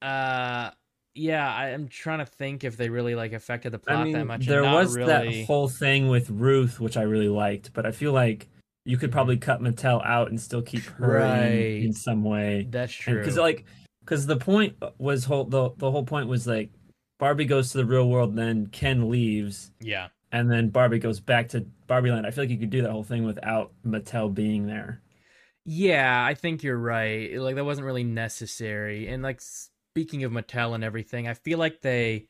uh 0.00 0.70
yeah, 1.18 1.52
I 1.52 1.70
am 1.70 1.88
trying 1.88 2.20
to 2.20 2.26
think 2.26 2.64
if 2.64 2.76
they 2.76 2.88
really 2.88 3.14
like 3.14 3.32
affected 3.32 3.72
the 3.72 3.78
plot 3.78 3.98
I 3.98 4.04
mean, 4.04 4.12
that 4.14 4.26
much. 4.26 4.46
There 4.46 4.62
was 4.62 4.96
really... 4.96 5.08
that 5.08 5.46
whole 5.46 5.68
thing 5.68 6.08
with 6.08 6.30
Ruth, 6.30 6.80
which 6.80 6.96
I 6.96 7.02
really 7.02 7.28
liked, 7.28 7.72
but 7.72 7.84
I 7.84 7.92
feel 7.92 8.12
like 8.12 8.48
you 8.84 8.96
could 8.96 9.12
probably 9.12 9.36
cut 9.36 9.60
Mattel 9.60 10.04
out 10.04 10.30
and 10.30 10.40
still 10.40 10.62
keep 10.62 10.84
her 10.84 11.18
right. 11.18 11.50
in, 11.50 11.86
in, 11.86 11.92
some 11.92 12.24
way. 12.24 12.66
That's 12.70 12.92
true. 12.92 13.18
Because 13.18 13.36
like, 13.36 13.64
because 14.00 14.26
the 14.26 14.36
point 14.36 14.76
was 14.98 15.24
whole 15.24 15.44
the 15.44 15.70
the 15.76 15.90
whole 15.90 16.04
point 16.04 16.28
was 16.28 16.46
like 16.46 16.70
Barbie 17.18 17.44
goes 17.44 17.72
to 17.72 17.78
the 17.78 17.84
real 17.84 18.08
world, 18.08 18.36
then 18.36 18.68
Ken 18.68 19.10
leaves. 19.10 19.72
Yeah. 19.80 20.08
And 20.30 20.50
then 20.50 20.68
Barbie 20.68 20.98
goes 20.98 21.20
back 21.20 21.48
to 21.50 21.66
Barbie 21.86 22.10
Land. 22.10 22.26
I 22.26 22.30
feel 22.30 22.44
like 22.44 22.50
you 22.50 22.58
could 22.58 22.70
do 22.70 22.82
that 22.82 22.90
whole 22.90 23.02
thing 23.02 23.24
without 23.24 23.72
Mattel 23.84 24.32
being 24.32 24.66
there. 24.66 25.02
Yeah, 25.64 26.24
I 26.24 26.34
think 26.34 26.62
you're 26.62 26.78
right. 26.78 27.38
Like 27.38 27.56
that 27.56 27.64
wasn't 27.64 27.86
really 27.86 28.04
necessary. 28.04 29.08
And 29.08 29.22
like 29.22 29.40
speaking 29.98 30.22
of 30.22 30.30
Mattel 30.30 30.76
and 30.76 30.84
everything, 30.84 31.26
I 31.26 31.34
feel 31.34 31.58
like 31.58 31.80
they 31.80 32.28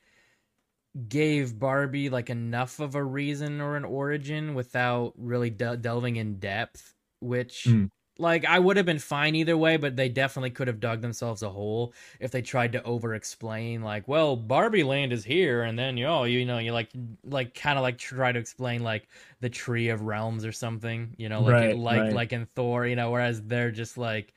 gave 1.07 1.59
Barbie 1.59 2.09
like 2.09 2.31
enough 2.31 2.81
of 2.81 2.95
a 2.95 3.05
reason 3.05 3.61
or 3.61 3.77
an 3.77 3.85
origin 3.85 4.55
without 4.55 5.13
really 5.19 5.51
de- 5.51 5.77
delving 5.77 6.17
in 6.17 6.39
depth, 6.39 6.95
which 7.21 7.65
mm. 7.69 7.91
like 8.19 8.47
I 8.47 8.59
would 8.59 8.79
have 8.79 8.87
been 8.87 8.99
fine 8.99 9.35
either 9.35 9.55
way, 9.55 9.77
but 9.77 9.97
they 9.97 10.09
definitely 10.09 10.49
could 10.49 10.67
have 10.67 10.81
dug 10.81 11.03
themselves 11.03 11.43
a 11.43 11.51
hole 11.51 11.93
if 12.21 12.31
they 12.31 12.41
tried 12.41 12.73
to 12.73 12.83
over 12.85 13.15
explain 13.15 13.83
like, 13.83 14.09
well, 14.09 14.35
Barbie 14.35 14.83
land 14.83 15.13
is 15.13 15.23
here 15.23 15.65
and 15.65 15.79
then 15.79 15.99
you 15.99 16.07
know, 16.07 16.25
you 16.25 16.47
know, 16.47 16.57
you 16.57 16.73
like 16.73 16.89
like 17.23 17.55
kind 17.55 17.79
of 17.79 17.83
like 17.83 17.99
try 17.99 18.33
to 18.33 18.39
explain 18.39 18.83
like 18.83 19.09
the 19.41 19.51
tree 19.51 19.91
of 19.91 20.01
realms 20.01 20.47
or 20.47 20.53
something, 20.53 21.15
you 21.19 21.29
know, 21.29 21.43
like 21.43 21.53
right, 21.53 21.77
like 21.77 22.01
right. 22.01 22.13
like 22.15 22.33
in 22.33 22.47
Thor, 22.47 22.87
you 22.87 22.97
know, 22.97 23.11
whereas 23.11 23.43
they're 23.43 23.71
just 23.71 23.99
like 23.99 24.33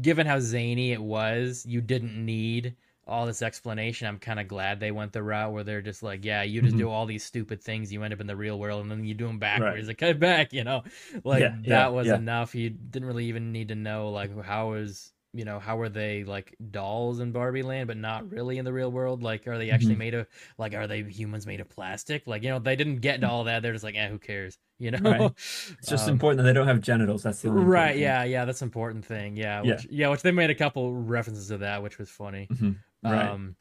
given 0.00 0.26
how 0.26 0.40
zany 0.40 0.92
it 0.92 1.02
was, 1.02 1.64
you 1.66 1.80
didn't 1.80 2.14
need 2.14 2.76
all 3.06 3.24
this 3.24 3.40
explanation. 3.40 4.06
I'm 4.06 4.18
kind 4.18 4.38
of 4.38 4.46
glad 4.48 4.80
they 4.80 4.90
went 4.90 5.12
the 5.12 5.22
route 5.22 5.52
where 5.52 5.64
they're 5.64 5.80
just 5.80 6.02
like, 6.02 6.24
yeah, 6.24 6.42
you 6.42 6.60
just 6.60 6.72
mm-hmm. 6.74 6.84
do 6.84 6.90
all 6.90 7.06
these 7.06 7.24
stupid 7.24 7.62
things, 7.62 7.90
you 7.92 8.02
end 8.02 8.12
up 8.12 8.20
in 8.20 8.26
the 8.26 8.36
real 8.36 8.58
world, 8.58 8.82
and 8.82 8.90
then 8.90 9.04
you 9.04 9.14
do 9.14 9.26
them 9.26 9.38
backwards. 9.38 9.76
Right. 9.76 9.86
Like, 9.88 9.98
cut 9.98 10.20
back, 10.20 10.52
you 10.52 10.62
know, 10.62 10.82
like 11.24 11.40
yeah, 11.40 11.56
that 11.62 11.66
yeah, 11.66 11.88
was 11.88 12.06
yeah. 12.06 12.16
enough. 12.16 12.54
You 12.54 12.70
didn't 12.70 13.08
really 13.08 13.26
even 13.26 13.50
need 13.50 13.68
to 13.68 13.74
know 13.74 14.10
like 14.10 14.44
how 14.44 14.74
is 14.74 15.12
you 15.34 15.44
know 15.44 15.58
how 15.58 15.78
are 15.80 15.88
they 15.88 16.24
like 16.24 16.56
dolls 16.70 17.20
in 17.20 17.32
Barbie 17.32 17.62
Land, 17.62 17.86
but 17.86 17.96
not 17.96 18.30
really 18.30 18.58
in 18.58 18.64
the 18.64 18.72
real 18.72 18.90
world. 18.90 19.22
Like, 19.22 19.46
are 19.46 19.58
they 19.58 19.70
actually 19.70 19.92
mm-hmm. 19.92 19.98
made 19.98 20.14
of 20.14 20.26
like 20.56 20.74
are 20.74 20.86
they 20.86 21.02
humans 21.02 21.46
made 21.46 21.60
of 21.60 21.68
plastic? 21.68 22.26
Like, 22.26 22.42
you 22.42 22.50
know, 22.50 22.58
they 22.58 22.76
didn't 22.76 22.98
get 22.98 23.16
into 23.16 23.28
all 23.28 23.44
that. 23.44 23.62
They're 23.62 23.72
just 23.72 23.84
like, 23.84 23.96
eh, 23.96 24.08
who 24.08 24.18
cares? 24.18 24.58
You 24.80 24.92
know, 24.92 25.10
right. 25.10 25.32
it's 25.80 25.88
just 25.88 26.06
um, 26.06 26.12
important 26.12 26.36
that 26.36 26.44
they 26.44 26.52
don't 26.52 26.68
have 26.68 26.80
genitals. 26.80 27.24
That's 27.24 27.42
the 27.42 27.48
only 27.48 27.64
right. 27.64 27.96
Yeah, 27.96 28.22
yeah, 28.22 28.44
that's 28.44 28.62
important 28.62 29.04
thing. 29.04 29.36
Yeah, 29.36 29.62
which, 29.62 29.86
yeah, 29.86 29.90
yeah, 29.90 30.08
which 30.08 30.22
they 30.22 30.30
made 30.30 30.50
a 30.50 30.54
couple 30.54 30.94
references 30.94 31.48
to 31.48 31.58
that, 31.58 31.82
which 31.82 31.98
was 31.98 32.08
funny. 32.08 32.46
Mm-hmm. 32.48 32.70
Right. 33.02 33.28
Um, 33.28 33.56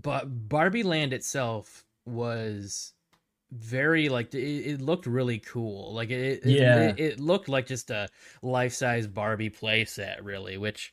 but 0.00 0.48
Barbie 0.48 0.82
Land 0.82 1.12
itself 1.12 1.84
was 2.06 2.94
very 3.52 4.08
like 4.08 4.34
it, 4.34 4.38
it 4.38 4.80
looked 4.80 5.06
really 5.06 5.38
cool. 5.38 5.92
Like 5.94 6.10
it, 6.10 6.44
it 6.44 6.46
Yeah. 6.46 6.80
it, 6.90 7.00
it 7.00 7.20
looked 7.20 7.48
like 7.48 7.66
just 7.66 7.90
a 7.90 8.08
life 8.42 8.72
size 8.72 9.06
Barbie 9.06 9.50
playset, 9.50 10.16
really. 10.22 10.56
Which 10.56 10.92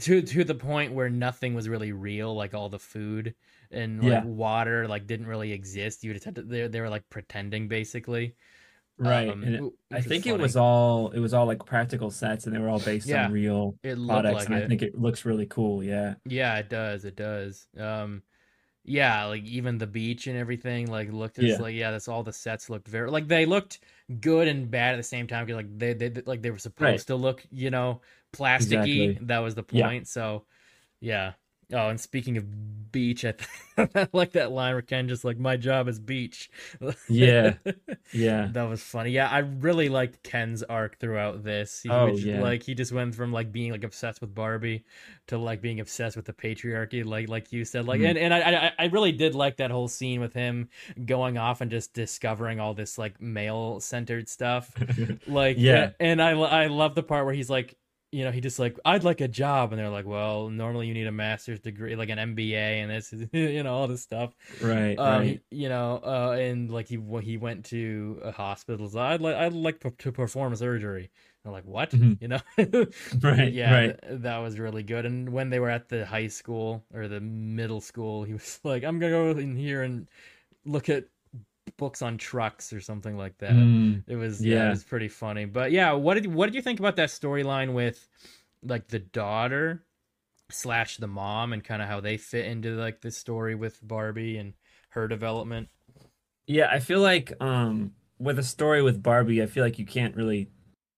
to 0.00 0.22
to 0.22 0.44
the 0.44 0.54
point 0.54 0.92
where 0.92 1.10
nothing 1.10 1.54
was 1.54 1.68
really 1.68 1.92
real, 1.92 2.34
like 2.34 2.54
all 2.54 2.68
the 2.68 2.78
food 2.78 3.34
and 3.70 4.02
like 4.02 4.10
Yeah. 4.10 4.24
water 4.24 4.88
like 4.88 5.06
didn't 5.06 5.26
really 5.26 5.52
exist. 5.52 6.04
You 6.04 6.12
just 6.12 6.24
had 6.24 6.36
to 6.36 6.42
they 6.42 6.66
they 6.68 6.80
were 6.80 6.90
like 6.90 7.08
pretending 7.10 7.68
basically. 7.68 8.34
Right. 8.98 9.28
Um, 9.30 9.42
and 9.42 9.54
it, 9.54 9.56
w- 9.58 9.72
I 9.90 10.00
think 10.02 10.26
it 10.26 10.38
was 10.38 10.54
all 10.54 11.10
it 11.10 11.18
was 11.18 11.34
all 11.34 11.46
like 11.46 11.64
practical 11.64 12.10
sets 12.10 12.46
and 12.46 12.54
they 12.54 12.60
were 12.60 12.68
all 12.68 12.78
based 12.78 13.06
Yeah. 13.08 13.24
on 13.24 13.32
real 13.32 13.74
it 13.82 13.96
products 14.06 14.34
like 14.40 14.46
and. 14.48 14.54
I 14.56 14.66
think 14.68 14.82
it 14.82 14.98
looks 14.98 15.24
really 15.24 15.46
cool. 15.46 15.82
Yeah. 15.82 16.14
Yeah, 16.26 16.56
it 16.58 16.68
does. 16.68 17.04
It 17.04 17.16
does. 17.16 17.66
Um, 17.78 18.22
yeah, 18.84 19.24
like 19.26 19.44
even 19.44 19.78
the 19.78 19.86
beach 19.86 20.26
and 20.26 20.36
everything, 20.36 20.90
like 20.90 21.12
looked 21.12 21.38
Yeah. 21.38 21.56
like 21.58 21.74
yeah, 21.74 21.90
that's 21.90 22.08
all 22.08 22.22
the 22.22 22.32
sets 22.32 22.68
looked 22.68 22.88
very 22.88 23.10
like 23.10 23.28
they 23.28 23.46
looked 23.46 23.80
good 24.20 24.48
and 24.48 24.70
bad 24.70 24.94
at 24.94 24.96
the 24.96 25.02
same 25.02 25.26
time. 25.26 25.46
like 25.48 25.78
they 25.78 25.92
they 25.94 26.10
like 26.26 26.42
they 26.42 26.50
were 26.50 26.58
supposed 26.58 26.82
Right. 26.82 27.06
to 27.08 27.16
look, 27.16 27.44
you 27.50 27.70
know, 27.70 28.00
plasticky. 28.32 29.10
Exactly. 29.12 29.18
That 29.22 29.38
was 29.38 29.54
the 29.54 29.64
Yeah. 29.70 29.86
point. 29.86 30.08
So, 30.08 30.46
yeah. 31.00 31.32
Oh, 31.72 31.88
and 31.88 32.00
speaking 32.00 32.36
of 32.36 32.44
beach, 32.92 33.24
I, 33.24 33.34
I 33.94 34.06
like 34.12 34.32
that 34.32 34.52
line 34.52 34.74
where 34.74 34.82
Ken 34.82 35.08
just 35.08 35.24
like 35.24 35.38
my 35.38 35.56
job 35.56 35.88
is 35.88 35.98
beach. 35.98 36.50
Yeah. 37.08 37.54
Yeah. 38.12 38.48
That 38.52 38.64
was 38.68 38.82
funny. 38.82 39.10
Yeah, 39.10 39.28
I 39.28 39.38
really 39.38 39.88
liked 39.88 40.22
Ken's 40.22 40.62
arc 40.62 40.98
throughout 40.98 41.42
this. 41.44 41.80
He, 41.82 41.88
Oh, 41.88 42.10
which, 42.12 42.24
yeah. 42.24 42.40
like 42.42 42.62
he 42.62 42.74
just 42.74 42.92
went 42.92 43.14
from 43.14 43.32
like 43.32 43.50
being 43.52 43.72
like 43.72 43.84
obsessed 43.84 44.20
with 44.20 44.34
Barbie 44.34 44.84
to 45.28 45.38
like 45.38 45.62
being 45.62 45.80
obsessed 45.80 46.16
with 46.16 46.26
the 46.26 46.32
patriarchy, 46.34 47.04
like 47.04 47.28
like 47.28 47.52
you 47.52 47.64
said. 47.64 47.86
Like 47.86 48.00
Mhm. 48.02 48.10
and, 48.10 48.18
and 48.18 48.34
I, 48.34 48.40
I 48.66 48.72
I 48.78 48.84
really 48.86 49.12
did 49.12 49.34
like 49.34 49.56
that 49.56 49.70
whole 49.70 49.88
scene 49.88 50.20
with 50.20 50.34
him 50.34 50.68
going 51.06 51.38
off 51.38 51.60
and 51.62 51.70
just 51.70 51.94
discovering 51.94 52.60
all 52.60 52.74
this 52.74 52.98
like 52.98 53.20
male 53.20 53.80
centered 53.80 54.28
stuff. 54.28 54.70
Like 55.26 55.56
Yeah. 55.58 55.90
and 56.00 56.20
I 56.20 56.32
I 56.32 56.66
love 56.66 56.94
the 56.94 57.02
part 57.02 57.24
where 57.24 57.34
he's 57.34 57.48
like 57.50 57.76
you 58.12 58.24
know, 58.24 58.30
he 58.30 58.40
just 58.40 58.58
like, 58.58 58.78
I'd 58.84 59.04
like 59.04 59.20
a 59.22 59.28
job, 59.28 59.72
and 59.72 59.80
they're 59.80 59.88
like, 59.88 60.06
well, 60.06 60.48
normally 60.50 60.86
you 60.86 60.94
need 60.94 61.06
a 61.06 61.12
master's 61.12 61.60
degree, 61.60 61.96
like 61.96 62.10
an 62.10 62.18
MBA, 62.18 62.82
and 62.82 62.90
this, 62.90 63.12
is, 63.12 63.26
you 63.32 63.62
know, 63.62 63.74
all 63.74 63.88
this 63.88 64.02
stuff 64.02 64.34
right. 64.60 64.98
um, 64.98 65.20
right. 65.22 65.40
you 65.50 65.68
know, 65.68 66.00
uh, 66.04 66.36
and 66.38 66.70
like 66.70 66.86
he 66.88 66.98
he 67.22 67.36
went 67.38 67.64
to 67.66 68.20
a 68.22 68.30
hospital, 68.32 68.88
so 68.88 69.00
I'd 69.00 69.20
like 69.20 69.34
I'd 69.36 69.52
like 69.54 69.80
to 69.98 70.12
perform 70.12 70.54
surgery. 70.56 71.10
I'm 71.44 71.52
like, 71.52 71.64
what? 71.64 71.90
Mhm. 71.90 72.18
You 72.20 72.28
know? 72.28 72.40
Right. 73.22 73.52
yeah, 73.52 73.74
Right. 73.74 74.00
th- 74.00 74.20
that 74.22 74.38
was 74.38 74.58
really 74.58 74.82
good. 74.84 75.06
And 75.06 75.30
when 75.30 75.50
they 75.50 75.58
were 75.58 75.70
at 75.70 75.88
the 75.88 76.06
high 76.06 76.28
school 76.28 76.84
or 76.94 77.08
the 77.08 77.20
middle 77.20 77.80
school, 77.80 78.24
he 78.24 78.32
was 78.34 78.60
like, 78.64 78.84
I'm 78.84 78.98
gonna 79.00 79.10
go 79.12 79.30
in 79.40 79.56
here 79.56 79.82
and 79.82 80.06
look 80.64 80.88
at 80.88 81.06
books 81.76 82.02
on 82.02 82.18
trucks 82.18 82.72
or 82.72 82.80
something 82.80 83.16
like 83.16 83.36
that. 83.38 83.52
Mm, 83.52 84.02
It 84.06 84.16
was 84.16 84.44
yeah, 84.44 84.56
Yeah. 84.56 84.66
it 84.66 84.70
was 84.70 84.84
pretty 84.84 85.08
funny. 85.08 85.44
But 85.44 85.72
yeah, 85.72 85.92
what 85.92 86.14
did 86.14 86.26
what 86.32 86.46
did 86.46 86.54
you 86.54 86.62
think 86.62 86.78
about 86.80 86.96
that 86.96 87.08
storyline 87.08 87.72
with 87.74 88.08
like 88.62 88.88
the 88.88 88.98
daughter 89.00 89.84
slash 90.50 90.98
the 90.98 91.06
mom 91.06 91.52
and 91.52 91.64
kind 91.64 91.82
of 91.82 91.88
how 91.88 92.00
they 92.00 92.16
fit 92.16 92.46
into 92.46 92.70
like 92.76 93.00
the 93.00 93.10
story 93.10 93.54
with 93.54 93.78
Barbie 93.86 94.36
and 94.38 94.54
her 94.90 95.08
development? 95.08 95.68
Yeah, 96.46 96.68
I 96.70 96.78
feel 96.80 97.00
like 97.00 97.32
um 97.40 97.92
with 98.18 98.38
a 98.38 98.42
story 98.44 98.82
with 98.82 99.02
Barbie, 99.02 99.42
I 99.42 99.46
feel 99.46 99.64
like 99.64 99.78
you 99.78 99.86
can't 99.86 100.14
really 100.16 100.48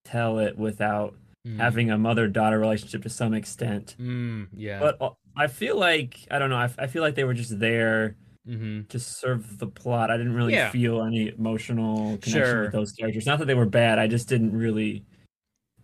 tell 0.03 0.39
it 0.39 0.57
without 0.57 1.15
Mm. 1.47 1.57
having 1.59 1.91
a 1.91 1.97
mother-daughter 1.99 2.57
relationship 2.57 3.03
to 3.03 3.09
some 3.09 3.35
extent. 3.35 3.95
Mm, 3.99 4.47
yeah. 4.51 4.79
But 4.79 4.99
uh, 4.99 5.11
I 5.37 5.45
feel 5.45 5.77
like 5.77 6.21
I 6.31 6.39
don't 6.39 6.49
know, 6.49 6.55
I, 6.57 6.71
I 6.79 6.87
feel 6.87 7.03
like 7.03 7.13
they 7.13 7.23
were 7.23 7.35
just 7.35 7.59
there 7.59 8.15
mm-hmm. 8.47 8.83
to 8.89 8.99
serve 8.99 9.57
the 9.59 9.67
plot. 9.67 10.11
I 10.11 10.17
didn't 10.17 10.33
really 10.35 10.53
Yeah. 10.53 10.69
feel 10.69 11.03
any 11.03 11.29
emotional 11.29 12.17
connection 12.17 12.31
Sure. 12.31 12.61
with 12.63 12.71
those 12.71 12.91
characters. 12.91 13.25
Not 13.25 13.39
that 13.39 13.45
they 13.45 13.53
were 13.53 13.65
bad, 13.65 13.99
I 13.99 14.07
just 14.07 14.27
didn't 14.29 14.57
really 14.57 15.05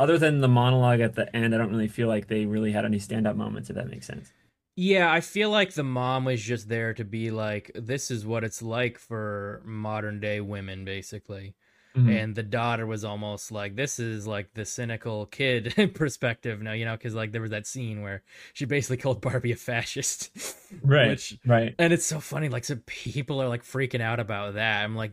other 0.01 0.18
than 0.18 0.41
the 0.41 0.47
monologue 0.47 0.99
at 0.99 1.14
the 1.14 1.34
end, 1.36 1.53
I 1.53 1.59
don't 1.59 1.70
really 1.70 1.88
feel 1.88 2.07
like 2.07 2.28
they 2.28 2.47
really 2.47 2.72
had 2.72 2.86
any 2.86 2.97
standout 2.97 3.36
moments, 3.36 3.70
if 3.70 3.76
that 3.76 3.88
makes 3.88 4.07
sense. 4.07 4.34
Yeah, 4.76 5.12
I 5.12 5.22
feel 5.22 5.51
like 5.51 5.74
the 5.74 5.84
mom 5.84 6.26
was 6.26 6.41
just 6.41 6.68
there 6.70 6.91
to 6.95 7.03
be 7.05 7.30
like, 7.30 7.70
this 7.76 8.09
is 8.09 8.26
what 8.26 8.43
it's 8.43 8.64
like 8.64 8.97
for 8.97 9.62
modern 9.64 10.20
day 10.20 10.41
women, 10.41 10.86
basically. 10.86 11.53
Mhm. 11.96 12.10
and 12.24 12.36
the 12.36 12.44
daughter 12.44 12.86
was 12.86 13.04
almost 13.04 13.52
like 13.52 13.76
this 13.76 14.00
is 14.00 14.26
like 14.26 14.54
the 14.54 14.64
cynical 14.66 15.26
kid 15.26 15.74
perspective 15.94 16.62
now 16.62 16.72
you 16.72 16.86
know 16.86 16.94
because 16.94 17.14
like 17.14 17.32
there 17.34 17.42
was 17.42 17.52
that 17.52 17.68
scene 17.68 18.02
where 18.02 18.24
she 18.54 18.64
basically 18.66 18.96
called 18.98 19.20
barbie 19.22 19.52
a 19.52 19.56
fascist 19.58 20.32
Right. 20.84 21.10
which 21.10 21.38
right. 21.46 21.76
and 21.78 21.92
it's 21.92 22.06
so 22.06 22.22
funny 22.22 22.48
like 22.48 22.64
so 22.64 22.78
people 22.86 23.42
are 23.42 23.50
like 23.50 23.64
freaking 23.64 24.00
out 24.00 24.22
about 24.22 24.54
that 24.54 24.86
i'm 24.86 24.96
like 24.96 25.12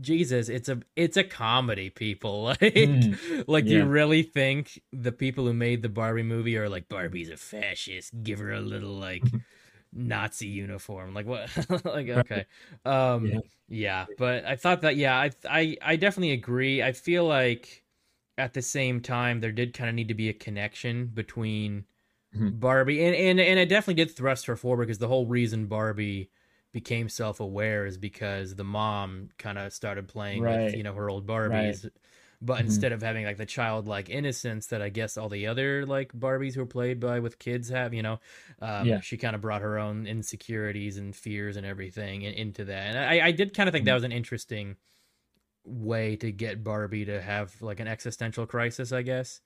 jesus 0.00 0.48
it's 0.48 0.70
a 0.70 0.80
it's 0.96 1.18
a 1.18 1.24
comedy 1.24 1.90
people 1.90 2.42
like 2.50 2.58
Mm, 2.60 3.44
like 3.46 3.66
do 3.66 3.72
yeah. 3.72 3.78
you 3.80 3.84
really 3.84 4.22
think 4.22 4.80
the 4.92 5.12
people 5.12 5.44
who 5.44 5.52
made 5.52 5.82
the 5.82 5.88
barbie 5.90 6.22
movie 6.22 6.56
are 6.56 6.68
like 6.70 6.88
barbie's 6.88 7.28
a 7.28 7.36
fascist 7.36 8.12
give 8.22 8.38
her 8.38 8.52
a 8.52 8.60
little 8.60 8.94
like 8.94 9.24
nazi 9.94 10.46
uniform 10.48 11.14
like 11.14 11.26
what 11.26 11.48
like 11.84 12.08
okay 12.08 12.46
um 12.84 13.32
Yeah. 13.32 13.40
yeah, 13.66 14.08
but 14.18 14.44
I 14.44 14.56
thought 14.56 14.82
that 14.82 14.96
yeah, 14.96 15.16
I 15.18 15.30
I 15.48 15.76
I 15.80 15.96
definitely 15.96 16.32
agree. 16.32 16.82
I 16.82 16.92
feel 16.92 17.24
like 17.26 17.82
at 18.36 18.52
the 18.52 18.60
same 18.62 19.00
time 19.00 19.40
there 19.40 19.52
did 19.52 19.72
kind 19.74 19.88
of 19.88 19.96
need 19.96 20.08
to 20.08 20.14
be 20.14 20.28
a 20.28 20.34
connection 20.34 21.06
between 21.06 21.86
Mhm. 22.32 22.50
Barbie 22.50 23.04
and 23.04 23.14
and 23.16 23.40
and 23.40 23.58
it 23.58 23.68
definitely 23.68 24.04
did 24.04 24.14
thrust 24.16 24.46
her 24.46 24.56
forward 24.56 24.86
because 24.86 24.98
the 24.98 25.08
whole 25.08 25.26
reason 25.26 25.66
Barbie 25.66 26.30
became 26.72 27.08
self-aware 27.08 27.86
is 27.86 27.98
because 27.98 28.54
the 28.56 28.64
mom 28.64 29.30
kind 29.38 29.58
of 29.58 29.72
started 29.72 30.08
playing 30.08 30.46
with 30.46 30.74
you 30.74 30.82
know 30.82 30.94
her 30.94 31.10
old 31.10 31.26
Barbies. 31.26 31.88
But 32.44 32.60
Mhm. 32.60 32.60
instead 32.60 32.92
of 32.92 33.02
having 33.02 33.24
like 33.24 33.38
the 33.38 33.46
childlike 33.46 34.10
innocence 34.10 34.66
that 34.68 34.82
I 34.82 34.90
guess 34.90 35.16
all 35.16 35.28
the 35.30 35.46
other 35.46 35.86
like 35.86 36.12
Barbies 36.12 36.54
who 36.54 36.62
are 36.62 36.66
played 36.66 37.00
by 37.00 37.18
with 37.20 37.38
kids 37.38 37.70
have, 37.70 37.94
you 37.94 38.02
know, 38.02 38.20
um, 38.60 38.86
Yeah. 38.88 39.00
she 39.00 39.16
kind 39.16 39.34
of 39.34 39.40
brought 39.40 39.62
her 39.62 39.78
own 39.78 40.06
insecurities 40.06 40.98
and 40.98 41.16
fears 41.16 41.56
and 41.56 41.64
everything 41.66 42.22
into 42.22 42.64
that. 42.66 42.86
And 42.94 42.98
I, 42.98 43.28
I 43.28 43.32
did 43.32 43.54
kind 43.54 43.68
of 43.68 43.72
think 43.72 43.86
that 43.86 43.92
Mhm. 43.92 43.94
was 43.94 44.04
an 44.04 44.12
interesting 44.12 44.76
way 45.64 46.16
to 46.16 46.30
get 46.32 46.62
Barbie 46.62 47.06
to 47.06 47.20
have 47.22 47.60
like 47.62 47.80
an 47.80 47.88
existential 47.88 48.46
crisis, 48.46 48.92
I 48.92 49.02
guess. 49.02 49.40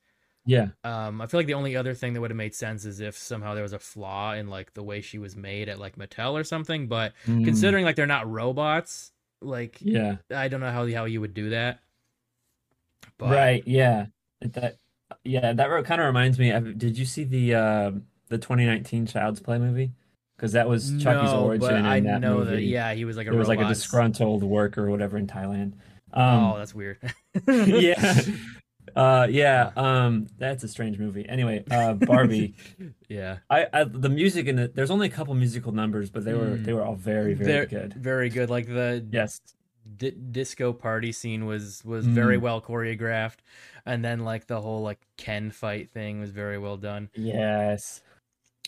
Yeah. 0.44 0.68
Um, 0.84 1.20
I 1.20 1.26
feel 1.26 1.38
like 1.40 1.46
the 1.46 1.54
only 1.54 1.76
other 1.76 1.94
thing 1.94 2.14
that 2.14 2.20
would 2.20 2.30
have 2.30 2.36
made 2.36 2.54
sense 2.54 2.84
is 2.84 3.00
if 3.00 3.16
somehow 3.16 3.54
there 3.54 3.62
was 3.62 3.72
a 3.74 3.78
flaw 3.78 4.32
in 4.34 4.48
like 4.48 4.74
the 4.74 4.82
way 4.82 5.00
she 5.00 5.18
was 5.18 5.36
made 5.36 5.68
at 5.68 5.78
like 5.78 5.96
Mattel 5.96 6.32
or 6.32 6.44
something. 6.44 6.88
But 6.88 7.14
Mm, 7.26 7.44
considering 7.44 7.84
like 7.84 7.96
they're 7.96 8.06
not 8.06 8.28
robots, 8.30 9.12
like 9.40 9.80
Yeah. 9.80 10.16
I 10.34 10.48
don't 10.48 10.60
know 10.60 10.70
how 10.72 10.90
how 10.92 11.04
you 11.04 11.20
would 11.20 11.34
do 11.34 11.50
that. 11.50 11.80
But, 13.16 13.30
Right, 13.30 13.62
yeah. 13.66 14.06
That 14.40 14.76
yeah, 15.24 15.52
that 15.52 15.84
kind 15.84 16.00
of 16.00 16.06
reminds 16.06 16.38
me 16.38 16.50
of 16.50 16.78
did 16.78 16.96
you 16.98 17.04
see 17.04 17.24
the 17.24 17.54
uh 17.54 17.90
the 18.28 18.38
2019 18.38 19.06
Child's 19.06 19.40
Play 19.40 19.58
movie? 19.58 19.92
Because 20.36 20.52
that 20.52 20.68
was 20.68 20.90
Chucky's 21.02 21.32
no, 21.32 21.44
origin 21.46 21.68
but 21.68 21.74
I 21.84 22.00
that 22.00 22.20
know 22.20 22.44
that 22.44 22.62
yeah, 22.62 22.94
he 22.94 23.04
was 23.04 23.16
like 23.16 23.26
a 23.26 23.30
There 23.30 23.38
was 23.38 23.48
like 23.48 23.58
a 23.60 23.66
disgruntled 23.68 24.44
worker 24.44 24.86
or 24.86 24.90
whatever 24.90 25.16
in 25.18 25.26
Thailand. 25.26 25.72
oh, 26.12 26.20
Um 26.22 26.58
that's 26.58 26.74
weird. 26.74 26.98
yeah. 27.48 28.22
Uh 28.96 29.26
yeah, 29.28 29.70
um 29.76 30.28
that's 30.38 30.62
a 30.64 30.68
strange 30.68 30.98
movie. 30.98 31.28
Anyway, 31.28 31.64
uh 31.70 31.94
Barbie. 31.94 32.54
yeah. 33.08 33.38
I, 33.50 33.66
I 33.72 33.84
the 33.84 34.08
music 34.08 34.46
in 34.46 34.58
it 34.58 34.74
there's 34.76 34.90
only 34.90 35.08
a 35.08 35.10
couple 35.10 35.34
musical 35.34 35.72
numbers, 35.72 36.10
but 36.10 36.24
they 36.24 36.34
were 36.34 36.56
Mm. 36.56 36.64
they 36.64 36.72
were 36.72 36.84
all 36.84 36.94
very 36.94 37.34
very 37.34 37.46
They're 37.52 37.66
good. 37.66 37.94
Very 37.94 38.28
good. 38.30 38.48
Like 38.50 38.66
the 38.66 39.04
Yes. 39.10 39.40
Di- 39.96 40.10
disco 40.10 40.72
party 40.72 41.12
scene 41.12 41.46
was 41.46 41.82
was 41.84 42.06
very 42.06 42.36
Mm. 42.38 42.42
well 42.42 42.60
choreographed, 42.60 43.38
and 43.86 44.04
then 44.04 44.20
like 44.20 44.46
the 44.46 44.60
whole 44.60 44.82
like 44.82 45.00
Ken 45.16 45.50
fight 45.50 45.90
thing 45.90 46.20
was 46.20 46.30
very 46.30 46.58
well 46.58 46.76
done. 46.76 47.10
Yes. 47.14 48.02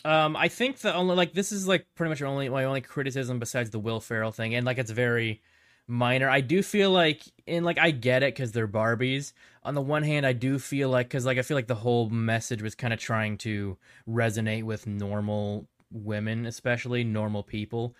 Um, 0.03 0.35
I 0.35 0.47
think 0.47 0.79
the 0.79 0.93
only 0.95 1.15
like 1.15 1.33
this 1.33 1.51
is 1.51 1.67
like 1.67 1.85
pretty 1.95 2.09
much 2.09 2.21
only 2.21 2.49
my 2.49 2.63
only 2.63 2.81
criticism 2.81 3.37
besides 3.39 3.69
the 3.69 3.79
Will 3.79 3.99
Ferrell 3.99 4.31
thing, 4.31 4.55
and 4.55 4.65
like 4.65 4.79
it's 4.79 4.89
very 4.91 5.41
minor. 5.87 6.29
I 6.29 6.41
do 6.41 6.63
feel 6.63 6.89
like, 6.89 7.21
and 7.47 7.63
like 7.65 7.77
I 7.77 7.91
get 7.91 8.23
it 8.23 8.33
because 8.33 8.51
they're 8.51 8.67
Barbies. 8.67 9.33
On 9.63 9.75
the 9.75 9.81
one 9.81 10.01
hand, 10.03 10.25
I 10.25 10.33
do 10.33 10.57
feel 10.57 10.89
like 10.89 11.07
because 11.09 11.25
like 11.25 11.37
I 11.37 11.43
feel 11.43 11.55
like 11.55 11.67
the 11.67 11.75
whole 11.75 12.09
message 12.09 12.63
was 12.63 12.73
kind 12.73 12.93
of 12.93 12.99
trying 12.99 13.37
to 13.39 13.77
resonate 14.09 14.63
with 14.63 14.87
normal 14.87 15.67
women, 15.91 16.47
especially 16.47 17.03
normal 17.03 17.43
people. 17.43 17.95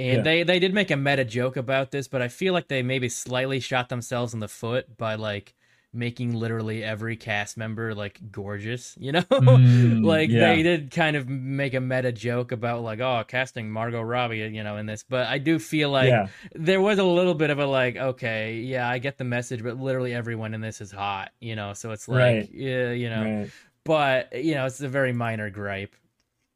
And 0.00 0.16
Yeah. 0.18 0.22
they 0.22 0.42
they 0.44 0.58
did 0.58 0.72
make 0.74 0.90
a 0.90 0.96
meta 0.96 1.24
joke 1.24 1.56
about 1.56 1.90
this, 1.90 2.08
but 2.08 2.22
I 2.22 2.28
feel 2.28 2.52
like 2.54 2.68
they 2.68 2.82
maybe 2.82 3.08
slightly 3.08 3.60
shot 3.60 3.88
themselves 3.88 4.32
in 4.34 4.40
the 4.40 4.48
foot 4.48 4.96
by 4.96 5.14
like 5.16 5.54
making 5.92 6.32
literally 6.32 6.84
every 6.84 7.16
cast 7.16 7.56
member 7.56 7.92
like 7.96 8.20
gorgeous, 8.30 8.96
you 9.00 9.10
know? 9.10 9.22
Mm, 9.22 10.04
like 10.04 10.30
yeah. 10.30 10.54
they 10.54 10.62
did 10.62 10.90
kind 10.92 11.16
of 11.16 11.28
make 11.28 11.74
a 11.74 11.80
meta 11.80 12.12
joke 12.12 12.52
about 12.52 12.82
like 12.82 13.00
oh 13.00 13.24
casting 13.26 13.68
Margot 13.70 14.00
Robbie 14.00 14.38
you 14.38 14.62
know 14.62 14.76
in 14.76 14.86
this 14.86 15.02
but 15.02 15.26
I 15.26 15.38
do 15.38 15.58
feel 15.58 15.90
like 15.90 16.08
yeah. 16.08 16.28
there 16.54 16.80
was 16.80 16.98
a 17.00 17.04
little 17.04 17.34
bit 17.34 17.50
of 17.50 17.58
a 17.58 17.66
like 17.66 17.96
okay 17.96 18.54
yeah 18.58 18.88
I 18.88 18.98
get 18.98 19.18
the 19.18 19.24
message 19.24 19.62
but 19.64 19.78
literally 19.80 20.14
everyone 20.14 20.54
in 20.54 20.60
this 20.60 20.80
is 20.80 20.92
hot 20.92 21.32
you 21.40 21.56
know 21.56 21.72
so 21.74 21.90
it's 21.90 22.06
like 22.08 22.20
Right. 22.20 22.50
yeah 22.52 22.92
you 22.92 23.10
know 23.10 23.24
Right. 23.40 23.50
but 23.84 24.44
you 24.44 24.54
know 24.54 24.66
it's 24.66 24.80
a 24.80 24.88
very 24.88 25.12
minor 25.12 25.50
gripe 25.50 25.96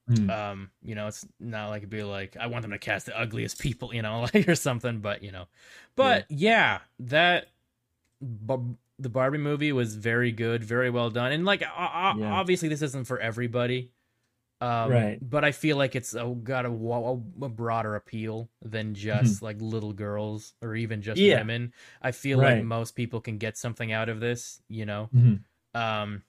Hmm. 0.06 0.28
Um, 0.28 0.70
you 0.82 0.94
know, 0.94 1.06
it's 1.06 1.26
not 1.40 1.68
like 1.70 1.78
it'd 1.78 1.90
be 1.90 2.02
like 2.02 2.36
I 2.38 2.46
want 2.48 2.62
them 2.62 2.72
to 2.72 2.78
cast 2.78 3.06
the 3.06 3.18
ugliest 3.18 3.58
people, 3.58 3.94
you 3.94 4.02
know, 4.02 4.20
like 4.34 4.46
or 4.48 4.54
something. 4.54 5.00
But 5.00 5.22
you 5.22 5.32
know, 5.32 5.46
but 5.96 6.26
yeah, 6.30 6.80
that 7.00 7.48
bu- 8.20 8.76
the 8.98 9.08
Barbie 9.08 9.38
movie 9.38 9.72
was 9.72 9.94
very 9.96 10.30
good, 10.30 10.62
very 10.62 10.90
well 10.90 11.10
done, 11.10 11.32
and 11.32 11.44
like 11.44 11.62
o- 11.62 12.18
Yeah. 12.18 12.32
obviously 12.32 12.68
this 12.68 12.82
isn't 12.82 13.06
for 13.06 13.18
everybody. 13.18 13.90
Um, 14.60 14.90
Right. 14.92 15.18
But 15.20 15.44
I 15.44 15.52
feel 15.52 15.76
like 15.76 15.94
it's 15.96 16.14
uh, 16.14 16.24
got 16.26 16.64
a, 16.64 16.68
a 16.68 17.48
broader 17.48 17.96
appeal 17.96 18.48
than 18.62 18.94
just 18.94 19.42
like 19.42 19.56
little 19.60 19.92
girls 19.92 20.54
or 20.62 20.74
even 20.76 21.02
just 21.02 21.18
Mm-hmm. 21.20 21.30
Yeah. 21.30 21.38
women. 21.38 21.72
I 22.00 22.12
feel 22.12 22.38
like 22.38 22.62
most 22.64 22.94
people 22.94 23.20
can 23.20 23.36
get 23.38 23.56
something 23.58 23.90
out 23.92 24.08
of 24.08 24.20
this, 24.20 24.62
you 24.68 24.86
know. 24.86 25.10
Mhm. 25.14 25.40
Um, 25.74 26.22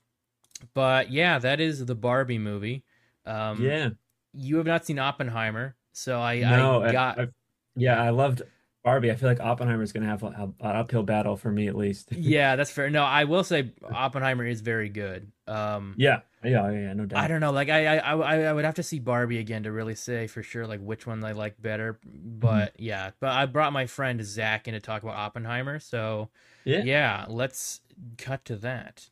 but 0.74 1.12
yeah, 1.12 1.40
that 1.40 1.60
is 1.60 1.86
the 1.86 1.96
Barbie 1.96 2.40
movie. 2.40 2.84
Um, 3.26 3.62
yeah. 3.62 3.90
you 4.34 4.58
have 4.58 4.66
not 4.66 4.86
seen 4.86 5.00
Oppenheimer, 5.00 5.76
so 5.94 6.20
I, 6.22 6.40
No, 6.40 6.84
I 6.84 6.92
got 6.92 7.20
I- 7.20 7.28
yeah, 7.76 8.02
I 8.02 8.10
loved 8.12 8.42
Barbie. 8.84 9.12
I 9.12 9.16
feel 9.16 9.28
like 9.28 9.40
Oppenheimer 9.40 9.82
is 9.84 9.92
gonna 9.92 10.06
have 10.06 10.24
a- 10.24 10.28
a- 10.28 10.68
an 10.68 10.76
uphill 10.76 11.04
battle 11.04 11.36
for 11.36 11.52
me 11.52 11.68
at 11.68 11.76
least. 11.76 12.12
yeah, 12.12 12.56
that's 12.56 12.70
fair. 12.72 12.90
No, 12.90 13.04
I 13.04 13.24
will 13.24 13.44
say 13.44 13.72
Oppenheimer 13.84 14.46
is 14.46 14.62
very 14.62 14.90
good. 14.90 15.32
Um, 15.48 15.96
yeah, 15.98 16.22
yeah, 16.44 16.70
yeah, 16.72 16.94
no 16.94 17.06
doubt. 17.06 17.20
I 17.24 17.28
don't 17.28 17.40
know, 17.40 17.52
like 17.52 17.70
I, 17.70 17.98
I, 17.98 18.16
I, 18.16 18.42
I 18.44 18.54
would 18.54 18.66
have 18.66 18.76
to 18.76 18.84
see 18.84 19.00
Barbie 19.00 19.40
again 19.40 19.64
to 19.64 19.72
really 19.72 19.96
say 19.96 20.28
for 20.28 20.44
sure 20.44 20.68
like 20.68 20.80
which 20.82 21.06
one 21.08 21.24
I 21.24 21.32
like 21.34 21.60
better. 21.62 22.00
But 22.04 22.74
Mm-hmm. 22.76 22.84
yeah, 22.84 23.12
but 23.20 23.30
I 23.32 23.46
brought 23.48 23.74
my 23.74 23.88
friend 23.88 24.24
Zach 24.24 24.68
in 24.68 24.74
to 24.76 24.80
talk 24.80 25.02
about 25.04 25.16
Oppenheimer, 25.18 25.80
so 25.80 26.30
Yeah. 26.64 26.84
yeah, 26.84 27.26
let's 27.28 27.82
cut 28.18 28.46
to 28.46 28.56
that. 28.58 29.10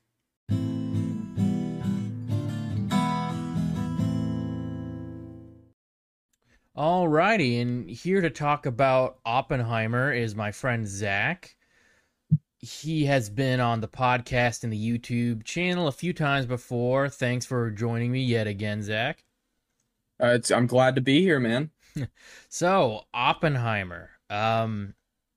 Alrighty, 6.75 7.61
and 7.61 7.87
here 7.87 8.19
to 8.19 8.31
talk 8.31 8.65
about 8.65 9.19
Oppenheimer 9.23 10.11
is 10.11 10.33
my 10.33 10.51
friend 10.51 10.87
Zach. 10.87 11.55
He 12.57 13.05
has 13.05 13.29
been 13.29 13.59
on 13.59 13.79
the 13.79 13.87
podcast 13.87 14.63
and 14.63 14.73
the 14.73 14.91
YouTube 14.99 15.43
channel 15.43 15.87
a 15.87 15.91
few 15.91 16.13
times 16.13 16.47
before. 16.47 17.09
Thanks 17.09 17.45
for 17.45 17.69
joining 17.69 18.11
me 18.11 18.23
yet 18.23 18.47
again, 18.47 18.81
Zach. 18.81 19.23
Uh, 20.19 20.29
it's, 20.29 20.49
I'm 20.49 20.65
glad 20.65 20.95
to 20.95 21.01
be 21.01 21.21
here, 21.21 21.39
man. 21.39 21.69
So, 22.49 23.03
Oppenheimer. 23.13 24.09
Um, 24.31 24.95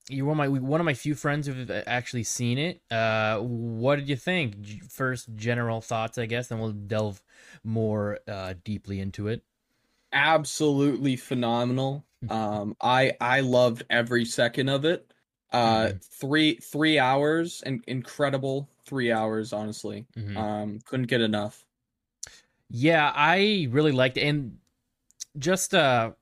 you're 0.09 0.25
one 0.25 0.41
of 0.41 0.51
my 0.53 0.59
one 0.59 0.81
of 0.81 0.87
my 0.87 0.95
few 0.95 1.15
friends 1.15 1.47
who've 1.47 1.71
actually 1.87 2.23
seen 2.23 2.57
it. 2.57 2.81
Uh, 2.91 3.41
what 3.41 3.97
did 3.97 4.09
you 4.09 4.17
think? 4.17 4.91
First, 4.91 5.29
general 5.35 5.83
thoughts, 5.83 6.17
I 6.17 6.25
guess, 6.25 6.49
then 6.49 6.61
we'll 6.61 6.73
delve 6.73 7.23
more 7.63 8.21
uh, 8.27 8.55
deeply 8.65 9.01
into 9.01 9.29
it. 9.29 9.43
Absolutely 10.17 11.17
phenomenal. 11.17 12.07
Um, 12.29 12.75
I 12.81 13.13
I 13.21 13.41
loved 13.41 13.85
every 13.91 14.25
second 14.25 14.69
of 14.71 14.85
it. 14.87 15.13
Uh, 15.53 15.93
Mhm. 15.93 16.01
three 16.03 16.57
three 16.57 16.99
hours 16.99 17.63
and 17.63 17.85
incredible 17.87 18.69
three 18.85 19.13
hours. 19.13 19.53
Honestly, 19.53 20.07
Mhm. 20.17 20.37
um, 20.37 20.81
couldn't 20.87 21.07
get 21.07 21.21
enough. 21.21 21.67
Yeah, 22.69 23.13
I 23.15 23.69
really 23.71 23.93
liked 23.93 24.17
it. 24.17 24.23
And 24.23 24.59
just 25.39 25.75
uh 25.75 26.13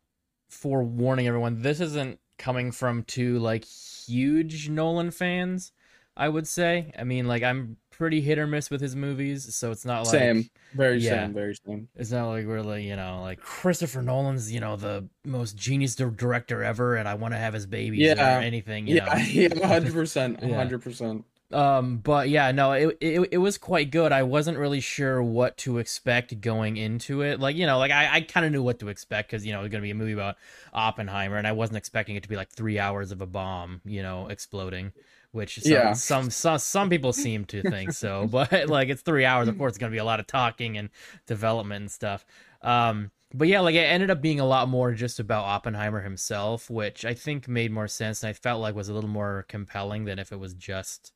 for 0.50 0.84
warning 0.84 1.28
everyone, 1.28 1.62
this 1.62 1.80
isn't 1.80 2.20
coming 2.38 2.72
from 2.72 3.04
two 3.04 3.38
like 3.40 3.64
huge 3.64 4.68
Nolan 4.70 5.12
fans, 5.12 5.72
I 6.16 6.28
would 6.30 6.48
say. 6.48 6.92
I 6.98 7.04
mean, 7.04 7.26
like 7.28 7.42
I'm 7.44 7.78
pretty 7.96 8.20
hit 8.20 8.38
or 8.38 8.46
miss 8.46 8.70
with 8.70 8.80
his 8.80 8.94
movies, 8.96 9.54
so 9.54 9.70
it's 9.70 9.84
not 9.84 10.00
like 10.06 10.10
Same, 10.10 10.50
very 10.74 10.98
yeah. 10.98 11.24
same, 11.24 11.32
very 11.34 11.54
same. 11.66 11.88
it's 11.96 12.10
not 12.10 12.28
like 12.28 12.46
we're 12.46 12.60
like, 12.62 12.82
you 12.84 12.96
know, 12.96 13.20
like 13.22 13.40
Christopher 13.40 14.02
Nolan's, 14.02 14.52
you 14.52 14.60
know, 14.60 14.76
the 14.76 15.08
most 15.24 15.56
genius 15.56 15.94
director 15.94 16.62
ever 16.62 16.96
and 16.96 17.08
I 17.08 17.14
want 17.14 17.34
to 17.34 17.38
have 17.38 17.54
his 17.54 17.66
babies 17.66 18.00
Yeah. 18.00 18.38
or 18.38 18.40
anything, 18.40 18.86
you. 18.86 18.96
Yeah, 18.96 19.18
yeah, 19.24 19.66
hundred 19.66 19.92
percent, 19.92 20.42
hundred 20.42 20.82
percent. 20.82 21.24
Um, 21.52 21.98
but 21.98 22.30
yeah, 22.30 22.50
no, 22.50 22.72
it, 22.72 22.96
it 23.00 23.28
it 23.32 23.38
was 23.38 23.58
quite 23.58 23.92
good. 23.92 24.10
I 24.10 24.24
wasn't 24.24 24.58
really 24.58 24.80
sure 24.80 25.22
what 25.22 25.56
to 25.58 25.78
expect 25.78 26.40
going 26.40 26.76
into 26.76 27.20
it. 27.22 27.38
Like, 27.38 27.54
you 27.54 27.64
know, 27.66 27.78
like 27.78 27.92
I, 27.92 28.14
I 28.16 28.20
kind 28.22 28.44
of 28.44 28.50
knew 28.50 28.62
what 28.62 28.80
to 28.80 28.88
expect 28.88 29.30
because 29.30 29.46
you 29.46 29.52
know 29.52 29.60
it 29.60 29.64
was 29.64 29.70
gonna 29.70 29.82
be 29.82 29.90
a 29.90 29.94
movie 29.94 30.12
about 30.14 30.36
Oppenheimer, 30.72 31.36
and 31.36 31.46
I 31.46 31.52
wasn't 31.52 31.76
expecting 31.76 32.16
it 32.16 32.24
to 32.24 32.28
be 32.28 32.34
like 32.34 32.48
three 32.50 32.78
hours 32.80 33.12
of 33.12 33.20
a 33.20 33.26
bomb, 33.26 33.82
you 33.84 34.02
know, 34.02 34.26
exploding. 34.28 34.92
Which 35.34 35.60
some, 35.60 35.72
Yeah. 35.72 35.94
some 35.94 36.30
some 36.30 36.58
some 36.58 36.88
people 36.90 37.12
seem 37.12 37.44
to 37.46 37.64
think 37.64 37.92
so, 37.92 38.26
but 38.32 38.68
like 38.68 38.88
it's 38.88 39.02
three 39.02 39.24
hours. 39.24 39.48
Of 39.48 39.58
course, 39.58 39.72
it's 39.72 39.78
gonna 39.78 39.92
be 39.92 39.98
a 39.98 40.04
lot 40.04 40.20
of 40.20 40.26
talking 40.28 40.78
and 40.78 40.90
development 41.26 41.82
and 41.82 41.90
stuff. 41.92 42.24
Um, 42.62 43.10
but 43.34 43.48
yeah, 43.48 43.60
like 43.60 43.74
it 43.74 43.80
ended 43.80 44.10
up 44.10 44.22
being 44.22 44.40
a 44.40 44.46
lot 44.46 44.68
more 44.68 44.92
just 44.92 45.18
about 45.20 45.44
Oppenheimer 45.44 46.02
himself, 46.02 46.70
which 46.70 47.04
I 47.04 47.14
think 47.14 47.48
made 47.48 47.72
more 47.72 47.88
sense 47.88 48.22
and 48.22 48.30
I 48.30 48.32
felt 48.32 48.60
like 48.60 48.76
was 48.76 48.88
a 48.88 48.94
little 48.94 49.10
more 49.10 49.44
compelling 49.48 50.04
than 50.04 50.18
if 50.20 50.32
it 50.32 50.38
was 50.38 50.54
just 50.54 51.12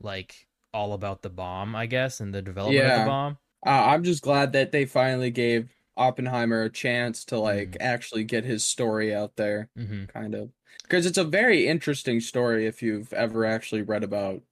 like 0.00 0.48
all 0.74 0.92
about 0.94 1.22
the 1.22 1.30
bomb, 1.30 1.76
I 1.76 1.86
guess, 1.86 2.20
and 2.20 2.34
the 2.34 2.42
development 2.42 2.88
of 2.88 2.94
the 2.94 3.02
bomb. 3.02 3.38
Uh, 3.66 3.70
I'm 3.70 4.04
just 4.04 4.22
glad 4.22 4.52
that 4.52 4.72
they 4.72 4.86
finally 4.86 5.30
gave 5.30 5.74
Oppenheimer 5.96 6.62
a 6.62 6.70
chance 6.70 7.24
to 7.26 7.38
like 7.38 7.76
actually 7.80 8.24
get 8.24 8.44
his 8.44 8.64
story 8.64 9.14
out 9.14 9.36
there. 9.36 9.68
hmm 9.76 10.04
kind 10.08 10.34
of 10.34 10.50
because 10.82 11.06
it's 11.06 11.18
a 11.18 11.24
very 11.24 11.66
interesting 11.66 12.20
story 12.20 12.66
if 12.66 12.82
you've 12.82 13.12
ever 13.12 13.44
actually 13.44 13.82
read 13.82 14.04
about 14.04 14.42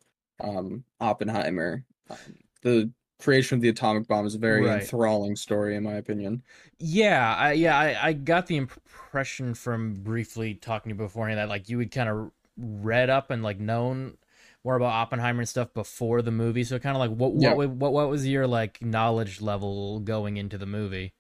um 0.40 0.84
Oppenheimer. 1.00 1.84
Um, 2.10 2.18
the 2.62 2.90
creation 3.20 3.56
of 3.56 3.62
the 3.62 3.68
atomic 3.68 4.06
bomb 4.08 4.26
is 4.26 4.34
a 4.34 4.38
very 4.38 4.64
Right. 4.64 4.70
enthralling 4.70 5.36
story 5.36 5.76
in 5.76 5.82
my 5.84 5.94
opinion. 5.94 6.42
Yeah, 6.78 7.34
I, 7.36 7.52
yeah, 7.54 7.76
I, 7.76 8.08
I 8.08 8.12
got 8.12 8.46
the 8.46 8.56
impression 8.56 9.54
from 9.54 9.94
briefly 9.94 10.54
talking 10.54 10.90
to 10.90 10.94
you 10.94 10.98
beforehand 11.06 11.38
that 11.38 11.48
like 11.48 11.68
you 11.68 11.78
had 11.80 11.90
kind 11.90 12.08
of 12.08 12.30
read 12.56 13.10
up 13.10 13.30
and 13.30 13.42
like 13.42 13.58
known 13.58 14.16
more 14.64 14.76
about 14.76 14.92
Oppenheimer 14.92 15.40
and 15.40 15.48
stuff 15.48 15.72
before 15.74 16.22
the 16.22 16.30
movie. 16.30 16.64
So 16.64 16.78
kind 16.78 16.96
of 16.96 17.00
like 17.00 17.10
what 17.10 17.32
what, 17.32 17.40
Yeah. 17.42 17.54
wa- 17.56 17.66
what 17.66 17.92
what 17.92 18.08
was 18.10 18.26
your 18.28 18.46
like 18.46 18.80
knowledge 18.82 19.40
level 19.40 20.00
going 20.00 20.36
into 20.36 20.56
the 20.58 20.66
movie? 20.66 21.14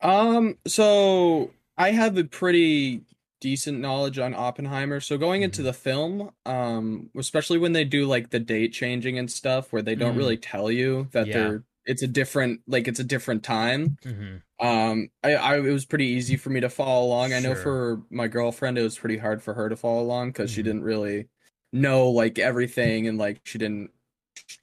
Um 0.00 0.58
so 0.66 1.50
I 1.76 1.90
have 1.92 2.16
a 2.16 2.24
pretty 2.24 3.02
decent 3.40 3.80
knowledge 3.80 4.18
on 4.18 4.34
Oppenheimer. 4.34 5.00
So 5.00 5.16
going 5.18 5.42
into 5.42 5.62
Mhm. 5.62 5.64
the 5.64 5.72
film, 5.72 6.30
um 6.46 7.10
especially 7.16 7.58
when 7.58 7.72
they 7.72 7.84
do 7.84 8.06
like 8.06 8.30
the 8.30 8.40
date 8.40 8.72
changing 8.72 9.18
and 9.18 9.30
stuff 9.30 9.72
where 9.72 9.82
they 9.82 9.94
don't 9.96 10.14
Mhm. 10.14 10.16
really 10.16 10.36
tell 10.38 10.70
you 10.70 11.08
that 11.12 11.30
Yeah. 11.30 11.32
they're 11.32 11.64
it's 11.86 12.02
a 12.02 12.06
different 12.08 12.60
like 12.66 12.86
it's 12.88 13.00
a 13.00 13.04
different 13.04 13.42
time. 13.42 13.96
hmm 14.04 14.42
Um, 14.60 15.10
I, 15.24 15.34
I 15.36 15.58
it 15.58 15.72
was 15.72 15.86
pretty 15.86 16.06
easy 16.06 16.36
for 16.36 16.50
me 16.50 16.60
to 16.60 16.68
follow 16.70 17.06
along. 17.06 17.32
I 17.34 17.40
know 17.40 17.54
for 17.54 18.02
my 18.10 18.28
girlfriend, 18.28 18.78
it 18.78 18.82
was 18.82 18.98
pretty 18.98 19.18
hard 19.18 19.42
for 19.42 19.54
her 19.54 19.68
to 19.70 19.76
follow 19.76 20.02
along 20.02 20.30
because 20.30 20.50
she 20.50 20.62
Mhm. 20.62 20.64
didn't 20.64 20.82
really 20.84 21.28
know 21.72 22.10
like 22.10 22.38
everything 22.38 23.08
and 23.08 23.18
like 23.18 23.40
she 23.44 23.58
didn't. 23.58 23.90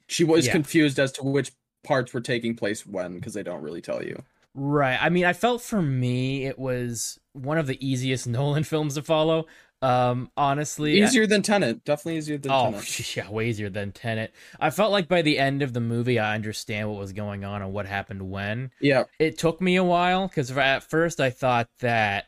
She 0.08 0.24
was 0.24 0.46
Yeah. 0.46 0.48
confused 0.48 0.98
as 1.00 1.12
to 1.12 1.24
which 1.24 1.52
parts 1.84 2.14
were 2.14 2.20
taking 2.20 2.56
place 2.56 2.86
when 2.86 3.16
because 3.16 3.34
they 3.34 3.42
don't 3.44 3.62
really 3.62 3.82
tell 3.82 4.02
you. 4.04 4.24
Right. 4.60 4.98
I 5.00 5.08
mean, 5.08 5.24
I 5.24 5.32
felt 5.34 5.62
for 5.62 5.80
me 5.80 6.46
it 6.46 6.58
was 6.58 7.18
one 7.32 7.58
of 7.58 7.66
the 7.68 7.78
easiest 7.86 8.26
Nolan 8.26 8.64
films 8.64 8.94
to 8.94 9.02
follow. 9.02 9.46
Um, 9.80 10.32
honestly, 10.36 11.00
I- 11.00 11.06
Easier 11.06 11.26
than 11.28 11.42
Tenet, 11.42 11.84
definitely 11.84 12.18
easier 12.18 12.38
than 12.38 12.50
Oh, 12.50 12.72
Tenet. 12.72 13.16
yeah, 13.16 13.30
way 13.30 13.48
easier 13.48 13.70
than 13.70 13.92
Tenet. 13.92 14.34
I 14.58 14.70
felt 14.70 14.90
like 14.90 15.06
by 15.06 15.22
the 15.22 15.38
end 15.38 15.62
of 15.62 15.72
the 15.72 15.80
movie, 15.80 16.18
I 16.18 16.34
understand 16.34 16.90
what 16.90 16.98
was 16.98 17.12
going 17.12 17.44
on 17.44 17.62
and 17.62 17.72
what 17.72 17.86
happened 17.86 18.28
when. 18.28 18.72
Yeah, 18.80 19.04
It 19.20 19.38
took 19.38 19.60
me 19.60 19.76
a 19.76 19.84
while 19.84 20.26
because 20.26 20.50
at 20.50 20.82
first 20.82 21.20
I 21.20 21.30
thought 21.30 21.68
that, 21.78 22.24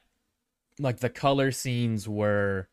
like, 0.78 1.00
the 1.00 1.10
color 1.10 1.50
scenes 1.50 2.08
were, 2.08 2.68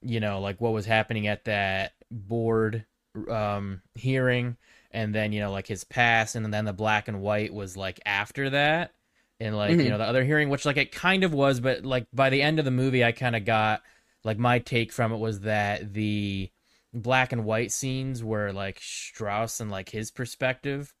you 0.00 0.20
know, 0.20 0.38
like 0.40 0.60
what 0.60 0.72
was 0.72 0.86
happening 0.86 1.26
at 1.26 1.44
that 1.46 1.94
board 2.12 2.84
um, 3.28 3.82
hearing, 3.96 4.56
and 4.94 5.14
then 5.14 5.32
you 5.32 5.40
know, 5.40 5.52
like 5.52 5.66
his 5.66 5.84
past, 5.84 6.36
and 6.36 6.52
then 6.54 6.64
the 6.64 6.72
black 6.72 7.08
and 7.08 7.20
white 7.20 7.52
was 7.52 7.76
like 7.76 8.00
after 8.06 8.50
that, 8.50 8.92
and 9.40 9.56
like 9.56 9.82
you 9.82 9.90
Mhm. 9.90 9.90
know 9.90 9.98
the 9.98 10.04
other 10.04 10.24
hearing, 10.24 10.48
which 10.48 10.64
like 10.64 10.76
it 10.78 10.92
kind 10.92 11.24
of 11.24 11.34
was, 11.34 11.60
but 11.60 11.84
like 11.84 12.06
by 12.12 12.30
the 12.30 12.42
end 12.42 12.58
of 12.58 12.64
the 12.64 12.70
movie, 12.70 13.04
I 13.04 13.12
kind 13.12 13.36
of 13.36 13.44
got 13.44 13.82
like 14.24 14.38
my 14.38 14.58
take 14.60 14.92
from 14.92 15.12
it 15.12 15.18
was 15.18 15.40
that 15.40 15.92
the 15.94 16.50
black 16.94 17.32
and 17.32 17.44
white 17.44 17.72
scenes 17.72 18.22
were 18.24 18.52
like 18.52 18.78
Strauss 18.80 19.60
and 19.60 19.70
like 19.70 19.88
his 19.90 20.10
perspective 20.12 20.94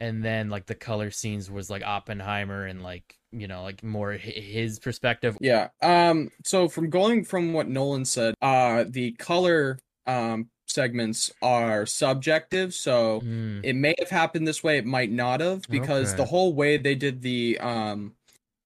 and 0.00 0.22
then 0.24 0.48
like 0.50 0.66
the 0.66 0.74
color 0.74 1.10
scenes 1.10 1.50
was 1.50 1.70
like 1.70 1.82
Oppenheimer 1.82 2.66
and 2.66 2.82
like 2.82 3.16
you 3.32 3.48
know 3.48 3.62
like 3.62 3.82
more 3.82 4.12
his 4.12 4.78
perspective 4.78 5.38
yeah. 5.40 5.68
Um, 5.82 6.30
so 6.44 6.68
from 6.68 6.90
going 6.90 7.24
from 7.24 7.52
what 7.52 7.68
Nolan 7.68 8.04
said, 8.04 8.34
uh, 8.42 8.84
the 8.88 9.12
color 9.12 9.78
um 10.06 10.48
segments 10.70 11.30
are 11.42 11.86
subjective. 11.86 12.74
So. 12.74 13.20
Mm, 13.20 13.64
it 13.64 13.74
may 13.74 13.94
have 13.98 14.10
happened 14.10 14.46
this 14.46 14.62
way 14.62 14.78
it 14.78 14.86
might 14.86 15.10
not 15.10 15.40
have 15.40 15.66
because 15.68 16.10
Okay. 16.10 16.16
the 16.18 16.24
whole 16.26 16.52
way 16.54 16.76
they 16.76 16.94
did 16.94 17.22
the 17.22 17.58
um 17.58 18.14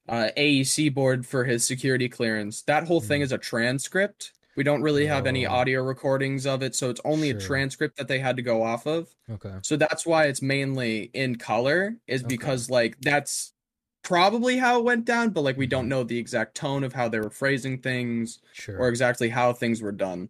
uh 0.08 0.28
AEC 0.36 0.92
board 0.92 1.24
for 1.24 1.44
his 1.44 1.64
security 1.64 2.08
clearance 2.08 2.60
that 2.62 2.84
whole 2.88 3.00
thing 3.00 3.20
Mhm. 3.20 3.24
is 3.24 3.32
a 3.32 3.38
transcript 3.38 4.32
we 4.56 4.64
don't 4.64 4.82
really 4.82 5.06
have 5.06 5.26
any 5.26 5.46
Oh. 5.46 5.52
audio 5.52 5.82
recordings 5.82 6.44
of 6.44 6.62
it 6.62 6.74
so 6.74 6.90
it's 6.90 7.00
only 7.04 7.30
Sure. 7.30 7.38
a 7.38 7.40
transcript 7.40 7.96
that 7.96 8.08
they 8.08 8.18
had 8.18 8.36
to 8.36 8.42
go 8.42 8.62
off 8.62 8.86
of 8.86 9.14
okay 9.30 9.54
so 9.62 9.76
that's 9.76 10.04
why 10.04 10.24
it's 10.26 10.42
mainly 10.42 11.10
in 11.14 11.36
color 11.36 11.96
is 12.06 12.22
Okay. 12.22 12.28
because 12.36 12.68
like 12.68 13.00
that's 13.00 13.54
probably 14.02 14.56
how 14.58 14.80
it 14.80 14.84
went 14.84 15.04
down, 15.04 15.30
but 15.30 15.42
like 15.42 15.56
we 15.56 15.66
don't 15.66 15.88
know 15.88 16.02
the 16.02 16.18
exact 16.18 16.56
tone 16.56 16.82
of 16.82 16.92
how 16.92 17.08
they 17.08 17.20
were 17.20 17.30
phrasing 17.30 17.78
things 17.78 18.40
Sure. 18.52 18.76
or 18.78 18.88
exactly 18.88 19.28
how 19.28 19.52
things 19.52 19.80
were 19.80 19.92
done. 19.92 20.28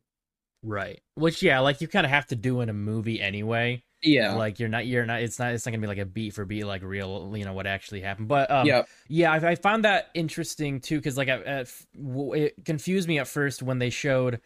Right. 0.62 1.00
Which 1.14 1.42
yeah, 1.42 1.60
like 1.60 1.80
you 1.80 1.88
kind 1.88 2.06
of 2.06 2.10
have 2.10 2.26
to 2.28 2.36
do 2.36 2.60
in 2.60 2.68
a 2.68 2.74
movie 2.74 3.20
anyway. 3.20 3.82
Yeah. 4.02 4.34
Like 4.34 4.58
you're 4.58 4.68
not 4.68 4.86
you're 4.86 5.06
not 5.06 5.22
it's 5.22 5.38
not 5.38 5.52
it's 5.52 5.64
not 5.64 5.70
gonna 5.72 5.80
be 5.80 5.86
like 5.86 5.98
a 5.98 6.04
beat 6.04 6.34
for 6.34 6.44
beat 6.44 6.64
like 6.64 6.82
real 6.82 7.32
you 7.36 7.44
know 7.44 7.52
what 7.52 7.66
actually 7.66 8.00
happened. 8.00 8.28
But 8.28 8.50
um, 8.50 8.66
yeah. 8.66 8.82
Yeah, 9.08 9.32
I, 9.32 9.50
I 9.50 9.54
found 9.54 9.84
that 9.84 10.10
interesting 10.14 10.80
too 10.80 10.98
because 10.98 11.16
like 11.16 11.28
it 11.28 12.64
confused 12.64 13.08
me 13.08 13.18
at 13.18 13.28
first 13.28 13.62
when 13.62 13.78
they 13.78 13.90
showed, 13.90 14.40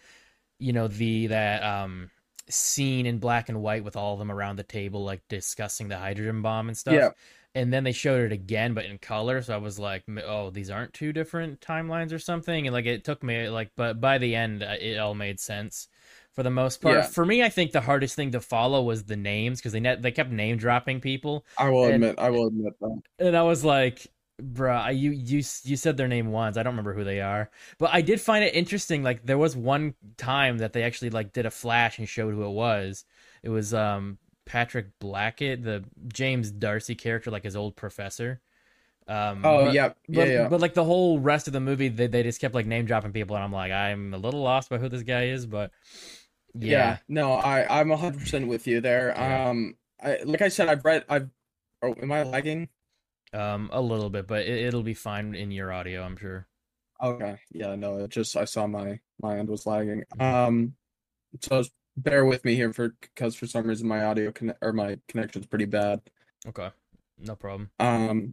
you 0.59 0.73
know, 0.73 0.89
the 0.89 1.29
that 1.29 1.63
um 1.63 2.11
scene 2.49 3.07
in 3.07 3.19
black 3.19 3.49
and 3.49 3.63
white 3.63 3.83
with 3.83 3.97
all 3.97 4.13
of 4.13 4.19
them 4.19 4.31
around 4.31 4.57
the 4.57 4.63
table 4.63 5.05
like 5.05 5.23
discussing 5.29 5.89
the 5.89 5.97
hydrogen 5.97 6.43
bomb 6.43 6.69
and 6.69 6.77
stuff. 6.77 6.95
Yeah. 6.95 7.11
And 7.55 7.73
then 7.73 7.85
they 7.85 7.93
showed 7.93 8.21
it 8.21 8.33
again, 8.33 8.75
but 8.75 8.85
in 8.85 8.99
color. 8.99 9.41
So 9.41 9.55
I 9.55 9.57
was 9.57 9.79
like, 9.79 10.05
"Oh, 10.27 10.51
these 10.51 10.69
aren't 10.69 10.93
two 10.93 11.15
different 11.15 11.63
timelines 11.63 12.13
or 12.13 12.19
something." 12.19 12.67
And 12.67 12.75
like, 12.75 12.85
it 12.85 13.03
took 13.03 13.23
me 13.23 13.49
like, 13.49 13.71
but 13.77 13.99
by 13.99 14.19
the 14.19 14.35
end, 14.35 14.63
uh, 14.63 14.75
it 14.79 14.99
all 14.99 15.15
made 15.15 15.41
sense 15.41 15.89
for 16.37 16.43
the 16.45 16.51
most 16.51 16.81
part. 16.81 16.95
Yeah. 16.97 17.03
For 17.03 17.25
me, 17.27 17.43
I 17.43 17.49
think 17.49 17.73
the 17.73 17.81
hardest 17.81 18.15
thing 18.15 18.31
to 18.33 18.41
follow 18.41 18.83
was 18.83 19.03
the 19.05 19.17
names 19.17 19.59
because 19.59 19.73
they 19.73 19.81
net 19.81 20.03
they 20.03 20.13
kept 20.13 20.31
name 20.31 20.59
dropping 20.59 21.01
people, 21.01 21.45
I 21.59 21.71
will 21.71 21.87
and- 21.87 21.95
admit 21.95 22.15
I 22.19 22.31
will 22.31 22.47
admit 22.47 22.79
that. 22.81 23.01
and 23.19 23.37
I 23.37 23.43
was 23.43 23.65
like, 23.65 24.07
bruh, 24.41 24.77
I- 24.79 24.91
you 24.91 25.11
you 25.11 25.39
you 25.65 25.77
said 25.77 25.97
their 25.97 26.07
name 26.09 26.31
once. 26.31 26.57
I 26.57 26.63
don't 26.63 26.75
remember 26.75 26.93
who 26.95 27.03
they 27.05 27.21
are, 27.23 27.51
but 27.79 27.91
I 27.93 28.03
did 28.03 28.21
find 28.21 28.45
it 28.45 28.55
interesting. 28.55 29.03
Like 29.03 29.25
there 29.25 29.39
was 29.39 29.57
one 29.57 29.95
time 30.19 30.59
that 30.59 30.73
they 30.75 30.83
actually 30.85 31.11
like 31.11 31.33
did 31.33 31.47
a 31.47 31.51
flash 31.51 31.99
and 31.99 32.07
showed 32.09 32.35
who 32.35 32.45
it 32.45 32.51
was. 32.51 33.05
It 33.43 33.49
was 33.49 33.73
um 33.75 34.19
Patrick 34.45 34.87
Blackett, 35.01 35.65
the 35.65 35.85
James 36.13 36.53
D'Arcy 36.53 36.95
character, 36.95 37.31
like 37.33 37.43
his 37.45 37.57
old 37.57 37.75
professor. 37.77 38.41
Um, 39.09 39.43
Oh 39.45 39.65
but- 39.67 39.75
yeah. 39.75 39.93
Yeah, 40.09 40.21
But, 40.25 40.29
yeah. 40.29 40.49
but 40.49 40.61
like 40.61 40.75
the 40.75 40.85
whole 40.85 41.19
rest 41.21 41.47
of 41.47 41.53
the 41.53 41.61
movie, 41.61 41.89
they, 41.89 42.09
they 42.09 42.23
just 42.25 42.41
kept 42.41 42.55
like 42.57 42.67
name 42.67 42.87
dropping 42.87 43.13
people, 43.13 43.37
and 43.37 43.45
I'm 43.45 43.53
like, 43.53 43.71
I'm 43.73 44.13
a 44.13 44.19
little 44.19 44.43
lost 44.43 44.69
by 44.69 44.79
who 44.79 44.89
this 44.89 45.03
guy 45.05 45.27
is, 45.27 45.47
but 45.47 45.71
yeah. 46.61 46.71
yeah, 46.71 46.97
No, 47.09 47.33
I 47.35 47.81
I'm 47.81 47.89
100% 47.91 48.47
with 48.49 48.67
you 48.67 48.81
there. 48.81 49.09
Yeah. 49.17 49.49
Um 49.51 49.77
I 50.03 50.19
like 50.25 50.43
I 50.43 50.49
said 50.49 50.69
I've 50.69 50.85
read 50.85 51.05
I've 51.09 51.31
Oh, 51.83 51.95
am 52.01 52.11
I 52.11 52.23
lagging? 52.23 52.69
um, 53.33 53.69
a 53.73 53.81
little 53.83 54.09
bit, 54.09 54.27
but 54.27 54.47
it, 54.47 54.65
it'll 54.65 54.83
be 54.83 54.95
fine 54.95 55.35
in 55.35 55.51
your 55.51 55.71
audio, 55.71 56.03
I'm 56.03 56.17
sure. 56.17 56.47
Okay. 57.03 57.37
Yeah, 57.53 57.75
no, 57.75 57.99
it 57.99 58.11
just 58.11 58.37
I 58.37 58.45
saw 58.47 58.67
my 58.67 59.01
my 59.21 59.39
end 59.39 59.49
was 59.49 59.67
lagging. 59.67 60.05
Um 60.19 60.75
so 61.41 61.65
bear 61.97 62.25
with 62.25 62.45
me 62.45 62.55
here 62.55 62.73
for 62.73 62.91
because 63.01 63.35
for 63.35 63.47
some 63.47 63.67
reason 63.67 63.89
my 63.89 64.05
audio 64.05 64.33
conne- 64.33 64.57
or 64.63 64.73
my 64.73 64.99
connection's 65.09 65.47
pretty 65.47 65.67
bad. 65.67 66.01
Okay, 66.47 66.71
no 67.19 67.37
problem. 67.37 67.71
Um 67.79 68.33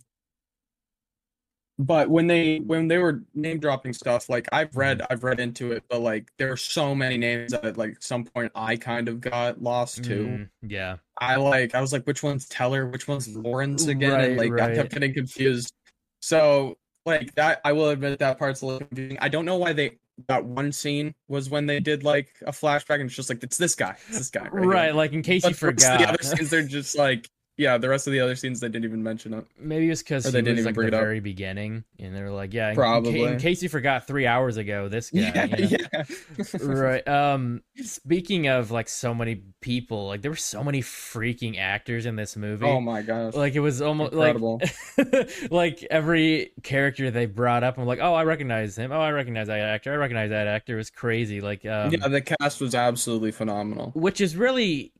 but 1.80 2.10
when 2.10 2.28
they 2.28 2.58
when 2.58 2.88
they 2.88 2.98
were 3.00 3.24
name 3.34 3.60
dropping 3.60 3.94
stuff, 3.94 4.30
like 4.30 4.48
I've 4.52 4.76
read 4.76 5.02
I've 5.10 5.24
read 5.24 5.40
into 5.40 5.72
it, 5.72 5.84
but 5.90 6.02
like 6.02 6.32
there 6.38 6.52
are 6.52 6.58
so 6.58 6.94
many 6.94 7.18
names 7.18 7.52
that 7.52 7.66
at 7.66 7.78
like 7.78 7.98
some 8.00 8.26
point 8.26 8.52
I 8.54 8.76
kind 8.76 9.08
of 9.08 9.22
got 9.22 9.62
lost 9.62 10.04
too. 10.04 10.26
Mm, 10.26 10.50
yeah. 10.70 10.98
I 11.18 11.38
like 11.38 11.74
I 11.74 11.82
was 11.82 11.92
like, 11.92 12.06
which 12.06 12.22
one's 12.22 12.48
Teller, 12.48 12.88
which 12.88 13.08
one's 13.08 13.36
Lawrence 13.36 13.88
again? 13.88 14.20
and 14.20 14.40
Right, 14.40 14.52
like 14.52 14.62
I 14.62 14.76
kept 14.76 14.92
getting 14.92 15.14
confused. 15.14 15.74
So 16.22 16.78
like 17.06 17.34
that 17.36 17.60
I 17.66 17.72
will 17.74 17.90
admit 17.90 18.20
that 18.20 18.38
part's 18.38 18.62
a 18.62 18.68
little 18.68 18.88
confusing. 18.88 19.18
I 19.20 19.30
don't 19.30 19.46
know 19.46 19.58
why 19.58 19.74
they 19.74 19.98
that 20.28 20.46
one 20.46 20.72
scene 20.72 21.16
was 21.28 21.50
when 21.50 21.66
they 21.66 21.80
did 21.80 22.04
like 22.04 22.36
a 22.46 22.52
flashback 22.52 22.96
and 22.96 23.06
it's 23.06 23.16
just 23.16 23.30
like 23.30 23.42
it's 23.44 23.58
this 23.58 23.74
guy, 23.74 23.98
it's 24.10 24.20
this 24.20 24.30
guy. 24.30 24.48
Right. 24.50 24.66
Right, 24.68 24.96
like 24.96 25.14
in 25.14 25.24
case 25.24 25.42
But 25.42 25.50
you 25.50 25.56
the 25.56 25.66
rest 25.68 25.86
of 25.86 25.92
forgot. 25.92 26.00
the 26.00 26.08
other 26.10 26.24
scenes 26.24 26.50
they're 26.52 26.62
just 26.68 26.96
like 26.98 27.28
yeah, 27.58 27.78
the 27.78 27.88
rest 27.90 28.08
of 28.08 28.14
the 28.14 28.20
other 28.20 28.36
scenes 28.36 28.60
they 28.60 28.68
didn't 28.68 28.86
even 28.86 29.04
mention 29.04 29.34
it. 29.34 29.46
Maybe 29.60 29.90
it's 29.90 30.02
because 30.02 30.24
they 30.24 30.32
didn't 30.42 30.54
was 30.56 30.60
even 30.60 30.66
like 30.66 30.76
bring 30.76 30.90
the 30.90 30.96
it 30.98 31.00
up. 31.00 31.04
very 31.04 31.20
beginning, 31.20 31.84
and 32.00 32.16
they 32.16 32.22
were 32.24 32.32
like, 32.32 32.54
"Yeah, 32.54 32.70
in- 32.70 32.76
Probably. 32.76 33.22
in 33.24 33.38
case 33.38 33.62
you 33.62 33.70
forgot, 33.70 34.08
three 34.08 34.26
hours 34.26 34.58
ago, 34.58 34.88
this 34.90 35.10
guy." 35.12 35.20
Yeah, 35.20 35.46
you 35.58 35.78
know? 35.78 35.88
yeah. 35.94 36.58
right. 36.62 37.08
Um. 37.08 37.62
Speaking 37.84 38.48
of 38.48 38.72
like 38.72 38.90
so 38.90 39.14
many 39.14 39.44
people, 39.62 40.08
like 40.08 40.22
there 40.22 40.32
were 40.32 40.36
so 40.38 40.64
many 40.64 40.82
freaking 40.82 41.58
actors 41.60 42.06
in 42.06 42.16
this 42.16 42.36
movie. 42.36 42.66
Oh 42.66 42.82
my 42.82 43.02
gosh. 43.02 43.34
Like 43.36 43.54
it 43.56 43.60
was 43.60 43.82
almost 43.82 44.14
Incredible. 44.14 44.60
like 44.98 45.30
like 45.52 45.88
every 45.92 46.52
character 46.64 47.12
they 47.12 47.26
brought 47.28 47.64
up, 47.64 47.78
I'm 47.78 47.86
like, 47.86 48.00
oh, 48.02 48.14
I 48.14 48.24
recognize 48.24 48.78
him. 48.78 48.92
Oh, 48.92 49.00
I 49.00 49.12
recognize 49.12 49.48
that 49.48 49.60
actor. 49.60 49.94
I 49.94 49.98
recognize 49.98 50.30
that 50.32 50.48
actor. 50.48 50.74
It 50.74 50.78
was 50.78 50.90
crazy. 50.90 51.42
Like, 51.42 51.66
um, 51.66 51.92
yeah, 51.92 52.08
the 52.08 52.22
cast 52.22 52.62
was 52.62 52.74
absolutely 52.76 53.32
phenomenal. 53.32 53.92
which 53.94 54.22
is 54.22 54.36
really 54.36 54.92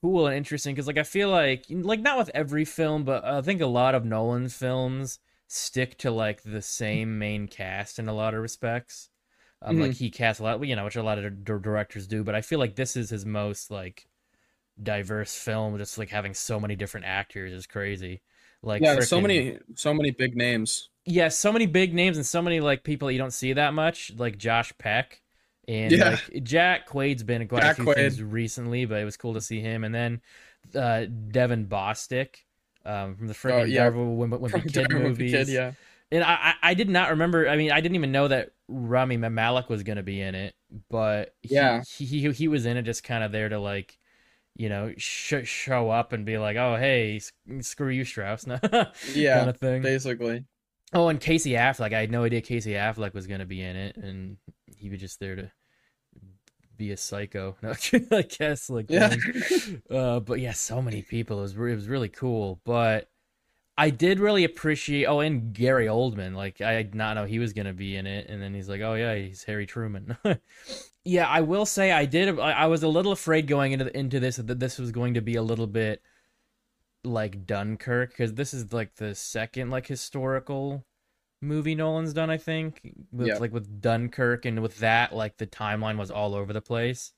cool 0.00 0.26
and 0.26 0.36
interesting 0.36 0.74
because 0.74 0.86
like 0.86 0.98
i 0.98 1.02
feel 1.02 1.30
like 1.30 1.64
like 1.68 2.00
not 2.00 2.18
with 2.18 2.30
every 2.34 2.64
film 2.64 3.04
but 3.04 3.24
i 3.24 3.40
think 3.42 3.60
a 3.60 3.66
lot 3.66 3.94
of 3.94 4.04
nolan's 4.04 4.54
films 4.54 5.18
stick 5.48 5.96
to 5.98 6.10
like 6.10 6.42
the 6.42 6.62
same 6.62 7.18
main 7.18 7.48
cast 7.48 7.98
in 7.98 8.06
a 8.06 8.12
lot 8.12 8.34
of 8.34 8.42
respects. 8.42 9.08
Um 9.62 9.80
like 9.80 9.94
he 9.94 10.10
casts 10.10 10.40
a 10.40 10.44
lot 10.44 10.64
you 10.64 10.76
know 10.76 10.84
which 10.84 10.94
a 10.94 11.02
lot 11.02 11.18
of 11.18 11.44
dir- 11.44 11.58
directors 11.58 12.06
do 12.06 12.22
but 12.22 12.34
i 12.34 12.42
feel 12.42 12.58
like 12.58 12.76
this 12.76 12.96
is 12.96 13.10
his 13.10 13.26
most 13.26 13.70
like 13.70 14.06
diverse 14.82 15.34
film 15.34 15.76
just 15.78 15.98
like 15.98 16.10
having 16.10 16.34
so 16.34 16.60
many 16.60 16.76
different 16.76 17.06
actors 17.06 17.52
is 17.52 17.66
crazy. 17.66 18.22
Like 18.62 18.82
yeah, 18.82 18.98
so 19.00 19.20
many 19.20 19.58
so 19.74 19.94
many 19.94 20.10
big 20.10 20.36
names. 20.36 20.88
yeah, 21.04 21.28
so 21.28 21.52
many 21.52 21.66
big 21.66 21.94
names 21.94 22.16
and 22.16 22.26
so 22.26 22.42
many 22.42 22.60
like 22.60 22.84
people 22.84 23.10
you 23.10 23.18
don't 23.18 23.32
see 23.32 23.52
that 23.52 23.72
much, 23.74 24.12
like 24.16 24.36
Josh 24.38 24.72
Peck 24.78 25.22
and 25.68 25.92
Yeah. 25.92 26.10
like 26.32 26.42
Jack 26.42 26.86
Quaid's 26.88 27.22
been 27.22 27.42
in 27.42 27.48
quite 27.48 27.62
Jack 27.62 27.78
a 27.78 27.84
few 27.84 27.94
things 27.94 28.20
recently, 28.22 28.84
but 28.86 29.00
it 29.00 29.04
was 29.04 29.16
cool 29.16 29.34
to 29.34 29.40
see 29.40 29.60
him. 29.60 29.84
And 29.84 29.94
then 29.94 30.20
uh, 30.74 31.04
Devon 31.30 31.66
Bostick 31.66 32.36
um, 32.84 33.14
from 33.16 33.28
the 33.28 33.34
freaking 33.34 33.60
Oh, 33.60 33.64
yeah. 33.64 33.84
Devil 33.84 34.16
Wimpy, 34.16 34.40
Wimpy 34.50 34.72
Kid 34.72 34.90
movies. 34.90 35.30
Kid, 35.32 35.48
yeah. 35.48 35.72
And 36.10 36.24
I, 36.24 36.54
I 36.62 36.72
did 36.74 36.88
not 36.88 37.10
remember. 37.10 37.46
I 37.48 37.56
mean, 37.56 37.70
I 37.70 37.80
didn't 37.82 37.96
even 37.96 38.10
know 38.12 38.26
that 38.28 38.50
Rami 38.66 39.18
Malek 39.18 39.68
was 39.68 39.82
gonna 39.82 40.02
be 40.02 40.22
in 40.22 40.34
it, 40.34 40.54
but 40.88 41.34
he, 41.42 41.54
Yeah. 41.54 41.82
he 41.86 42.06
he, 42.06 42.30
he 42.32 42.48
was 42.48 42.64
in 42.64 42.78
it 42.78 42.82
just 42.82 43.04
kind 43.04 43.22
of 43.22 43.30
there 43.30 43.48
to 43.50 43.58
like. 43.60 43.98
You 44.60 44.68
know, 44.68 44.92
sh- 44.96 45.44
show 45.44 45.88
up 45.88 46.12
and 46.12 46.26
be 46.26 46.36
like, 46.36 46.56
"Oh, 46.56 46.74
hey, 46.74 47.20
screw 47.60 47.90
you, 47.90 48.04
Strauss," 48.04 48.44
Yeah, 49.14 49.38
kind 49.38 49.50
of 49.50 49.56
thing. 49.58 49.82
basically. 49.82 50.46
Oh, 50.92 51.06
and 51.08 51.20
Casey 51.20 51.52
Affleck. 51.52 51.92
I 51.92 52.00
had 52.00 52.10
no 52.10 52.24
idea 52.24 52.40
Casey 52.40 52.72
Affleck 52.72 53.14
was 53.14 53.28
going 53.28 53.38
to 53.38 53.46
be 53.46 53.62
in 53.62 53.76
it, 53.76 53.96
and 53.96 54.36
he 54.76 54.90
was 54.90 54.98
just 54.98 55.20
there 55.20 55.36
to 55.36 55.52
be 56.78 56.92
a 56.92 56.96
psycho. 56.96 57.56
I 57.62 58.22
guess 58.22 58.70
like 58.70 58.86
Yeah. 58.88 59.14
uh, 59.90 60.20
but 60.20 60.40
yeah, 60.40 60.52
so 60.52 60.80
many 60.80 61.02
people. 61.02 61.38
It 61.40 61.42
was 61.42 61.56
re- 61.56 61.72
it 61.72 61.76
was 61.76 61.88
really 61.88 62.08
cool. 62.08 62.60
But 62.64 63.10
I 63.76 63.90
did 63.90 64.18
really 64.20 64.44
appreciate. 64.44 65.04
Oh, 65.06 65.20
and 65.20 65.52
Gary 65.52 65.86
Oldman. 65.86 66.34
Like 66.34 66.60
I 66.60 66.82
did 66.82 66.94
not 66.94 67.14
know 67.14 67.24
he 67.26 67.38
was 67.38 67.52
going 67.52 67.66
to 67.66 67.72
be 67.74 67.96
in 67.96 68.06
it, 68.06 68.28
and 68.28 68.40
then 68.42 68.54
he's 68.54 68.68
like, 68.68 68.80
oh 68.80 68.94
yeah, 68.94 69.14
he's 69.14 69.44
Harry 69.44 69.66
Truman. 69.66 70.16
yeah, 71.04 71.28
I 71.28 71.42
will 71.42 71.66
say 71.66 71.92
I 71.92 72.06
did. 72.06 72.38
I 72.38 72.52
I 72.52 72.66
was 72.66 72.82
a 72.82 72.88
little 72.88 73.12
afraid 73.12 73.46
going 73.46 73.72
into 73.72 73.94
into 73.96 74.20
this 74.20 74.36
that 74.36 74.58
this 74.60 74.78
was 74.78 74.90
going 74.92 75.14
to 75.14 75.20
be 75.20 75.34
a 75.34 75.42
little 75.42 75.66
bit 75.66 76.02
like 77.04 77.46
Dunkirk 77.46 78.10
because 78.10 78.34
this 78.34 78.52
is 78.52 78.72
like 78.72 78.96
the 78.96 79.14
second 79.14 79.70
like 79.70 79.86
historical 79.86 80.84
movie 81.40 81.74
Nolan's 81.74 82.12
done. 82.12 82.30
I 82.30 82.36
think 82.38 82.94
with 83.12 83.28
Yeah. 83.28 83.38
like 83.38 83.52
with 83.52 83.80
Dunkirk 83.80 84.44
and 84.44 84.60
with 84.62 84.78
that 84.78 85.14
like 85.14 85.36
the 85.36 85.46
timeline 85.46 85.96
was 85.98 86.10
all 86.10 86.34
over 86.34 86.52
the 86.52 86.60
place, 86.62 87.12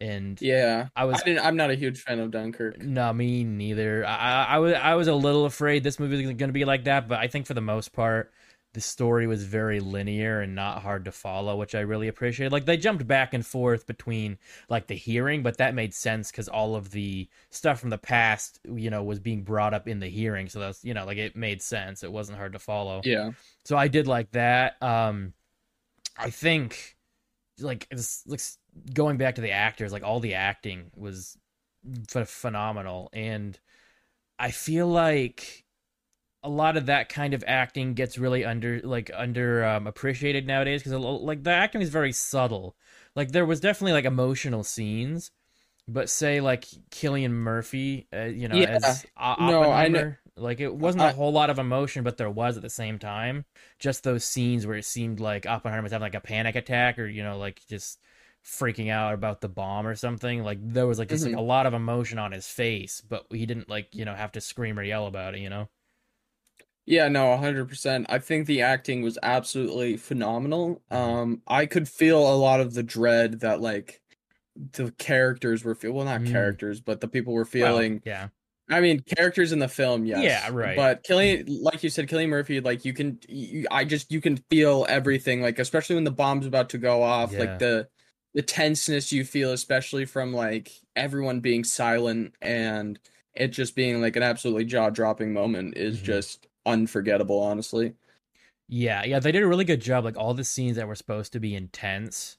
and 0.00 0.40
Yeah. 0.40 0.88
I 0.96 1.04
was 1.04 1.20
I 1.20 1.24
didn't 1.24 1.44
I'm 1.44 1.56
not 1.56 1.70
a 1.70 1.74
huge 1.74 2.00
fan 2.02 2.20
of 2.20 2.30
Dunkirk. 2.30 2.78
no, 2.78 3.12
me 3.12 3.44
neither. 3.44 4.04
I, 4.06 4.16
I, 4.16 4.44
I 4.54 4.58
was 4.58 4.74
I 4.74 4.94
was 4.94 5.08
a 5.08 5.14
little 5.14 5.44
afraid 5.46 5.82
this 5.84 5.98
movie 6.00 6.16
was 6.16 6.34
going 6.36 6.48
to 6.48 6.52
be 6.52 6.64
like 6.64 6.84
that, 6.84 7.08
but 7.08 7.18
I 7.18 7.28
think 7.28 7.46
for 7.46 7.54
the 7.54 7.60
most 7.60 7.92
part, 7.92 8.32
the 8.72 8.80
story 8.80 9.26
was 9.26 9.42
very 9.42 9.80
linear 9.80 10.40
and 10.40 10.54
not 10.54 10.82
hard 10.82 11.04
to 11.04 11.12
follow, 11.12 11.56
which 11.56 11.74
I 11.74 11.80
really 11.80 12.06
appreciated. 12.06 12.52
Like 12.52 12.66
they 12.66 12.76
jumped 12.76 13.06
back 13.06 13.34
and 13.34 13.44
forth 13.44 13.86
between 13.86 14.38
like 14.68 14.86
the 14.86 14.94
hearing, 14.94 15.42
but 15.42 15.56
that 15.56 15.74
made 15.74 15.92
sense 15.92 16.30
because 16.30 16.48
all 16.48 16.76
of 16.76 16.92
the 16.92 17.28
stuff 17.50 17.80
from 17.80 17.90
the 17.90 17.98
past, 17.98 18.60
you 18.64 18.88
know, 18.88 19.02
was 19.02 19.18
being 19.18 19.42
brought 19.42 19.74
up 19.74 19.88
in 19.88 19.98
the 19.98 20.06
hearing. 20.06 20.48
So 20.48 20.60
that's 20.60 20.84
you 20.84 20.94
know, 20.94 21.04
like 21.04 21.18
it 21.18 21.34
made 21.34 21.62
sense. 21.62 22.04
It 22.04 22.12
wasn't 22.12 22.38
hard 22.38 22.52
to 22.52 22.60
follow. 22.60 23.00
Yeah. 23.04 23.32
So 23.64 23.76
I 23.76 23.88
did 23.88 24.06
like 24.06 24.30
that. 24.32 24.80
Um, 24.80 25.32
I 26.16 26.30
think 26.30 26.96
like 27.58 27.88
it's 27.90 28.22
like 28.26 28.40
going 28.94 29.16
back 29.16 29.34
to 29.34 29.40
the 29.40 29.50
actors, 29.50 29.92
like 29.92 30.04
all 30.04 30.20
the 30.20 30.34
acting 30.34 30.92
was 30.94 31.36
ph- 32.12 32.28
phenomenal, 32.28 33.10
and 33.12 33.58
I 34.38 34.52
feel 34.52 34.86
like 34.86 35.64
a 36.42 36.48
lot 36.48 36.76
of 36.76 36.86
that 36.86 37.08
kind 37.08 37.34
of 37.34 37.44
acting 37.46 37.92
gets 37.94 38.16
really 38.18 38.44
under 38.44 38.80
like 38.82 39.10
under 39.14 39.64
um, 39.64 39.86
appreciated 39.86 40.46
nowadays 40.46 40.82
because 40.82 40.98
like 41.02 41.42
the 41.42 41.50
acting 41.50 41.82
is 41.82 41.90
very 41.90 42.12
subtle. 42.12 42.76
Like 43.14 43.32
there 43.32 43.44
was 43.46 43.60
definitely 43.60 43.92
like 43.92 44.04
emotional 44.06 44.64
scenes, 44.64 45.30
but 45.86 46.08
say 46.08 46.40
like 46.40 46.64
Cillian 46.90 47.32
Murphy, 47.32 48.06
uh, 48.14 48.22
you 48.24 48.48
know, 48.48 48.56
Yeah. 48.56 48.78
as 48.82 49.04
O- 49.18 49.34
No, 49.40 49.70
I 49.70 49.88
know- 49.88 49.98
Oppenheimer, 49.98 50.20
like 50.36 50.60
it 50.60 50.74
wasn't 50.74 51.04
a 51.04 51.12
whole 51.12 51.32
lot 51.32 51.50
of 51.50 51.58
emotion, 51.58 52.04
but 52.04 52.16
there 52.16 52.30
was 52.30 52.56
at 52.56 52.62
the 52.62 52.70
same 52.70 52.98
time. 52.98 53.44
Just 53.78 54.04
those 54.04 54.24
scenes 54.24 54.66
where 54.66 54.76
it 54.78 54.86
seemed 54.86 55.20
like 55.20 55.44
Oppenheimer 55.46 55.82
was 55.82 55.92
having 55.92 56.04
like 56.06 56.14
a 56.14 56.20
panic 56.20 56.54
attack, 56.56 56.98
or 56.98 57.06
you 57.06 57.22
know, 57.22 57.36
like 57.36 57.60
just 57.68 57.98
freaking 58.42 58.90
out 58.90 59.12
about 59.12 59.42
the 59.42 59.48
bomb 59.50 59.86
or 59.86 59.94
something. 59.94 60.42
Like 60.42 60.58
there 60.62 60.86
was 60.86 60.98
like 60.98 61.10
just 61.10 61.26
like 61.26 61.34
Mhm. 61.34 61.38
a 61.38 61.42
lot 61.42 61.66
of 61.66 61.74
emotion 61.74 62.18
on 62.18 62.32
his 62.32 62.48
face, 62.48 63.02
but 63.06 63.26
he 63.30 63.44
didn't 63.44 63.68
like 63.68 63.94
you 63.94 64.06
know 64.06 64.14
have 64.14 64.32
to 64.32 64.40
scream 64.40 64.78
or 64.78 64.82
yell 64.82 65.06
about 65.06 65.34
it. 65.34 65.40
You 65.40 65.50
know. 65.50 65.68
Yeah, 66.86 67.08
no, 67.08 67.26
100%. 67.30 68.06
I 68.08 68.18
think 68.18 68.46
the 68.46 68.62
acting 68.62 69.02
was 69.02 69.18
absolutely 69.22 69.96
phenomenal. 69.96 70.82
Um, 70.90 71.42
I 71.46 71.66
could 71.66 71.88
feel 71.88 72.18
a 72.18 72.34
lot 72.34 72.60
of 72.60 72.74
the 72.74 72.82
dread 72.82 73.40
that 73.40 73.60
like 73.60 74.00
the 74.56 74.92
characters 74.92 75.64
were 75.64 75.74
feel 75.74 75.92
well, 75.92 76.04
not 76.06 76.22
Mm. 76.22 76.32
characters, 76.32 76.80
but 76.80 77.00
the 77.00 77.08
people 77.08 77.32
were 77.34 77.42
Well, 77.42 77.46
feeling. 77.46 78.02
yeah. 78.04 78.28
I 78.70 78.80
mean, 78.80 79.00
characters 79.00 79.52
in 79.52 79.58
the 79.58 79.68
film, 79.68 80.06
yes. 80.06 80.22
Yeah, 80.24 80.50
right. 80.52 80.76
But 80.76 81.04
Cillian, 81.04 81.46
like 81.62 81.82
you 81.82 81.90
said, 81.90 82.08
Cillian 82.08 82.28
Murphy, 82.28 82.60
like 82.60 82.84
you 82.84 82.92
can, 82.92 83.18
you, 83.28 83.66
I 83.70 83.84
just 83.84 84.10
you 84.12 84.20
can 84.20 84.36
feel 84.50 84.86
everything, 84.88 85.42
like 85.42 85.58
especially 85.58 85.96
when 85.96 86.04
the 86.04 86.10
bomb's 86.12 86.46
about 86.46 86.70
to 86.70 86.78
go 86.78 87.02
off, 87.02 87.32
Yeah. 87.32 87.40
like 87.40 87.58
the 87.58 87.88
the 88.34 88.42
tenseness 88.42 89.12
you 89.12 89.24
feel, 89.24 89.52
especially 89.52 90.04
from 90.06 90.32
like 90.32 90.72
everyone 90.96 91.40
being 91.40 91.64
silent 91.64 92.34
and 92.40 92.98
it 93.34 93.48
just 93.48 93.74
being 93.76 94.00
like 94.00 94.16
an 94.16 94.22
absolutely 94.22 94.64
jaw 94.66 94.90
dropping 94.90 95.32
moment, 95.32 95.76
is 95.76 96.00
Mhm. 96.00 96.04
just 96.04 96.46
unforgettable. 96.66 97.40
Honestly, 97.40 97.94
Yeah, 98.68 99.02
yeah, 99.04 99.18
they 99.18 99.32
did 99.32 99.42
a 99.42 99.46
really 99.48 99.64
good 99.64 99.80
job. 99.80 100.04
Like 100.04 100.16
all 100.16 100.34
the 100.34 100.44
scenes 100.44 100.76
that 100.76 100.86
were 100.86 100.94
supposed 100.94 101.32
to 101.32 101.40
be 101.40 101.54
intense 101.54 102.38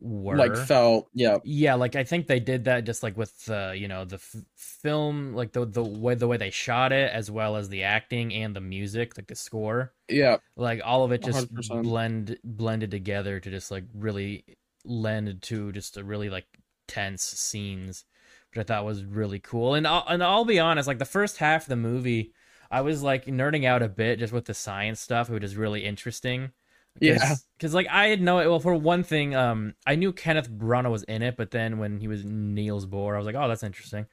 were 0.00 0.38
like 0.38 0.56
felt, 0.56 1.08
yeah, 1.14 1.38
yeah, 1.42 1.74
like 1.74 1.96
I 1.96 2.04
think 2.04 2.26
they 2.26 2.40
did 2.40 2.64
that 2.64 2.84
just 2.84 3.02
like 3.02 3.16
with 3.16 3.44
the 3.46 3.74
you 3.78 3.88
know 3.88 4.04
the 4.04 4.16
f- 4.16 4.36
film, 4.56 5.34
like 5.34 5.52
the 5.52 5.66
the 5.66 5.84
way 5.84 6.14
the 6.16 6.28
way 6.28 6.36
they 6.38 6.50
shot 6.50 6.92
it, 6.92 7.12
as 7.12 7.30
well 7.30 7.56
as 7.56 7.68
the 7.68 7.84
acting 7.84 8.34
and 8.34 8.56
the 8.56 8.60
music, 8.60 9.16
like 9.18 9.28
the 9.28 9.36
score, 9.36 9.94
yeah, 10.08 10.38
like 10.56 10.80
all 10.84 11.04
of 11.04 11.12
it 11.12 11.22
just 11.22 11.48
100%. 11.50 11.82
blend 11.82 12.38
blended 12.44 12.90
together 12.92 13.40
to 13.40 13.50
just 13.50 13.70
like 13.72 13.84
really 13.94 14.44
lend 14.84 15.42
to 15.42 15.72
just 15.72 15.96
a 15.98 16.04
really 16.04 16.30
like 16.30 16.46
tense 16.88 17.22
scenes, 17.24 18.04
which 18.52 18.60
I 18.60 18.64
thought 18.64 18.84
was 18.84 19.04
really 19.04 19.40
cool. 19.40 19.74
And 19.74 19.86
I'll, 19.86 20.04
and 20.08 20.22
I'll 20.24 20.44
be 20.44 20.60
honest, 20.60 20.88
like 20.88 20.98
the 20.98 21.04
first 21.04 21.38
half 21.38 21.62
of 21.64 21.68
the 21.68 21.76
movie, 21.76 22.32
I 22.70 22.82
was 22.82 23.02
like 23.02 23.26
nerding 23.26 23.64
out 23.64 23.82
a 23.82 23.88
bit 23.88 24.18
just 24.18 24.32
with 24.32 24.44
the 24.44 24.54
science 24.54 25.00
stuff, 25.00 25.30
which 25.30 25.42
is 25.44 25.56
really 25.56 25.84
interesting. 25.84 26.52
Yeah. 27.00 27.36
because 27.56 27.74
like 27.74 27.86
I 27.88 28.08
had 28.08 28.20
no 28.20 28.36
well 28.36 28.60
for 28.60 28.74
one 28.74 29.04
thing, 29.04 29.34
um, 29.34 29.74
I 29.86 29.94
knew 29.94 30.12
Kenneth 30.12 30.50
Branagh 30.50 30.90
was 30.90 31.04
in 31.04 31.22
it, 31.22 31.36
but 31.36 31.50
then 31.50 31.78
when 31.78 31.98
he 31.98 32.08
was 32.08 32.24
Niels 32.24 32.86
Bohr, 32.86 33.14
I 33.14 33.18
was 33.18 33.26
like, 33.26 33.36
oh, 33.36 33.48
that's 33.48 33.62
interesting. 33.62 34.06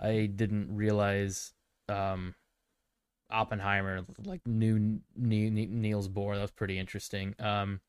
I 0.00 0.26
didn't 0.26 0.74
realize, 0.74 1.52
um, 1.88 2.34
Oppenheimer 3.30 4.04
like 4.24 4.40
Ni- 4.46 5.00
Niels 5.16 6.08
Bohr. 6.08 6.34
That 6.34 6.42
was 6.42 6.50
pretty 6.50 6.78
interesting. 6.78 7.34
Um, 7.38 7.80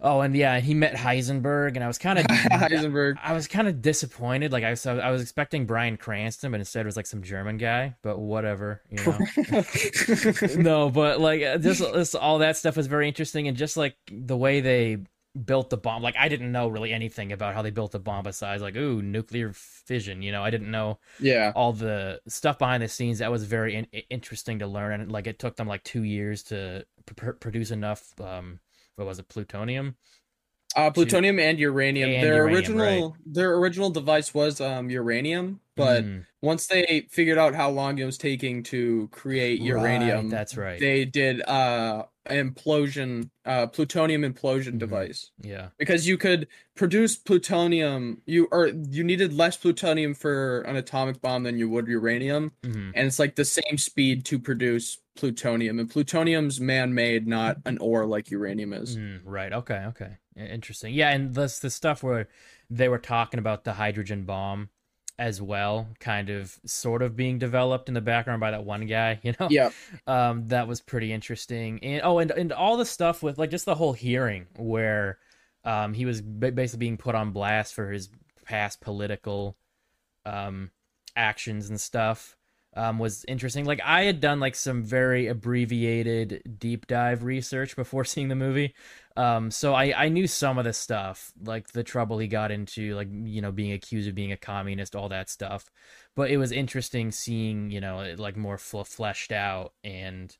oh, 0.00 0.20
and 0.20 0.36
yeah, 0.36 0.60
he 0.60 0.74
met 0.74 0.94
Heisenberg, 0.94 1.74
and 1.74 1.84
I 1.84 1.86
was 1.86 1.98
kind 1.98 2.18
of 2.18 2.26
Heisenberg. 2.28 3.16
I 3.22 3.32
was 3.32 3.48
kind 3.48 3.68
of 3.68 3.82
disappointed. 3.82 4.52
Like 4.52 4.64
I 4.64 4.70
was, 4.70 4.86
I 4.86 5.10
was 5.10 5.22
expecting 5.22 5.66
Bryan 5.66 5.96
Cranston, 5.96 6.50
but 6.50 6.60
instead 6.60 6.82
it 6.82 6.86
was 6.86 6.96
like 6.96 7.06
some 7.06 7.22
German 7.22 7.56
guy. 7.56 7.96
But 8.02 8.18
whatever, 8.18 8.82
you 8.90 9.04
know. 9.04 10.56
no, 10.56 10.90
but 10.90 11.20
like 11.20 11.42
uh, 11.42 11.58
just, 11.58 11.80
just 11.80 12.14
all 12.14 12.38
that 12.38 12.56
stuff 12.56 12.76
was 12.76 12.86
very 12.86 13.08
interesting, 13.08 13.48
and 13.48 13.56
just 13.56 13.76
like 13.76 13.96
the 14.10 14.36
way 14.36 14.60
they 14.60 14.98
built 15.44 15.70
the 15.70 15.76
bomb. 15.76 16.02
Like 16.02 16.16
I 16.16 16.28
didn't 16.28 16.52
know 16.52 16.68
really 16.68 16.92
anything 16.92 17.32
about 17.32 17.54
how 17.54 17.62
they 17.62 17.70
built 17.70 17.92
the 17.92 17.98
bomb 17.98 18.24
besides 18.24 18.62
like 18.62 18.76
ooh 18.76 19.02
nuclear 19.02 19.52
fission. 19.52 20.22
You 20.22 20.32
know, 20.32 20.44
I 20.44 20.50
didn't 20.50 20.70
know 20.70 20.98
yeah, 21.18 21.52
all 21.54 21.72
the 21.72 22.20
stuff 22.28 22.58
behind 22.58 22.82
the 22.82 22.88
scenes. 22.88 23.18
That 23.18 23.32
was 23.32 23.44
very 23.44 23.74
in- 23.74 24.02
interesting 24.10 24.60
to 24.60 24.66
learn, 24.66 25.00
and 25.00 25.12
like 25.12 25.26
it 25.26 25.38
took 25.38 25.56
them 25.56 25.68
like 25.68 25.82
two 25.84 26.02
years 26.02 26.42
to 26.44 26.84
pr- 27.16 27.32
produce 27.32 27.70
enough. 27.70 28.12
Um, 28.20 28.60
what 28.96 29.06
was 29.06 29.18
it, 29.18 29.28
plutonium? 29.28 29.96
Uh, 30.76 30.90
plutonium 30.90 31.38
and 31.38 31.58
uranium. 31.58 32.10
And 32.10 32.22
their 32.24 32.36
uranium, 32.36 32.76
original, 32.80 33.16
their 33.26 33.54
original 33.56 33.90
device 33.90 34.34
was 34.34 34.60
um 34.60 34.90
uranium, 34.90 35.60
but 35.76 36.04
Mm, 36.04 36.24
once 36.42 36.66
they 36.66 37.06
figured 37.10 37.38
out 37.38 37.54
how 37.54 37.70
long 37.70 37.98
it 37.98 38.04
was 38.04 38.18
taking 38.18 38.62
to 38.64 39.08
create 39.12 39.60
right, 39.60 39.66
uranium, 39.68 40.28
that's 40.30 40.56
right. 40.56 40.78
they 40.80 41.04
did 41.04 41.42
uh 41.48 42.04
implosion, 42.28 43.30
uh 43.44 43.66
plutonium 43.66 44.22
implosion 44.22 44.74
Mhm. 44.74 44.78
device. 44.78 45.30
yeah. 45.42 45.68
Because 45.78 46.06
you 46.06 46.16
could 46.16 46.46
produce 46.74 47.16
plutonium, 47.16 48.22
you 48.26 48.48
or 48.52 48.68
you 48.68 49.02
needed 49.04 49.32
less 49.32 49.56
plutonium 49.56 50.14
for 50.14 50.60
an 50.62 50.76
atomic 50.76 51.20
bomb 51.20 51.42
than 51.42 51.58
you 51.58 51.68
would 51.68 51.86
uranium, 51.88 52.52
hmm 52.64 52.90
and 52.94 53.06
it's 53.06 53.18
like 53.18 53.34
the 53.36 53.44
same 53.44 53.76
speed 53.78 54.24
to 54.26 54.38
produce 54.38 54.98
plutonium. 55.16 55.78
And 55.78 55.88
plutonium's 55.90 56.60
man-made, 56.60 57.26
not 57.26 57.58
an 57.64 57.78
ore 57.78 58.06
like 58.06 58.30
uranium 58.30 58.72
is. 58.72 58.96
Mm, 58.96 59.20
right. 59.24 59.52
Okay. 59.52 59.84
Okay. 59.88 60.16
Interesting. 60.36 60.94
Yeah, 60.94 61.10
and 61.10 61.34
this 61.34 61.60
the 61.60 61.70
stuff 61.70 62.02
where 62.02 62.28
they 62.68 62.88
were 62.88 62.98
talking 62.98 63.38
about 63.38 63.64
the 63.64 63.74
hydrogen 63.74 64.24
bomb 64.24 64.70
as 65.16 65.40
well, 65.40 65.88
kind 66.00 66.28
of 66.28 66.58
sort 66.66 67.02
of 67.02 67.14
being 67.14 67.38
developed 67.38 67.86
in 67.88 67.94
the 67.94 68.00
background 68.00 68.40
by 68.40 68.50
that 68.50 68.64
one 68.64 68.86
guy, 68.86 69.20
you 69.22 69.34
know. 69.38 69.54
Yeah, 69.54 69.70
Um, 70.06 70.48
that 70.48 70.66
was 70.66 70.80
pretty 70.80 71.12
interesting. 71.12 71.78
And 71.84 72.02
oh, 72.04 72.18
and 72.18 72.30
and 72.32 72.52
all 72.52 72.76
the 72.76 72.86
stuff 72.86 73.22
with 73.22 73.38
like 73.38 73.50
just 73.50 73.64
the 73.64 73.76
whole 73.76 73.92
hearing 73.92 74.46
where 74.56 75.18
um 75.64 75.94
he 75.94 76.04
was 76.04 76.20
basically 76.20 76.78
being 76.80 76.96
put 76.96 77.14
on 77.14 77.30
blast 77.30 77.74
for 77.74 77.90
his 77.92 78.10
past 78.44 78.80
political 78.80 79.56
um 80.26 80.70
actions 81.16 81.68
and 81.68 81.80
stuff 81.80 82.36
um 82.76 82.98
was 82.98 83.24
interesting. 83.28 83.64
Like 83.64 83.80
I 83.84 84.02
had 84.04 84.20
done 84.20 84.40
like 84.40 84.54
some 84.56 84.82
very 84.82 85.28
abbreviated 85.28 86.56
deep 86.58 86.86
dive 86.86 87.22
research 87.24 87.76
before 87.76 88.04
seeing 88.06 88.28
the 88.28 88.34
movie. 88.34 88.74
Um 89.16 89.50
so 89.50 89.74
I 89.74 90.04
I 90.06 90.08
knew 90.08 90.26
some 90.26 90.58
of 90.58 90.64
the 90.64 90.72
stuff, 90.72 91.32
like 91.40 91.68
the 91.72 91.84
trouble 91.84 92.18
he 92.18 92.26
got 92.28 92.50
into, 92.50 92.94
like 92.96 93.08
you 93.12 93.40
know, 93.42 93.52
being 93.52 93.72
accused 93.72 94.08
of 94.08 94.14
being 94.14 94.32
a 94.32 94.36
communist, 94.36 94.96
all 94.96 95.08
that 95.10 95.30
stuff. 95.30 95.70
But 96.16 96.30
it 96.30 96.36
was 96.38 96.50
interesting 96.52 97.12
seeing, 97.12 97.70
you 97.70 97.80
know, 97.80 98.00
it 98.00 98.18
like 98.18 98.36
more 98.36 98.58
fl- 98.58 98.82
fleshed 98.82 99.30
out 99.32 99.72
and 99.84 100.36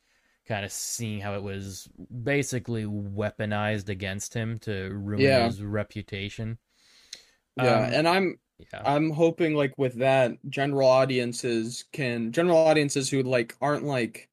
kind 0.46 0.64
of 0.64 0.72
seeing 0.72 1.20
how 1.20 1.34
it 1.34 1.42
was 1.42 1.88
basically 2.22 2.84
weaponized 2.84 3.88
against 3.88 4.34
him 4.34 4.58
to 4.60 4.90
ruin 4.92 5.36
Yeah. 5.36 5.38
his 5.38 5.62
reputation. 5.62 6.58
yeah, 7.56 7.78
Um, 7.82 7.92
and 7.92 8.08
I'm 8.08 8.38
yeah. 8.58 8.84
I'm 8.84 9.10
hoping 9.10 9.54
like 9.54 9.72
with 9.78 9.94
that 9.96 10.32
general 10.48 10.88
audiences 10.88 11.84
can 11.92 12.32
general 12.32 12.58
audiences 12.58 13.08
who 13.10 13.22
like 13.22 13.56
aren't 13.60 13.84
like 13.84 14.28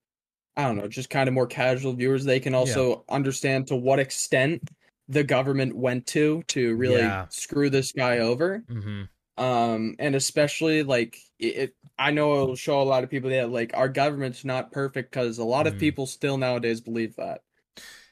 I 0.58 0.64
don't 0.66 0.78
know, 0.78 0.88
just 0.88 1.10
kind 1.10 1.28
of 1.30 1.34
more 1.34 1.48
casual 1.48 1.94
viewers, 1.94 2.26
they 2.26 2.40
can 2.40 2.54
also 2.56 3.06
understand 3.10 3.68
to 3.68 3.76
what 3.76 4.00
extent 4.00 4.70
the 5.08 5.24
government 5.24 5.76
went 5.76 6.08
to 6.08 6.44
to 6.50 6.76
really 6.76 7.18
Yeah. 7.18 7.28
screw 7.30 7.70
this 7.70 7.92
guy 7.92 8.20
over. 8.20 8.66
hmm 8.70 9.04
Um 9.38 9.96
and 10.00 10.16
especially 10.16 10.84
like 10.84 11.18
it, 11.40 11.46
it 11.58 11.76
I 12.00 12.12
know 12.12 12.44
it'll 12.44 12.56
show 12.56 12.82
a 12.82 12.84
lot 12.84 13.04
of 13.04 13.10
people 13.12 13.30
that 13.32 13.52
like 13.52 13.72
our 13.76 13.90
government's 13.90 14.46
not 14.46 14.72
perfect 14.72 15.12
because 15.12 15.38
a 15.40 15.44
lot 15.46 15.68
of 15.68 15.78
Mhm. 15.78 15.80
people 15.80 16.06
still 16.08 16.38
nowadays 16.38 16.82
believe 16.82 17.16
that. 17.18 17.42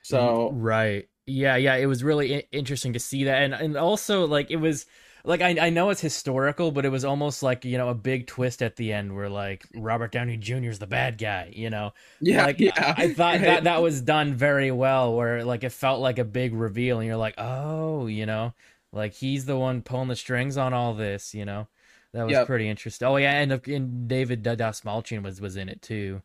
So 0.03 0.59
right 0.61 1.07
yeah 1.25 1.55
yeah 1.55 1.75
it 1.75 1.85
was 1.85 2.03
really 2.03 2.35
I- 2.37 2.43
interesting 2.51 2.93
to 2.93 2.99
see 2.99 3.23
that 3.25 3.43
and 3.43 3.53
and 3.53 3.77
also 3.77 4.25
like 4.27 4.49
it 4.51 4.57
was 4.57 4.85
like 5.23 5.41
I, 5.41 5.67
I 5.67 5.69
know 5.69 5.89
it's 5.89 6.01
historical 6.01 6.71
but 6.71 6.85
it 6.85 6.89
was 6.89 7.05
almost 7.05 7.43
like 7.43 7.65
you 7.65 7.77
know 7.77 7.89
a 7.89 7.93
big 7.95 8.27
twist 8.27 8.61
at 8.61 8.75
the 8.75 8.93
end 8.93 9.15
where 9.15 9.29
like 9.29 9.65
robert 9.75 10.11
downey 10.11 10.37
jr 10.37 10.69
is 10.69 10.79
the 10.79 10.87
bad 10.87 11.17
guy 11.17 11.51
you 11.53 11.69
know 11.69 11.93
yeah, 12.21 12.45
like 12.45 12.59
yeah. 12.59 12.71
I, 12.97 13.03
I 13.03 13.13
thought 13.13 13.33
right. 13.35 13.41
that 13.41 13.63
that 13.65 13.81
was 13.81 14.01
done 14.01 14.33
very 14.33 14.71
well 14.71 15.15
where 15.15 15.43
like 15.43 15.63
it 15.63 15.71
felt 15.71 16.01
like 16.01 16.19
a 16.19 16.23
big 16.25 16.53
reveal 16.53 16.99
and 16.99 17.07
you're 17.07 17.17
like 17.17 17.35
oh 17.37 18.07
you 18.07 18.25
know 18.25 18.53
like 18.91 19.13
he's 19.13 19.45
the 19.45 19.57
one 19.57 19.81
pulling 19.81 20.07
the 20.07 20.15
strings 20.15 20.57
on 20.57 20.73
all 20.73 20.93
this 20.93 21.33
you 21.33 21.45
know 21.45 21.67
that 22.13 22.23
was 22.25 22.31
Yep. 22.33 22.47
pretty 22.47 22.67
interesting 22.69 23.07
oh 23.07 23.17
yeah 23.17 23.39
and, 23.39 23.51
and 23.67 24.07
david 24.07 24.43
Dastmalchian 24.43 25.23
was 25.23 25.41
was 25.41 25.55
in 25.57 25.69
it 25.69 25.81
too 25.81 26.21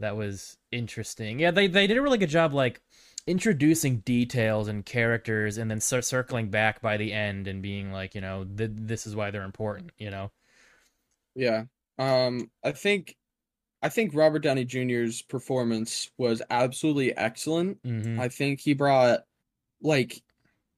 that 0.00 0.16
was 0.16 0.56
interesting 0.70 1.38
yeah 1.40 1.50
they 1.50 1.66
they 1.66 1.86
did 1.86 1.96
a 1.96 2.02
really 2.02 2.18
good 2.18 2.28
job 2.28 2.54
like 2.54 2.80
introducing 3.28 3.98
details 3.98 4.68
and 4.68 4.84
characters 4.86 5.58
and 5.58 5.70
then 5.70 5.80
cir- 5.80 6.02
circling 6.02 6.48
back 6.48 6.80
by 6.80 6.96
the 6.96 7.12
end 7.12 7.46
and 7.46 7.60
being 7.62 7.92
like 7.92 8.14
you 8.14 8.20
know 8.20 8.44
th- 8.44 8.70
this 8.74 9.06
is 9.06 9.14
why 9.14 9.30
they're 9.30 9.42
important 9.44 9.90
you 9.98 10.10
know 10.10 10.30
Yeah. 11.34 11.64
Um, 11.98 12.50
I 12.64 12.72
think 12.72 13.16
I 13.82 13.88
think 13.88 14.14
Robert 14.14 14.40
Downey 14.40 14.64
Jr.'s 14.64 15.22
performance 15.22 16.10
was 16.18 16.42
absolutely 16.50 17.16
excellent. 17.16 17.78
hmm 17.84 18.18
I 18.18 18.28
think 18.28 18.60
he 18.60 18.72
brought 18.74 19.20
like 19.82 20.22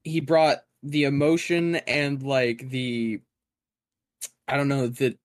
he 0.05 0.21
brought 0.21 0.59
the 0.83 1.05
emotion 1.05 1.77
and 1.77 2.23
like 2.23 2.69
the 2.71 3.21
I 4.49 4.57
don't 4.57 4.69
know 4.69 4.89
the 4.89 5.17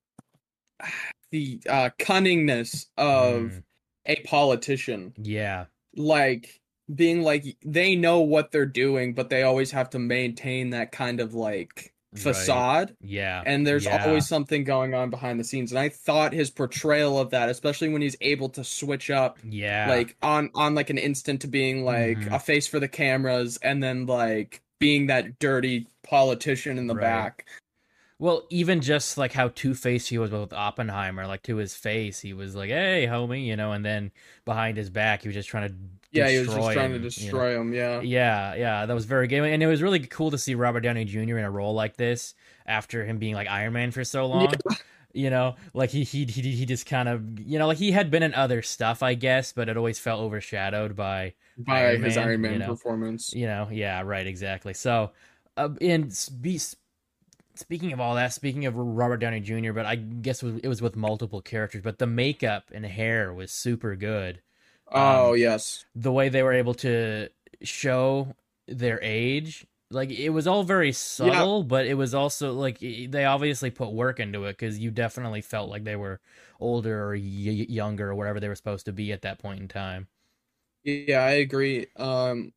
the 1.31 1.59
uh 1.67 1.89
cunningness 1.99 2.85
of 2.97 3.41
Mm. 3.51 3.63
a 4.05 4.15
politician. 4.23 5.13
yeah 5.17 5.65
Like 5.95 6.61
being 6.93 7.21
like 7.23 7.57
they 7.65 7.95
know 7.95 8.19
what 8.21 8.51
they're 8.51 8.65
doing, 8.65 9.13
but 9.13 9.29
they 9.29 9.43
always 9.43 9.71
have 9.71 9.89
to 9.91 9.99
maintain 9.99 10.69
that 10.71 10.91
kind 10.91 11.19
of 11.19 11.33
like 11.33 11.91
Right. 12.13 12.21
facade 12.21 12.95
yeah 13.01 13.43
and 13.45 13.67
there's 13.67 13.85
yeah. 13.85 13.97
always 14.05 14.25
something 14.25 14.63
going 14.63 14.93
on 14.93 15.09
behind 15.09 15.37
the 15.37 15.43
scenes 15.43 15.73
and 15.73 15.79
i 15.79 15.89
thought 15.89 16.31
his 16.31 16.49
portrayal 16.49 17.19
of 17.19 17.29
that 17.31 17.49
especially 17.49 17.89
when 17.89 18.01
he's 18.01 18.15
able 18.21 18.47
to 18.47 18.63
switch 18.63 19.09
up 19.11 19.37
yeah 19.43 19.89
like 19.89 20.15
on 20.21 20.49
on 20.55 20.75
like 20.75 20.89
an 20.89 20.97
instant 20.97 21.41
to 21.41 21.47
being 21.47 21.83
like 21.83 22.17
Mhm. 22.19 22.33
a 22.33 22.39
face 22.39 22.67
for 22.67 22.79
the 22.79 22.87
cameras 22.87 23.57
and 23.61 23.83
then 23.83 24.05
like 24.05 24.61
being 24.79 25.07
that 25.07 25.39
dirty 25.39 25.87
politician 26.03 26.77
in 26.77 26.87
the 26.87 26.95
Right. 26.95 27.01
back 27.01 27.45
Well, 28.17 28.47
even 28.49 28.81
just 28.81 29.17
like 29.17 29.33
how 29.33 29.49
two 29.49 29.73
faced 29.75 30.09
he 30.09 30.17
was 30.17 30.31
with 30.31 30.53
Oppenheimer, 30.53 31.27
like 31.27 31.43
to 31.43 31.57
his 31.57 31.75
face, 31.75 32.21
he 32.21 32.33
was 32.33 32.55
like, 32.55 32.69
"Hey, 32.69 33.07
homie," 33.09 33.45
you 33.45 33.55
know, 33.57 33.73
and 33.73 33.83
then 33.85 34.11
behind 34.45 34.77
his 34.77 34.89
back, 34.89 35.21
he 35.23 35.27
was 35.27 35.35
just 35.35 35.49
trying 35.49 35.69
to 35.69 35.75
Yeah, 36.15 36.29
he 36.29 36.37
was 36.39 36.47
just 36.47 36.57
destroy 36.57 36.73
trying 36.73 36.75
to 36.75 36.83
him, 36.85 36.91
you 36.93 36.99
know? 36.99 37.03
destroy 37.09 37.61
him. 37.61 37.73
Yeah. 37.73 38.01
Yeah, 38.01 38.55
yeah, 38.55 38.85
that 38.85 38.93
was 38.93 39.05
very 39.05 39.27
good, 39.27 39.43
and 39.43 39.61
it 39.61 39.67
was 39.67 39.81
really 39.81 39.99
cool 39.99 40.31
to 40.31 40.37
see 40.37 40.55
Robert 40.55 40.81
Downey 40.81 41.05
Jr. 41.05 41.37
in 41.37 41.45
a 41.45 41.51
role 41.51 41.73
like 41.73 41.97
this 41.97 42.33
after 42.65 43.05
him 43.05 43.17
being 43.17 43.35
like 43.35 43.47
Iron 43.49 43.73
Man 43.73 43.91
for 43.91 44.03
so 44.03 44.25
long. 44.25 44.53
You 45.13 45.29
know, 45.29 45.55
like 45.73 45.91
he 45.91 46.03
he 46.03 46.25
he 46.25 46.41
he 46.41 46.65
just 46.65 46.85
kind 46.85 47.07
of 47.07 47.39
you 47.39 47.57
know 47.57 47.67
like 47.67 47.77
he 47.77 47.91
had 47.93 48.11
been 48.11 48.21
in 48.21 48.33
other 48.33 48.61
stuff, 48.61 49.01
I 49.01 49.13
guess, 49.13 49.53
but 49.53 49.69
it 49.69 49.77
always 49.77 49.97
felt 49.97 50.19
overshadowed 50.21 50.93
by 50.95 51.35
By 51.57 51.85
Iron 51.85 52.03
his 52.03 52.17
Man, 52.17 52.27
Iron 52.27 52.41
Man 52.41 52.53
you 52.53 52.59
know. 52.59 52.67
performance. 52.67 53.33
you 53.33 53.45
know 53.47 53.69
yeah 53.71 54.01
right 54.01 54.27
exactly 54.27 54.73
so 54.73 55.11
uh, 55.55 55.69
and 55.79 56.13
spe- 56.13 56.75
speaking 57.55 57.93
of 57.93 58.01
all 58.01 58.15
that 58.15 58.33
speaking 58.33 58.65
of 58.65 58.75
robert 58.75 59.17
downey 59.17 59.39
jr 59.39 59.71
but 59.71 59.85
i 59.85 59.95
guess 59.95 60.43
it 60.43 60.67
was 60.67 60.81
with 60.81 60.97
multiple 60.97 61.41
characters 61.41 61.81
but 61.81 61.97
the 61.97 62.05
makeup 62.07 62.65
and 62.73 62.85
hair 62.85 63.33
was 63.33 63.51
super 63.51 63.95
good 63.95 64.41
Oh 64.91 65.33
Um, 65.33 65.35
yes. 65.35 65.85
the 65.95 66.11
way 66.11 66.29
they 66.29 66.43
were 66.43 66.53
able 66.53 66.73
to 66.75 67.29
show 67.63 68.35
their 68.67 68.99
age 69.03 69.65
like 69.91 70.09
it 70.11 70.29
was 70.31 70.47
all 70.47 70.63
very 70.63 70.91
subtle 70.91 71.63
but 71.63 71.85
it 71.87 71.95
was 71.95 72.13
also 72.15 72.53
like 72.53 72.79
they 72.79 73.25
obviously 73.25 73.71
put 73.71 73.91
work 73.93 74.19
into 74.19 74.45
it 74.45 74.53
because 74.53 74.79
you 74.79 74.91
definitely 74.91 75.41
felt 75.41 75.69
like 75.69 75.83
they 75.85 75.95
were 75.95 76.19
older 76.59 77.03
or 77.05 77.11
y- 77.11 77.19
younger 77.19 78.09
or 78.11 78.15
whatever 78.15 78.39
they 78.39 78.47
were 78.49 78.55
supposed 78.55 78.85
to 78.85 78.93
be 78.93 79.11
at 79.13 79.21
that 79.23 79.39
point 79.39 79.59
in 79.61 79.67
time 79.67 80.07
Yeah, 80.83 81.19
I 81.23 81.31
agree. 81.31 81.87
Um, 81.95 82.53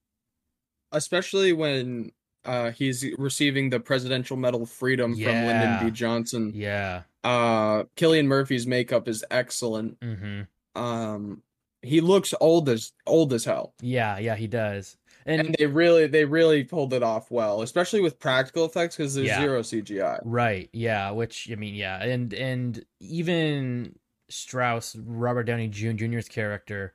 especially 0.92 1.52
when 1.52 2.12
uh 2.44 2.70
he's 2.72 3.04
receiving 3.18 3.70
the 3.70 3.80
Presidential 3.80 4.36
Medal 4.36 4.62
of 4.64 4.70
Freedom 4.70 5.16
from 5.16 5.42
Lyndon 5.42 5.76
B. 5.76 5.90
Johnson. 5.90 6.54
yeah 6.54 7.04
Uh, 7.24 7.84
Cillian 7.96 8.26
Murphy's 8.26 8.66
makeup 8.66 9.08
is 9.08 9.24
excellent. 9.30 9.98
mm-hmm 10.02 10.48
Um, 10.76 11.42
he 11.82 12.00
looks 12.00 12.34
old 12.40 12.68
as 12.68 12.92
old 13.06 13.32
as 13.32 13.44
hell, 13.44 13.74
yeah 13.80 14.18
yeah 14.18 14.34
he 14.36 14.46
does 14.46 14.96
and 15.26 15.40
and 15.40 15.54
they 15.58 15.66
really 15.66 16.06
they 16.06 16.24
really 16.24 16.64
pulled 16.64 16.92
it 16.94 17.02
off 17.02 17.30
well, 17.30 17.60
especially 17.62 18.00
with 18.00 18.18
practical 18.18 18.64
effects 18.64 18.96
because 18.96 19.14
there's 19.14 19.28
Yeah. 19.28 19.40
zero 19.40 19.60
CGI. 19.62 20.20
Right. 20.24 20.70
Yeah. 20.72 21.10
Which 21.10 21.48
I 21.52 21.54
mean, 21.54 21.74
yeah, 21.74 22.02
and 22.02 22.32
and 22.32 22.84
even 23.00 23.94
Strauss, 24.30 24.96
Robert 24.96 25.44
Downey 25.44 25.68
Jr.'s 25.68 26.28
character, 26.28 26.94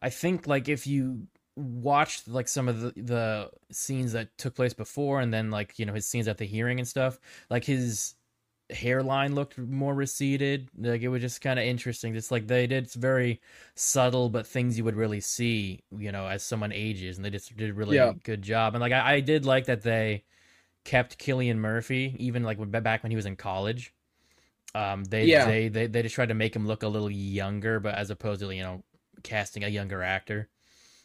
I 0.00 0.08
think 0.10 0.46
like 0.46 0.68
if 0.68 0.86
you 0.86 1.26
watched 1.56 2.28
like 2.28 2.48
some 2.48 2.68
of 2.68 2.80
the 2.80 2.92
the 2.96 3.50
scenes 3.70 4.12
that 4.12 4.36
took 4.38 4.54
place 4.54 4.72
before, 4.74 5.20
and 5.20 5.32
then 5.32 5.50
like 5.50 5.78
you 5.78 5.84
know 5.86 5.92
his 5.94 6.06
scenes 6.06 6.28
at 6.28 6.38
the 6.38 6.46
hearing 6.46 6.78
and 6.78 6.88
stuff, 6.88 7.18
like 7.50 7.64
his 7.64 8.14
hairline 8.70 9.34
looked 9.34 9.58
more 9.58 9.94
receded. 9.94 10.68
Like 10.78 11.02
it 11.02 11.08
was 11.08 11.22
just 11.22 11.40
kind 11.40 11.58
of 11.58 11.64
interesting. 11.64 12.14
Just 12.14 12.30
like 12.30 12.46
they 12.48 12.66
did, 12.66 12.84
it's 12.84 12.94
very 12.94 13.40
subtle, 13.74 14.28
but 14.30 14.46
things 14.46 14.78
you 14.78 14.84
would 14.84 14.96
really 14.96 15.20
see, 15.20 15.82
you 15.96 16.12
know, 16.12 16.26
as 16.26 16.42
someone 16.42 16.72
ages, 16.72 17.16
and 17.16 17.24
they 17.24 17.30
just 17.30 17.56
did 17.56 17.70
a 17.70 17.74
really 17.74 17.96
Yeah. 17.96 18.12
good 18.24 18.42
job. 18.42 18.74
And 18.74 18.80
like 18.80 18.92
I, 18.92 19.14
I 19.16 19.20
did 19.20 19.44
like 19.46 19.66
that 19.66 19.82
they 19.82 20.24
kept 20.84 21.18
Cillian 21.18 21.58
Murphy, 21.58 22.16
even 22.18 22.42
like 22.44 22.58
when- 22.58 22.70
back 22.70 23.02
when 23.02 23.10
he 23.12 23.16
was 23.16 23.26
in 23.26 23.36
college. 23.36 23.94
Um, 24.74 25.04
they, 25.04 25.26
Yeah. 25.26 25.44
they 25.46 25.68
they 25.68 25.86
they 25.86 26.02
just 26.02 26.14
tried 26.14 26.28
to 26.28 26.34
make 26.34 26.54
him 26.54 26.66
look 26.66 26.82
a 26.82 26.88
little 26.88 27.10
younger, 27.10 27.80
but 27.80 27.94
as 27.94 28.10
opposed 28.10 28.40
to 28.40 28.54
you 28.54 28.62
know 28.62 28.84
casting 29.22 29.64
a 29.64 29.68
younger 29.68 30.02
actor. 30.02 30.48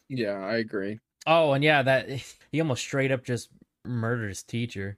Yeah, 0.10 0.34
I 0.40 0.58
agree. 0.58 1.00
Oh, 1.26 1.54
and 1.54 1.64
yeah, 1.64 1.82
that 1.84 2.10
he 2.52 2.60
almost 2.62 2.82
straight 2.84 3.12
up 3.12 3.24
just 3.24 3.50
murdered 3.86 4.30
his 4.30 4.44
teacher. 4.44 4.98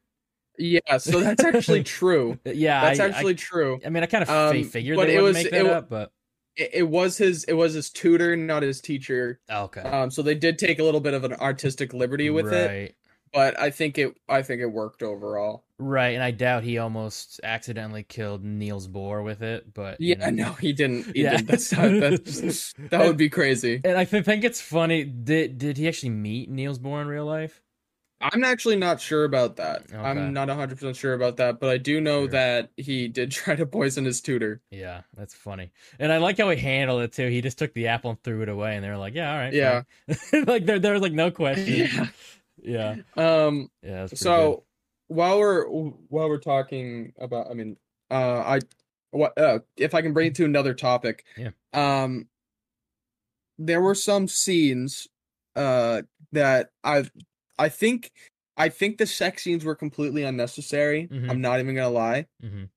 Yeah, 0.57 0.97
so 0.97 1.19
that's 1.19 1.43
actually 1.43 1.83
true. 1.99 2.37
Yeah, 2.45 2.81
That's 2.81 2.99
I, 2.99 3.07
actually 3.07 3.35
true. 3.35 3.79
I, 3.83 3.87
I 3.87 3.89
mean, 3.89 4.03
I 4.03 4.05
kind 4.05 4.21
of 4.23 4.29
Um, 4.29 4.63
figured 4.63 4.95
but 4.97 5.07
they 5.07 5.15
it 5.15 5.21
would 5.21 5.29
was- 5.29 5.33
make 5.35 5.47
it 5.47 5.51
that 5.51 5.65
wa- 5.65 5.71
up, 5.71 5.89
but 5.89 6.11
It, 6.55 6.69
it 6.73 6.83
was 6.83 7.17
his 7.17 7.43
it 7.45 7.53
was 7.53 7.73
his 7.73 7.89
tutor, 7.89 8.35
not 8.35 8.61
his 8.61 8.79
teacher. 8.81 9.39
okay, 9.49 9.81
Um, 9.81 10.11
so 10.11 10.21
they 10.21 10.35
did 10.35 10.59
take 10.59 10.77
a 10.79 10.83
little 10.83 10.99
bit 11.01 11.15
of 11.15 11.23
an 11.23 11.33
artistic 11.33 11.91
liberty 11.93 12.29
with 12.29 12.53
it, 12.53 12.95
but 13.33 13.59
I 13.59 13.71
think 13.71 13.97
it 13.97 14.13
I 14.29 14.43
think 14.43 14.61
it 14.61 14.67
worked 14.67 15.01
overall. 15.01 15.65
Right, 15.79 16.09
and 16.13 16.21
I 16.23 16.29
doubt 16.29 16.63
he 16.63 16.77
almost 16.77 17.41
accidentally 17.43 18.03
killed 18.03 18.43
Niels 18.43 18.87
Bohr 18.87 19.23
with 19.23 19.41
it, 19.41 19.73
but 19.73 19.99
you 19.99 20.15
Yeah, 20.19 20.29
know. 20.29 20.45
no, 20.49 20.53
he 20.53 20.71
didn't. 20.71 21.07
He 21.15 21.23
Yeah. 21.23 21.37
didn't. 21.37 21.47
That's 21.47 21.69
that's, 21.71 22.73
that 22.91 22.99
would 22.99 23.17
be 23.17 23.29
crazy. 23.29 23.81
And 23.83 23.97
I 23.97 24.05
think 24.05 24.43
it's 24.43 24.61
funny. 24.61 25.03
Did 25.03 25.57
did 25.57 25.77
he 25.79 25.87
actually 25.87 26.11
meet 26.11 26.51
Niels 26.51 26.77
Bohr 26.77 27.01
in 27.01 27.07
real 27.07 27.25
life? 27.25 27.62
I'm 28.31 28.43
actually 28.43 28.77
not 28.77 29.01
sure 29.01 29.25
about 29.25 29.57
that. 29.57 29.83
Okay. 29.89 29.97
I'm 29.97 30.33
not 30.33 30.47
100 30.47 30.77
percent 30.77 30.95
sure 30.95 31.13
about 31.13 31.37
that, 31.37 31.59
but 31.59 31.69
I 31.69 31.77
do 31.77 31.99
know 32.01 32.21
Sure. 32.21 32.27
that 32.29 32.71
he 32.77 33.07
did 33.07 33.31
try 33.39 33.55
to 33.55 33.65
poison 33.65 34.05
his 34.05 34.21
tutor. 34.21 34.61
Yeah, 34.71 35.01
that's 35.15 35.33
funny. 35.33 35.71
And 35.99 36.11
I 36.11 36.17
like 36.17 36.37
how 36.37 36.49
he 36.49 36.57
handled 36.57 37.01
it 37.03 37.11
too. 37.13 37.27
He 37.29 37.41
just 37.41 37.57
took 37.57 37.73
the 37.73 37.87
apple 37.87 38.11
and 38.11 38.23
threw 38.23 38.41
it 38.41 38.49
away, 38.49 38.75
and 38.75 38.83
they 38.83 38.89
were 38.89 38.97
like, 38.97 39.13
"Yeah, 39.13 39.31
all 39.31 39.37
right." 39.37 39.53
Yeah. 39.53 39.83
like 40.47 40.65
there 40.65 40.79
there 40.79 40.93
was 40.93 41.01
like 41.01 41.13
no 41.13 41.31
question. 41.31 41.89
Yeah. 42.63 42.95
Yeah, 43.17 43.45
Um. 43.45 43.69
yeah. 43.81 44.05
So 44.05 44.63
while 45.07 45.37
we're 45.39 45.65
while 45.67 46.29
we're 46.29 46.37
talking 46.37 47.11
about, 47.19 47.49
I 47.51 47.55
mean, 47.55 47.75
uh, 48.09 48.39
I 48.39 48.59
what 49.11 49.37
uh, 49.37 49.59
if 49.75 49.93
I 49.93 50.01
can 50.01 50.13
bring 50.13 50.27
it 50.27 50.35
to 50.35 50.45
another 50.45 50.73
topic. 50.73 51.25
Yeah. 51.35 51.49
Um. 51.73 52.27
There 53.57 53.81
were 53.81 53.95
some 53.95 54.27
scenes, 54.27 55.07
uh, 55.55 56.03
that 56.31 56.69
I, 56.83 57.05
I 57.57 57.69
think, 57.69 58.11
I 58.57 58.69
think 58.69 58.97
the 58.97 59.05
sex 59.05 59.43
scenes 59.43 59.63
were 59.65 59.75
completely 59.75 60.23
unnecessary. 60.23 61.07
Mhm. 61.07 61.29
I'm 61.29 61.41
not 61.41 61.59
even 61.59 61.75
gonna 61.75 61.89
lie. 61.89 62.27
Mhm. 62.43 62.69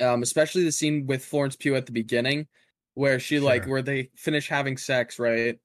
Um, 0.00 0.22
especially 0.22 0.64
the 0.64 0.72
scene 0.72 1.06
with 1.06 1.24
Florence 1.24 1.56
Pugh 1.56 1.76
at 1.76 1.86
the 1.86 1.92
beginning, 1.92 2.48
where 2.94 3.20
she 3.20 3.38
like 3.38 3.66
where 3.66 3.82
they 3.82 4.10
finish 4.16 4.48
having 4.48 4.76
sex, 4.76 5.18
right? 5.18 5.58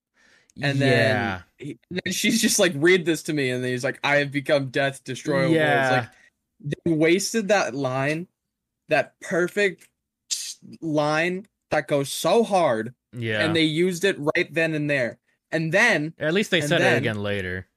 And 0.61 0.79
yeah, 0.79 0.85
then, 0.87 1.43
he, 1.57 1.79
and 1.89 2.01
then 2.03 2.13
she's 2.13 2.41
just 2.41 2.59
like, 2.59 2.71
read 2.75 3.05
this 3.05 3.23
to 3.23 3.33
me. 3.33 3.49
And 3.49 3.63
then 3.63 3.71
he's 3.71 3.83
like, 3.83 3.99
I 4.03 4.17
have 4.17 4.31
become 4.31 4.69
death, 4.69 5.03
destroyer. 5.03 5.43
of 5.45 5.49
worlds." 5.51 5.55
yeah, 5.57 6.07
Like, 6.63 6.75
they 6.85 6.91
wasted 6.91 7.49
that 7.49 7.75
line, 7.75 8.27
that 8.87 9.19
perfect 9.19 9.89
line 10.81 11.47
that 11.71 11.87
goes 11.87 12.11
so 12.11 12.43
hard, 12.43 12.93
yeah. 13.11 13.43
and 13.43 13.55
they 13.55 13.63
used 13.63 14.05
it 14.05 14.15
right 14.35 14.53
then 14.53 14.73
and 14.73 14.89
there. 14.89 15.19
And 15.51 15.71
then, 15.71 16.13
At 16.19 16.33
least 16.33 16.51
they 16.51 16.61
said 16.61 16.81
it 16.81 16.97
again 16.97 17.21
later. 17.21 17.67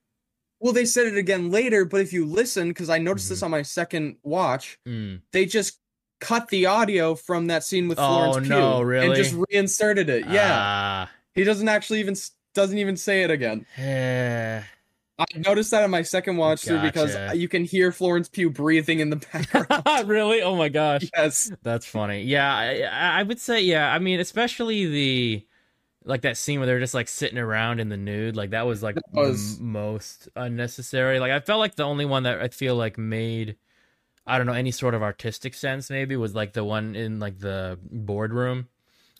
Well, 0.61 0.73
they 0.73 0.85
said 0.85 1.07
it 1.07 1.17
again 1.17 1.51
later, 1.51 1.85
but 1.85 2.01
if 2.01 2.13
you 2.13 2.25
listen, 2.27 2.69
because 2.69 2.91
I 2.91 2.99
noticed 2.99 3.27
Mm-hmm. 3.27 3.33
this 3.35 3.43
on 3.43 3.51
my 3.51 3.63
second 3.63 4.17
watch, 4.23 4.79
Mm. 4.87 5.21
they 5.33 5.47
just 5.47 5.79
cut 6.21 6.49
the 6.49 6.67
audio 6.67 7.15
from 7.15 7.47
that 7.47 7.63
scene 7.65 7.87
with 7.89 7.99
Oh, 7.99 8.07
Florence 8.33 8.49
Pugh 8.49 8.57
no, 8.59 8.91
and 8.91 9.15
just 9.15 9.37
reinserted 9.51 10.09
it. 10.11 10.27
Yeah, 10.29 10.49
Ah. 10.53 11.11
he 11.35 11.45
doesn't 11.45 11.69
actually 11.69 12.01
even 12.01 12.17
doesn't 12.55 12.79
even 12.79 12.97
say 12.97 13.23
it 13.23 13.31
again. 13.31 13.65
I 15.21 15.27
noticed 15.37 15.73
that 15.73 15.83
on 15.83 15.91
my 15.91 16.03
second 16.03 16.37
watch 16.37 16.63
through 16.65 16.81
because 16.81 17.17
you 17.37 17.49
can 17.49 17.65
hear 17.65 17.91
Florence 17.91 18.29
Pugh 18.29 18.51
breathing 18.51 19.01
in 19.01 19.11
the 19.11 19.17
background. 19.17 20.09
really? 20.09 20.43
Oh 20.43 20.55
my 20.57 20.69
gosh. 20.69 21.09
yes. 21.17 21.51
That's 21.63 21.87
funny. 21.87 22.23
Yeah, 22.23 22.49
I 22.55 22.83
I 23.21 23.23
would 23.25 23.41
say 23.41 23.61
yeah. 23.63 23.93
I 23.93 23.99
mean, 23.99 24.21
especially 24.21 24.87
the 24.87 25.47
like 26.09 26.23
that 26.23 26.37
scene 26.37 26.59
where 26.59 26.67
they're 26.67 26.81
just 26.81 26.95
like 26.95 27.07
sitting 27.09 27.39
around 27.39 27.79
in 27.81 27.89
the 27.89 27.97
nude. 27.97 28.35
Like 28.35 28.51
that 28.51 28.67
was 28.67 28.83
like 28.83 28.97
That 28.97 29.05
was- 29.15 29.59
the 29.59 29.63
m- 29.65 29.73
most 29.73 30.29
unnecessary. 30.35 31.21
Like 31.21 31.31
I 31.33 31.39
felt 31.41 31.61
like 31.61 31.77
the 31.77 31.85
only 31.85 32.05
one 32.07 32.25
that 32.25 32.41
I 32.41 32.49
feel 32.49 32.75
like 32.75 32.99
made 32.99 33.57
I 34.27 34.37
don't 34.37 34.47
know 34.47 34.53
any 34.53 34.73
sort 34.73 34.95
of 34.95 35.03
artistic 35.03 35.55
sense 35.55 35.89
maybe 35.89 36.15
was 36.17 36.35
like 36.35 36.53
the 36.53 36.65
one 36.65 36.95
in 36.97 37.19
like 37.21 37.39
the 37.39 37.79
boardroom 37.83 38.69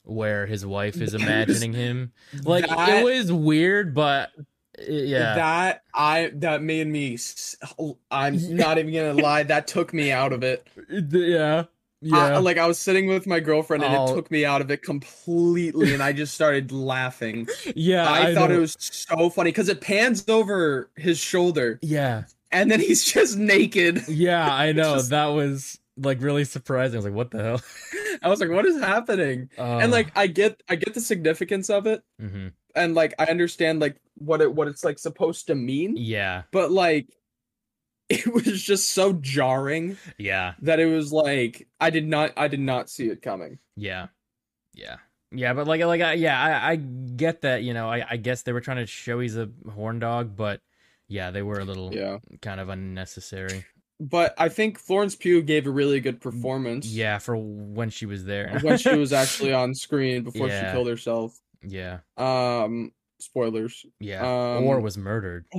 where 0.05 0.47
his 0.47 0.65
wife 0.67 1.01
is 1.01 1.15
imagining 1.15 1.73
him. 1.75 2.13
Like 2.43 2.67
That- 2.69 2.89
it 3.01 3.05
was 3.05 3.31
weird, 3.33 3.95
but 3.95 4.31
uh, 4.39 4.43
yeah. 4.89 5.35
That 5.35 5.83
I 5.95 6.31
that 6.37 6.63
made 6.63 6.87
me. 6.87 7.19
i'm 8.11 8.37
not 8.57 8.79
even 8.79 8.93
gonna 8.95 9.15
lie. 9.23 9.43
That 9.43 9.67
took 9.67 9.93
me 9.93 10.11
out 10.13 10.33
of 10.33 10.43
it. 10.43 10.67
yeah. 10.91 11.65
Yeah. 12.01 12.37
I- 12.37 12.39
like 12.39 12.59
I 12.59 12.67
was 12.67 12.79
sitting 12.79 13.07
with 13.09 13.27
my 13.27 13.41
girlfriend 13.41 13.83
and 13.85 13.95
Oh. 13.95 14.05
it 14.13 14.15
took 14.15 14.31
me 14.31 14.45
out 14.45 14.61
of 14.61 14.71
it 14.71 14.83
completely, 14.83 15.93
and 15.95 16.03
I 16.03 16.13
just 16.13 16.35
started 16.35 16.71
laughing. 16.73 17.49
yeah. 17.75 18.11
I, 18.11 18.35
thought 18.35 18.51
know. 18.51 18.57
it 18.57 18.61
was 18.61 18.77
so 18.79 19.31
funny 19.31 19.51
because 19.51 19.69
it 19.69 19.81
pans 19.81 20.25
over 20.29 20.91
his 20.97 21.19
shoulder, 21.19 21.79
Yeah. 21.83 22.25
and 22.53 22.71
then 22.71 22.81
he's 22.81 23.05
just 23.05 23.37
naked. 23.37 24.05
Yeah, 24.09 24.49
I 24.53 24.73
know. 24.73 24.95
just- 24.95 25.11
That 25.11 25.27
was 25.27 25.79
like 25.97 26.23
really 26.23 26.45
surprising. 26.45 26.95
I 26.95 26.99
was 26.99 27.05
like, 27.07 27.15
what 27.15 27.31
the 27.33 27.43
hell? 27.43 27.61
I 28.23 28.29
was 28.29 28.41
like, 28.41 28.51
"What 28.51 28.67
is 28.67 28.81
happening?" 28.81 29.49
Uh, 29.59 29.79
and 29.79 29.93
like, 29.93 30.11
I 30.17 30.27
get, 30.29 30.61
I 30.69 30.75
get 30.77 30.95
the 30.95 31.01
significance 31.01 31.71
of 31.71 31.87
it, 31.87 32.03
mhm. 32.21 32.53
and 32.75 32.95
like, 32.95 33.15
I 33.19 33.27
understand 33.27 33.81
like 33.81 33.97
what 34.17 34.41
it, 34.41 34.53
what 34.53 34.67
it's 34.69 34.85
like 34.85 34.99
supposed 34.99 35.47
to 35.49 35.55
mean. 35.55 35.97
yeah, 35.97 36.43
but 36.53 36.71
like 36.73 37.07
it 38.27 38.33
was 38.33 38.63
just 38.63 38.91
so 38.91 39.13
jarring 39.15 39.97
yeah, 40.19 40.55
that 40.63 40.81
it 40.81 40.87
was 40.87 41.13
like 41.13 41.69
I 41.81 41.91
did 41.91 42.07
not 42.07 42.33
I 42.37 42.49
did 42.49 42.61
not 42.61 42.89
see 42.91 43.07
it 43.09 43.23
coming. 43.23 43.59
yeah, 43.77 44.07
yeah, 44.75 44.97
yeah. 45.31 45.53
But 45.53 45.67
like, 45.67 45.83
like, 45.83 46.01
I, 46.01 46.15
yeah, 46.15 46.41
I, 46.41 46.73
I 46.73 46.77
get 46.77 47.43
that. 47.43 47.63
You 47.63 47.75
know, 47.75 47.89
I, 47.89 48.05
I 48.11 48.17
guess 48.17 48.43
they 48.43 48.53
were 48.53 48.61
trying 48.61 48.79
to 48.79 48.87
show 48.87 49.21
he's 49.21 49.37
a 49.37 49.51
horn 49.75 49.99
dog, 49.99 50.37
but 50.37 50.61
yeah, 51.09 51.31
they 51.31 51.43
were 51.43 51.59
a 51.59 51.65
little 51.65 51.95
Yeah. 51.95 52.19
kind 52.43 52.61
of 52.61 52.69
unnecessary. 52.69 53.65
but 54.01 54.35
I 54.39 54.49
think 54.49 54.79
Florence 54.79 55.17
Pugh 55.17 55.43
gave 55.43 55.67
a 55.67 55.71
really 55.71 56.01
good 56.01 56.21
performance. 56.21 56.87
Yeah, 56.87 57.19
for 57.19 57.37
when 57.37 57.91
she 57.91 58.07
was 58.07 58.25
there. 58.25 58.59
when 58.63 58.79
she 58.79 58.95
was 58.97 59.13
actually 59.23 59.53
on 59.53 59.75
screen 59.75 60.23
before 60.23 60.49
Yeah. 60.49 60.71
she 60.71 60.73
killed 60.75 60.89
herself. 60.89 61.39
yeah, 61.63 61.99
Um, 62.17 62.93
spoilers. 63.21 63.85
yeah, 64.01 64.21
Um, 64.23 64.65
or 64.65 64.81
was 64.81 64.97
murdered. 64.97 65.47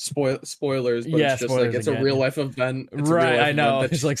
Spoil 0.00 0.38
spoilers, 0.44 1.08
but 1.08 1.18
Yeah, 1.18 1.32
it's 1.32 1.42
just 1.42 1.52
like 1.52 1.74
it's 1.74 1.88
a 1.88 1.90
again. 1.90 2.04
real 2.04 2.16
life 2.16 2.38
event. 2.38 2.88
It's 2.92 3.10
right, 3.10 3.36
life 3.38 3.48
I 3.48 3.52
know. 3.52 3.78
event 3.78 3.92
It's 3.92 4.04
like 4.04 4.16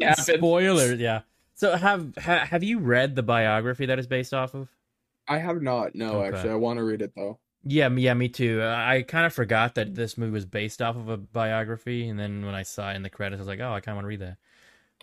just 0.00 0.24
spoilers. 0.34 0.98
Yeah. 0.98 1.20
So 1.56 1.76
have 1.76 2.14
ha, 2.16 2.38
have 2.46 2.64
you 2.64 2.78
read 2.78 3.16
the 3.16 3.22
biography 3.22 3.84
that 3.84 3.98
is 3.98 4.06
based 4.06 4.32
off 4.32 4.54
of? 4.54 4.68
I 5.28 5.36
have 5.36 5.60
not. 5.60 5.94
No, 5.94 6.22
Okay. 6.22 6.34
actually, 6.36 6.52
I 6.52 6.54
want 6.54 6.78
to 6.78 6.84
read 6.84 7.02
it 7.02 7.12
though. 7.14 7.38
Yeah, 7.64 7.90
yeah, 7.90 8.14
me 8.14 8.30
too. 8.30 8.62
I, 8.62 8.96
I 8.96 9.02
kind 9.02 9.26
of 9.26 9.34
forgot 9.34 9.74
that 9.74 9.94
this 9.94 10.16
movie 10.16 10.32
was 10.32 10.46
based 10.46 10.80
off 10.80 10.96
of 10.96 11.10
a 11.10 11.18
biography, 11.18 12.08
and 12.08 12.18
then 12.18 12.46
when 12.46 12.54
I 12.54 12.62
saw 12.62 12.90
it 12.90 12.96
in 12.96 13.02
the 13.02 13.10
credits, 13.10 13.40
I 13.40 13.42
was 13.42 13.48
like, 13.48 13.60
oh, 13.60 13.74
I 13.74 13.80
kind 13.80 13.92
of 13.92 13.96
want 13.96 14.04
to 14.04 14.08
read 14.08 14.20
that. 14.20 14.36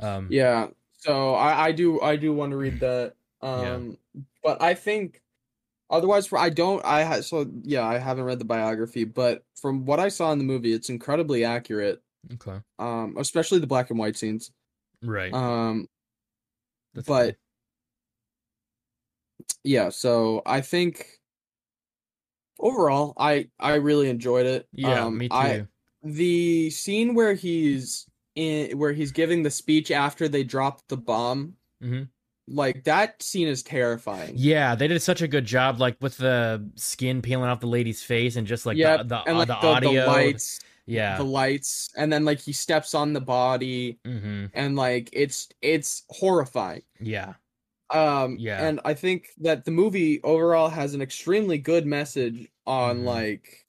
Um, 0.01 0.27
Yeah. 0.31 0.69
So 0.97 1.35
I 1.35 1.65
I 1.67 1.71
do 1.73 2.01
I 2.01 2.15
do 2.15 2.33
want 2.33 2.49
to 2.53 2.57
read 2.57 2.79
that. 2.79 3.13
Yeah. 3.43 3.49
Um, 3.75 3.97
but 4.43 4.59
I 4.63 4.73
think 4.73 5.21
otherwise 5.89 6.27
for 6.27 6.37
I 6.37 6.49
don't 6.49 6.83
I 6.85 7.03
ha- 7.03 7.21
so 7.21 7.45
yeah 7.63 7.85
I 7.85 7.97
haven't 7.97 8.25
read 8.25 8.39
the 8.39 8.45
biography, 8.45 9.03
but 9.03 9.43
from 9.59 9.85
what 9.85 9.99
I 9.99 10.09
saw 10.09 10.31
in 10.31 10.37
the 10.37 10.43
movie, 10.43 10.73
it's 10.73 10.89
incredibly 10.89 11.43
accurate. 11.43 12.01
Okay. 12.33 12.59
Um, 12.79 13.15
especially 13.17 13.59
the 13.59 13.67
black 13.67 13.89
and 13.89 13.97
white 13.99 14.17
scenes. 14.17 14.51
Right. 15.01 15.33
Um, 15.33 15.87
That's 16.93 17.07
but 17.07 17.35
yeah, 19.63 19.89
so 19.89 20.41
I 20.45 20.61
think 20.61 21.05
overall 22.59 23.13
I 23.17 23.49
I 23.59 23.75
really 23.75 24.09
enjoyed 24.09 24.45
it. 24.45 24.67
yeah, 24.71 25.05
um, 25.05 25.17
me 25.17 25.29
too. 25.29 25.35
I 25.35 25.67
the 26.03 26.69
scene 26.69 27.15
where 27.15 27.33
he's 27.33 28.07
in 28.35 28.77
where 28.77 28.93
he's 28.93 29.11
giving 29.11 29.43
the 29.43 29.51
speech 29.51 29.91
after 29.91 30.27
they 30.27 30.43
dropped 30.43 30.87
the 30.89 30.97
bomb, 30.97 31.55
Mhm. 31.83 32.09
Like 32.47 32.83
that 32.85 33.21
scene 33.23 33.47
is 33.47 33.63
terrifying. 33.63 34.39
Yeah, 34.39 34.75
they 34.75 34.87
did 34.87 35.01
such 35.01 35.21
a 35.21 35.27
good 35.27 35.45
job, 35.45 35.79
like 35.79 35.97
with 36.01 36.17
the 36.17 36.69
skin 36.75 37.21
peeling 37.21 37.49
off 37.49 37.59
the 37.61 37.67
lady's 37.67 38.03
face, 38.03 38.35
and 38.35 38.45
just 38.45 38.65
like 38.65 38.77
Yep, 38.77 38.81
the 38.81 39.03
the, 39.03 39.25
and 39.25 39.37
uh, 39.37 39.39
like 39.39 39.47
the 39.47 39.55
the, 39.59 39.75
the 39.75 39.95
audio. 39.95 40.05
lights, 40.05 40.59
yeah. 40.85 41.17
the 41.17 41.23
lights, 41.25 41.89
and 41.97 42.11
then 42.11 42.25
like 42.25 42.39
he 42.39 42.53
steps 42.53 42.93
on 42.93 43.13
the 43.13 43.21
body, 43.21 43.99
hmm 44.05 44.47
and 44.53 44.75
like 44.75 45.09
it's 45.13 45.49
it's 45.61 46.03
horrifying. 46.09 46.83
Yeah. 46.99 47.35
Um, 47.89 48.37
Yeah. 48.37 48.67
and 48.67 48.81
I 48.83 48.93
think 48.93 49.29
that 49.39 49.63
the 49.63 49.71
movie 49.71 50.21
overall 50.23 50.67
has 50.69 50.93
an 50.93 51.01
extremely 51.01 51.57
good 51.57 51.85
message 51.85 52.49
on 52.65 52.97
Mhm. 52.97 53.05
like 53.05 53.65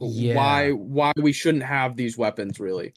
Yeah. 0.00 0.34
why 0.34 0.72
why 0.72 1.12
we 1.16 1.32
shouldn't 1.32 1.64
have 1.64 1.96
these 1.96 2.16
weapons 2.18 2.60
really. 2.60 2.94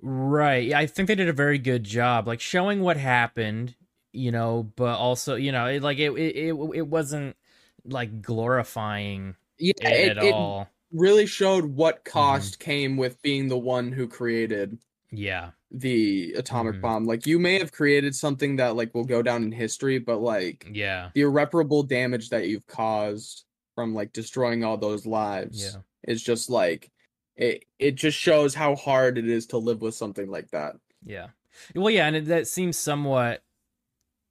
Right. 0.00 0.66
Yeah, 0.68 0.78
I 0.78 0.86
think 0.86 1.08
they 1.08 1.14
did 1.14 1.28
a 1.28 1.32
very 1.32 1.58
good 1.58 1.84
job, 1.84 2.26
like 2.26 2.40
showing 2.40 2.80
what 2.80 2.96
happened, 2.96 3.74
you 4.16 4.32
know, 4.32 4.72
but 4.76 4.96
also, 4.96 5.36
you 5.36 5.52
know, 5.52 5.66
it, 5.66 5.82
like 5.82 5.98
it 5.98 6.10
it 6.12 6.36
it, 6.36 6.54
it 6.74 6.86
wasn't 6.88 7.36
like 7.84 8.22
glorifying 8.22 9.36
Yeah, 9.58 9.72
it, 9.80 9.86
it, 9.86 10.10
at 10.18 10.24
it 10.24 10.32
all. 10.34 10.68
really 10.92 11.26
showed 11.26 11.64
what 11.64 12.04
Mm-hmm. 12.04 12.10
cost 12.18 12.58
came 12.58 12.96
with 12.96 13.20
being 13.22 13.48
the 13.48 13.58
one 13.58 13.92
who 13.92 14.08
created 14.08 14.78
Yeah. 15.10 15.50
the 15.70 16.32
atomic 16.36 16.76
Mhm. 16.76 16.80
bomb. 16.80 17.04
Like 17.06 17.26
you 17.26 17.38
may 17.38 17.58
have 17.58 17.72
created 17.72 18.14
something 18.14 18.56
that 18.56 18.76
like 18.76 18.94
will 18.94 19.04
go 19.04 19.22
down 19.22 19.42
in 19.44 19.52
history, 19.52 19.98
but 19.98 20.18
like 20.18 20.66
Yeah. 20.72 21.10
the 21.14 21.22
irreparable 21.22 21.82
damage 21.82 22.30
that 22.30 22.48
you've 22.48 22.66
caused 22.66 23.44
from 23.74 23.94
like 23.94 24.12
destroying 24.12 24.64
all 24.64 24.78
those 24.78 25.06
lives 25.06 25.62
Yeah. 25.74 25.80
is 26.08 26.22
just 26.22 26.48
like 26.50 26.90
it 27.36 27.64
it 27.78 27.94
just 27.96 28.16
shows 28.18 28.54
how 28.54 28.74
hard 28.76 29.18
it 29.18 29.28
is 29.28 29.46
to 29.48 29.58
live 29.58 29.82
with 29.82 29.94
something 29.94 30.28
like 30.30 30.50
that. 30.52 30.76
Yeah. 31.04 31.28
Well, 31.74 31.90
yeah, 31.90 32.06
and 32.06 32.16
it, 32.16 32.26
that 32.26 32.46
seems 32.48 32.76
somewhat 32.78 33.42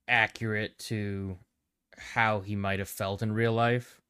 accurate 0.08 0.78
to 0.80 1.38
how 1.98 2.42
he 2.42 2.56
might 2.56 2.80
have 2.80 2.90
felt 2.90 3.22
in 3.22 3.32
real 3.32 3.54
life. 3.54 4.02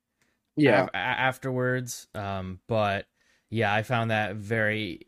Yeah. 0.56 0.88
a- 0.93 0.98
afterwards. 0.98 2.08
Um, 2.16 2.60
but 2.68 3.06
yeah, 3.50 3.74
I 3.74 3.84
found 3.84 4.12
that 4.12 4.36
very. 4.36 5.02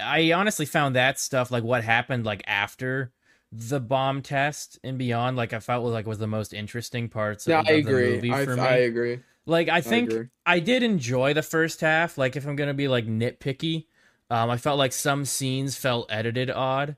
I 0.00 0.32
honestly 0.32 0.66
found 0.66 0.96
that 0.96 1.18
stuff 1.18 1.50
like 1.50 1.64
what 1.64 1.84
happened 1.84 2.24
like 2.24 2.42
after 2.46 3.12
the 3.52 3.80
bomb 3.80 4.22
test 4.22 4.78
and 4.82 4.98
beyond. 4.98 5.36
Like 5.36 5.52
I 5.52 5.60
felt 5.60 5.84
was 5.84 5.92
like 5.92 6.06
was 6.06 6.18
the 6.18 6.26
most 6.26 6.54
interesting 6.54 7.08
parts. 7.08 7.46
Yeah, 7.46 7.60
of, 7.60 7.66
I 7.68 7.72
of 7.72 7.84
the 7.84 7.90
agree. 7.90 8.10
movie 8.14 8.32
I. 8.32 8.42
I 8.42 8.76
agree. 8.76 9.20
like 9.44 9.68
I 9.68 9.80
think 9.80 10.10
agree. 10.10 10.26
I 10.44 10.60
did 10.60 10.82
enjoy 10.82 11.34
the 11.34 11.42
first 11.42 11.80
half. 11.80 12.16
Like 12.18 12.36
if 12.36 12.46
I'm 12.46 12.56
gonna 12.56 12.74
be 12.74 12.88
like 12.88 13.06
nitpicky, 13.06 13.86
um, 14.30 14.50
I 14.50 14.56
felt 14.56 14.78
like 14.78 14.92
some 14.92 15.24
scenes 15.24 15.76
felt 15.76 16.06
edited 16.10 16.50
odd, 16.50 16.96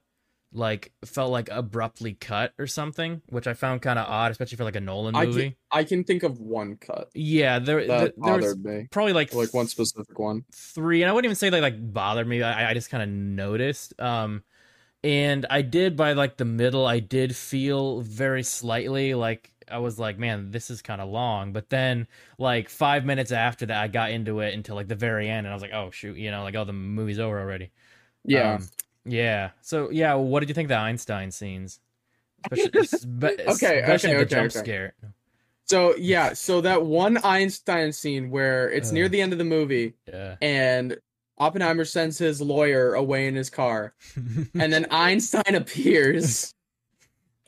like 0.53 0.93
felt 1.05 1.31
like 1.31 1.49
abruptly 1.51 2.15
cut 2.15 2.55
or 2.59 2.67
something, 2.67 3.23
which 3.29 3.47
I 3.47 3.55
found 3.55 3.83
kind 3.83 3.99
of 3.99 4.07
odd, 4.09 4.31
especially 4.33 4.57
for 4.57 4.65
like 4.65 4.77
a 4.77 4.81
Nolan 4.81 5.15
I 5.15 5.27
movie. 5.27 5.55
can, 5.55 5.57
I 5.71 5.85
can 5.85 6.05
think 6.05 6.23
of 6.23 6.41
one 6.41 6.77
cut 6.77 7.11
Yeah, 7.15 7.59
there, 7.59 7.85
that 7.87 8.15
there 8.17 8.37
was 8.37 8.57
me. 8.57 8.89
probably 8.91 9.13
like 9.13 9.33
Like 9.33 9.53
one 9.55 9.69
specific 9.69 10.19
one. 10.19 10.45
three, 10.53 11.03
and 11.03 11.11
I 11.11 11.13
wouldn't 11.13 11.27
even 11.27 11.37
say 11.37 11.51
they 11.51 11.61
like 11.61 11.93
bothered 11.93 12.27
me. 12.27 12.43
I, 12.43 12.71
I 12.71 12.75
just 12.75 12.91
kind 12.91 13.03
of 13.03 13.09
noticed. 13.09 13.99
Um, 14.01 14.43
and 15.05 15.47
I 15.51 15.63
did 15.63 15.97
by 15.97 16.15
like 16.15 16.39
the 16.39 16.45
middle, 16.47 16.87
I 16.87 17.01
did 17.01 17.37
feel 17.37 18.01
very 18.03 18.43
slightly 18.45 19.15
like 19.15 19.53
I 19.71 19.79
was 19.79 19.99
like, 19.99 20.19
man, 20.19 20.51
this 20.53 20.71
is 20.71 20.83
kind 20.83 21.01
of 21.01 21.09
long. 21.11 21.53
But 21.53 21.71
then 21.71 22.09
like 22.39 22.71
five 22.71 23.05
minutes 23.07 23.33
after 23.33 23.67
that, 23.67 23.83
I 23.83 23.89
got 23.89 24.11
into 24.13 24.41
it 24.41 24.55
until 24.55 24.77
like 24.77 24.89
the 24.89 24.97
very 24.97 25.29
end, 25.31 25.47
and 25.47 25.49
I 25.53 25.55
was 25.55 25.63
like, 25.63 25.75
oh 25.75 25.91
shoot, 25.93 26.17
you 26.19 26.31
know, 26.33 26.43
like 26.45 26.57
oh 26.57 26.65
the 26.65 26.73
movie's 26.75 27.19
over 27.21 27.41
already. 27.41 27.73
Yeah. 28.25 28.59
Um, 28.59 28.71
yeah. 29.09 29.51
So 29.63 29.91
yeah, 29.91 30.15
what 30.15 30.41
did 30.41 30.49
you 30.49 30.55
think 30.55 30.67
of 30.67 30.71
the 30.71 30.77
Einstein 30.79 31.31
scenes? 31.31 31.81
Especially, 32.51 32.87
spe- 32.87 33.25
Okay, 33.25 33.81
especially 33.81 33.81
okay, 33.85 34.01
the 34.11 34.15
okay, 34.17 34.25
jump 34.27 34.47
okay. 34.47 34.59
scare. 34.59 34.95
So 35.65 35.95
yeah, 35.97 36.33
so 36.33 36.61
that 36.63 36.85
one 36.87 37.19
Einstein 37.25 37.93
scene 37.93 38.31
where 38.31 38.71
it's 38.71 38.91
near 38.93 39.07
Uh. 39.07 39.09
the 39.09 39.21
end 39.21 39.33
of 39.33 39.39
the 39.39 39.45
movie 39.45 39.95
Yeah. 40.07 40.37
and 40.41 40.97
Oppenheimer 41.37 41.85
sends 41.85 42.19
his 42.19 42.41
lawyer 42.41 42.95
away 42.95 43.27
in 43.29 43.35
his 43.35 43.49
car 43.51 43.95
and 44.55 44.73
then 44.73 44.87
Einstein 44.91 45.55
appears 45.55 46.55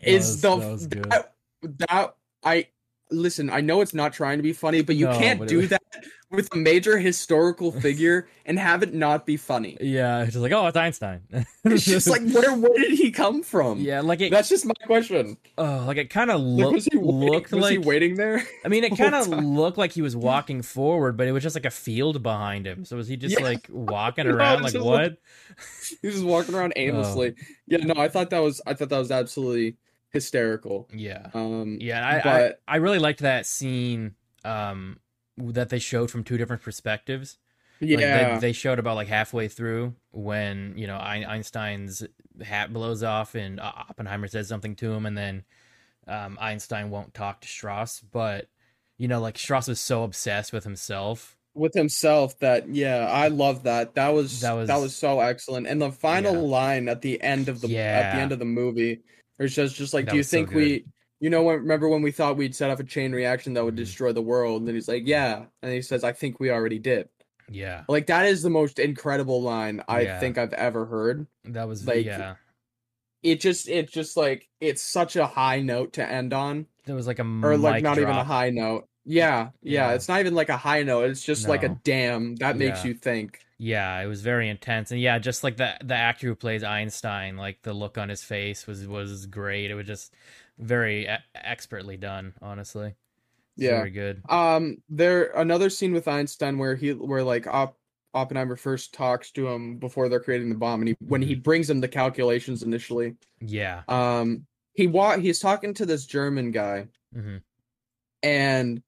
is 0.02 0.40
the 0.42 0.56
that 1.00 1.08
that, 1.08 1.78
that 1.78 2.14
I 2.44 2.68
listen, 3.10 3.50
I 3.50 3.60
know 3.60 3.80
it's 3.80 3.94
not 3.94 4.12
trying 4.12 4.38
to 4.38 4.42
be 4.42 4.52
funny, 4.52 4.82
but 4.82 4.96
you 4.96 5.06
No, 5.06 5.18
can't 5.18 5.38
but 5.40 5.48
do 5.48 5.58
was- 5.58 5.68
that 5.70 5.82
with 6.30 6.48
a 6.54 6.56
major 6.56 6.96
historical 6.96 7.72
figure 7.82 8.28
and 8.46 8.56
have 8.56 8.84
it 8.84 8.94
not 8.94 9.26
be 9.26 9.36
funny. 9.36 9.76
Yeah, 9.80 10.20
it's 10.22 10.34
just 10.34 10.42
like, 10.42 10.52
oh, 10.52 10.66
it's 10.68 10.76
Einstein. 10.76 11.22
It's 11.64 11.84
just 11.84 12.08
like 12.08 12.22
where 12.32 12.54
where 12.54 12.78
did 12.78 12.92
he 12.92 13.10
come 13.10 13.42
from? 13.42 13.80
yeah, 13.80 14.00
like 14.00 14.20
it. 14.20 14.30
That's 14.30 14.48
just 14.48 14.64
my 14.64 14.72
question. 14.86 15.36
Oh, 15.58 15.84
like 15.86 15.96
it 15.98 16.08
kind 16.08 16.30
of 16.30 16.40
Like, 16.40 16.86
looked 16.88 17.52
was 17.52 17.62
like. 17.62 17.72
he 17.72 17.78
waiting 17.78 18.14
there? 18.14 18.42
I 18.64 18.68
mean, 18.68 18.84
it 18.84 18.96
kind 18.96 19.14
of 19.14 19.26
looked 19.28 19.76
like 19.76 19.92
he 19.92 20.02
was 20.02 20.14
walking 20.16 20.62
forward, 20.62 21.16
but 21.16 21.26
it 21.26 21.32
was 21.32 21.42
just 21.42 21.56
like 21.56 21.66
a 21.66 21.70
field 21.70 22.22
behind 22.22 22.66
him. 22.66 22.84
So 22.84 22.96
was 22.96 23.08
he 23.08 23.16
just 23.16 23.38
Yeah. 23.38 23.44
like 23.44 23.66
walking 23.68 24.26
around? 24.26 24.64
it's 24.64 24.74
like 24.74 24.84
what? 24.84 25.00
like- 25.02 25.18
was 26.02 26.12
just 26.14 26.24
walking 26.24 26.54
around 26.54 26.72
Oh. 26.76 26.80
aimlessly. 26.80 27.34
Yeah, 27.66 27.78
no, 27.78 27.94
I 28.00 28.08
thought 28.08 28.30
that 28.30 28.38
was 28.38 28.60
I 28.66 28.74
thought 28.74 28.88
that 28.88 28.98
was 28.98 29.10
absolutely 29.10 29.76
hysterical. 30.10 30.88
Yeah, 30.94 31.28
Um 31.34 31.78
yeah. 31.80 32.06
I, 32.06 32.20
but- 32.22 32.60
I 32.68 32.74
I 32.74 32.76
really 32.76 32.98
liked 32.98 33.20
that 33.20 33.46
scene. 33.46 34.14
Um, 34.44 34.98
that 35.36 35.68
they 35.70 35.78
showed 35.78 36.10
from 36.10 36.24
two 36.24 36.36
different 36.38 36.62
perspectives. 36.62 37.38
Like, 37.80 37.90
yeah. 38.00 38.34
they, 38.34 38.40
they 38.48 38.52
showed 38.52 38.78
about 38.78 38.96
like 38.96 39.08
halfway 39.08 39.48
through 39.48 39.94
when 40.10 40.74
you 40.76 40.86
know 40.86 40.96
Einstein's 40.98 42.02
hat 42.42 42.72
blows 42.72 43.02
off 43.02 43.34
and 43.34 43.58
uh, 43.58 43.72
Oppenheimer 43.88 44.28
says 44.28 44.48
something 44.48 44.76
to 44.76 44.92
him, 44.92 45.06
and 45.06 45.16
then 45.16 45.44
um, 46.06 46.36
Einstein 46.40 46.90
won't 46.90 47.14
talk 47.14 47.40
to 47.40 47.48
Strauss. 47.48 48.00
But 48.00 48.48
you 48.98 49.08
know, 49.08 49.20
like 49.20 49.38
Strauss 49.38 49.66
was 49.68 49.80
so 49.80 50.04
obsessed 50.04 50.52
with 50.52 50.64
himself. 50.64 51.36
with 51.54 51.74
himself 51.74 52.38
that 52.38 52.68
yeah 52.68 53.08
i 53.10 53.26
love 53.28 53.64
that 53.64 53.94
that 53.96 54.10
was 54.14 54.40
That 54.40 54.52
was, 54.52 54.68
that 54.68 54.78
was- 54.80 54.94
so 54.94 55.18
excellent 55.20 55.66
and 55.66 55.80
the 55.82 55.90
final 55.90 56.34
Yeah. 56.34 56.38
line 56.58 56.88
at 56.88 57.00
the 57.02 57.20
end 57.22 57.48
of 57.48 57.60
the 57.60 57.76
at 57.78 58.14
the 58.14 58.20
end 58.20 58.30
of 58.32 58.38
the 58.38 58.44
movie 58.44 59.00
it's 59.40 59.54
just 59.54 59.74
just 59.76 59.92
like 59.94 60.04
That 60.04 60.12
do 60.12 60.16
you 60.16 60.20
was 60.20 60.28
so 60.28 60.36
think 60.36 60.52
we 60.52 60.84
you 61.18 61.28
know 61.30 61.42
when, 61.42 61.56
remember 61.56 61.88
when 61.88 62.02
we 62.02 62.12
thought 62.12 62.36
we'd 62.36 62.54
set 62.54 62.70
off 62.70 62.78
a 62.80 62.84
chain 62.84 63.12
reaction 63.12 63.54
that 63.54 63.64
would 63.64 63.74
Mhm. 63.74 63.78
destroy 63.78 64.12
the 64.12 64.22
world? 64.22 64.60
And 64.62 64.68
then 64.68 64.74
he's 64.76 64.86
like 64.88 65.02
yeah. 65.06 65.46
And 65.62 65.72
he 65.72 65.82
says 65.82 66.04
i 66.04 66.12
think 66.12 66.38
we 66.38 66.50
already 66.50 66.78
did. 66.78 67.08
Yeah, 67.52 67.82
like 67.88 68.06
that 68.06 68.26
is 68.26 68.42
the 68.42 68.50
most 68.50 68.78
incredible 68.78 69.42
line 69.42 69.82
i 69.88 70.02
Yeah. 70.02 70.20
think 70.20 70.38
i've 70.38 70.52
ever 70.52 70.86
heard. 70.86 71.26
That 71.44 71.66
was 71.66 71.84
Like, 71.86 72.06
yeah. 72.06 72.36
it 73.24 73.40
just 73.40 73.68
it 73.68 73.90
just 73.90 74.16
like 74.16 74.48
it's 74.60 74.82
such 74.82 75.16
a 75.16 75.26
high 75.26 75.60
note 75.60 75.94
to 75.94 76.08
end 76.08 76.32
on. 76.32 76.66
There 76.86 76.94
was 76.94 77.06
like 77.08 77.18
a 77.18 77.22
or 77.42 77.56
like 77.56 77.82
not 77.82 77.98
even 77.98 78.14
a 78.14 78.24
high 78.24 78.50
note 78.50 78.88
yeah, 79.10 79.50
yeah 79.62 79.88
Yeah. 79.88 79.94
it's 79.94 80.08
not 80.08 80.20
even 80.20 80.34
like 80.34 80.48
a 80.48 80.56
high 80.56 80.82
note 80.82 81.10
it's 81.10 81.22
just 81.24 81.48
like 81.48 81.62
a 81.64 81.70
damn 81.84 82.36
that 82.36 82.56
makes 82.56 82.82
Yeah. 82.84 82.88
you 82.88 82.94
think 82.94 83.40
Yeah, 83.58 84.00
it 84.00 84.06
was 84.06 84.22
very 84.22 84.48
intense, 84.48 84.90
and 84.90 85.00
yeah, 85.00 85.18
just 85.18 85.44
like 85.44 85.56
the 85.58 85.76
the 85.84 85.94
actor 85.94 86.26
who 86.28 86.34
plays 86.34 86.62
Einstein, 86.62 87.36
like 87.36 87.60
the 87.62 87.74
look 87.74 87.98
on 87.98 88.08
his 88.08 88.22
face 88.24 88.66
was 88.66 88.86
was 88.86 89.26
great. 89.26 89.70
It 89.70 89.74
was 89.74 89.86
just 89.86 90.14
very 90.58 91.06
expertly 91.34 91.96
done, 91.98 92.32
honestly. 92.40 92.94
It's 93.56 93.64
Yeah. 93.66 93.76
very 93.78 93.90
good. 93.90 94.22
Um, 94.30 94.78
there 94.88 95.24
another 95.36 95.68
scene 95.68 95.92
with 95.92 96.08
Einstein 96.08 96.56
where 96.56 96.74
he 96.74 96.94
where 96.94 97.22
like 97.22 97.46
op, 97.46 97.76
Oppenheimer 98.14 98.56
first 98.56 98.94
talks 98.94 99.30
to 99.32 99.46
him 99.48 99.76
before 99.76 100.08
they're 100.08 100.20
creating 100.20 100.48
the 100.48 100.54
bomb, 100.64 100.80
and 100.80 100.88
he 100.88 100.96
when 101.06 101.20
he 101.22 101.34
brings 101.34 101.68
him 101.68 101.80
the 101.80 101.88
calculations 101.88 102.62
initially, 102.62 103.16
Yeah. 103.40 103.82
um, 103.88 104.46
he 104.72 104.86
wa- 104.86 105.18
he's 105.18 105.38
talking 105.38 105.74
to 105.74 105.84
this 105.84 106.06
German 106.06 106.50
guy, 106.50 106.86
mm-hmm. 107.14 107.36
and 108.22 108.82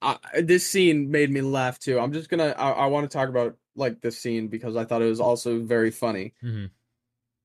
I, 0.00 0.16
this 0.42 0.66
scene 0.66 1.10
made 1.10 1.30
me 1.30 1.40
laugh 1.40 1.78
too. 1.78 1.98
I'm 1.98 2.12
just 2.12 2.28
gonna 2.30 2.54
I, 2.56 2.70
I 2.70 2.86
want 2.86 3.10
to 3.10 3.16
talk 3.16 3.28
about 3.28 3.56
like 3.74 4.00
this 4.00 4.18
scene 4.18 4.48
because 4.48 4.76
I 4.76 4.84
thought 4.84 5.02
it 5.02 5.06
was 5.08 5.20
also 5.20 5.60
very 5.60 5.90
funny. 5.90 6.34
hmm 6.40 6.66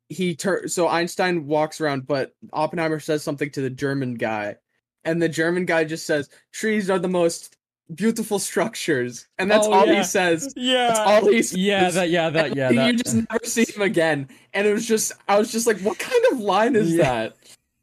He 0.09 0.35
tur- 0.35 0.67
so 0.67 0.87
Einstein 0.87 1.47
walks 1.47 1.81
around, 1.81 2.05
but 2.07 2.35
Oppenheimer 2.51 2.99
says 2.99 3.23
something 3.23 3.49
to 3.51 3.61
the 3.61 3.69
German 3.69 4.15
guy, 4.15 4.57
and 5.03 5.21
the 5.21 5.29
German 5.29 5.65
guy 5.65 5.83
just 5.83 6.05
says, 6.05 6.29
"Trees 6.51 6.89
are 6.89 6.99
the 6.99 7.07
most 7.07 7.57
beautiful 7.95 8.37
structures," 8.39 9.27
and 9.39 9.49
that's 9.49 9.65
Oh, 9.67 9.73
all 9.73 9.87
yeah. 9.87 9.95
he 9.99 10.03
says. 10.03 10.53
Yeah. 10.55 10.87
That's 10.87 10.99
all 10.99 11.27
he 11.31 11.41
says. 11.41 11.57
yeah. 11.57 11.89
That. 11.89 12.09
Yeah. 12.11 12.29
That. 12.29 12.55
Yeah. 12.55 12.69
you 12.69 12.75
That. 12.77 13.03
just 13.03 13.15
never 13.15 13.45
see 13.45 13.65
him 13.71 13.81
again, 13.81 14.27
and 14.53 14.67
it 14.67 14.73
was 14.73 14.87
just 14.87 15.11
I 15.27 15.39
was 15.39 15.51
just 15.51 15.65
like, 15.67 15.79
"What 15.79 15.97
kind 15.97 16.23
of 16.31 16.39
line 16.39 16.75
is 16.75 16.93
Yeah. 16.93 17.03
that?" 17.03 17.37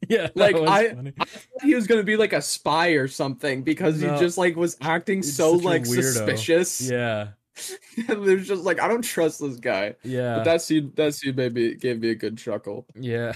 Yeah. 0.09 0.29
like, 0.35 0.55
I-. 0.55 0.87
I 0.87 1.25
thought 1.25 1.63
he 1.63 1.75
was 1.75 1.87
gonna 1.87 2.03
be 2.03 2.17
like 2.17 2.33
a 2.33 2.41
spy 2.41 2.89
or 2.89 3.07
something 3.07 3.63
because 3.63 4.01
No. 4.01 4.13
he 4.13 4.19
just 4.19 4.37
like 4.37 4.55
was 4.55 4.77
acting 4.81 5.23
so 5.23 5.51
like 5.53 5.85
suspicious. 5.85 6.81
Yeah. 6.81 7.29
and 8.07 8.27
there's 8.27 8.47
just 8.47 8.63
like 8.63 8.79
I 8.79 8.87
don't 8.87 9.01
trust 9.03 9.39
this 9.41 9.57
guy. 9.57 9.95
Yeah. 10.03 10.37
But 10.37 10.43
that 10.45 10.61
scene 10.61 10.91
that 10.95 11.13
scene 11.13 11.35
made 11.35 11.53
me 11.53 11.75
gave 11.75 11.99
me 11.99 12.09
a 12.09 12.15
good 12.15 12.37
chuckle. 12.37 12.87
Yeah, 12.95 13.33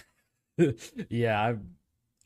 yeah. 1.09 1.41
I'm, 1.41 1.75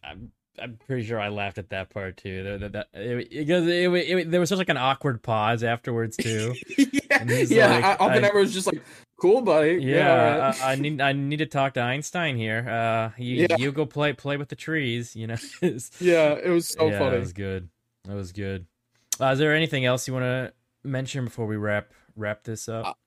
I'm, 0.04 0.32
I'm 0.62 0.78
pretty 0.88 1.06
sure 1.08 1.20
I 1.20 1.30
laughed 1.30 1.58
at 1.58 1.70
that 1.70 1.90
part 1.90 2.18
too. 2.18 2.58
That, 2.60 2.72
that, 2.74 2.88
it, 2.94 3.30
because 3.30 3.66
it, 3.68 3.90
it, 3.92 4.18
it- 4.20 4.32
there 4.32 4.40
was 4.40 4.50
such 4.50 4.58
like 4.58 4.70
an 4.70 4.78
awkward 4.78 5.22
pause 5.24 5.64
afterwards 5.64 6.18
too. 6.22 6.54
yeah, 6.78 7.24
yeah. 7.24 7.68
like, 8.00 8.02
I, 8.02 8.28
I- 8.30 8.34
was 8.34 8.54
just 8.54 8.68
like, 8.68 8.82
"Cool, 9.20 9.42
buddy." 9.42 9.74
Yeah, 9.82 9.96
Yeah, 9.96 10.38
right. 10.48 10.62
I, 10.62 10.72
I 10.72 10.76
need 10.76 11.02
I 11.02 11.12
need 11.14 11.38
to 11.38 11.46
talk 11.46 11.74
to 11.76 11.82
Einstein 11.82 12.36
here. 12.38 12.68
Uh, 12.70 13.12
you 13.22 13.48
Yeah. 13.50 13.56
you 13.58 13.72
go 13.72 13.86
play 13.86 14.14
play 14.14 14.38
with 14.38 14.50
the 14.50 14.56
trees. 14.56 15.16
You 15.16 15.28
know. 15.28 15.36
Yeah. 16.00 16.34
It 16.34 16.50
was 16.50 16.68
so 16.70 16.88
yeah, 16.90 17.00
funny. 17.00 17.12
That 17.12 17.20
was 17.20 17.34
good. 17.34 17.70
That 18.06 18.16
was 18.16 18.32
good. 18.32 18.66
Uh, 19.20 19.28
is 19.32 19.40
there 19.40 19.54
anything 19.56 19.86
else 19.86 20.08
you 20.08 20.14
want 20.14 20.24
to 20.24 20.54
mention 20.84 21.26
before 21.26 21.46
we 21.46 21.58
wrap 21.58 21.92
wrap 22.16 22.44
this 22.44 22.70
up? 22.70 22.98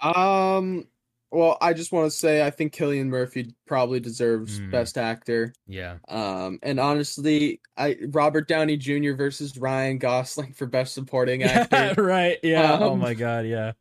Um. 0.00 0.86
Well, 1.32 1.58
I 1.60 1.72
just 1.72 1.90
want 1.92 2.10
to 2.10 2.16
say 2.16 2.44
I 2.46 2.50
think 2.50 2.72
Cillian 2.74 3.06
Murphy 3.06 3.54
probably 3.66 3.98
deserves 4.00 4.60
Mm. 4.60 4.70
Best 4.70 4.96
Actor. 4.96 5.52
yeah. 5.66 5.96
Um, 6.08 6.58
and 6.62 6.78
honestly, 6.80 7.60
I 7.76 7.96
Robert 8.10 8.46
Downey 8.48 8.76
Jr. 8.76 9.14
versus 9.14 9.58
Ryan 9.58 9.98
Gosling 9.98 10.52
for 10.52 10.66
Best 10.66 10.94
Supporting 10.94 11.42
Actor. 11.44 12.02
right. 12.02 12.38
Yeah. 12.42 12.78
oh 12.80 12.92
Um, 12.92 13.00
my 13.00 13.14
god. 13.14 13.44
Yeah. 13.46 13.72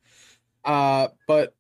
uh, 0.66 1.10
but 1.28 1.54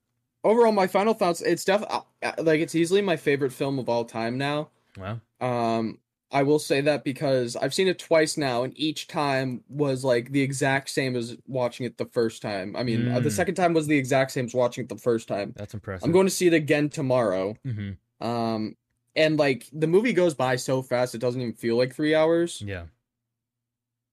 overall, 0.44 0.72
my 0.72 0.88
final 0.88 1.14
thoughts. 1.14 1.42
It's 1.42 1.64
definitely 1.66 2.00
like 2.40 2.62
it's 2.62 2.76
easily 2.76 3.02
my 3.02 3.16
favorite 3.18 3.54
film 3.54 3.78
of 3.80 3.88
all 3.88 4.06
time 4.06 4.38
now. 4.38 4.70
Well. 4.98 5.22
Um, 5.42 6.00
I 6.36 6.44
will 6.44 6.60
say 6.60 6.82
that 6.82 7.06
because 7.06 7.56
I've 7.56 7.74
seen 7.74 7.88
it 7.88 7.98
twice 7.98 8.36
now, 8.36 8.64
and 8.64 8.78
each 8.78 9.08
time 9.08 9.64
was 9.70 10.04
like 10.04 10.34
the 10.34 10.42
exact 10.42 10.90
same 10.90 11.16
as 11.16 11.38
watching 11.48 11.86
it 11.86 11.98
the 11.98 12.08
first 12.08 12.42
time. 12.42 12.76
I 12.76 12.84
mean, 12.84 13.08
uh, 13.08 13.22
the 13.22 13.30
Mm. 13.30 13.32
second 13.32 13.56
time 13.56 13.74
was 13.74 13.88
the 13.88 13.98
exact 13.98 14.32
same 14.32 14.44
as 14.46 14.54
watching 14.54 14.84
it 14.84 14.90
the 14.90 14.98
first 14.98 15.30
time. 15.30 15.54
That's 15.56 15.74
impressive. 15.74 16.04
I'm 16.04 16.12
going 16.12 16.26
to 16.28 16.32
see 16.32 16.48
it 16.48 16.54
again 16.54 16.90
tomorrow. 16.90 17.56
hmm 17.64 17.92
Um, 18.20 18.76
and 19.16 19.40
like 19.40 19.70
the 19.72 19.88
movie 19.88 20.12
goes 20.12 20.34
by 20.34 20.58
so 20.58 20.82
fast, 20.82 21.16
it 21.16 21.20
doesn't 21.20 21.40
even 21.40 21.54
feel 21.54 21.78
like 21.78 21.96
three 21.96 22.14
hours. 22.14 22.62
Yeah. 22.62 22.88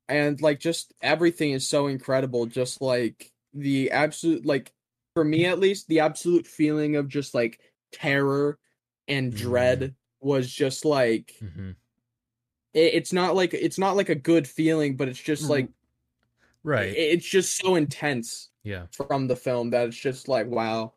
And 0.09 0.41
like 0.41 0.61
just 0.61 0.95
everything 1.01 1.51
is 1.51 1.67
so 1.67 1.89
incredible. 1.89 2.47
Just 2.47 2.81
like 2.81 3.33
the 3.53 3.91
absolute, 3.91 4.47
like 4.47 4.73
for 5.15 5.25
me 5.25 5.47
at 5.47 5.59
least, 5.59 5.89
the 5.89 5.99
absolute 6.01 6.47
feeling 6.47 6.95
of 6.95 7.09
just 7.09 7.35
like 7.35 7.59
terror 7.91 8.59
and 9.09 9.35
dread 9.35 9.97
was 10.21 10.49
just 10.49 10.85
like 10.85 11.35
hmm 11.41 11.73
it, 12.75 12.95
it's 12.95 13.13
not 13.13 13.35
like 13.35 13.55
it's 13.55 13.79
not 13.79 13.97
like 13.97 14.09
a 14.09 14.15
good 14.15 14.47
feeling, 14.49 14.97
but 14.97 15.09
it's 15.09 15.19
just 15.21 15.49
like 15.49 15.69
Right. 16.65 16.89
it- 16.91 16.97
it's 17.19 17.27
just 17.29 17.57
so 17.57 17.75
intense 17.75 18.51
yeah. 18.63 18.87
from 18.93 19.27
the 19.27 19.37
film 19.37 19.71
that 19.71 19.89
it's 19.89 19.97
just 19.97 20.29
like 20.29 20.47
wow. 20.47 20.93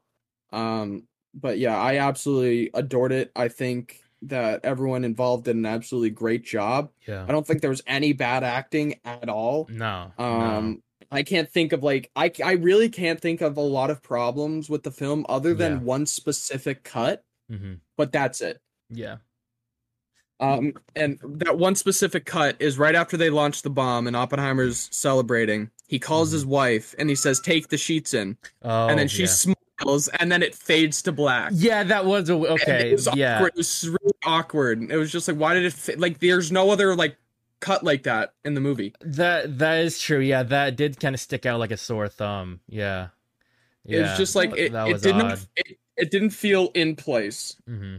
Um, 0.52 1.07
but 1.34 1.57
yeah, 1.57 1.77
I 1.77 1.97
absolutely 1.97 2.69
adored 2.73 3.11
it. 3.11 3.31
I 3.35 3.47
think 3.49 4.02
that 4.22 4.64
everyone 4.64 5.03
involved 5.03 5.45
did 5.45 5.56
an 5.56 5.65
absolutely 5.65 6.10
great 6.11 6.43
job. 6.45 6.91
Yeah. 7.07 7.26
I 7.27 7.31
don't 7.31 7.45
think 7.45 7.61
there 7.61 7.69
was 7.69 7.84
any 7.88 8.14
bad 8.14 8.43
acting 8.43 8.99
at 9.03 9.27
all. 9.30 9.68
No. 9.69 10.11
Um, 10.18 10.81
I 11.11 11.23
can't 11.23 11.49
think 11.49 11.72
of 11.73 11.84
like 11.84 12.10
I 12.15 12.31
I 12.43 12.53
really 12.53 12.89
can't 12.89 13.19
think 13.19 13.41
of 13.41 13.57
a 13.57 13.61
lot 13.61 13.89
of 13.89 14.02
problems 14.02 14.69
with 14.69 14.84
the 14.84 14.91
film 14.91 15.26
other 15.30 15.53
than 15.53 15.73
Yeah. 15.73 15.80
one 15.80 16.06
specific 16.06 16.84
cut, 16.84 17.23
no. 17.49 17.57
hmm 17.57 17.73
but 17.97 18.11
that's 18.11 18.41
it. 18.41 18.60
Yeah. 18.89 19.18
Um, 20.39 20.73
and 20.95 21.17
that 21.23 21.57
one 21.57 21.75
specific 21.75 22.25
cut 22.25 22.57
is 22.59 22.77
right 22.77 22.95
after 22.95 23.15
they 23.15 23.29
launch 23.29 23.61
the 23.61 23.69
bomb 23.69 24.05
and 24.07 24.15
Oppenheimer's 24.15 24.89
celebrating. 24.91 25.69
He 25.87 25.97
calls 25.99 26.31
his 26.31 26.45
wife 26.45 26.93
and 26.99 27.09
he 27.09 27.15
says, 27.15 27.39
"Take 27.39 27.69
the 27.69 27.77
sheets 27.77 28.13
in," 28.13 28.37
Oh. 28.61 28.87
and 28.87 28.99
then 28.99 29.07
she 29.07 29.21
yeah. 29.23 29.27
smiles, 29.29 30.07
and 30.19 30.31
then 30.31 30.43
it 30.43 30.53
fades 30.55 31.01
to 31.03 31.11
black. 31.11 31.51
Yeah, 31.53 31.83
that 31.83 32.05
was 32.05 32.29
a 32.29 32.33
okay. 32.33 32.89
it 32.89 32.93
was 32.93 33.07
Yeah. 33.15 33.35
awkward. 33.37 33.47
It 33.53 33.57
was 33.57 33.87
really 33.87 34.13
awkward. 34.25 34.91
It 34.91 34.97
was 34.97 35.11
just 35.11 35.27
like, 35.27 35.37
why 35.37 35.53
did 35.53 35.63
it 35.63 35.73
fit? 35.73 35.99
Like, 35.99 36.19
there's 36.19 36.51
no 36.51 36.69
other 36.69 36.95
like 36.95 37.15
cut 37.61 37.83
like 37.83 38.03
that 38.03 38.33
in 38.43 38.55
the 38.55 38.61
movie. 38.61 38.93
That 39.01 39.57
that 39.59 39.85
is 39.85 39.99
true. 39.99 40.19
Yeah, 40.19 40.43
that 40.43 40.75
did 40.75 40.99
kind 40.99 41.15
of 41.15 41.21
stick 41.21 41.45
out 41.45 41.59
like 41.59 41.71
a 41.71 41.77
sore 41.77 42.09
thumb. 42.09 42.59
Yeah. 42.67 43.09
It 43.85 44.01
was 44.01 44.17
just 44.17 44.35
like 44.35 44.51
it. 44.57 44.73
It 44.73 45.01
didn't. 45.01 45.47
It, 45.55 45.77
it 45.95 46.11
didn't 46.11 46.31
feel 46.31 46.71
in 46.73 46.95
place. 46.95 47.55
hmm 47.67 47.97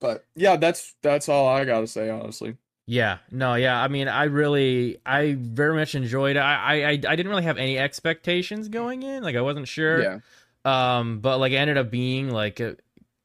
But 0.00 0.24
yeah, 0.34 0.56
that's 0.56 0.94
that's 1.02 1.28
all 1.28 1.46
I 1.48 1.64
gotta 1.64 1.86
say, 1.86 2.08
honestly. 2.10 2.56
Yeah. 2.86 3.18
No. 3.30 3.54
Yeah. 3.54 3.80
I 3.80 3.86
mean, 3.86 4.08
I 4.08 4.24
really, 4.24 4.98
I 5.06 5.36
very 5.38 5.74
much 5.76 5.94
enjoyed. 5.94 6.34
it. 6.36 6.40
I, 6.40 6.82
I, 6.82 6.90
I 6.90 6.96
didn't 6.96 7.28
really 7.28 7.44
have 7.44 7.56
any 7.58 7.78
expectations 7.78 8.68
going 8.68 9.04
in. 9.04 9.22
Like, 9.22 9.36
I 9.36 9.42
wasn't 9.42 9.68
sure. 9.68 10.02
Yeah. 10.02 10.18
Um, 10.64 11.20
but 11.20 11.38
like, 11.38 11.52
it 11.52 11.56
ended 11.56 11.76
up 11.78 11.90
being 11.90 12.30
like 12.30 12.58
a 12.58 12.76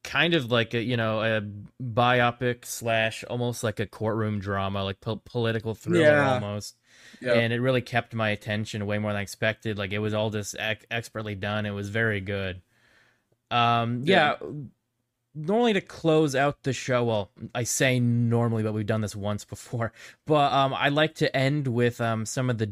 kind 0.04 0.34
of 0.34 0.52
like 0.52 0.72
a 0.72 0.80
you 0.80 0.96
know 0.96 1.20
a 1.20 1.42
biopic 1.82 2.64
slash 2.64 3.24
almost 3.24 3.64
like 3.64 3.80
a 3.80 3.86
courtroom 3.86 4.38
drama, 4.38 4.84
like 4.84 5.00
po- 5.00 5.20
political 5.24 5.74
thriller 5.74 6.00
Yeah. 6.04 6.34
almost. 6.34 6.76
Yeah. 7.20 7.32
and 7.34 7.52
it 7.52 7.60
really 7.60 7.82
kept 7.82 8.14
my 8.14 8.30
attention 8.30 8.84
way 8.86 8.98
more 8.98 9.10
than 9.12 9.18
I 9.18 9.22
expected. 9.22 9.78
Like 9.78 9.92
it 9.92 9.98
was 9.98 10.14
all 10.14 10.30
just 10.30 10.54
ex- 10.58 10.84
expertly 10.90 11.34
done. 11.34 11.66
It 11.66 11.70
was 11.70 11.88
very 11.88 12.20
good. 12.20 12.62
Um, 13.50 14.02
yeah. 14.04 14.36
Normally 15.38 15.74
to 15.74 15.82
close 15.82 16.34
out 16.34 16.62
the 16.62 16.72
show, 16.72 17.04
well, 17.04 17.30
I 17.54 17.64
say 17.64 18.00
normally, 18.00 18.62
but 18.62 18.72
we've 18.72 18.86
done 18.86 19.02
this 19.02 19.14
once 19.14 19.44
before. 19.44 19.92
But 20.26 20.52
um, 20.52 20.72
I 20.74 20.88
like 20.88 21.14
to 21.16 21.36
end 21.36 21.68
with 21.68 22.00
um 22.00 22.24
some 22.26 22.50
of 22.50 22.58
the 22.58 22.66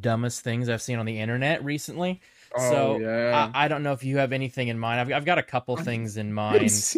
dumbest 0.00 0.42
things 0.42 0.68
I've 0.68 0.82
seen 0.82 0.98
on 0.98 1.06
the 1.06 1.20
internet 1.20 1.64
recently. 1.64 2.20
Oh 2.54 2.70
so 2.70 2.98
yeah. 2.98 3.50
I, 3.54 3.64
I 3.64 3.68
don't 3.68 3.82
know 3.82 3.92
if 3.92 4.02
you 4.02 4.18
have 4.18 4.32
anything 4.32 4.68
in 4.68 4.78
mind. 4.78 5.00
I've 5.00 5.12
I've 5.12 5.24
got 5.24 5.38
a 5.38 5.42
couple 5.42 5.76
things 5.76 6.16
in 6.16 6.32
mind. 6.32 6.96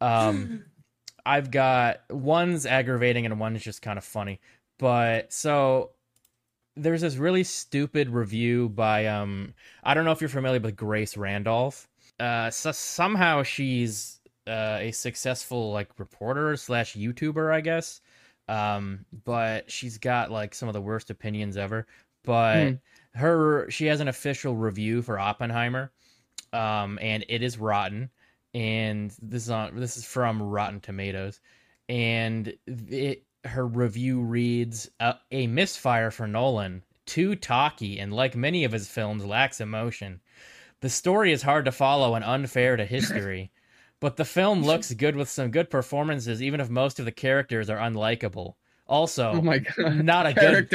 Um, 0.00 0.64
I've 1.26 1.50
got 1.50 2.00
one's 2.10 2.66
aggravating 2.66 3.24
and 3.24 3.40
one's 3.40 3.62
just 3.62 3.82
kind 3.82 3.98
of 3.98 4.04
funny. 4.04 4.40
But 4.78 5.32
so 5.32 5.90
there's 6.76 7.02
this 7.02 7.16
really 7.16 7.44
stupid 7.44 8.10
review 8.10 8.68
by 8.68 9.06
um 9.06 9.54
I 9.84 9.94
don't 9.94 10.04
know 10.04 10.12
if 10.12 10.20
you're 10.20 10.28
familiar 10.28 10.60
with 10.60 10.76
Grace 10.76 11.16
Randolph. 11.16 11.88
Uh, 12.18 12.50
so 12.50 12.72
somehow 12.72 13.42
she's 13.42 14.20
uh, 14.46 14.78
a 14.80 14.92
successful 14.92 15.72
like 15.72 15.98
reporter 15.98 16.56
slash 16.56 16.94
YouTuber, 16.94 17.52
I 17.52 17.60
guess. 17.60 18.00
Um, 18.48 19.06
but 19.24 19.70
she's 19.70 19.98
got 19.98 20.30
like 20.30 20.54
some 20.54 20.68
of 20.68 20.74
the 20.74 20.80
worst 20.82 21.10
opinions 21.10 21.56
ever. 21.56 21.86
But 22.24 22.74
Hmm. 22.74 22.74
her 23.14 23.70
she 23.70 23.86
has 23.86 24.00
an 24.00 24.08
official 24.08 24.56
review 24.56 25.02
for 25.02 25.18
Oppenheimer, 25.18 25.92
um, 26.52 26.98
and 27.02 27.24
it 27.28 27.42
is 27.42 27.58
rotten. 27.58 28.10
And 28.54 29.10
this 29.20 29.44
is 29.44 29.50
on 29.50 29.76
this 29.76 29.96
is 29.96 30.04
from 30.04 30.42
Rotten 30.42 30.80
Tomatoes, 30.80 31.40
and 31.88 32.54
it 32.66 33.24
her 33.44 33.66
review 33.66 34.22
reads 34.22 34.90
uh, 35.00 35.14
a 35.32 35.46
misfire 35.48 36.10
for 36.10 36.26
Nolan, 36.26 36.84
too 37.06 37.34
talky, 37.36 37.98
and 38.00 38.12
like 38.14 38.36
many 38.36 38.64
of 38.64 38.72
his 38.72 38.88
films, 38.88 39.24
lacks 39.24 39.60
emotion. 39.60 40.20
The 40.80 40.90
story 40.90 41.32
is 41.32 41.42
hard 41.42 41.64
to 41.64 41.72
follow 41.72 42.14
and 42.14 42.24
unfair 42.24 42.76
to 42.76 42.84
history, 42.86 43.50
but 44.04 44.16
the 44.16 44.24
film 44.26 44.60
looks 44.60 44.92
good 44.92 45.16
with 45.16 45.30
some 45.30 45.50
good 45.50 45.70
performances, 45.70 46.42
even 46.42 46.60
if 46.60 46.68
most 46.68 46.98
of 46.98 47.06
the 47.06 47.10
characters 47.10 47.70
are 47.70 47.78
unlikable. 47.78 48.52
Also, 48.86 49.30
oh 49.30 49.40
my 49.40 49.60
god. 49.60 50.04
not 50.04 50.26
a 50.26 50.34
good 50.34 50.68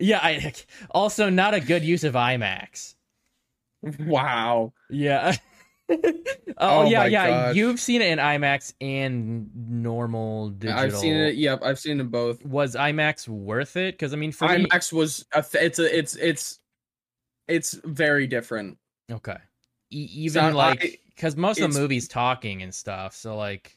yeah. 0.00 0.18
I, 0.22 0.54
also, 0.90 1.28
not 1.28 1.52
a 1.52 1.60
good 1.60 1.84
use 1.84 2.04
of 2.04 2.14
IMAX. 2.14 2.94
Wow. 3.82 4.72
Yeah. 4.88 5.36
oh, 5.90 5.98
Oh 6.56 6.84
yeah, 6.88 7.04
yeah. 7.04 7.28
gosh. 7.28 7.56
You've 7.56 7.80
seen 7.80 8.00
it 8.00 8.12
in 8.12 8.18
IMAX 8.18 8.72
and 8.80 9.50
normal 9.54 10.48
digital. 10.48 10.82
I've 10.82 10.96
seen 10.96 11.14
it. 11.16 11.34
Yep, 11.34 11.62
I've 11.62 11.78
seen 11.78 12.00
it 12.00 12.10
both. 12.10 12.42
Was 12.46 12.76
IMAX 12.76 13.28
worth 13.28 13.76
it? 13.76 13.92
Because 13.92 14.14
I 14.14 14.16
mean, 14.16 14.32
for 14.32 14.48
me, 14.48 14.64
IMAX 14.64 14.90
was 14.90 15.26
a 15.34 15.42
th- 15.42 15.62
it's 15.62 15.78
a 15.78 15.98
it's 15.98 16.16
it's 16.16 16.60
it's 17.46 17.78
very 17.84 18.26
different. 18.26 18.78
Okay. 19.12 19.36
E- 19.92 20.08
even 20.14 20.40
Sound- 20.44 20.56
like 20.56 20.82
I- 20.82 20.96
because 21.20 21.36
most 21.36 21.60
of 21.60 21.74
the 21.74 21.78
movies 21.78 22.08
talking 22.08 22.62
and 22.62 22.74
stuff. 22.74 23.14
So 23.14 23.36
like, 23.36 23.76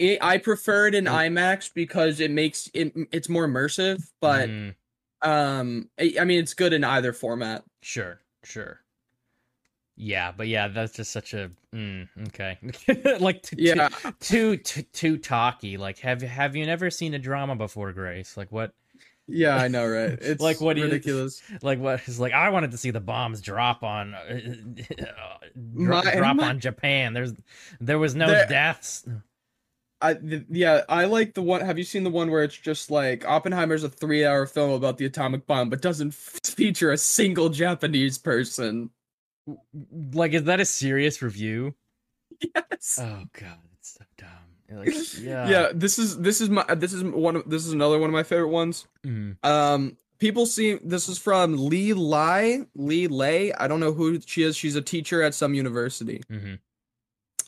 It, 0.00 0.18
I 0.20 0.38
prefer 0.38 0.88
it 0.88 0.94
in. 0.96 1.04
IMAX 1.04 1.70
because 1.72 2.18
it 2.18 2.32
makes 2.32 2.68
it 2.74 2.92
it's 3.12 3.28
more 3.28 3.46
immersive. 3.46 4.02
But 4.20 4.48
mm, 4.48 4.74
um, 5.22 5.88
I, 5.98 6.14
I 6.20 6.24
mean, 6.24 6.40
it's 6.40 6.54
good 6.54 6.72
in 6.72 6.82
either 6.82 7.12
format. 7.12 7.62
sure, 7.82 8.20
sure. 8.42 8.80
Yeah, 9.96 10.32
but 10.36 10.48
yeah, 10.48 10.66
that's 10.66 10.94
just 10.94 11.12
such 11.12 11.34
a 11.34 11.52
mm, 11.72 12.08
okay. 12.28 12.58
like 13.20 13.42
t- 13.42 13.54
t- 13.54 13.62
Yeah, 13.66 13.88
too 14.18 14.56
too 14.56 14.82
too 14.92 15.18
talky. 15.18 15.76
Like, 15.76 16.00
have 16.00 16.20
have 16.22 16.56
you 16.56 16.66
never 16.66 16.90
seen 16.90 17.14
a 17.14 17.18
drama 17.20 17.54
before, 17.54 17.92
Grace? 17.92 18.36
Like 18.36 18.50
what? 18.50 18.72
Yeah, 19.26 19.56
I 19.56 19.68
know, 19.68 19.86
right? 19.86 20.18
It's 20.20 20.40
Like, 20.42 20.60
what 20.60 20.74
do 20.74 20.80
you- 20.80 20.86
ridiculous. 20.86 21.42
Like 21.62 21.78
what 21.78 22.00
is 22.06 22.18
like? 22.20 22.32
I 22.32 22.50
wanted 22.50 22.70
to 22.72 22.76
see 22.78 22.90
the 22.90 23.00
bombs 23.00 23.40
drop 23.40 23.82
on 23.82 24.14
uh, 24.14 24.40
dro- 25.74 26.02
My- 26.02 26.14
drop 26.16 26.36
my- 26.36 26.48
on 26.48 26.60
Japan. 26.60 27.12
There's 27.14 27.32
there 27.80 27.98
was 27.98 28.14
no 28.14 28.26
There- 28.28 28.46
deaths. 28.46 29.04
I 30.00 30.14
th- 30.14 30.44
yeah, 30.50 30.82
I 30.88 31.06
like 31.06 31.32
the 31.32 31.40
one. 31.40 31.62
Have 31.62 31.78
you 31.78 31.84
seen 31.84 32.04
the 32.04 32.10
one 32.10 32.30
where 32.30 32.42
it's 32.42 32.56
just 32.58 32.90
like 32.90 33.24
Oppenheimer's 33.24 33.84
a 33.84 33.88
three-hour 33.88 34.44
film 34.46 34.72
about 34.72 34.98
the 34.98 35.06
atomic 35.06 35.46
bomb, 35.46 35.70
but 35.70 35.80
doesn't 35.80 36.08
f- 36.08 36.40
feature 36.44 36.92
a 36.92 36.98
single 36.98 37.48
Japanese 37.48 38.18
person? 38.18 38.90
Like, 40.12 40.32
is 40.34 40.44
that 40.44 40.60
a 40.60 40.64
serious 40.66 41.22
review? 41.22 41.74
Yes. 42.54 42.98
Oh 43.00 43.24
god, 43.32 43.58
it's 43.78 43.94
so 43.94 44.04
dumb. 44.18 44.28
Like, 44.78 44.94
yeah. 45.20 45.48
yeah, 45.48 45.68
this 45.74 45.98
is 45.98 46.18
this 46.18 46.40
is 46.40 46.48
my 46.50 46.64
this 46.74 46.92
is 46.92 47.02
one 47.04 47.36
of 47.36 47.48
this 47.48 47.66
is 47.66 47.72
another 47.72 47.98
one 47.98 48.10
of 48.10 48.14
my 48.14 48.22
favorite 48.22 48.48
ones. 48.48 48.86
Mm, 49.04 49.36
Um, 49.44 49.96
people 50.18 50.46
see 50.46 50.74
this 50.82 51.08
is 51.08 51.18
from 51.18 51.56
Lee 51.68 51.92
Lai 51.92 52.66
Lee 52.74 53.06
Lay. 53.08 53.52
I 53.52 53.66
don't 53.68 53.80
know 53.80 53.92
who 53.92 54.20
she 54.20 54.42
is. 54.42 54.56
She's 54.56 54.76
a 54.76 54.82
teacher 54.82 55.22
at 55.22 55.34
some 55.34 55.54
university. 55.54 56.22
mhm. 56.30 56.58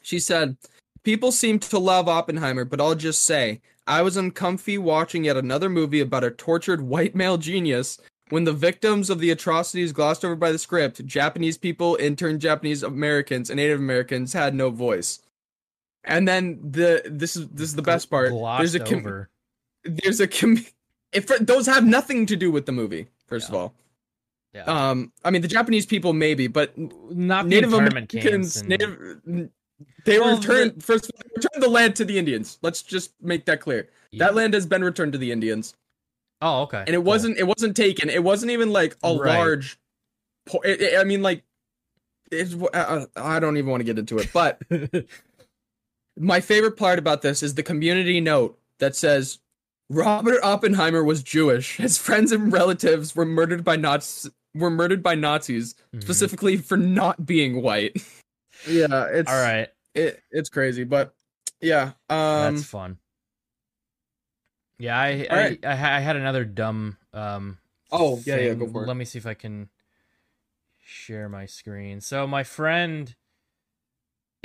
She 0.03 0.19
said, 0.19 0.57
People 1.03 1.31
seem 1.32 1.59
to 1.61 1.78
love 1.78 2.09
Oppenheimer, 2.09 2.65
but 2.65 2.81
I'll 2.81 2.94
just 2.94 3.24
say, 3.24 3.61
I 3.86 4.03
was 4.03 4.16
uncomfy 4.16 4.77
watching 4.78 5.24
yet 5.24 5.36
another 5.36 5.69
movie 5.69 6.01
about 6.01 6.24
a 6.24 6.31
tortured 6.31 6.81
white 6.81 7.15
male 7.15 7.39
genius 7.39 7.98
when 8.31 8.43
the 8.43 8.53
victims 8.53 9.09
of 9.09 9.20
the 9.20 9.31
atrocities 9.31 9.93
glossed 9.93 10.24
over 10.24 10.35
by 10.35 10.51
the 10.51 10.59
script, 10.59 11.05
Japanese 11.07 11.57
people, 11.57 11.97
intern 12.01 12.40
Japanese 12.40 12.82
Americans, 12.82 13.51
and 13.51 13.59
Native 13.59 13.78
Americans 13.78 14.32
had 14.32 14.53
no 14.55 14.70
voice. 14.70 15.20
And 16.07 16.27
then 16.27 16.59
the 16.62 17.03
this 17.05 17.37
is 17.37 17.49
this 17.49 17.69
is 17.69 17.74
the 17.74 17.83
best 17.83 18.09
part. 18.11 18.31
Glossed 18.31 18.61
There's 18.61 18.74
a 18.77 18.81
com- 18.81 18.99
over. 19.01 19.28
there's 19.85 20.20
a 20.20 20.28
com- 20.28 20.65
if 21.12 21.27
those 21.41 21.66
have 21.66 21.85
nothing 21.85 22.27
to 22.27 22.37
do 22.37 22.51
with 22.51 22.66
the 22.66 22.73
movie. 22.73 23.09
First 23.27 23.49
of 23.49 23.55
all, 23.57 23.74
Yeah. 24.55 24.62
um, 24.65 25.12
I 25.24 25.31
mean 25.31 25.43
the 25.43 25.49
Japanese 25.49 25.85
people 25.85 26.12
maybe, 26.12 26.47
but 26.47 26.73
Not 26.78 27.47
Native 27.49 27.73
Americans, 27.73 28.59
and- 28.59 28.69
Native, 28.69 29.20
they 30.05 30.20
Well, 30.20 30.37
returned 30.37 30.83
first. 30.85 31.11
They 31.16 31.23
returned 31.35 31.62
the 31.62 31.69
land 31.69 31.97
to 31.97 32.05
the 32.05 32.19
Indians. 32.19 32.59
Let's 32.62 32.83
just 32.83 33.12
make 33.20 33.45
that 33.47 33.61
clear. 33.61 33.89
Yeah. 34.12 34.27
That 34.27 34.35
land 34.37 34.55
has 34.55 34.65
been 34.65 34.85
returned 34.85 35.12
to 35.12 35.19
the 35.19 35.33
Indians, 35.33 35.74
Oh, 36.41 36.62
okay. 36.62 36.85
and 36.87 36.91
it 36.91 37.03
wasn't. 37.03 37.37
It 37.39 37.45
wasn't 37.49 37.77
taken. 37.77 38.09
It 38.11 38.23
wasn't 38.23 38.53
even 38.53 38.70
like 38.73 38.97
a 39.03 39.12
Right. 39.16 39.37
large. 39.39 39.77
Po- 40.47 40.61
it, 40.61 40.81
it- 40.81 40.99
I 41.01 41.03
mean, 41.05 41.20
like, 41.23 41.43
it's. 42.31 42.55
Uh, 42.55 43.07
I 43.16 43.41
don't 43.41 43.57
even 43.57 43.70
want 43.70 43.81
to 43.81 43.85
get 43.85 43.99
into 43.99 44.19
it. 44.19 44.31
But. 44.33 44.62
my 46.19 46.41
favorite 46.41 46.77
part 46.77 46.99
about 46.99 47.23
this 47.23 47.43
is 47.43 47.55
the 47.55 47.63
community 47.63 48.21
note 48.21 48.59
that 48.79 48.97
says 48.97 49.39
Robert 49.91 50.41
Oppenheimer 50.43 51.05
was 51.05 51.23
Jewish. 51.23 51.77
His 51.77 51.99
friends 51.99 52.33
and 52.33 52.53
relatives 52.53 53.15
were 53.15 53.25
murdered 53.27 53.65
by 53.65 53.77
Nazis. 53.77 54.31
Were 54.55 54.71
murdered 54.71 55.03
by 55.03 55.15
Nazis 55.15 55.75
Mhm. 55.95 56.03
specifically 56.03 56.57
for 56.57 56.77
not 56.79 57.27
being 57.27 57.61
white. 57.63 57.97
yeah, 58.67 59.05
it's 59.13 59.31
All 59.31 59.41
right. 59.41 59.69
it 59.95 60.23
it's 60.31 60.49
crazy, 60.49 60.85
but 60.85 61.15
yeah. 61.61 61.93
Um 62.09 62.55
That's 62.55 62.65
fun. 62.65 62.99
Yeah, 64.79 64.99
I 64.99 65.27
I, 65.31 65.37
right. 65.37 65.65
I, 65.65 65.73
I 65.73 66.01
had 66.01 66.17
another 66.17 66.45
dumb 66.45 66.97
um 67.13 67.59
Oh, 67.93 68.21
yeah, 68.27 68.37
yeah, 68.39 68.55
go 68.55 68.67
for 68.67 68.83
it. 68.83 68.89
Let 68.89 68.97
me 68.97 69.05
see 69.05 69.19
if 69.19 69.27
I 69.27 69.35
can 69.35 69.69
share 70.83 71.29
my 71.29 71.47
screen. 71.47 72.01
So 72.01 72.27
my 72.27 72.43
friend 72.43 73.11
it- 73.11 73.17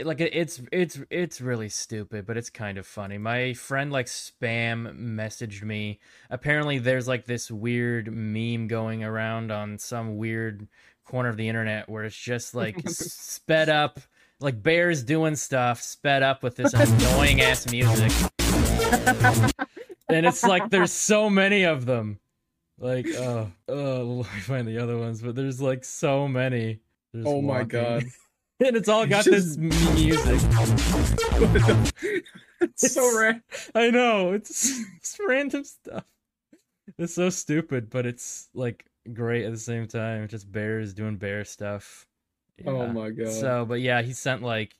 like 0.03 0.21
it's 0.21 0.61
it's 0.71 0.99
it's 1.09 1.41
really 1.41 1.69
stupid, 1.69 2.25
but 2.25 2.37
it's 2.37 2.49
kind 2.49 2.77
of 2.77 2.85
funny. 2.85 3.17
My 3.17 3.53
friend 3.53 3.91
like 3.91 4.05
spam 4.07 4.97
messaged 4.97 5.63
me. 5.63 5.99
Apparently 6.29 6.77
there's 6.79 7.07
like 7.07 7.25
this 7.25 7.49
weird 7.51 8.11
meme 8.13 8.67
going 8.67 9.03
around 9.03 9.51
on 9.51 9.77
some 9.77 10.17
weird 10.17 10.67
corner 11.05 11.29
of 11.29 11.37
the 11.37 11.47
internet 11.49 11.89
where 11.89 12.03
it's 12.03 12.15
just 12.15 12.53
like 12.55 12.77
sped 12.89 13.69
up 13.69 13.99
like 14.39 14.61
bears 14.63 15.03
doing 15.03 15.35
stuff 15.35 15.81
sped 15.81 16.23
up 16.23 16.41
with 16.43 16.55
this 16.55 16.73
annoying 16.73 17.41
ass 17.41 17.69
music. 17.71 18.11
and 20.09 20.25
it's 20.25 20.43
like 20.43 20.69
there's 20.69 20.91
so 20.91 21.29
many 21.29 21.63
of 21.63 21.85
them. 21.85 22.19
Like, 22.79 23.05
oh, 23.15 23.51
oh, 23.67 24.03
let 24.25 24.33
me 24.33 24.39
find 24.41 24.67
the 24.67 24.79
other 24.79 24.97
ones, 24.97 25.21
but 25.21 25.35
there's 25.35 25.61
like 25.61 25.83
so 25.85 26.27
many. 26.27 26.79
They're 27.13 27.23
Oh 27.27 27.41
my 27.41 27.59
walking. 27.59 27.67
god. 27.67 28.03
and 28.65 28.77
it's 28.77 28.87
all 28.87 29.05
got 29.07 29.25
this 29.25 29.57
music. 29.57 30.23
it's 32.61 32.93
so 32.93 33.19
random. 33.19 33.43
I 33.73 33.89
know 33.89 34.33
it's, 34.33 34.79
it's 34.97 35.17
random 35.25 35.63
stuff. 35.63 36.03
It's 36.97 37.15
so 37.15 37.29
stupid, 37.29 37.89
but 37.89 38.05
it's 38.05 38.49
like 38.53 38.85
great 39.13 39.45
at 39.45 39.51
the 39.51 39.57
same 39.57 39.87
time. 39.87 40.27
Just 40.27 40.51
bears 40.51 40.93
doing 40.93 41.17
bear 41.17 41.43
stuff. 41.43 42.05
Oh 42.65 42.87
my 42.87 43.09
god. 43.09 43.33
So, 43.33 43.65
but 43.65 43.81
yeah, 43.81 44.01
he 44.01 44.13
sent 44.13 44.43
like 44.43 44.75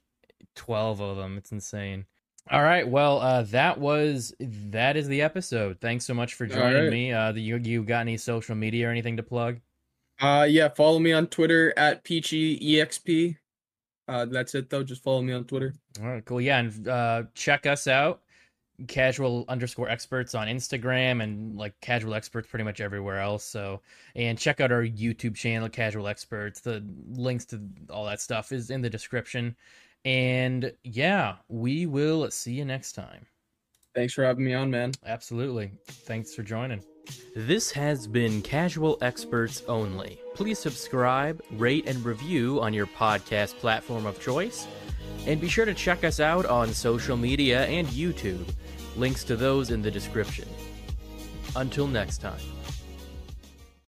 12 0.55 1.01
of 1.01 1.17
them. 1.17 1.37
It's 1.37 1.51
insane. 1.51 2.05
All 2.49 2.61
right. 2.61 2.87
Well, 2.87 3.19
uh, 3.19 3.43
that 3.43 3.79
was 3.79 4.33
that 4.39 4.97
is 4.97 5.07
the 5.07 5.21
episode. 5.21 5.79
Thanks 5.79 6.05
so 6.05 6.13
much 6.13 6.33
for 6.33 6.45
joining 6.45 6.83
right. 6.83 6.91
me. 6.91 7.13
Uh, 7.13 7.33
you 7.33 7.57
you 7.57 7.83
got 7.83 8.01
any 8.01 8.17
social 8.17 8.55
media 8.55 8.87
or 8.87 8.91
anything 8.91 9.17
to 9.17 9.23
plug? 9.23 9.59
Uh 10.19 10.45
yeah, 10.47 10.69
follow 10.69 10.99
me 10.99 11.13
on 11.13 11.27
Twitter 11.27 11.73
at 11.77 12.03
peachyexp. 12.03 13.37
Uh 14.11 14.25
that's 14.25 14.53
it 14.55 14.69
though. 14.69 14.83
Just 14.83 15.03
follow 15.03 15.21
me 15.21 15.31
on 15.31 15.45
Twitter. 15.45 15.73
All 16.01 16.09
right, 16.09 16.25
cool. 16.25 16.41
Yeah, 16.41 16.59
and 16.59 16.87
uh, 16.87 17.23
check 17.33 17.65
us 17.65 17.87
out, 17.87 18.21
casual 18.87 19.45
underscore 19.47 19.87
experts 19.87 20.35
on 20.35 20.47
Instagram 20.47 21.23
and 21.23 21.55
like 21.55 21.79
casual 21.79 22.13
experts 22.13 22.49
pretty 22.49 22.65
much 22.65 22.81
everywhere 22.81 23.19
else. 23.19 23.45
So, 23.45 23.81
and 24.15 24.37
check 24.37 24.59
out 24.59 24.71
our 24.71 24.83
YouTube 24.83 25.35
channel, 25.35 25.69
Casual 25.69 26.07
Experts. 26.07 26.59
The 26.59 26.83
links 27.13 27.45
to 27.45 27.61
all 27.89 28.05
that 28.05 28.19
stuff 28.19 28.51
is 28.51 28.69
in 28.69 28.81
the 28.81 28.89
description. 28.89 29.55
And 30.03 30.73
yeah, 30.83 31.35
we 31.47 31.85
will 31.85 32.29
see 32.31 32.53
you 32.53 32.65
next 32.65 32.93
time. 32.93 33.25
Thanks 33.95 34.13
for 34.13 34.25
having 34.25 34.43
me 34.43 34.53
on, 34.53 34.69
man. 34.71 34.91
Absolutely. 35.05 35.71
Thanks 35.87 36.33
for 36.33 36.43
joining. 36.43 36.83
This 37.35 37.71
has 37.71 38.07
been 38.07 38.41
Casual 38.41 38.97
Experts 39.01 39.63
Only. 39.67 40.19
Please 40.33 40.59
subscribe, 40.59 41.41
rate, 41.51 41.87
and 41.87 42.03
review 42.03 42.61
on 42.61 42.73
your 42.73 42.87
podcast 42.87 43.55
platform 43.55 44.05
of 44.05 44.19
choice. 44.19 44.67
And 45.25 45.39
be 45.39 45.47
sure 45.47 45.65
to 45.65 45.73
check 45.73 46.03
us 46.03 46.19
out 46.19 46.45
on 46.45 46.73
social 46.73 47.15
media 47.15 47.65
and 47.67 47.87
YouTube. 47.87 48.45
Links 48.97 49.23
to 49.25 49.35
those 49.35 49.71
in 49.71 49.81
the 49.81 49.91
description. 49.91 50.47
Until 51.55 51.87
next 51.87 52.19
time. 52.19 52.39